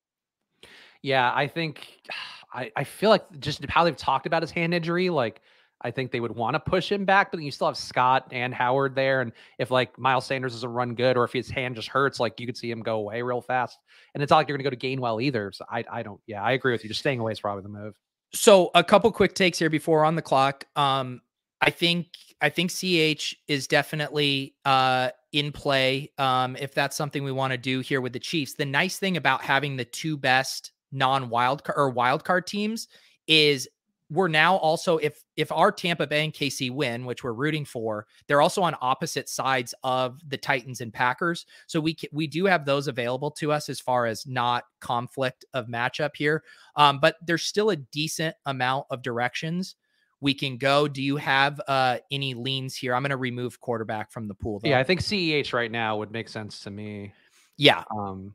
Yeah, 1.01 1.31
I 1.33 1.47
think 1.47 1.87
I, 2.53 2.71
I 2.75 2.83
feel 2.83 3.09
like 3.09 3.39
just 3.39 3.63
how 3.65 3.83
they've 3.83 3.95
talked 3.95 4.25
about 4.25 4.41
his 4.41 4.51
hand 4.51 4.73
injury, 4.73 5.09
like 5.09 5.41
I 5.81 5.91
think 5.91 6.11
they 6.11 6.19
would 6.19 6.35
want 6.35 6.55
to 6.55 6.59
push 6.59 6.91
him 6.91 7.05
back, 7.05 7.31
but 7.31 7.41
you 7.41 7.51
still 7.51 7.67
have 7.67 7.77
Scott 7.77 8.27
and 8.31 8.53
Howard 8.53 8.95
there. 8.95 9.21
And 9.21 9.31
if 9.59 9.69
like 9.69 9.97
Miles 9.97 10.25
Sanders 10.25 10.53
doesn't 10.53 10.69
run 10.69 10.95
good 10.95 11.17
or 11.17 11.23
if 11.23 11.33
his 11.33 11.49
hand 11.49 11.75
just 11.75 11.87
hurts, 11.87 12.19
like 12.19 12.39
you 12.39 12.45
could 12.45 12.57
see 12.57 12.71
him 12.71 12.81
go 12.81 12.97
away 12.97 13.21
real 13.21 13.41
fast. 13.41 13.77
And 14.13 14.23
it's 14.23 14.31
not 14.31 14.37
like 14.37 14.47
you're 14.47 14.57
going 14.57 14.69
to 14.69 14.75
go 14.75 14.87
to 14.87 14.97
Gainwell 14.97 15.21
either. 15.21 15.51
So 15.51 15.65
I, 15.69 15.83
I 15.91 16.03
don't, 16.03 16.19
yeah, 16.25 16.41
I 16.41 16.53
agree 16.53 16.71
with 16.71 16.83
you. 16.83 16.89
Just 16.89 17.01
staying 17.01 17.19
away 17.19 17.31
is 17.31 17.39
probably 17.39 17.63
the 17.63 17.69
move. 17.69 17.95
So 18.33 18.71
a 18.75 18.83
couple 18.83 19.11
quick 19.11 19.35
takes 19.35 19.59
here 19.59 19.69
before 19.69 20.03
on 20.03 20.15
the 20.15 20.21
clock. 20.21 20.65
Um, 20.75 21.21
I 21.61 21.69
think, 21.69 22.07
I 22.41 22.49
think 22.49 22.71
CEH 22.71 23.35
is 23.47 23.67
definitely 23.67 24.55
uh, 24.65 25.09
in 25.31 25.51
play 25.51 26.11
um, 26.17 26.55
if 26.55 26.73
that's 26.73 26.95
something 26.95 27.23
we 27.23 27.31
want 27.31 27.51
to 27.51 27.57
do 27.57 27.79
here 27.81 28.01
with 28.01 28.13
the 28.13 28.19
Chiefs. 28.19 28.53
The 28.53 28.65
nice 28.65 28.97
thing 28.97 29.17
about 29.17 29.41
having 29.41 29.77
the 29.77 29.85
two 29.85 30.17
best 30.17 30.71
non 30.91 31.29
wild 31.29 31.61
or 31.75 31.89
wild 31.89 32.23
card 32.23 32.47
teams 32.47 32.87
is 33.27 33.67
we're 34.09 34.27
now 34.27 34.55
also 34.55 34.97
if 34.97 35.23
if 35.35 35.51
our 35.51 35.71
Tampa 35.71 36.07
Bay 36.07 36.23
and 36.23 36.33
KC 36.33 36.71
win, 36.71 37.05
which 37.05 37.23
we're 37.23 37.33
rooting 37.33 37.65
for, 37.65 38.05
they're 38.27 38.41
also 38.41 38.61
on 38.61 38.75
opposite 38.81 39.27
sides 39.27 39.73
of 39.83 40.19
the 40.29 40.37
Titans 40.37 40.81
and 40.81 40.93
Packers. 40.93 41.45
So 41.67 41.79
we 41.79 41.97
we 42.11 42.27
do 42.27 42.45
have 42.45 42.65
those 42.65 42.87
available 42.87 43.31
to 43.31 43.51
us 43.51 43.69
as 43.69 43.79
far 43.79 44.05
as 44.05 44.25
not 44.25 44.63
conflict 44.79 45.45
of 45.53 45.67
matchup 45.67 46.15
here. 46.15 46.43
Um, 46.75 46.99
but 46.99 47.15
there's 47.25 47.43
still 47.43 47.71
a 47.71 47.75
decent 47.75 48.35
amount 48.45 48.85
of 48.89 49.01
directions 49.01 49.75
we 50.19 50.33
can 50.33 50.57
go. 50.57 50.87
Do 50.87 51.01
you 51.01 51.17
have 51.17 51.61
uh, 51.67 51.97
any 52.11 52.33
leans 52.33 52.75
here? 52.75 52.95
I'm 52.95 53.03
going 53.03 53.11
to 53.11 53.17
remove 53.17 53.59
quarterback 53.59 54.11
from 54.11 54.27
the 54.27 54.33
pool. 54.33 54.59
Though. 54.59 54.69
Yeah, 54.69 54.79
I 54.79 54.83
think 54.83 55.01
CEH 55.01 55.53
right 55.53 55.71
now 55.71 55.97
would 55.97 56.11
make 56.11 56.29
sense 56.29 56.59
to 56.61 56.71
me. 56.71 57.13
Yeah. 57.57 57.83
Um, 57.95 58.33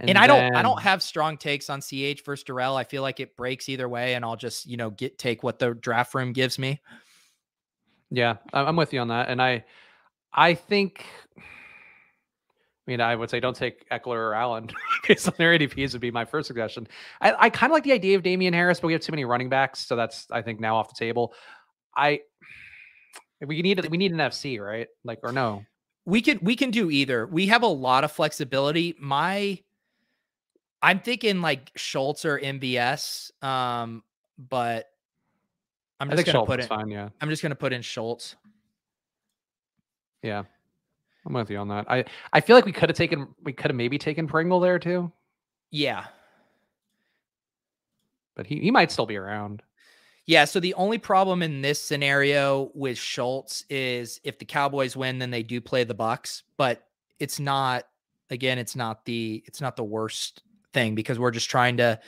and, 0.00 0.10
and 0.10 0.18
I 0.18 0.26
don't 0.26 0.56
I 0.56 0.62
don't 0.62 0.80
have 0.80 1.02
strong 1.02 1.36
takes 1.36 1.68
on 1.68 1.80
CEH 1.80 2.24
versus 2.24 2.44
Darrel. 2.44 2.74
I 2.74 2.84
feel 2.84 3.02
like 3.02 3.20
it 3.20 3.36
breaks 3.36 3.68
either 3.68 3.88
way, 3.88 4.14
and 4.14 4.24
I'll 4.24 4.36
just, 4.36 4.66
you 4.66 4.78
know, 4.78 4.90
get 4.90 5.18
take 5.18 5.42
what 5.42 5.58
the 5.58 5.74
draft 5.74 6.14
room 6.14 6.32
gives 6.32 6.58
me. 6.58 6.80
Yeah, 8.10 8.36
I'm 8.52 8.76
with 8.76 8.94
you 8.94 9.00
on 9.00 9.08
that. 9.08 9.28
And 9.28 9.42
I 9.42 9.64
I 10.32 10.54
think 10.54 11.04
I 11.36 12.90
mean, 12.90 13.00
I 13.02 13.14
would 13.14 13.28
say 13.28 13.40
don't 13.40 13.54
take 13.54 13.88
Ekeler 13.90 14.16
or 14.16 14.34
Allen 14.34 14.70
based 15.08 15.28
on 15.28 15.34
their 15.36 15.56
ADPs 15.58 15.92
would 15.92 16.00
be 16.00 16.10
my 16.10 16.24
first 16.24 16.46
suggestion. 16.46 16.88
I, 17.20 17.34
I 17.38 17.50
kind 17.50 17.70
of 17.70 17.74
like 17.74 17.84
the 17.84 17.92
idea 17.92 18.16
of 18.16 18.22
Damien 18.22 18.54
Harris, 18.54 18.80
but 18.80 18.86
we 18.86 18.94
have 18.94 19.02
too 19.02 19.12
many 19.12 19.26
running 19.26 19.50
backs, 19.50 19.86
so 19.86 19.96
that's 19.96 20.26
I 20.30 20.40
think 20.40 20.60
now 20.60 20.76
off 20.76 20.88
the 20.88 20.98
table. 20.98 21.34
I 21.94 22.20
we 23.46 23.60
need 23.60 23.86
we 23.90 23.98
need 23.98 24.12
an 24.12 24.18
FC, 24.18 24.60
right? 24.60 24.88
Like 25.04 25.18
or 25.22 25.32
no? 25.32 25.64
We 26.06 26.22
can 26.22 26.38
we 26.40 26.56
can 26.56 26.70
do 26.70 26.90
either. 26.90 27.26
We 27.26 27.48
have 27.48 27.62
a 27.62 27.68
lot 27.68 28.02
of 28.02 28.12
flexibility. 28.12 28.96
My 28.98 29.58
I'm 30.82 31.00
thinking 31.00 31.40
like 31.40 31.70
Schultz 31.76 32.24
or 32.24 32.38
MVS, 32.38 33.32
um, 33.44 34.02
but 34.38 34.90
I'm 35.98 36.10
just 36.10 36.24
gonna 36.24 36.36
Schultz 36.36 36.48
put 36.48 36.60
it. 36.60 36.66
Fine, 36.66 36.90
yeah. 36.90 37.10
I'm 37.20 37.28
just 37.28 37.42
gonna 37.42 37.54
put 37.54 37.72
in 37.72 37.82
Schultz. 37.82 38.36
Yeah, 40.22 40.44
I'm 41.26 41.32
with 41.32 41.50
you 41.50 41.58
on 41.58 41.68
that. 41.68 41.90
I 41.90 42.04
I 42.32 42.40
feel 42.40 42.56
like 42.56 42.64
we 42.64 42.72
could 42.72 42.88
have 42.88 42.96
taken 42.96 43.28
we 43.42 43.52
could 43.52 43.70
have 43.70 43.76
maybe 43.76 43.98
taken 43.98 44.26
Pringle 44.26 44.60
there 44.60 44.78
too. 44.78 45.12
Yeah, 45.70 46.06
but 48.34 48.46
he 48.46 48.58
he 48.60 48.70
might 48.70 48.90
still 48.90 49.06
be 49.06 49.16
around. 49.16 49.62
Yeah. 50.26 50.44
So 50.46 50.60
the 50.60 50.74
only 50.74 50.98
problem 50.98 51.42
in 51.42 51.60
this 51.60 51.82
scenario 51.82 52.70
with 52.74 52.96
Schultz 52.96 53.64
is 53.68 54.20
if 54.24 54.38
the 54.38 54.44
Cowboys 54.44 54.96
win, 54.96 55.18
then 55.18 55.30
they 55.30 55.42
do 55.42 55.60
play 55.60 55.84
the 55.84 55.94
Bucs, 55.94 56.42
but 56.56 56.86
it's 57.18 57.38
not. 57.38 57.84
Again, 58.32 58.58
it's 58.58 58.76
not 58.76 59.04
the 59.04 59.42
it's 59.44 59.60
not 59.60 59.74
the 59.74 59.82
worst 59.82 60.44
thing 60.72 60.94
because 60.94 61.18
we're 61.18 61.30
just 61.30 61.50
trying 61.50 61.76
to 61.78 61.98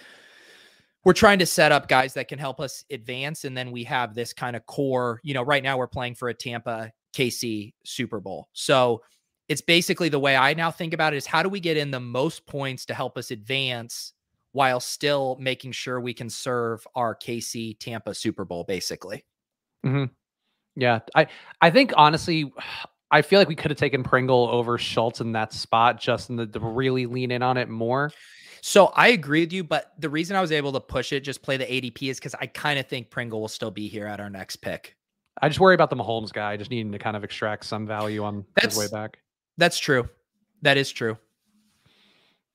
we're 1.04 1.12
trying 1.12 1.40
to 1.40 1.46
set 1.46 1.72
up 1.72 1.88
guys 1.88 2.14
that 2.14 2.28
can 2.28 2.38
help 2.38 2.60
us 2.60 2.84
advance 2.90 3.44
and 3.44 3.56
then 3.56 3.70
we 3.72 3.84
have 3.84 4.14
this 4.14 4.32
kind 4.32 4.56
of 4.56 4.64
core 4.66 5.20
you 5.22 5.34
know 5.34 5.42
right 5.42 5.62
now 5.62 5.76
we're 5.76 5.86
playing 5.86 6.14
for 6.14 6.28
a 6.28 6.34
tampa 6.34 6.92
kc 7.14 7.72
super 7.84 8.20
bowl 8.20 8.48
so 8.52 9.02
it's 9.48 9.60
basically 9.60 10.08
the 10.08 10.18
way 10.18 10.36
i 10.36 10.54
now 10.54 10.70
think 10.70 10.94
about 10.94 11.12
it 11.12 11.16
is 11.16 11.26
how 11.26 11.42
do 11.42 11.48
we 11.48 11.60
get 11.60 11.76
in 11.76 11.90
the 11.90 12.00
most 12.00 12.46
points 12.46 12.86
to 12.86 12.94
help 12.94 13.18
us 13.18 13.30
advance 13.30 14.12
while 14.52 14.80
still 14.80 15.36
making 15.40 15.72
sure 15.72 16.00
we 16.00 16.14
can 16.14 16.30
serve 16.30 16.86
our 16.94 17.14
kc 17.16 17.78
tampa 17.78 18.14
super 18.14 18.44
bowl 18.44 18.64
basically 18.64 19.24
mm-hmm. 19.84 20.04
yeah 20.76 21.00
i 21.14 21.26
i 21.60 21.70
think 21.70 21.92
honestly 21.96 22.52
I 23.12 23.20
feel 23.20 23.38
like 23.38 23.48
we 23.48 23.54
could 23.54 23.70
have 23.70 23.78
taken 23.78 24.02
Pringle 24.02 24.48
over 24.50 24.78
Schultz 24.78 25.20
in 25.20 25.32
that 25.32 25.52
spot, 25.52 26.00
just 26.00 26.30
in 26.30 26.36
the, 26.36 26.46
to 26.46 26.60
really 26.60 27.04
lean 27.04 27.30
in 27.30 27.42
on 27.42 27.58
it 27.58 27.68
more. 27.68 28.10
So 28.64 28.86
I 28.94 29.08
agree 29.08 29.40
with 29.40 29.52
you, 29.52 29.64
but 29.64 29.92
the 29.98 30.08
reason 30.08 30.36
I 30.36 30.40
was 30.40 30.52
able 30.52 30.72
to 30.72 30.80
push 30.80 31.12
it, 31.12 31.20
just 31.20 31.42
play 31.42 31.56
the 31.56 31.64
ADP, 31.64 32.08
is 32.08 32.18
because 32.18 32.36
I 32.40 32.46
kind 32.46 32.78
of 32.78 32.86
think 32.86 33.10
Pringle 33.10 33.40
will 33.40 33.48
still 33.48 33.72
be 33.72 33.88
here 33.88 34.06
at 34.06 34.20
our 34.20 34.30
next 34.30 34.56
pick. 34.56 34.96
I 35.40 35.48
just 35.48 35.58
worry 35.58 35.74
about 35.74 35.90
the 35.90 35.96
Mahomes 35.96 36.32
guy, 36.32 36.56
just 36.56 36.70
needing 36.70 36.92
to 36.92 36.98
kind 36.98 37.16
of 37.16 37.24
extract 37.24 37.64
some 37.64 37.88
value 37.88 38.22
on 38.22 38.44
that's, 38.54 38.76
his 38.76 38.78
way 38.78 38.86
back. 38.96 39.18
That's 39.58 39.80
true. 39.80 40.08
That 40.62 40.76
is 40.76 40.92
true. 40.92 41.18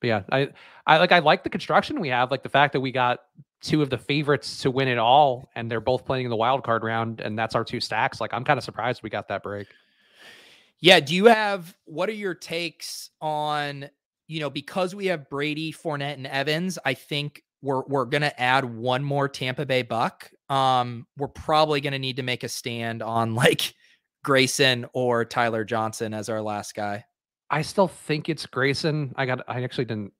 But 0.00 0.06
yeah, 0.06 0.22
I, 0.32 0.48
I 0.86 0.96
like 0.96 1.12
I 1.12 1.18
like 1.18 1.44
the 1.44 1.50
construction 1.50 2.00
we 2.00 2.08
have, 2.08 2.30
like 2.30 2.42
the 2.42 2.48
fact 2.48 2.72
that 2.72 2.80
we 2.80 2.90
got 2.90 3.18
two 3.60 3.82
of 3.82 3.90
the 3.90 3.98
favorites 3.98 4.62
to 4.62 4.70
win 4.70 4.88
it 4.88 4.98
all, 4.98 5.50
and 5.56 5.70
they're 5.70 5.78
both 5.78 6.06
playing 6.06 6.24
in 6.24 6.30
the 6.30 6.36
wild 6.36 6.64
card 6.64 6.84
round, 6.84 7.20
and 7.20 7.38
that's 7.38 7.54
our 7.54 7.64
two 7.64 7.80
stacks. 7.80 8.18
Like 8.18 8.32
I'm 8.32 8.44
kind 8.44 8.56
of 8.56 8.64
surprised 8.64 9.02
we 9.02 9.10
got 9.10 9.28
that 9.28 9.42
break. 9.42 9.66
Yeah. 10.80 11.00
Do 11.00 11.14
you 11.14 11.26
have 11.26 11.76
what 11.84 12.08
are 12.08 12.12
your 12.12 12.34
takes 12.34 13.10
on 13.20 13.90
you 14.28 14.40
know, 14.40 14.50
because 14.50 14.94
we 14.94 15.06
have 15.06 15.28
Brady, 15.28 15.72
Fournette, 15.72 16.14
and 16.14 16.26
Evans, 16.26 16.78
I 16.84 16.94
think 16.94 17.42
we're 17.62 17.82
we're 17.86 18.04
gonna 18.04 18.32
add 18.38 18.64
one 18.64 19.02
more 19.02 19.28
Tampa 19.28 19.66
Bay 19.66 19.82
Buck. 19.82 20.30
Um, 20.48 21.06
we're 21.16 21.28
probably 21.28 21.80
gonna 21.80 21.98
need 21.98 22.16
to 22.16 22.22
make 22.22 22.44
a 22.44 22.48
stand 22.48 23.02
on 23.02 23.34
like 23.34 23.74
Grayson 24.22 24.86
or 24.92 25.24
Tyler 25.24 25.64
Johnson 25.64 26.14
as 26.14 26.28
our 26.28 26.42
last 26.42 26.74
guy. 26.74 27.04
I 27.50 27.62
still 27.62 27.88
think 27.88 28.28
it's 28.28 28.46
Grayson. 28.46 29.14
I 29.16 29.26
got. 29.26 29.42
I 29.48 29.62
actually 29.64 29.86
didn't. 29.86 30.12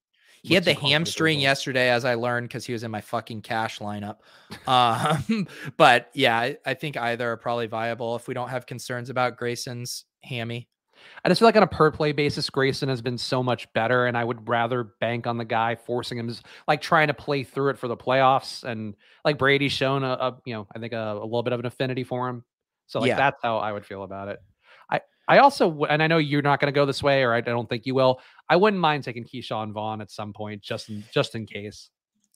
He 0.43 0.55
had 0.55 0.65
the 0.65 0.73
hamstring 0.73 1.41
yesterday, 1.41 1.91
as 1.91 2.05
I 2.05 2.15
learned, 2.15 2.49
because 2.49 2.65
he 2.65 2.73
was 2.73 2.85
in 2.85 2.91
my 2.91 3.01
fucking 3.01 3.43
cash 3.43 3.81
lineup. 3.81 4.19
um, 4.67 5.47
but 5.77 6.11
yeah, 6.15 6.39
I, 6.39 6.57
I 6.65 6.75
think 6.75 6.97
either 6.97 7.33
are 7.33 7.37
probably 7.37 7.67
viable 7.67 8.17
if 8.17 8.29
we 8.29 8.35
don't 8.35 8.49
have 8.49 8.65
concerns 8.65 9.11
about 9.11 9.37
Grayson's 9.37 10.05
hammy. 10.23 10.69
I 11.25 11.29
just 11.29 11.41
feel 11.41 11.49
like 11.49 11.57
on 11.57 11.63
a 11.63 11.69
per 11.69 11.91
play 11.91 12.13
basis, 12.13 12.49
Grayson 12.49 12.89
has 12.89 13.03
been 13.03 13.19
so 13.19 13.43
much 13.43 13.73
better, 13.73 14.07
and 14.07 14.17
I 14.17 14.25
would 14.25 14.49
rather 14.49 14.85
bank 14.85 15.27
on 15.27 15.37
the 15.37 15.45
guy 15.45 15.75
forcing 15.75 16.19
him, 16.19 16.35
like 16.67 16.81
trying 16.81 17.09
to 17.09 17.15
play 17.15 17.43
through 17.43 17.71
it 17.71 17.79
for 17.79 17.89
the 17.89 17.97
playoffs. 17.97 18.65
And 18.65 18.95
like 19.25 19.39
Brady's 19.39 19.73
shown 19.73 20.05
a, 20.05 20.13
a 20.13 20.39
you 20.45 20.55
know, 20.55 20.67
I 20.75 20.79
think 20.79 20.93
a, 20.93 21.13
a, 21.13 21.25
little 21.25 21.43
bit 21.43 21.53
of 21.53 21.61
an 21.61 21.67
affinity 21.67 22.05
for 22.05 22.29
him. 22.29 22.45
So 22.87 23.01
like 23.01 23.09
yeah. 23.09 23.17
that's 23.17 23.43
how 23.43 23.59
I 23.59 23.73
would 23.73 23.85
feel 23.85 24.03
about 24.03 24.29
it. 24.29 24.39
I 24.91 25.01
I 25.27 25.39
also 25.39 25.85
and 25.85 26.03
I 26.03 26.07
know 26.07 26.19
you're 26.19 26.43
not 26.43 26.61
going 26.61 26.73
to 26.73 26.77
go 26.77 26.87
this 26.87 27.03
way, 27.03 27.23
or 27.23 27.33
I 27.33 27.41
don't 27.41 27.69
think 27.69 27.87
you 27.87 27.95
will. 27.95 28.21
I 28.49 28.57
wouldn't 28.57 28.81
mind 28.81 29.05
taking 29.05 29.25
Ke'Shawn 29.25 29.73
Vaughn 29.73 30.01
at 30.01 30.11
some 30.11 30.33
point, 30.33 30.63
just 30.63 30.89
in, 30.89 31.05
just 31.13 31.35
in 31.35 31.47
case. 31.47 31.91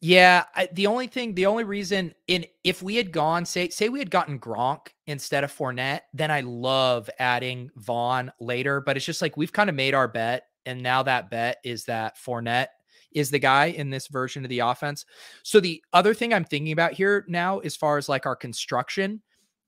Yeah, 0.05 0.47
I, 0.57 0.69
the 0.73 0.89
only 0.89 1.07
thing, 1.07 1.33
the 1.37 1.47
only 1.47 1.63
reason 1.63 2.13
in 2.27 2.45
if 2.65 2.83
we 2.83 2.97
had 2.97 3.13
gone, 3.13 3.45
say, 3.45 3.69
say 3.69 3.89
we 3.89 4.01
had 4.01 4.11
gotten 4.11 4.37
Gronk 4.37 4.89
instead 5.07 5.45
of 5.45 5.57
Fournette, 5.57 6.01
then 6.13 6.29
I 6.29 6.41
love 6.41 7.09
adding 7.21 7.71
Vaughn 7.77 8.33
later. 8.41 8.81
But 8.81 8.97
it's 8.97 9.07
just 9.07 9.23
like 9.23 9.37
we've 9.37 9.53
kind 9.53 9.71
of 9.71 9.77
made 9.77 9.95
our 9.95 10.09
bet, 10.09 10.49
and 10.67 10.83
now 10.83 11.05
that 11.05 11.31
bet 11.31 11.59
is 11.63 11.85
that 11.85 12.17
Fournette 12.19 12.67
is 13.13 13.31
the 13.31 13.39
guy 13.39 13.67
in 13.67 13.91
this 13.91 14.09
version 14.09 14.45
of 14.45 14.49
the 14.49 14.59
offense. 14.59 15.07
So 15.45 15.61
the 15.61 15.81
other 15.93 16.15
thing 16.15 16.35
I'm 16.35 16.45
thinking 16.45 16.73
about 16.73 16.95
here 16.95 17.25
now, 17.29 17.61
as 17.61 17.77
far 17.77 17.97
as 17.97 18.09
like 18.09 18.27
our 18.27 18.35
construction, 18.35 19.23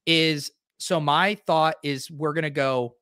is 0.04 0.50
so 0.78 0.98
my 0.98 1.36
thought 1.46 1.76
is 1.84 2.10
we're 2.10 2.32
gonna 2.32 2.50
go 2.50 2.96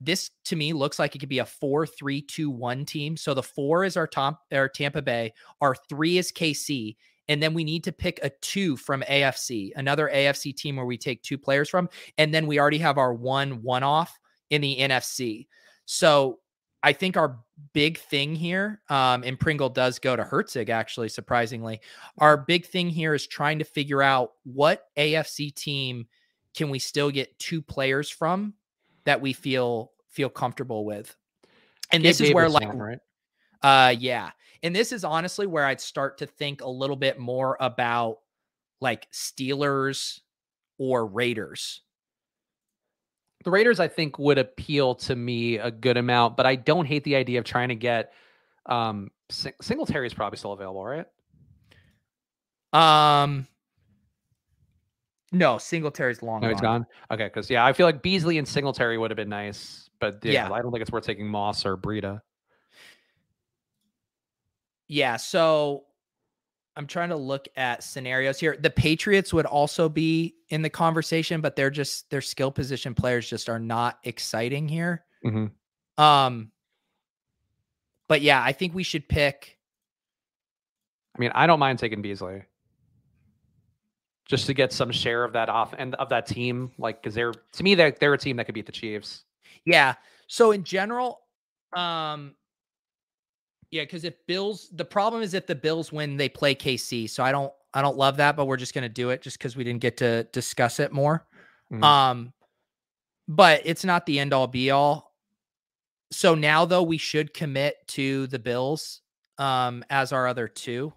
this 0.00 0.30
to 0.44 0.56
me 0.56 0.72
looks 0.72 0.98
like 0.98 1.14
it 1.14 1.18
could 1.18 1.28
be 1.28 1.40
a 1.40 1.44
four, 1.44 1.86
three, 1.86 2.22
two, 2.22 2.50
one 2.50 2.84
team. 2.84 3.16
So 3.16 3.34
the 3.34 3.42
four 3.42 3.84
is 3.84 3.96
our 3.96 4.06
top 4.06 4.42
our 4.52 4.68
Tampa 4.68 5.02
Bay, 5.02 5.32
our 5.60 5.74
three 5.88 6.18
is 6.18 6.32
KC, 6.32 6.96
and 7.28 7.42
then 7.42 7.54
we 7.54 7.64
need 7.64 7.84
to 7.84 7.92
pick 7.92 8.20
a 8.22 8.30
two 8.40 8.76
from 8.76 9.02
AFC, 9.02 9.72
another 9.76 10.10
AFC 10.12 10.54
team 10.54 10.76
where 10.76 10.86
we 10.86 10.96
take 10.96 11.22
two 11.22 11.38
players 11.38 11.68
from, 11.68 11.88
and 12.16 12.32
then 12.32 12.46
we 12.46 12.58
already 12.58 12.78
have 12.78 12.98
our 12.98 13.12
one 13.12 13.62
one 13.62 13.82
off 13.82 14.18
in 14.50 14.60
the 14.60 14.76
NFC. 14.78 15.46
So 15.84 16.38
I 16.82 16.92
think 16.92 17.16
our 17.16 17.40
big 17.72 17.98
thing 17.98 18.36
here, 18.36 18.80
um, 18.88 19.24
and 19.24 19.38
Pringle 19.38 19.68
does 19.68 19.98
go 19.98 20.14
to 20.14 20.22
Herzig 20.22 20.68
actually, 20.68 21.08
surprisingly. 21.08 21.80
Our 22.18 22.36
big 22.36 22.66
thing 22.66 22.88
here 22.88 23.14
is 23.14 23.26
trying 23.26 23.58
to 23.58 23.64
figure 23.64 24.02
out 24.02 24.32
what 24.44 24.84
AFC 24.96 25.54
team 25.54 26.06
can 26.56 26.70
we 26.70 26.78
still 26.78 27.10
get 27.10 27.38
two 27.38 27.60
players 27.60 28.08
from 28.10 28.54
that 29.08 29.22
we 29.22 29.32
feel 29.32 29.92
feel 30.10 30.28
comfortable 30.28 30.84
with. 30.84 31.16
And 31.92 32.04
this 32.04 32.20
is 32.20 32.34
where 32.34 32.48
like 32.50 32.68
right? 32.74 32.98
uh 33.62 33.94
yeah. 33.98 34.30
And 34.62 34.76
this 34.76 34.92
is 34.92 35.02
honestly 35.02 35.46
where 35.46 35.64
I'd 35.64 35.80
start 35.80 36.18
to 36.18 36.26
think 36.26 36.60
a 36.60 36.68
little 36.68 36.94
bit 36.94 37.18
more 37.18 37.56
about 37.58 38.18
like 38.82 39.10
Steelers 39.10 40.20
or 40.76 41.06
Raiders. 41.06 41.80
The 43.44 43.50
Raiders, 43.50 43.80
I 43.80 43.88
think, 43.88 44.18
would 44.18 44.36
appeal 44.36 44.96
to 44.96 45.16
me 45.16 45.56
a 45.56 45.70
good 45.70 45.96
amount, 45.96 46.36
but 46.36 46.44
I 46.44 46.56
don't 46.56 46.84
hate 46.84 47.04
the 47.04 47.16
idea 47.16 47.38
of 47.38 47.46
trying 47.46 47.70
to 47.70 47.76
get 47.76 48.12
um 48.66 49.10
Singletary 49.30 50.06
is 50.06 50.12
probably 50.12 50.36
still 50.36 50.52
available, 50.52 50.84
right? 50.84 51.06
Um 52.74 53.46
no, 55.32 55.58
Singletary's 55.58 56.22
long. 56.22 56.40
No, 56.40 56.48
he's 56.48 56.60
gone. 56.60 56.86
Okay, 57.10 57.24
because 57.24 57.50
yeah, 57.50 57.64
I 57.64 57.72
feel 57.72 57.86
like 57.86 58.02
Beasley 58.02 58.38
and 58.38 58.48
Singletary 58.48 58.96
would 58.96 59.10
have 59.10 59.16
been 59.16 59.28
nice, 59.28 59.90
but 60.00 60.18
yeah, 60.24 60.32
yeah, 60.32 60.52
I 60.52 60.62
don't 60.62 60.72
think 60.72 60.82
it's 60.82 60.90
worth 60.90 61.04
taking 61.04 61.28
Moss 61.28 61.66
or 61.66 61.76
Breida. 61.76 62.20
Yeah, 64.88 65.16
so 65.16 65.84
I'm 66.76 66.86
trying 66.86 67.10
to 67.10 67.16
look 67.16 67.46
at 67.56 67.82
scenarios 67.82 68.40
here. 68.40 68.56
The 68.58 68.70
Patriots 68.70 69.34
would 69.34 69.44
also 69.44 69.88
be 69.88 70.36
in 70.48 70.62
the 70.62 70.70
conversation, 70.70 71.42
but 71.42 71.56
they're 71.56 71.70
just 71.70 72.08
their 72.08 72.22
skill 72.22 72.50
position 72.50 72.94
players 72.94 73.28
just 73.28 73.50
are 73.50 73.58
not 73.58 73.98
exciting 74.04 74.66
here. 74.66 75.04
Mm-hmm. 75.26 76.02
Um, 76.02 76.52
but 78.08 78.22
yeah, 78.22 78.42
I 78.42 78.52
think 78.52 78.74
we 78.74 78.82
should 78.82 79.08
pick. 79.08 79.58
I 81.14 81.20
mean, 81.20 81.32
I 81.34 81.46
don't 81.46 81.58
mind 81.58 81.78
taking 81.80 82.00
Beasley 82.00 82.44
just 84.28 84.46
to 84.46 84.54
get 84.54 84.72
some 84.72 84.92
share 84.92 85.24
of 85.24 85.32
that 85.32 85.48
off 85.48 85.74
and 85.76 85.94
of 85.96 86.10
that 86.10 86.26
team. 86.26 86.70
Like, 86.78 87.02
because 87.02 87.14
they're 87.14 87.32
to 87.32 87.62
me, 87.64 87.74
they're 87.74 87.90
they're 87.90 88.14
a 88.14 88.18
team 88.18 88.36
that 88.36 88.44
could 88.44 88.54
beat 88.54 88.66
the 88.66 88.72
Chiefs. 88.72 89.24
Yeah. 89.64 89.94
So 90.28 90.52
in 90.52 90.62
general, 90.62 91.20
um, 91.74 92.34
yeah, 93.70 93.82
because 93.82 94.04
if 94.04 94.14
Bills, 94.26 94.68
the 94.72 94.84
problem 94.84 95.22
is 95.22 95.34
if 95.34 95.46
the 95.46 95.54
Bills 95.54 95.90
win, 95.90 96.16
they 96.16 96.28
play 96.28 96.54
KC. 96.54 97.08
So 97.10 97.22
I 97.22 97.32
don't, 97.32 97.52
I 97.74 97.82
don't 97.82 97.96
love 97.96 98.18
that, 98.18 98.36
but 98.36 98.46
we're 98.46 98.56
just 98.56 98.74
gonna 98.74 98.88
do 98.88 99.10
it 99.10 99.22
just 99.22 99.38
because 99.38 99.56
we 99.56 99.64
didn't 99.64 99.80
get 99.80 99.96
to 99.98 100.24
discuss 100.24 100.78
it 100.78 100.92
more. 100.92 101.26
Mm-hmm. 101.72 101.82
Um, 101.82 102.32
but 103.26 103.62
it's 103.64 103.84
not 103.84 104.06
the 104.06 104.18
end 104.18 104.32
all 104.32 104.46
be 104.46 104.70
all. 104.70 105.14
So 106.10 106.34
now 106.34 106.64
though, 106.64 106.82
we 106.82 106.98
should 106.98 107.34
commit 107.34 107.76
to 107.88 108.26
the 108.28 108.38
Bills 108.38 109.00
um 109.38 109.84
as 109.88 110.12
our 110.12 110.26
other 110.26 110.48
two. 110.48 110.92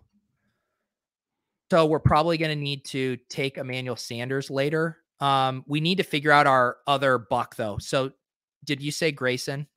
So 1.71 1.85
we're 1.85 1.99
probably 1.99 2.37
going 2.37 2.49
to 2.49 2.61
need 2.61 2.83
to 2.87 3.15
take 3.29 3.57
Emmanuel 3.57 3.95
Sanders 3.95 4.49
later. 4.49 4.97
Um, 5.21 5.63
we 5.67 5.79
need 5.79 5.99
to 5.99 6.03
figure 6.03 6.33
out 6.33 6.45
our 6.45 6.75
other 6.85 7.17
Buc 7.17 7.55
though. 7.55 7.77
So 7.77 8.11
did 8.65 8.81
you 8.81 8.91
say 8.91 9.13
Grayson? 9.13 9.67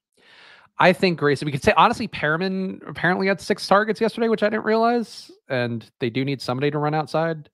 I 0.77 0.93
think 0.93 1.21
Grayson. 1.21 1.47
We 1.47 1.53
could 1.53 1.63
say 1.63 1.73
honestly, 1.77 2.09
Perriman 2.09 2.81
apparently 2.89 3.29
had 3.29 3.41
six 3.41 3.65
targets 3.69 4.01
yesterday, 4.01 4.27
which 4.27 4.43
I 4.43 4.51
didn't 4.51 4.65
realize, 4.65 5.31
and 5.49 5.89
they 6.01 6.11
do 6.11 6.25
need 6.25 6.43
somebody 6.43 6.69
to 6.73 6.79
run 6.79 6.95
outside. 6.95 7.49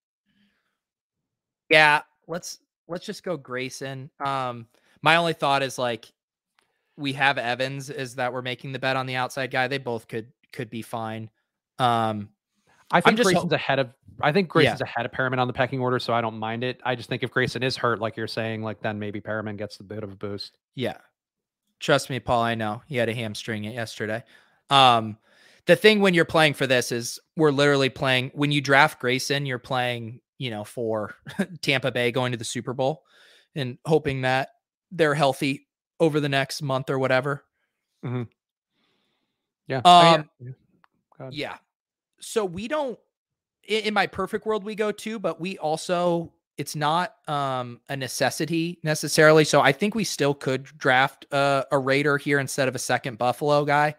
Yeah, 1.69 2.01
let's 2.27 2.61
let's 2.89 3.05
just 3.05 3.23
go 3.23 3.37
Grayson. 3.37 4.09
Um, 4.25 4.69
my 5.03 5.17
only 5.17 5.35
thought 5.35 5.63
is 5.63 5.77
like 5.77 6.11
we 6.97 7.13
have 7.13 7.37
Evans 7.37 7.91
is 7.91 8.15
that 8.15 8.33
we're 8.33 8.41
making 8.41 8.73
the 8.73 8.79
bet 8.79 8.97
on 8.97 9.05
the 9.05 9.17
outside 9.17 9.51
guy. 9.51 9.69
They 9.69 9.77
both 9.77 10.09
could 10.09 10.33
could 10.51 10.71
be 10.71 10.81
fine. 10.81 11.29
Um, 11.79 12.31
I 12.91 13.01
think 13.01 13.21
Grayson's 13.21 13.53
ahead 13.53 13.79
of 13.79 13.91
I 14.23 14.33
think 14.33 14.49
Grayson's 14.49 14.81
yeah. 14.81 14.87
ahead 14.87 15.07
of 15.07 15.13
Perriman 15.13 15.39
on 15.39 15.47
the 15.47 15.53
pecking 15.53 15.81
order, 15.81 15.99
so 15.99 16.13
I 16.13 16.21
don't 16.21 16.39
mind 16.39 16.65
it. 16.65 16.81
I 16.85 16.95
just 16.95 17.09
think 17.09 17.23
if 17.23 17.31
Grayson 17.31 17.63
is 17.63 17.77
hurt, 17.77 18.01
like 18.01 18.17
you're 18.17 18.27
saying, 18.27 18.63
like 18.63 18.81
then 18.81 18.99
maybe 18.99 19.21
Perriman 19.21 19.57
gets 19.57 19.77
the 19.77 19.85
bit 19.85 20.03
of 20.03 20.13
a 20.13 20.17
boost. 20.17 20.59
Yeah. 20.75 20.97
Trust 21.79 22.11
me, 22.11 22.21
Paul, 22.21 22.43
I 22.43 22.55
know. 22.55 22.83
He 22.87 22.97
had 22.97 23.09
a 23.09 23.15
hamstring 23.15 23.65
it 23.65 23.75
yesterday. 23.75 24.23
Um, 24.69 25.17
the 25.67 25.77
thing 25.77 26.01
when 26.01 26.15
you're 26.15 26.25
playing 26.25 26.55
for 26.55 26.67
this 26.67 26.93
is 26.93 27.19
we're 27.37 27.51
literally 27.51 27.89
playing 27.89 28.31
when 28.35 28.53
you 28.53 28.61
draft 28.61 29.01
Grayson, 29.01 29.47
you're 29.47 29.59
playing, 29.59 30.21
you 30.39 30.51
know, 30.51 30.65
for 30.65 31.15
Tampa 31.63 31.91
Bay 31.93 32.13
going 32.13 32.33
to 32.33 32.39
the 32.39 32.45
Super 32.45 32.75
Bowl 32.75 33.05
and 33.55 33.79
hoping 33.85 34.23
that 34.23 34.51
they're 34.91 35.15
healthy 35.15 35.69
over 35.99 36.21
the 36.21 36.29
next 36.29 36.63
month 36.63 36.91
or 36.91 36.99
whatever. 36.99 37.45
Mm-hmm. 38.05 38.23
Yeah. 39.69 39.81
Um, 39.85 40.29
oh, 40.41 41.29
yeah. 41.31 41.31
yeah 41.31 41.57
so 42.21 42.45
we 42.45 42.69
don't 42.69 42.99
in 43.67 43.95
my 43.95 44.07
perfect 44.07 44.47
world 44.47 44.65
we 44.65 44.75
go 44.75 44.93
to, 44.93 45.19
but 45.19 45.41
we 45.41 45.59
also 45.59 46.33
it's 46.61 46.77
not 46.77 47.15
um, 47.27 47.81
a 47.89 47.97
necessity 47.97 48.79
necessarily. 48.83 49.45
So 49.45 49.63
I 49.63 49.73
think 49.73 49.95
we 49.95 50.05
still 50.05 50.35
could 50.35 50.65
draft 50.65 51.25
uh, 51.33 51.65
a 51.73 51.79
Raider 51.79 52.19
here 52.19 52.39
instead 52.39 52.69
of 52.69 52.75
a 52.75 52.79
second 52.79 53.17
Buffalo 53.17 53.65
guy. 53.65 53.95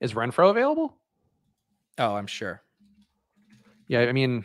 Is 0.00 0.14
Renfrow 0.14 0.48
available? 0.48 0.96
Oh, 1.98 2.14
I'm 2.14 2.26
sure. 2.26 2.62
Yeah, 3.88 4.02
I 4.02 4.12
mean, 4.12 4.44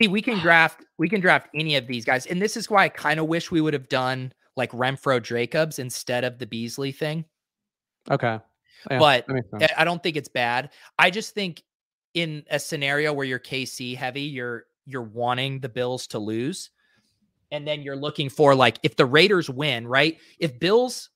see, 0.00 0.08
we 0.08 0.22
can 0.22 0.38
draft 0.38 0.84
we 0.98 1.08
can 1.08 1.20
draft 1.20 1.48
any 1.54 1.76
of 1.76 1.86
these 1.86 2.04
guys, 2.04 2.26
and 2.26 2.40
this 2.40 2.56
is 2.56 2.70
why 2.70 2.84
I 2.84 2.88
kind 2.88 3.20
of 3.20 3.26
wish 3.26 3.50
we 3.50 3.60
would 3.60 3.74
have 3.74 3.88
done 3.88 4.32
like 4.56 4.70
Renfrow 4.72 5.22
Jacobs 5.22 5.78
instead 5.78 6.24
of 6.24 6.38
the 6.38 6.46
Beasley 6.46 6.92
thing. 6.92 7.24
Okay. 8.10 8.38
Yeah, 8.90 8.98
but 8.98 9.26
I 9.76 9.84
don't 9.84 10.02
think 10.02 10.16
it's 10.16 10.28
bad. 10.28 10.70
I 10.98 11.10
just 11.10 11.34
think 11.34 11.62
in 12.14 12.44
a 12.50 12.58
scenario 12.58 13.12
where 13.12 13.26
you're 13.26 13.38
KC 13.38 13.96
heavy, 13.96 14.22
you're 14.22 14.64
you're 14.86 15.02
wanting 15.02 15.60
the 15.60 15.68
Bills 15.68 16.06
to 16.08 16.18
lose. 16.18 16.70
And 17.50 17.66
then 17.66 17.82
you're 17.82 17.96
looking 17.96 18.28
for 18.28 18.54
like 18.54 18.78
if 18.82 18.96
the 18.96 19.06
Raiders 19.06 19.50
win, 19.50 19.86
right? 19.86 20.18
If 20.38 20.58
Bills 20.58 21.10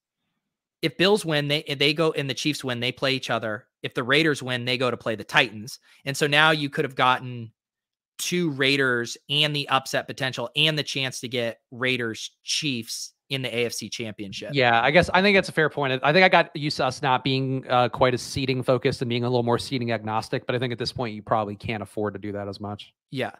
if 0.82 0.96
Bills 0.96 1.24
win, 1.24 1.48
they 1.48 1.62
they 1.78 1.94
go 1.94 2.12
and 2.12 2.28
the 2.28 2.34
Chiefs 2.34 2.62
win, 2.62 2.80
they 2.80 2.92
play 2.92 3.14
each 3.14 3.30
other. 3.30 3.66
If 3.82 3.94
the 3.94 4.02
Raiders 4.02 4.42
win, 4.42 4.64
they 4.64 4.78
go 4.78 4.90
to 4.90 4.96
play 4.96 5.14
the 5.14 5.24
Titans. 5.24 5.78
And 6.04 6.16
so 6.16 6.26
now 6.26 6.50
you 6.50 6.68
could 6.68 6.84
have 6.84 6.96
gotten 6.96 7.52
two 8.18 8.50
Raiders 8.50 9.16
and 9.30 9.54
the 9.54 9.68
upset 9.68 10.06
potential 10.06 10.50
and 10.56 10.76
the 10.76 10.82
chance 10.82 11.20
to 11.20 11.28
get 11.28 11.60
Raiders 11.70 12.32
Chiefs 12.42 13.12
in 13.30 13.42
the 13.42 13.48
AFC 13.48 13.90
Championship. 13.90 14.50
Yeah, 14.52 14.80
I 14.82 14.90
guess 14.90 15.10
I 15.12 15.22
think 15.22 15.36
that's 15.36 15.48
a 15.48 15.52
fair 15.52 15.68
point. 15.68 16.00
I 16.02 16.12
think 16.12 16.24
I 16.24 16.28
got 16.28 16.54
used 16.56 16.76
to 16.78 16.86
us 16.86 17.02
not 17.02 17.24
being 17.24 17.66
uh, 17.68 17.88
quite 17.88 18.14
as 18.14 18.22
seating 18.22 18.62
focused 18.62 19.02
and 19.02 19.08
being 19.08 19.24
a 19.24 19.28
little 19.28 19.42
more 19.42 19.58
seating 19.58 19.92
agnostic, 19.92 20.46
but 20.46 20.54
I 20.54 20.58
think 20.58 20.72
at 20.72 20.78
this 20.78 20.92
point 20.92 21.14
you 21.14 21.22
probably 21.22 21.56
can't 21.56 21.82
afford 21.82 22.14
to 22.14 22.20
do 22.20 22.32
that 22.32 22.48
as 22.48 22.60
much. 22.60 22.94
Yeah. 23.10 23.32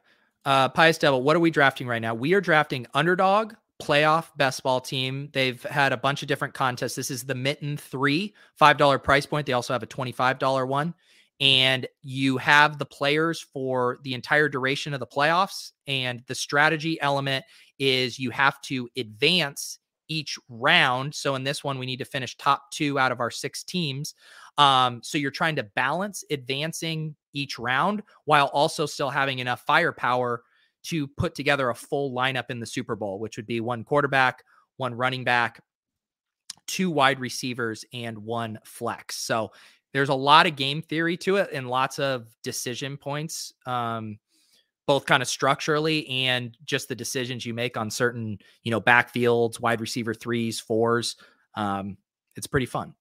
Uh, 0.44 0.68
Pious 0.68 0.98
Devil, 0.98 1.22
what 1.22 1.36
are 1.36 1.40
we 1.40 1.50
drafting 1.50 1.86
right 1.86 2.02
now? 2.02 2.14
We 2.14 2.34
are 2.34 2.40
drafting 2.40 2.86
underdog 2.94 3.54
playoff 3.80 4.26
best 4.36 4.62
ball 4.62 4.80
team. 4.80 5.30
They've 5.32 5.62
had 5.62 5.92
a 5.92 5.96
bunch 5.96 6.22
of 6.22 6.28
different 6.28 6.54
contests. 6.54 6.94
This 6.94 7.10
is 7.10 7.24
the 7.24 7.34
Mitten 7.34 7.76
3, 7.76 8.34
$5 8.60 9.02
price 9.02 9.26
point. 9.26 9.46
They 9.46 9.52
also 9.52 9.72
have 9.72 9.82
a 9.82 9.86
$25 9.86 10.66
one. 10.66 10.94
And 11.40 11.86
you 12.02 12.36
have 12.38 12.78
the 12.78 12.84
players 12.84 13.40
for 13.40 13.98
the 14.02 14.14
entire 14.14 14.48
duration 14.48 14.92
of 14.92 15.00
the 15.00 15.06
playoffs. 15.06 15.72
And 15.86 16.22
the 16.26 16.34
strategy 16.34 17.00
element 17.00 17.44
is 17.78 18.18
you 18.18 18.30
have 18.30 18.60
to 18.62 18.88
advance 18.96 19.78
each 20.08 20.38
round. 20.48 21.14
So 21.14 21.34
in 21.34 21.44
this 21.44 21.62
one, 21.62 21.78
we 21.78 21.86
need 21.86 21.98
to 21.98 22.04
finish 22.04 22.36
top 22.36 22.70
two 22.70 22.98
out 22.98 23.12
of 23.12 23.20
our 23.20 23.30
six 23.30 23.62
teams. 23.62 24.14
Um, 24.56 25.00
so 25.04 25.18
you're 25.18 25.30
trying 25.30 25.56
to 25.56 25.62
balance 25.62 26.24
advancing 26.30 27.14
each 27.34 27.58
round 27.58 28.02
while 28.24 28.46
also 28.46 28.86
still 28.86 29.10
having 29.10 29.38
enough 29.38 29.62
firepower 29.66 30.42
to 30.84 31.06
put 31.06 31.34
together 31.34 31.70
a 31.70 31.74
full 31.74 32.12
lineup 32.12 32.50
in 32.50 32.58
the 32.58 32.66
Super 32.66 32.96
Bowl, 32.96 33.18
which 33.18 33.36
would 33.36 33.46
be 33.46 33.60
one 33.60 33.84
quarterback, 33.84 34.42
one 34.76 34.94
running 34.94 35.24
back, 35.24 35.60
two 36.66 36.90
wide 36.90 37.20
receivers, 37.20 37.84
and 37.92 38.18
one 38.18 38.58
flex. 38.64 39.16
So 39.16 39.52
there's 39.92 40.08
a 40.08 40.14
lot 40.14 40.46
of 40.46 40.56
game 40.56 40.82
theory 40.82 41.16
to 41.18 41.36
it 41.36 41.50
and 41.52 41.68
lots 41.68 41.98
of 41.98 42.26
decision 42.42 42.96
points. 42.96 43.52
Um, 43.66 44.18
both 44.86 45.04
kind 45.04 45.22
of 45.22 45.28
structurally 45.28 46.08
and 46.08 46.56
just 46.64 46.88
the 46.88 46.94
decisions 46.94 47.44
you 47.44 47.52
make 47.52 47.76
on 47.76 47.90
certain, 47.90 48.38
you 48.62 48.70
know, 48.70 48.80
backfields, 48.80 49.60
wide 49.60 49.82
receiver 49.82 50.14
threes, 50.14 50.60
fours. 50.60 51.16
Um, 51.54 51.98
it's 52.36 52.46
pretty 52.46 52.64
fun. 52.64 52.94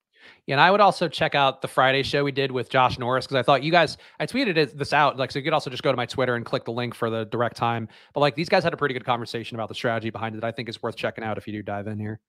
Yeah, 0.46 0.56
and 0.56 0.60
I 0.60 0.70
would 0.70 0.82
also 0.82 1.08
check 1.08 1.34
out 1.34 1.62
the 1.62 1.68
Friday 1.68 2.02
show 2.02 2.24
we 2.24 2.32
did 2.32 2.52
with 2.52 2.68
Josh 2.68 2.98
Norris 2.98 3.26
because 3.26 3.36
I 3.36 3.42
thought 3.42 3.62
you 3.62 3.72
guys, 3.72 3.96
I 4.20 4.26
tweeted 4.26 4.76
this 4.76 4.92
out. 4.92 5.16
Like, 5.16 5.30
so 5.30 5.38
you 5.38 5.44
could 5.44 5.54
also 5.54 5.70
just 5.70 5.82
go 5.82 5.90
to 5.90 5.96
my 5.96 6.04
Twitter 6.04 6.34
and 6.34 6.44
click 6.44 6.66
the 6.66 6.72
link 6.72 6.94
for 6.94 7.08
the 7.08 7.24
direct 7.24 7.56
time. 7.56 7.88
But 8.12 8.20
like, 8.20 8.34
these 8.34 8.50
guys 8.50 8.64
had 8.64 8.74
a 8.74 8.76
pretty 8.76 8.92
good 8.92 9.06
conversation 9.06 9.54
about 9.54 9.68
the 9.68 9.74
strategy 9.74 10.10
behind 10.10 10.36
it. 10.36 10.44
I 10.44 10.52
think 10.52 10.68
is 10.68 10.82
worth 10.82 10.96
checking 10.96 11.24
out 11.24 11.38
if 11.38 11.46
you 11.46 11.54
do 11.54 11.62
dive 11.62 11.86
in 11.86 11.98
here. 11.98 12.20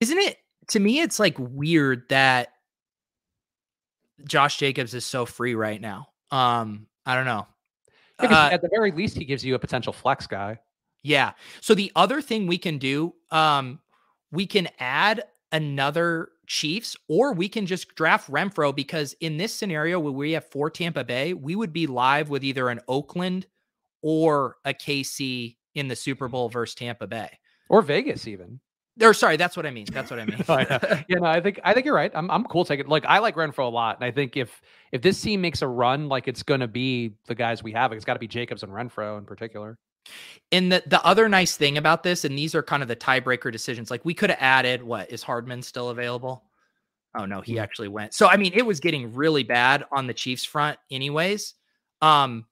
Isn't 0.00 0.18
it? 0.18 0.38
To 0.68 0.80
me, 0.80 1.00
it's 1.00 1.18
like 1.18 1.36
weird 1.38 2.08
that 2.08 2.48
Josh 4.26 4.58
Jacobs 4.58 4.94
is 4.94 5.04
so 5.04 5.26
free 5.26 5.54
right 5.54 5.80
now. 5.80 6.08
Um, 6.30 6.86
I 7.04 7.14
don't 7.14 7.26
know. 7.26 7.46
Uh, 8.18 8.50
at 8.52 8.62
the 8.62 8.68
very 8.68 8.92
least, 8.92 9.16
he 9.16 9.24
gives 9.24 9.44
you 9.44 9.54
a 9.54 9.58
potential 9.58 9.92
flex 9.92 10.26
guy. 10.26 10.58
Yeah. 11.02 11.32
So 11.60 11.74
the 11.74 11.90
other 11.96 12.22
thing 12.22 12.46
we 12.46 12.58
can 12.58 12.78
do, 12.78 13.14
um, 13.30 13.80
we 14.30 14.46
can 14.46 14.68
add 14.78 15.24
another 15.50 16.28
Chiefs, 16.46 16.96
or 17.08 17.32
we 17.32 17.48
can 17.48 17.66
just 17.66 17.94
draft 17.94 18.30
Renfrow 18.30 18.74
because 18.74 19.14
in 19.20 19.36
this 19.36 19.54
scenario 19.54 19.98
where 19.98 20.12
we 20.12 20.32
have 20.32 20.44
four 20.44 20.70
Tampa 20.70 21.02
Bay, 21.02 21.34
we 21.34 21.56
would 21.56 21.72
be 21.72 21.86
live 21.86 22.28
with 22.28 22.44
either 22.44 22.68
an 22.68 22.80
Oakland 22.88 23.46
or 24.02 24.56
a 24.64 24.74
KC 24.74 25.56
in 25.74 25.88
the 25.88 25.96
Super 25.96 26.28
Bowl 26.28 26.48
versus 26.48 26.74
Tampa 26.74 27.06
Bay. 27.06 27.38
Or 27.68 27.80
Vegas, 27.80 28.26
even. 28.26 28.60
Or 29.00 29.14
sorry, 29.14 29.38
that's 29.38 29.56
what 29.56 29.64
I 29.64 29.70
mean. 29.70 29.86
That's 29.90 30.10
what 30.10 30.20
I 30.20 30.26
mean. 30.26 30.44
yeah, 31.08 31.18
no, 31.18 31.24
I 31.24 31.40
think 31.40 31.60
I 31.64 31.72
think 31.72 31.86
you're 31.86 31.94
right. 31.94 32.10
I'm 32.14 32.30
I'm 32.30 32.44
cool 32.44 32.64
taking 32.64 32.88
like 32.88 33.06
I 33.06 33.20
like 33.20 33.36
Renfrow 33.36 33.66
a 33.66 33.70
lot, 33.70 33.96
and 33.96 34.04
I 34.04 34.10
think 34.10 34.36
if 34.36 34.60
if 34.92 35.00
this 35.00 35.20
team 35.20 35.40
makes 35.40 35.62
a 35.62 35.68
run, 35.68 36.08
like 36.08 36.28
it's 36.28 36.42
going 36.42 36.60
to 36.60 36.68
be 36.68 37.14
the 37.26 37.34
guys 37.34 37.62
we 37.62 37.72
have. 37.72 37.92
It's 37.92 38.04
got 38.04 38.14
to 38.14 38.20
be 38.20 38.28
Jacobs 38.28 38.62
and 38.62 38.70
Renfrow 38.70 39.18
in 39.18 39.24
particular. 39.24 39.78
And 40.50 40.70
the 40.70 40.82
the 40.86 41.02
other 41.04 41.26
nice 41.28 41.56
thing 41.56 41.78
about 41.78 42.02
this, 42.02 42.26
and 42.26 42.36
these 42.36 42.54
are 42.54 42.62
kind 42.62 42.82
of 42.82 42.88
the 42.88 42.96
tiebreaker 42.96 43.50
decisions. 43.50 43.90
Like 43.90 44.04
we 44.04 44.12
could 44.12 44.28
have 44.28 44.38
added 44.40 44.82
what 44.82 45.10
is 45.10 45.22
Hardman 45.22 45.62
still 45.62 45.88
available? 45.88 46.44
Oh 47.16 47.24
no, 47.24 47.40
he 47.40 47.52
mm-hmm. 47.54 47.62
actually 47.62 47.88
went. 47.88 48.12
So 48.12 48.26
I 48.26 48.36
mean, 48.36 48.52
it 48.54 48.66
was 48.66 48.80
getting 48.80 49.14
really 49.14 49.42
bad 49.42 49.84
on 49.90 50.06
the 50.06 50.14
Chiefs 50.14 50.44
front, 50.44 50.78
anyways. 50.90 51.54
Um, 52.02 52.44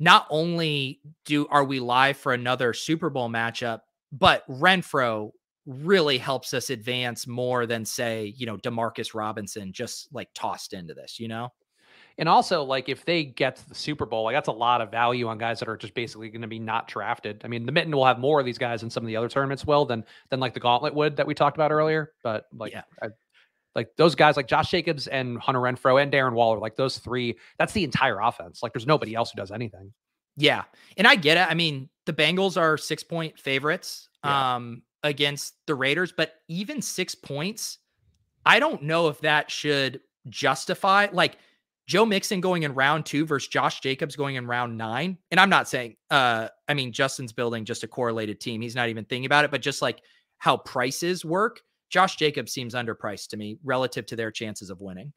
not 0.00 0.26
only 0.30 1.00
do 1.26 1.46
are 1.48 1.64
we 1.64 1.78
live 1.80 2.16
for 2.16 2.32
another 2.32 2.72
Super 2.72 3.10
Bowl 3.10 3.28
matchup, 3.28 3.80
but 4.12 4.48
Renfrow 4.48 5.32
really 5.66 6.18
helps 6.18 6.52
us 6.54 6.70
advance 6.70 7.26
more 7.26 7.66
than 7.66 7.84
say, 7.84 8.34
you 8.36 8.46
know, 8.46 8.56
Demarcus 8.56 9.14
Robinson 9.14 9.72
just 9.72 10.08
like 10.12 10.28
tossed 10.34 10.72
into 10.72 10.94
this, 10.94 11.18
you 11.18 11.28
know? 11.28 11.50
And 12.16 12.28
also, 12.28 12.62
like, 12.62 12.88
if 12.88 13.04
they 13.04 13.24
get 13.24 13.56
to 13.56 13.68
the 13.68 13.74
Super 13.74 14.06
Bowl, 14.06 14.22
like 14.22 14.36
that's 14.36 14.48
a 14.48 14.52
lot 14.52 14.80
of 14.80 14.90
value 14.90 15.26
on 15.26 15.36
guys 15.36 15.58
that 15.58 15.68
are 15.68 15.76
just 15.76 15.94
basically 15.94 16.28
going 16.28 16.42
to 16.42 16.48
be 16.48 16.60
not 16.60 16.86
drafted. 16.86 17.42
I 17.44 17.48
mean, 17.48 17.66
the 17.66 17.72
mitten 17.72 17.94
will 17.96 18.04
have 18.04 18.20
more 18.20 18.38
of 18.38 18.46
these 18.46 18.58
guys 18.58 18.84
in 18.84 18.90
some 18.90 19.02
of 19.02 19.08
the 19.08 19.16
other 19.16 19.28
tournaments 19.28 19.66
will 19.66 19.84
than 19.84 20.04
than 20.30 20.38
like 20.38 20.54
the 20.54 20.60
Gauntlet 20.60 20.94
would 20.94 21.16
that 21.16 21.26
we 21.26 21.34
talked 21.34 21.56
about 21.56 21.72
earlier. 21.72 22.12
But 22.22 22.44
like, 22.52 22.72
yeah. 22.72 22.82
I, 23.02 23.08
like 23.74 23.88
those 23.96 24.14
guys, 24.14 24.36
like 24.36 24.46
Josh 24.46 24.70
Jacobs 24.70 25.08
and 25.08 25.38
Hunter 25.38 25.58
Renfrow 25.58 26.00
and 26.00 26.12
Darren 26.12 26.34
Waller, 26.34 26.60
like 26.60 26.76
those 26.76 26.98
three, 26.98 27.36
that's 27.58 27.72
the 27.72 27.82
entire 27.82 28.20
offense. 28.20 28.62
Like, 28.62 28.72
there's 28.72 28.86
nobody 28.86 29.16
else 29.16 29.32
who 29.32 29.36
does 29.36 29.50
anything. 29.50 29.92
Yeah, 30.36 30.62
and 30.96 31.08
I 31.08 31.16
get 31.16 31.36
it. 31.36 31.50
I 31.50 31.54
mean, 31.54 31.88
the 32.06 32.12
Bengals 32.12 32.56
are 32.60 32.76
six 32.76 33.02
point 33.02 33.40
favorites. 33.40 34.08
Yeah. 34.24 34.54
Um, 34.54 34.82
against 35.04 35.54
the 35.66 35.74
Raiders, 35.76 36.12
but 36.16 36.32
even 36.48 36.82
six 36.82 37.14
points, 37.14 37.78
I 38.44 38.58
don't 38.58 38.82
know 38.82 39.08
if 39.08 39.20
that 39.20 39.50
should 39.50 40.00
justify 40.28 41.06
like 41.12 41.36
Joe 41.86 42.06
Mixon 42.06 42.40
going 42.40 42.62
in 42.62 42.74
round 42.74 43.04
two 43.04 43.26
versus 43.26 43.48
Josh 43.48 43.80
Jacobs 43.80 44.16
going 44.16 44.36
in 44.36 44.46
round 44.46 44.76
nine. 44.76 45.18
And 45.30 45.38
I'm 45.38 45.50
not 45.50 45.68
saying, 45.68 45.96
uh, 46.10 46.48
I 46.66 46.74
mean, 46.74 46.92
Justin's 46.92 47.32
building 47.32 47.64
just 47.66 47.84
a 47.84 47.88
correlated 47.88 48.40
team. 48.40 48.62
He's 48.62 48.74
not 48.74 48.88
even 48.88 49.04
thinking 49.04 49.26
about 49.26 49.44
it, 49.44 49.50
but 49.50 49.60
just 49.60 49.82
like 49.82 50.00
how 50.38 50.56
prices 50.56 51.24
work, 51.24 51.60
Josh 51.90 52.16
Jacobs 52.16 52.52
seems 52.52 52.74
underpriced 52.74 53.28
to 53.28 53.36
me 53.36 53.58
relative 53.62 54.06
to 54.06 54.16
their 54.16 54.30
chances 54.30 54.70
of 54.70 54.80
winning. 54.80 55.12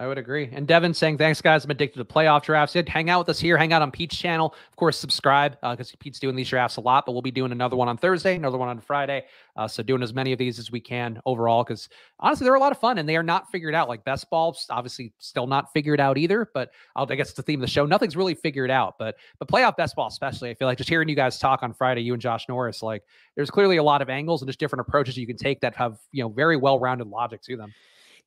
I 0.00 0.06
would 0.06 0.16
agree. 0.16 0.48
And 0.50 0.66
Devin 0.66 0.94
saying, 0.94 1.18
thanks, 1.18 1.42
guys. 1.42 1.66
I'm 1.66 1.70
addicted 1.70 1.98
to 1.98 2.06
playoff 2.06 2.42
drafts. 2.42 2.72
Did 2.72 2.88
hang 2.88 3.10
out 3.10 3.18
with 3.18 3.28
us 3.28 3.38
here. 3.38 3.58
Hang 3.58 3.74
out 3.74 3.82
on 3.82 3.90
Pete's 3.90 4.16
channel. 4.16 4.54
Of 4.70 4.76
course, 4.76 4.96
subscribe 4.96 5.58
because 5.60 5.92
uh, 5.92 5.96
Pete's 6.00 6.18
doing 6.18 6.34
these 6.34 6.48
drafts 6.48 6.78
a 6.78 6.80
lot, 6.80 7.04
but 7.04 7.12
we'll 7.12 7.20
be 7.20 7.30
doing 7.30 7.52
another 7.52 7.76
one 7.76 7.86
on 7.86 7.98
Thursday, 7.98 8.34
another 8.34 8.56
one 8.56 8.70
on 8.70 8.80
Friday. 8.80 9.26
Uh, 9.56 9.68
so 9.68 9.82
doing 9.82 10.02
as 10.02 10.14
many 10.14 10.32
of 10.32 10.38
these 10.38 10.58
as 10.58 10.70
we 10.70 10.80
can 10.80 11.20
overall 11.26 11.62
because 11.64 11.90
honestly, 12.18 12.44
they're 12.44 12.54
a 12.54 12.60
lot 12.60 12.72
of 12.72 12.78
fun 12.78 12.96
and 12.96 13.06
they 13.06 13.14
are 13.14 13.22
not 13.22 13.50
figured 13.50 13.74
out. 13.74 13.90
Like 13.90 14.02
best 14.02 14.30
balls, 14.30 14.66
obviously 14.70 15.12
still 15.18 15.46
not 15.46 15.70
figured 15.74 16.00
out 16.00 16.16
either, 16.16 16.48
but 16.54 16.70
I'll, 16.96 17.06
I 17.12 17.14
guess 17.14 17.28
it's 17.28 17.36
the 17.36 17.42
theme 17.42 17.60
of 17.60 17.66
the 17.66 17.70
show. 17.70 17.84
Nothing's 17.84 18.16
really 18.16 18.34
figured 18.34 18.70
out, 18.70 18.96
but 18.98 19.16
but 19.38 19.48
playoff 19.48 19.76
best 19.76 19.96
ball, 19.96 20.08
especially, 20.08 20.48
I 20.48 20.54
feel 20.54 20.66
like 20.66 20.78
just 20.78 20.88
hearing 20.88 21.10
you 21.10 21.14
guys 21.14 21.38
talk 21.38 21.62
on 21.62 21.74
Friday, 21.74 22.00
you 22.00 22.14
and 22.14 22.22
Josh 22.22 22.48
Norris, 22.48 22.82
like 22.82 23.02
there's 23.36 23.50
clearly 23.50 23.76
a 23.76 23.82
lot 23.82 24.00
of 24.00 24.08
angles 24.08 24.40
and 24.40 24.48
just 24.48 24.60
different 24.60 24.80
approaches 24.80 25.18
you 25.18 25.26
can 25.26 25.36
take 25.36 25.60
that 25.60 25.76
have, 25.76 25.98
you 26.10 26.22
know, 26.22 26.30
very 26.30 26.56
well-rounded 26.56 27.08
logic 27.08 27.42
to 27.42 27.58
them. 27.58 27.74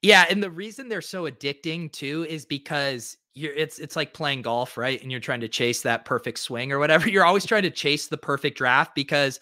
Yeah, 0.03 0.25
and 0.29 0.43
the 0.43 0.51
reason 0.51 0.89
they're 0.89 1.01
so 1.01 1.23
addicting 1.23 1.91
too 1.91 2.25
is 2.29 2.45
because 2.45 3.17
you're 3.35 3.53
it's 3.53 3.79
it's 3.79 3.95
like 3.95 4.13
playing 4.13 4.41
golf, 4.43 4.77
right? 4.77 5.01
And 5.01 5.09
you're 5.09 5.21
trying 5.21 5.39
to 5.39 5.47
chase 5.47 5.81
that 5.81 6.05
perfect 6.05 6.39
swing 6.39 6.71
or 6.71 6.77
whatever. 6.77 7.09
You're 7.09 7.25
always 7.25 7.45
trying 7.45 7.63
to 7.63 7.71
chase 7.71 8.07
the 8.07 8.17
perfect 8.17 8.57
draft 8.57 8.93
because 8.95 9.39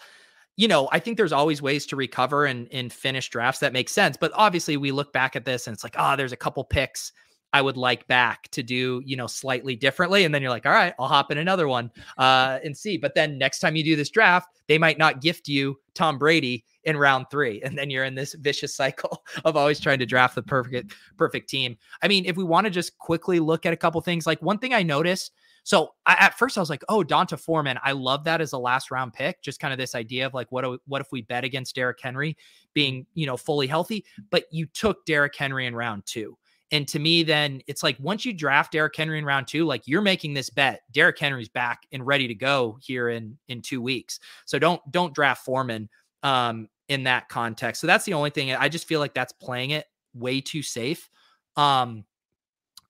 you 0.56 0.68
know, 0.68 0.88
I 0.92 0.98
think 0.98 1.16
there's 1.16 1.32
always 1.32 1.62
ways 1.62 1.84
to 1.86 1.96
recover 1.96 2.46
and 2.46 2.68
and 2.72 2.92
finish 2.92 3.28
drafts 3.28 3.60
that 3.60 3.72
make 3.72 3.88
sense. 3.88 4.16
But 4.16 4.32
obviously 4.34 4.76
we 4.76 4.92
look 4.92 5.12
back 5.12 5.34
at 5.36 5.44
this 5.44 5.66
and 5.66 5.74
it's 5.74 5.84
like, 5.84 5.96
oh, 5.98 6.14
there's 6.16 6.32
a 6.32 6.36
couple 6.36 6.62
picks 6.64 7.12
I 7.52 7.60
would 7.60 7.76
like 7.76 8.06
back 8.06 8.48
to 8.52 8.62
do, 8.62 9.02
you 9.04 9.16
know, 9.16 9.26
slightly 9.26 9.76
differently. 9.76 10.24
And 10.24 10.34
then 10.34 10.40
you're 10.42 10.50
like, 10.50 10.64
all 10.64 10.72
right, 10.72 10.94
I'll 10.98 11.08
hop 11.08 11.30
in 11.30 11.38
another 11.38 11.68
one 11.68 11.90
uh, 12.18 12.60
and 12.64 12.76
see. 12.76 12.96
But 12.96 13.14
then 13.14 13.36
next 13.36 13.58
time 13.60 13.76
you 13.76 13.84
do 13.84 13.96
this 13.96 14.10
draft, 14.10 14.48
they 14.68 14.78
might 14.78 14.96
not 14.96 15.20
gift 15.20 15.48
you 15.48 15.78
Tom 15.94 16.18
Brady 16.18 16.64
in 16.84 16.96
round 16.96 17.26
three. 17.30 17.62
And 17.62 17.76
then 17.76 17.90
you're 17.90 18.04
in 18.04 18.14
this 18.14 18.34
vicious 18.34 18.74
cycle 18.74 19.24
of 19.44 19.56
always 19.56 19.80
trying 19.80 19.98
to 20.00 20.06
draft 20.06 20.34
the 20.34 20.42
perfect, 20.42 20.94
perfect 21.16 21.48
team. 21.48 21.76
I 22.02 22.08
mean, 22.08 22.24
if 22.26 22.36
we 22.36 22.44
want 22.44 22.64
to 22.64 22.70
just 22.70 22.98
quickly 22.98 23.40
look 23.40 23.66
at 23.66 23.72
a 23.72 23.76
couple 23.76 24.00
things, 24.00 24.26
like 24.26 24.42
one 24.42 24.58
thing 24.58 24.74
I 24.74 24.82
noticed. 24.82 25.32
So 25.64 25.90
I, 26.06 26.16
at 26.18 26.36
first 26.36 26.58
I 26.58 26.60
was 26.60 26.70
like, 26.70 26.82
oh, 26.88 27.04
D'Onta 27.04 27.38
Foreman. 27.38 27.78
I 27.84 27.92
love 27.92 28.24
that 28.24 28.40
as 28.40 28.52
a 28.52 28.58
last 28.58 28.90
round 28.90 29.12
pick. 29.12 29.42
Just 29.42 29.60
kind 29.60 29.72
of 29.72 29.78
this 29.78 29.94
idea 29.94 30.26
of 30.26 30.34
like, 30.34 30.50
what, 30.50 30.80
what 30.86 31.00
if 31.00 31.12
we 31.12 31.22
bet 31.22 31.44
against 31.44 31.76
Derrick 31.76 32.00
Henry 32.02 32.36
being, 32.74 33.06
you 33.14 33.26
know, 33.26 33.36
fully 33.36 33.68
healthy? 33.68 34.04
But 34.30 34.44
you 34.50 34.66
took 34.66 35.04
Derrick 35.06 35.36
Henry 35.36 35.66
in 35.66 35.76
round 35.76 36.04
two. 36.04 36.36
And 36.72 36.88
to 36.88 36.98
me, 36.98 37.22
then 37.22 37.60
it's 37.66 37.82
like 37.82 37.98
once 38.00 38.24
you 38.24 38.32
draft 38.32 38.72
Derrick 38.72 38.96
Henry 38.96 39.18
in 39.18 39.26
round 39.26 39.46
two, 39.46 39.66
like 39.66 39.86
you're 39.86 40.00
making 40.00 40.32
this 40.32 40.48
bet. 40.48 40.80
Derrick 40.90 41.18
Henry's 41.18 41.50
back 41.50 41.82
and 41.92 42.04
ready 42.04 42.26
to 42.26 42.34
go 42.34 42.78
here 42.80 43.10
in 43.10 43.36
in 43.48 43.60
two 43.60 43.82
weeks. 43.82 44.18
So 44.46 44.58
don't 44.58 44.80
don't 44.90 45.14
draft 45.14 45.44
Foreman 45.44 45.90
um, 46.22 46.68
in 46.88 47.04
that 47.04 47.28
context. 47.28 47.80
So 47.80 47.86
that's 47.86 48.04
the 48.04 48.14
only 48.14 48.30
thing. 48.30 48.52
I 48.52 48.68
just 48.68 48.86
feel 48.86 49.00
like 49.00 49.14
that's 49.14 49.32
playing 49.32 49.70
it 49.70 49.86
way 50.14 50.40
too 50.40 50.62
safe. 50.62 51.08
Um, 51.56 52.04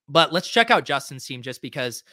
but 0.09 0.33
let's 0.33 0.49
check 0.49 0.71
out 0.71 0.85
Justin's 0.85 1.25
team 1.25 1.43
just 1.43 1.63
because 1.63 2.05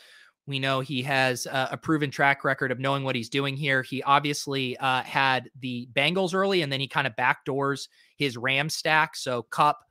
we 0.47 0.57
know 0.57 0.79
he 0.79 1.03
has 1.03 1.45
uh, 1.47 1.67
a 1.71 1.77
proven 1.77 2.09
track 2.09 2.43
record 2.43 2.71
of 2.71 2.79
knowing 2.79 3.03
what 3.03 3.15
he's 3.15 3.29
doing 3.29 3.55
here. 3.55 3.83
He 3.83 4.01
obviously 4.03 4.75
uh, 4.77 5.03
had 5.03 5.49
the 5.59 5.87
Bengals 5.93 6.33
early, 6.33 6.63
and 6.63 6.71
then 6.71 6.79
he 6.79 6.87
kind 6.87 7.05
of 7.05 7.15
backdoors 7.15 7.87
his 8.15 8.35
Ram 8.35 8.69
stack. 8.69 9.15
So 9.15 9.43
Kupp, 9.43 9.83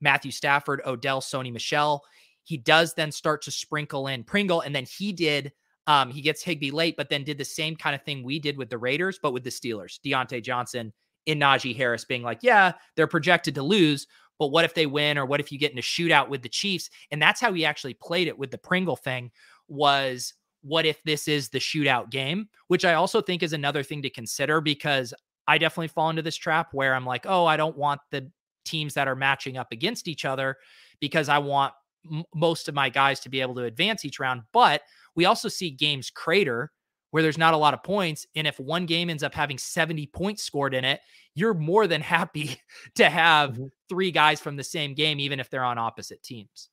Matthew 0.00 0.30
Stafford, 0.30 0.82
Odell, 0.86 1.20
Sony 1.20 1.52
Michel. 1.52 2.04
He 2.44 2.56
does 2.56 2.94
then 2.94 3.10
start 3.10 3.42
to 3.42 3.50
sprinkle 3.50 4.06
in 4.06 4.22
Pringle, 4.22 4.60
and 4.60 4.74
then 4.74 4.84
he 4.84 5.12
did. 5.12 5.52
Um, 5.86 6.10
he 6.10 6.20
gets 6.20 6.42
Higbee 6.42 6.70
late, 6.70 6.96
but 6.96 7.10
then 7.10 7.24
did 7.24 7.38
the 7.38 7.44
same 7.44 7.76
kind 7.76 7.94
of 7.94 8.02
thing 8.02 8.22
we 8.22 8.38
did 8.38 8.56
with 8.56 8.70
the 8.70 8.78
Raiders, 8.78 9.18
but 9.22 9.32
with 9.32 9.44
the 9.44 9.50
Steelers. 9.50 10.00
Diontae 10.04 10.42
Johnson 10.42 10.92
in 11.26 11.38
Najee 11.38 11.76
Harris 11.76 12.04
being 12.04 12.22
like, 12.22 12.38
yeah, 12.42 12.72
they're 12.96 13.06
projected 13.06 13.54
to 13.54 13.62
lose, 13.62 14.06
but 14.38 14.48
what 14.48 14.64
if 14.64 14.74
they 14.74 14.86
win, 14.86 15.18
or 15.18 15.26
what 15.26 15.40
if 15.40 15.52
you 15.52 15.58
get 15.58 15.72
in 15.72 15.78
a 15.78 15.82
shootout 15.82 16.28
with 16.28 16.42
the 16.42 16.48
Chiefs? 16.48 16.90
And 17.10 17.20
that's 17.20 17.40
how 17.40 17.52
he 17.52 17.64
actually 17.64 17.94
played 17.94 18.28
it 18.28 18.38
with 18.38 18.50
the 18.50 18.58
Pringle 18.58 18.96
thing. 18.96 19.30
Was 19.68 20.34
what 20.62 20.86
if 20.86 21.02
this 21.04 21.28
is 21.28 21.50
the 21.50 21.58
shootout 21.58 22.10
game? 22.10 22.48
Which 22.68 22.84
I 22.84 22.94
also 22.94 23.20
think 23.20 23.42
is 23.42 23.52
another 23.52 23.82
thing 23.82 24.02
to 24.02 24.10
consider 24.10 24.60
because 24.60 25.14
I 25.46 25.58
definitely 25.58 25.88
fall 25.88 26.10
into 26.10 26.22
this 26.22 26.36
trap 26.36 26.72
where 26.72 26.94
I'm 26.94 27.06
like, 27.06 27.26
oh, 27.28 27.44
I 27.44 27.56
don't 27.56 27.76
want 27.76 28.00
the 28.10 28.30
teams 28.64 28.94
that 28.94 29.08
are 29.08 29.16
matching 29.16 29.56
up 29.56 29.72
against 29.72 30.08
each 30.08 30.24
other 30.24 30.56
because 31.00 31.28
I 31.28 31.38
want 31.38 31.74
m- 32.10 32.24
most 32.34 32.68
of 32.68 32.74
my 32.74 32.88
guys 32.88 33.20
to 33.20 33.28
be 33.28 33.40
able 33.40 33.54
to 33.56 33.64
advance 33.64 34.04
each 34.04 34.18
round. 34.18 34.42
But 34.52 34.82
we 35.14 35.24
also 35.24 35.48
see 35.48 35.70
games 35.70 36.10
crater 36.10 36.70
where 37.10 37.22
there's 37.22 37.38
not 37.38 37.54
a 37.54 37.56
lot 37.56 37.74
of 37.74 37.82
points. 37.84 38.26
And 38.34 38.44
if 38.44 38.58
one 38.58 38.86
game 38.86 39.08
ends 39.08 39.22
up 39.22 39.34
having 39.34 39.56
70 39.56 40.08
points 40.08 40.42
scored 40.42 40.74
in 40.74 40.84
it, 40.84 41.00
you're 41.36 41.54
more 41.54 41.86
than 41.86 42.00
happy 42.00 42.60
to 42.96 43.08
have 43.08 43.52
mm-hmm. 43.52 43.66
three 43.88 44.10
guys 44.10 44.40
from 44.40 44.56
the 44.56 44.64
same 44.64 44.94
game, 44.94 45.20
even 45.20 45.38
if 45.38 45.48
they're 45.48 45.62
on 45.62 45.78
opposite 45.78 46.24
teams. 46.24 46.70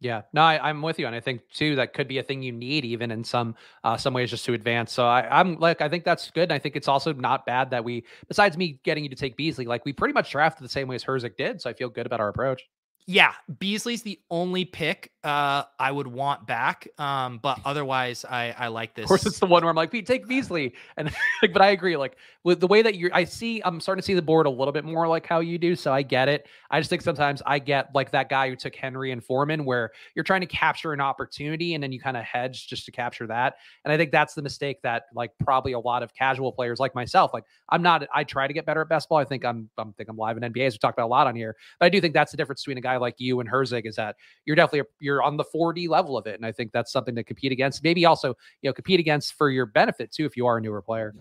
Yeah, 0.00 0.22
no, 0.32 0.42
I, 0.42 0.68
am 0.68 0.82
with 0.82 0.98
you, 0.98 1.06
and 1.06 1.14
I 1.14 1.20
think 1.20 1.48
too 1.48 1.76
that 1.76 1.94
could 1.94 2.08
be 2.08 2.18
a 2.18 2.22
thing 2.22 2.42
you 2.42 2.52
need 2.52 2.84
even 2.84 3.10
in 3.10 3.22
some 3.24 3.54
uh, 3.84 3.96
some 3.96 4.12
ways 4.12 4.28
just 4.28 4.44
to 4.46 4.52
advance. 4.52 4.92
So 4.92 5.06
I, 5.06 5.40
am 5.40 5.58
like, 5.60 5.80
I 5.80 5.88
think 5.88 6.04
that's 6.04 6.30
good. 6.30 6.42
And 6.42 6.52
I 6.52 6.58
think 6.58 6.76
it's 6.76 6.88
also 6.88 7.12
not 7.12 7.46
bad 7.46 7.70
that 7.70 7.84
we, 7.84 8.04
besides 8.26 8.56
me 8.58 8.80
getting 8.82 9.04
you 9.04 9.10
to 9.10 9.16
take 9.16 9.36
Beasley, 9.36 9.64
like 9.64 9.84
we 9.84 9.92
pretty 9.92 10.12
much 10.12 10.30
drafted 10.32 10.64
the 10.64 10.68
same 10.68 10.88
way 10.88 10.96
as 10.96 11.04
Herzig 11.04 11.36
did. 11.36 11.60
So 11.60 11.70
I 11.70 11.72
feel 11.72 11.88
good 11.88 12.04
about 12.04 12.20
our 12.20 12.28
approach. 12.28 12.62
Yeah, 13.06 13.32
Beasley's 13.58 14.02
the 14.02 14.18
only 14.30 14.64
pick 14.64 15.10
uh, 15.24 15.64
I 15.78 15.90
would 15.90 16.06
want 16.06 16.46
back. 16.46 16.88
Um, 16.98 17.38
but 17.42 17.58
otherwise, 17.64 18.24
I 18.24 18.54
I 18.56 18.68
like 18.68 18.94
this. 18.94 19.04
Of 19.04 19.08
course, 19.08 19.26
it's 19.26 19.38
the 19.38 19.46
one 19.46 19.62
where 19.62 19.70
I'm 19.70 19.76
like, 19.76 19.90
Pete, 19.90 20.06
take 20.06 20.26
Beasley, 20.26 20.74
and 20.96 21.10
like, 21.42 21.52
but 21.52 21.60
I 21.60 21.68
agree. 21.68 21.96
Like 21.98 22.16
with 22.44 22.60
the 22.60 22.66
way 22.66 22.80
that 22.82 22.96
you're, 22.96 23.10
I 23.12 23.24
see, 23.24 23.62
I'm 23.64 23.80
starting 23.80 24.00
to 24.00 24.06
see 24.06 24.14
the 24.14 24.22
board 24.22 24.46
a 24.46 24.50
little 24.50 24.72
bit 24.72 24.84
more 24.84 25.08
like 25.08 25.26
how 25.26 25.40
you 25.40 25.58
do. 25.58 25.76
So 25.76 25.92
I 25.92 26.02
get 26.02 26.28
it. 26.28 26.46
I 26.70 26.80
just 26.80 26.88
think 26.88 27.02
sometimes 27.02 27.42
I 27.46 27.58
get 27.58 27.88
like 27.94 28.10
that 28.12 28.28
guy 28.28 28.48
who 28.48 28.56
took 28.56 28.74
Henry 28.74 29.12
and 29.12 29.24
Foreman, 29.24 29.64
where 29.64 29.90
you're 30.14 30.24
trying 30.24 30.42
to 30.42 30.46
capture 30.46 30.92
an 30.92 31.00
opportunity 31.00 31.74
and 31.74 31.82
then 31.82 31.92
you 31.92 32.00
kind 32.00 32.16
of 32.16 32.24
hedge 32.24 32.68
just 32.68 32.84
to 32.86 32.92
capture 32.92 33.26
that. 33.26 33.56
And 33.84 33.92
I 33.92 33.96
think 33.98 34.12
that's 34.12 34.34
the 34.34 34.42
mistake 34.42 34.82
that 34.82 35.04
like 35.14 35.30
probably 35.42 35.72
a 35.72 35.80
lot 35.80 36.02
of 36.02 36.14
casual 36.14 36.52
players 36.52 36.80
like 36.80 36.94
myself. 36.94 37.32
Like 37.34 37.44
I'm 37.70 37.82
not. 37.82 38.06
I 38.14 38.24
try 38.24 38.46
to 38.46 38.52
get 38.54 38.64
better 38.64 38.82
at 38.82 38.88
best 38.88 39.10
ball. 39.10 39.18
I 39.18 39.24
think 39.24 39.44
I'm. 39.44 39.68
I'm 39.76 39.92
think 39.94 40.08
I'm 40.08 40.16
live 40.16 40.38
in 40.38 40.42
NBA 40.42 40.66
as 40.66 40.74
we 40.74 40.78
talked 40.78 40.98
about 40.98 41.06
a 41.06 41.08
lot 41.08 41.26
on 41.26 41.36
here. 41.36 41.56
But 41.78 41.86
I 41.86 41.88
do 41.88 42.00
think 42.00 42.14
that's 42.14 42.30
the 42.30 42.36
difference 42.36 42.62
between 42.62 42.78
a 42.78 42.82
guy 42.82 42.93
like 42.96 43.14
you 43.18 43.40
and 43.40 43.48
Herzig 43.48 43.86
is 43.86 43.96
that 43.96 44.16
you're 44.44 44.56
definitely 44.56 44.88
you're 45.00 45.22
on 45.22 45.36
the 45.36 45.44
4D 45.44 45.88
level 45.88 46.16
of 46.16 46.26
it, 46.26 46.36
and 46.36 46.46
I 46.46 46.52
think 46.52 46.72
that's 46.72 46.92
something 46.92 47.14
to 47.14 47.24
compete 47.24 47.52
against. 47.52 47.82
Maybe 47.82 48.04
also 48.06 48.28
you 48.62 48.70
know 48.70 48.72
compete 48.72 49.00
against 49.00 49.34
for 49.34 49.50
your 49.50 49.66
benefit 49.66 50.12
too 50.12 50.24
if 50.24 50.36
you 50.36 50.46
are 50.46 50.58
a 50.58 50.60
newer 50.60 50.82
player. 50.82 51.14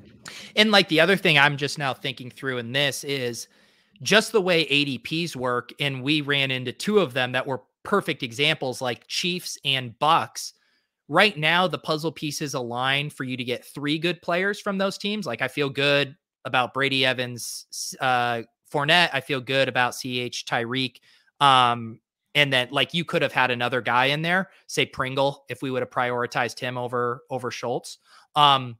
And 0.56 0.72
like 0.72 0.88
the 0.90 1.00
other 1.00 1.16
thing 1.16 1.38
I'm 1.38 1.58
just 1.58 1.78
now 1.78 1.94
thinking 1.94 2.30
through 2.30 2.58
in 2.58 2.72
this 2.72 3.04
is 3.04 3.48
just 4.02 4.32
the 4.32 4.42
way 4.42 4.66
ADPs 4.66 5.36
work, 5.36 5.72
and 5.80 6.04
we 6.04 6.22
ran 6.22 6.52
into 6.52 6.72
two 6.72 7.00
of 7.00 7.14
them 7.14 7.32
that 7.34 7.46
were 7.46 7.62
perfect 7.84 8.24
examples, 8.24 8.82
like 8.82 9.08
Chiefs 9.08 9.58
and 9.64 9.94
Bucs. 10.00 10.54
Right 11.10 11.38
now, 11.38 11.68
the 11.68 11.78
puzzle 11.78 12.12
pieces 12.12 12.54
align 12.54 13.10
for 13.10 13.24
you 13.24 13.38
to 13.38 13.44
get 13.44 13.66
three 13.66 14.00
good 14.00 14.22
players 14.22 14.60
from 14.60 14.78
those 14.78 14.98
teams. 14.98 15.26
Like 15.26 15.42
I 15.42 15.48
feel 15.48 15.70
good 15.70 16.16
about 16.46 16.74
Brady 16.74 17.06
Evans, 17.06 17.96
uh, 18.00 18.42
Fournette. 18.72 19.10
I 19.14 19.22
feel 19.22 19.42
good 19.42 19.68
about 19.68 19.94
CEH 19.94 20.46
Tyreek. 20.46 20.98
Um, 21.44 22.00
and 22.36 22.52
then 22.52 22.70
like 22.72 22.94
you 22.94 23.04
could 23.04 23.22
have 23.22 23.34
had 23.34 23.52
another 23.52 23.82
guy 23.82 24.06
in 24.06 24.22
there, 24.22 24.50
say 24.68 24.86
Pringle, 24.86 25.44
if 25.50 25.62
we 25.62 25.70
would 25.70 25.82
have 25.82 25.90
prioritized 25.90 26.60
him 26.60 26.78
over 26.78 27.24
over 27.30 27.52
Schultz. 27.52 27.98
Um, 28.36 28.78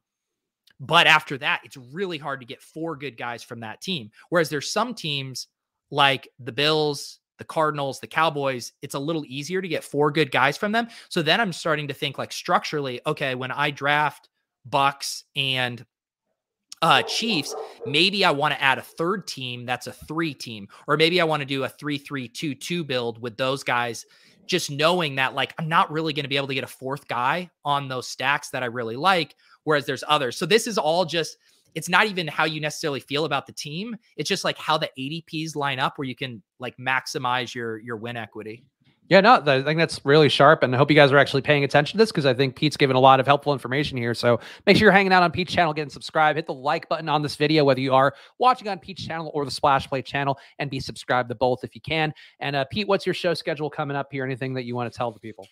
but 0.80 1.06
after 1.06 1.38
that, 1.38 1.60
it's 1.62 1.76
really 1.76 2.18
hard 2.18 2.40
to 2.40 2.46
get 2.46 2.62
four 2.62 2.96
good 2.96 3.16
guys 3.16 3.42
from 3.42 3.60
that 3.60 3.80
team. 3.80 4.10
Whereas 4.30 4.48
there's 4.48 4.70
some 4.70 4.94
teams 4.94 5.48
like 5.90 6.28
the 6.40 6.52
Bills, 6.52 7.20
the 7.38 7.44
Cardinals, 7.44 8.00
the 8.00 8.06
Cowboys, 8.06 8.72
it's 8.82 8.94
a 8.94 8.98
little 8.98 9.24
easier 9.26 9.62
to 9.62 9.68
get 9.68 9.84
four 9.84 10.10
good 10.10 10.32
guys 10.32 10.56
from 10.56 10.72
them. 10.72 10.88
So 11.10 11.22
then 11.22 11.40
I'm 11.40 11.52
starting 11.52 11.88
to 11.88 11.94
think 11.94 12.18
like 12.18 12.32
structurally, 12.32 13.00
okay, 13.06 13.34
when 13.34 13.52
I 13.52 13.70
draft 13.70 14.30
Bucs 14.68 15.22
and 15.36 15.84
uh, 16.84 17.00
Chiefs, 17.00 17.54
maybe 17.86 18.26
I 18.26 18.30
want 18.30 18.52
to 18.52 18.62
add 18.62 18.76
a 18.76 18.82
third 18.82 19.26
team 19.26 19.64
that's 19.64 19.86
a 19.86 19.92
three 19.92 20.34
team, 20.34 20.68
or 20.86 20.98
maybe 20.98 21.18
I 21.18 21.24
want 21.24 21.40
to 21.40 21.46
do 21.46 21.64
a 21.64 21.68
three 21.68 21.96
three 21.96 22.28
two 22.28 22.54
two 22.54 22.84
build 22.84 23.22
with 23.22 23.38
those 23.38 23.64
guys. 23.64 24.04
Just 24.44 24.70
knowing 24.70 25.14
that, 25.14 25.34
like, 25.34 25.54
I'm 25.58 25.70
not 25.70 25.90
really 25.90 26.12
going 26.12 26.24
to 26.24 26.28
be 26.28 26.36
able 26.36 26.48
to 26.48 26.54
get 26.54 26.62
a 26.62 26.66
fourth 26.66 27.08
guy 27.08 27.50
on 27.64 27.88
those 27.88 28.06
stacks 28.06 28.50
that 28.50 28.62
I 28.62 28.66
really 28.66 28.96
like, 28.96 29.34
whereas 29.62 29.86
there's 29.86 30.04
others. 30.06 30.36
So 30.36 30.44
this 30.44 30.66
is 30.66 30.76
all 30.76 31.06
just. 31.06 31.38
It's 31.74 31.88
not 31.88 32.06
even 32.06 32.28
how 32.28 32.44
you 32.44 32.60
necessarily 32.60 33.00
feel 33.00 33.24
about 33.24 33.46
the 33.46 33.52
team. 33.52 33.96
It's 34.16 34.28
just 34.28 34.44
like 34.44 34.56
how 34.58 34.78
the 34.78 34.90
ADPs 34.96 35.56
line 35.56 35.80
up, 35.80 35.96
where 35.96 36.06
you 36.06 36.14
can 36.14 36.42
like 36.60 36.76
maximize 36.76 37.54
your 37.54 37.78
your 37.78 37.96
win 37.96 38.18
equity. 38.18 38.62
Yeah, 39.08 39.20
no, 39.20 39.34
I 39.34 39.62
think 39.62 39.78
that's 39.78 40.00
really 40.04 40.30
sharp. 40.30 40.62
And 40.62 40.74
I 40.74 40.78
hope 40.78 40.90
you 40.90 40.96
guys 40.96 41.12
are 41.12 41.18
actually 41.18 41.42
paying 41.42 41.62
attention 41.62 41.98
to 41.98 42.02
this 42.02 42.10
because 42.10 42.24
I 42.24 42.32
think 42.32 42.56
Pete's 42.56 42.76
given 42.76 42.96
a 42.96 43.00
lot 43.00 43.20
of 43.20 43.26
helpful 43.26 43.52
information 43.52 43.98
here. 43.98 44.14
So 44.14 44.40
make 44.66 44.78
sure 44.78 44.86
you're 44.86 44.92
hanging 44.92 45.12
out 45.12 45.22
on 45.22 45.30
Pete's 45.30 45.52
channel, 45.52 45.74
getting 45.74 45.90
subscribed, 45.90 46.36
hit 46.36 46.46
the 46.46 46.54
like 46.54 46.88
button 46.88 47.08
on 47.10 47.20
this 47.20 47.36
video, 47.36 47.64
whether 47.64 47.80
you 47.80 47.92
are 47.92 48.14
watching 48.38 48.66
on 48.68 48.78
Pete's 48.78 49.04
channel 49.04 49.30
or 49.34 49.44
the 49.44 49.50
Splash 49.50 49.88
Play 49.88 50.00
channel, 50.00 50.38
and 50.58 50.70
be 50.70 50.80
subscribed 50.80 51.28
to 51.28 51.34
both 51.34 51.64
if 51.64 51.74
you 51.74 51.82
can. 51.82 52.14
And 52.40 52.56
uh, 52.56 52.64
Pete, 52.70 52.88
what's 52.88 53.04
your 53.04 53.14
show 53.14 53.34
schedule 53.34 53.68
coming 53.68 53.96
up 53.96 54.08
here? 54.10 54.24
Anything 54.24 54.54
that 54.54 54.64
you 54.64 54.74
want 54.74 54.90
to 54.90 54.96
tell 54.96 55.12
the 55.12 55.20
people? 55.20 55.46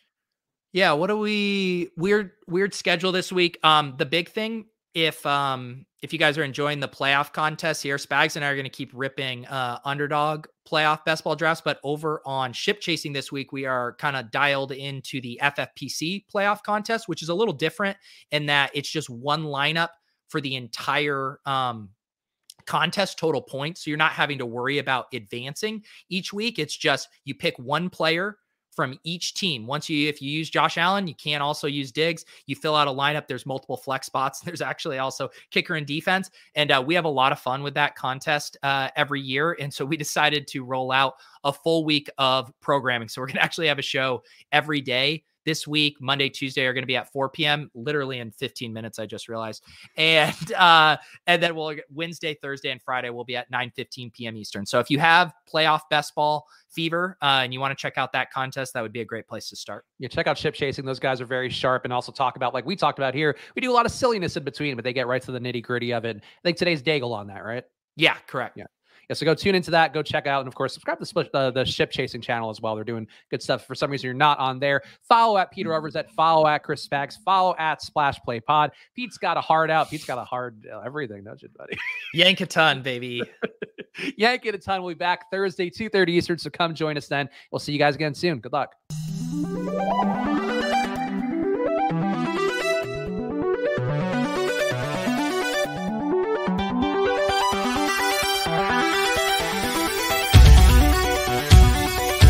Yeah, 0.72 0.92
what 0.92 1.10
are 1.10 1.16
we 1.16 1.90
weird 1.98 2.30
weird 2.48 2.72
schedule 2.72 3.12
this 3.12 3.30
week? 3.30 3.58
Um, 3.62 3.94
the 3.98 4.06
big 4.06 4.30
thing 4.30 4.64
if 4.94 5.24
um 5.24 5.86
if 6.02 6.12
you 6.12 6.18
guys 6.18 6.36
are 6.36 6.42
enjoying 6.42 6.80
the 6.80 6.88
playoff 6.88 7.32
contest 7.32 7.82
here, 7.82 7.96
Spags 7.96 8.36
and 8.36 8.44
I 8.44 8.48
are 8.48 8.54
going 8.54 8.64
to 8.64 8.70
keep 8.70 8.90
ripping 8.94 9.46
uh 9.46 9.78
underdog 9.84 10.46
playoff 10.68 11.04
best 11.04 11.24
ball 11.24 11.36
drafts. 11.36 11.62
But 11.64 11.78
over 11.82 12.20
on 12.26 12.52
ship 12.52 12.80
chasing 12.80 13.12
this 13.12 13.32
week, 13.32 13.52
we 13.52 13.64
are 13.64 13.94
kind 13.94 14.16
of 14.16 14.30
dialed 14.30 14.72
into 14.72 15.20
the 15.20 15.40
FFPC 15.42 16.24
playoff 16.32 16.62
contest, 16.62 17.08
which 17.08 17.22
is 17.22 17.28
a 17.28 17.34
little 17.34 17.54
different 17.54 17.96
in 18.30 18.46
that 18.46 18.70
it's 18.74 18.90
just 18.90 19.08
one 19.08 19.44
lineup 19.44 19.90
for 20.28 20.40
the 20.40 20.56
entire 20.56 21.40
um 21.46 21.90
contest 22.66 23.18
total 23.18 23.42
points. 23.42 23.84
So 23.84 23.90
you're 23.90 23.98
not 23.98 24.12
having 24.12 24.38
to 24.38 24.46
worry 24.46 24.78
about 24.78 25.06
advancing 25.12 25.82
each 26.08 26.32
week. 26.32 26.58
It's 26.58 26.76
just 26.76 27.08
you 27.24 27.34
pick 27.34 27.58
one 27.58 27.90
player 27.90 28.36
from 28.74 28.98
each 29.04 29.34
team. 29.34 29.66
Once 29.66 29.88
you, 29.88 30.08
if 30.08 30.20
you 30.22 30.30
use 30.30 30.50
Josh 30.50 30.78
Allen, 30.78 31.06
you 31.06 31.14
can 31.14 31.42
also 31.42 31.66
use 31.66 31.92
Diggs. 31.92 32.24
You 32.46 32.56
fill 32.56 32.74
out 32.74 32.88
a 32.88 32.90
lineup. 32.90 33.26
There's 33.26 33.46
multiple 33.46 33.76
flex 33.76 34.06
spots. 34.06 34.40
There's 34.44 34.62
actually 34.62 34.98
also 34.98 35.30
kicker 35.50 35.74
and 35.74 35.86
defense, 35.86 36.30
and 36.54 36.70
uh, 36.70 36.82
we 36.84 36.94
have 36.94 37.04
a 37.04 37.08
lot 37.08 37.32
of 37.32 37.38
fun 37.38 37.62
with 37.62 37.74
that 37.74 37.94
contest 37.94 38.56
uh, 38.62 38.88
every 38.96 39.20
year. 39.20 39.56
And 39.60 39.72
so 39.72 39.84
we 39.84 39.96
decided 40.02 40.46
to 40.48 40.64
roll 40.64 40.92
out 40.92 41.14
a 41.44 41.52
full 41.52 41.84
week 41.84 42.08
of 42.18 42.52
programming. 42.60 43.08
So 43.08 43.20
we're 43.20 43.28
gonna 43.28 43.40
actually 43.40 43.68
have 43.68 43.78
a 43.78 43.82
show 43.82 44.22
every 44.52 44.80
day 44.80 45.24
this 45.44 45.66
week 45.66 45.96
monday 46.00 46.28
tuesday 46.28 46.64
are 46.66 46.72
going 46.72 46.82
to 46.82 46.86
be 46.86 46.96
at 46.96 47.10
4 47.12 47.28
p.m 47.28 47.70
literally 47.74 48.18
in 48.18 48.30
15 48.30 48.72
minutes 48.72 48.98
i 48.98 49.06
just 49.06 49.28
realized. 49.28 49.62
And 49.96 50.52
uh 50.54 50.96
and 51.26 51.42
then 51.42 51.54
we'll 51.54 51.76
wednesday 51.92 52.34
thursday 52.34 52.70
and 52.70 52.80
friday 52.82 53.10
will 53.10 53.24
be 53.24 53.36
at 53.36 53.50
9 53.50 53.72
15 53.74 54.10
p.m 54.10 54.36
eastern. 54.36 54.66
So 54.66 54.78
if 54.78 54.90
you 54.90 54.98
have 54.98 55.32
playoff 55.52 55.80
best 55.90 56.14
ball 56.14 56.46
fever 56.70 57.16
uh, 57.22 57.40
and 57.42 57.52
you 57.52 57.60
want 57.60 57.76
to 57.76 57.80
check 57.80 57.98
out 57.98 58.12
that 58.12 58.32
contest 58.32 58.72
that 58.74 58.82
would 58.82 58.92
be 58.92 59.00
a 59.00 59.04
great 59.04 59.26
place 59.26 59.48
to 59.50 59.56
start. 59.56 59.84
Yeah 59.98 60.08
check 60.08 60.26
out 60.26 60.38
ship 60.38 60.54
chasing. 60.54 60.84
Those 60.84 61.00
guys 61.00 61.20
are 61.20 61.26
very 61.26 61.50
sharp 61.50 61.84
and 61.84 61.92
also 61.92 62.12
talk 62.12 62.36
about 62.36 62.54
like 62.54 62.64
we 62.66 62.76
talked 62.76 62.98
about 62.98 63.14
here 63.14 63.36
we 63.54 63.60
do 63.60 63.70
a 63.70 63.74
lot 63.74 63.86
of 63.86 63.92
silliness 63.92 64.36
in 64.36 64.44
between 64.44 64.76
but 64.76 64.84
they 64.84 64.92
get 64.92 65.06
right 65.06 65.22
to 65.22 65.32
the 65.32 65.40
nitty 65.40 65.62
gritty 65.62 65.92
of 65.92 66.04
it. 66.04 66.16
I 66.16 66.40
think 66.42 66.56
today's 66.56 66.82
daigle 66.82 67.12
on 67.12 67.26
that 67.28 67.44
right? 67.44 67.64
Yeah 67.96 68.16
correct. 68.26 68.56
Yeah 68.56 68.66
yeah, 69.08 69.14
so 69.14 69.24
go 69.24 69.34
tune 69.34 69.54
into 69.54 69.70
that. 69.72 69.92
Go 69.92 70.02
check 70.02 70.26
out, 70.26 70.40
and 70.40 70.48
of 70.48 70.54
course, 70.54 70.72
subscribe 70.72 70.98
to 71.00 71.04
the, 71.04 71.28
uh, 71.34 71.50
the 71.50 71.64
ship 71.64 71.90
chasing 71.90 72.20
channel 72.20 72.50
as 72.50 72.60
well. 72.60 72.74
They're 72.74 72.84
doing 72.84 73.06
good 73.30 73.42
stuff. 73.42 73.66
For 73.66 73.74
some 73.74 73.90
reason, 73.90 74.06
you're 74.06 74.14
not 74.14 74.38
on 74.38 74.58
there. 74.58 74.82
Follow 75.02 75.38
at 75.38 75.50
Peter 75.50 75.70
Overzet. 75.70 76.10
Follow 76.10 76.46
at 76.46 76.62
Chris 76.62 76.86
Spags. 76.86 77.18
Follow 77.24 77.54
at 77.58 77.82
Splash 77.82 78.20
Play 78.20 78.40
Pod. 78.40 78.72
Pete's 78.94 79.18
got 79.18 79.36
a 79.36 79.40
heart 79.40 79.70
out. 79.70 79.90
Pete's 79.90 80.04
got 80.04 80.18
a 80.18 80.24
hard 80.24 80.66
uh, 80.72 80.80
everything, 80.80 81.24
don't 81.24 81.42
you, 81.42 81.48
buddy? 81.56 81.76
Yank 82.14 82.40
a 82.40 82.46
ton, 82.46 82.82
baby. 82.82 83.22
Yank 84.16 84.46
it 84.46 84.54
a 84.54 84.58
ton. 84.58 84.82
We'll 84.82 84.94
be 84.94 84.98
back 84.98 85.30
Thursday, 85.30 85.70
two 85.70 85.88
thirty 85.88 86.12
Eastern. 86.12 86.38
So 86.38 86.50
come 86.50 86.74
join 86.74 86.96
us 86.96 87.08
then. 87.08 87.28
We'll 87.50 87.58
see 87.60 87.72
you 87.72 87.78
guys 87.78 87.94
again 87.94 88.14
soon. 88.14 88.40
Good 88.40 88.52
luck. 88.52 88.74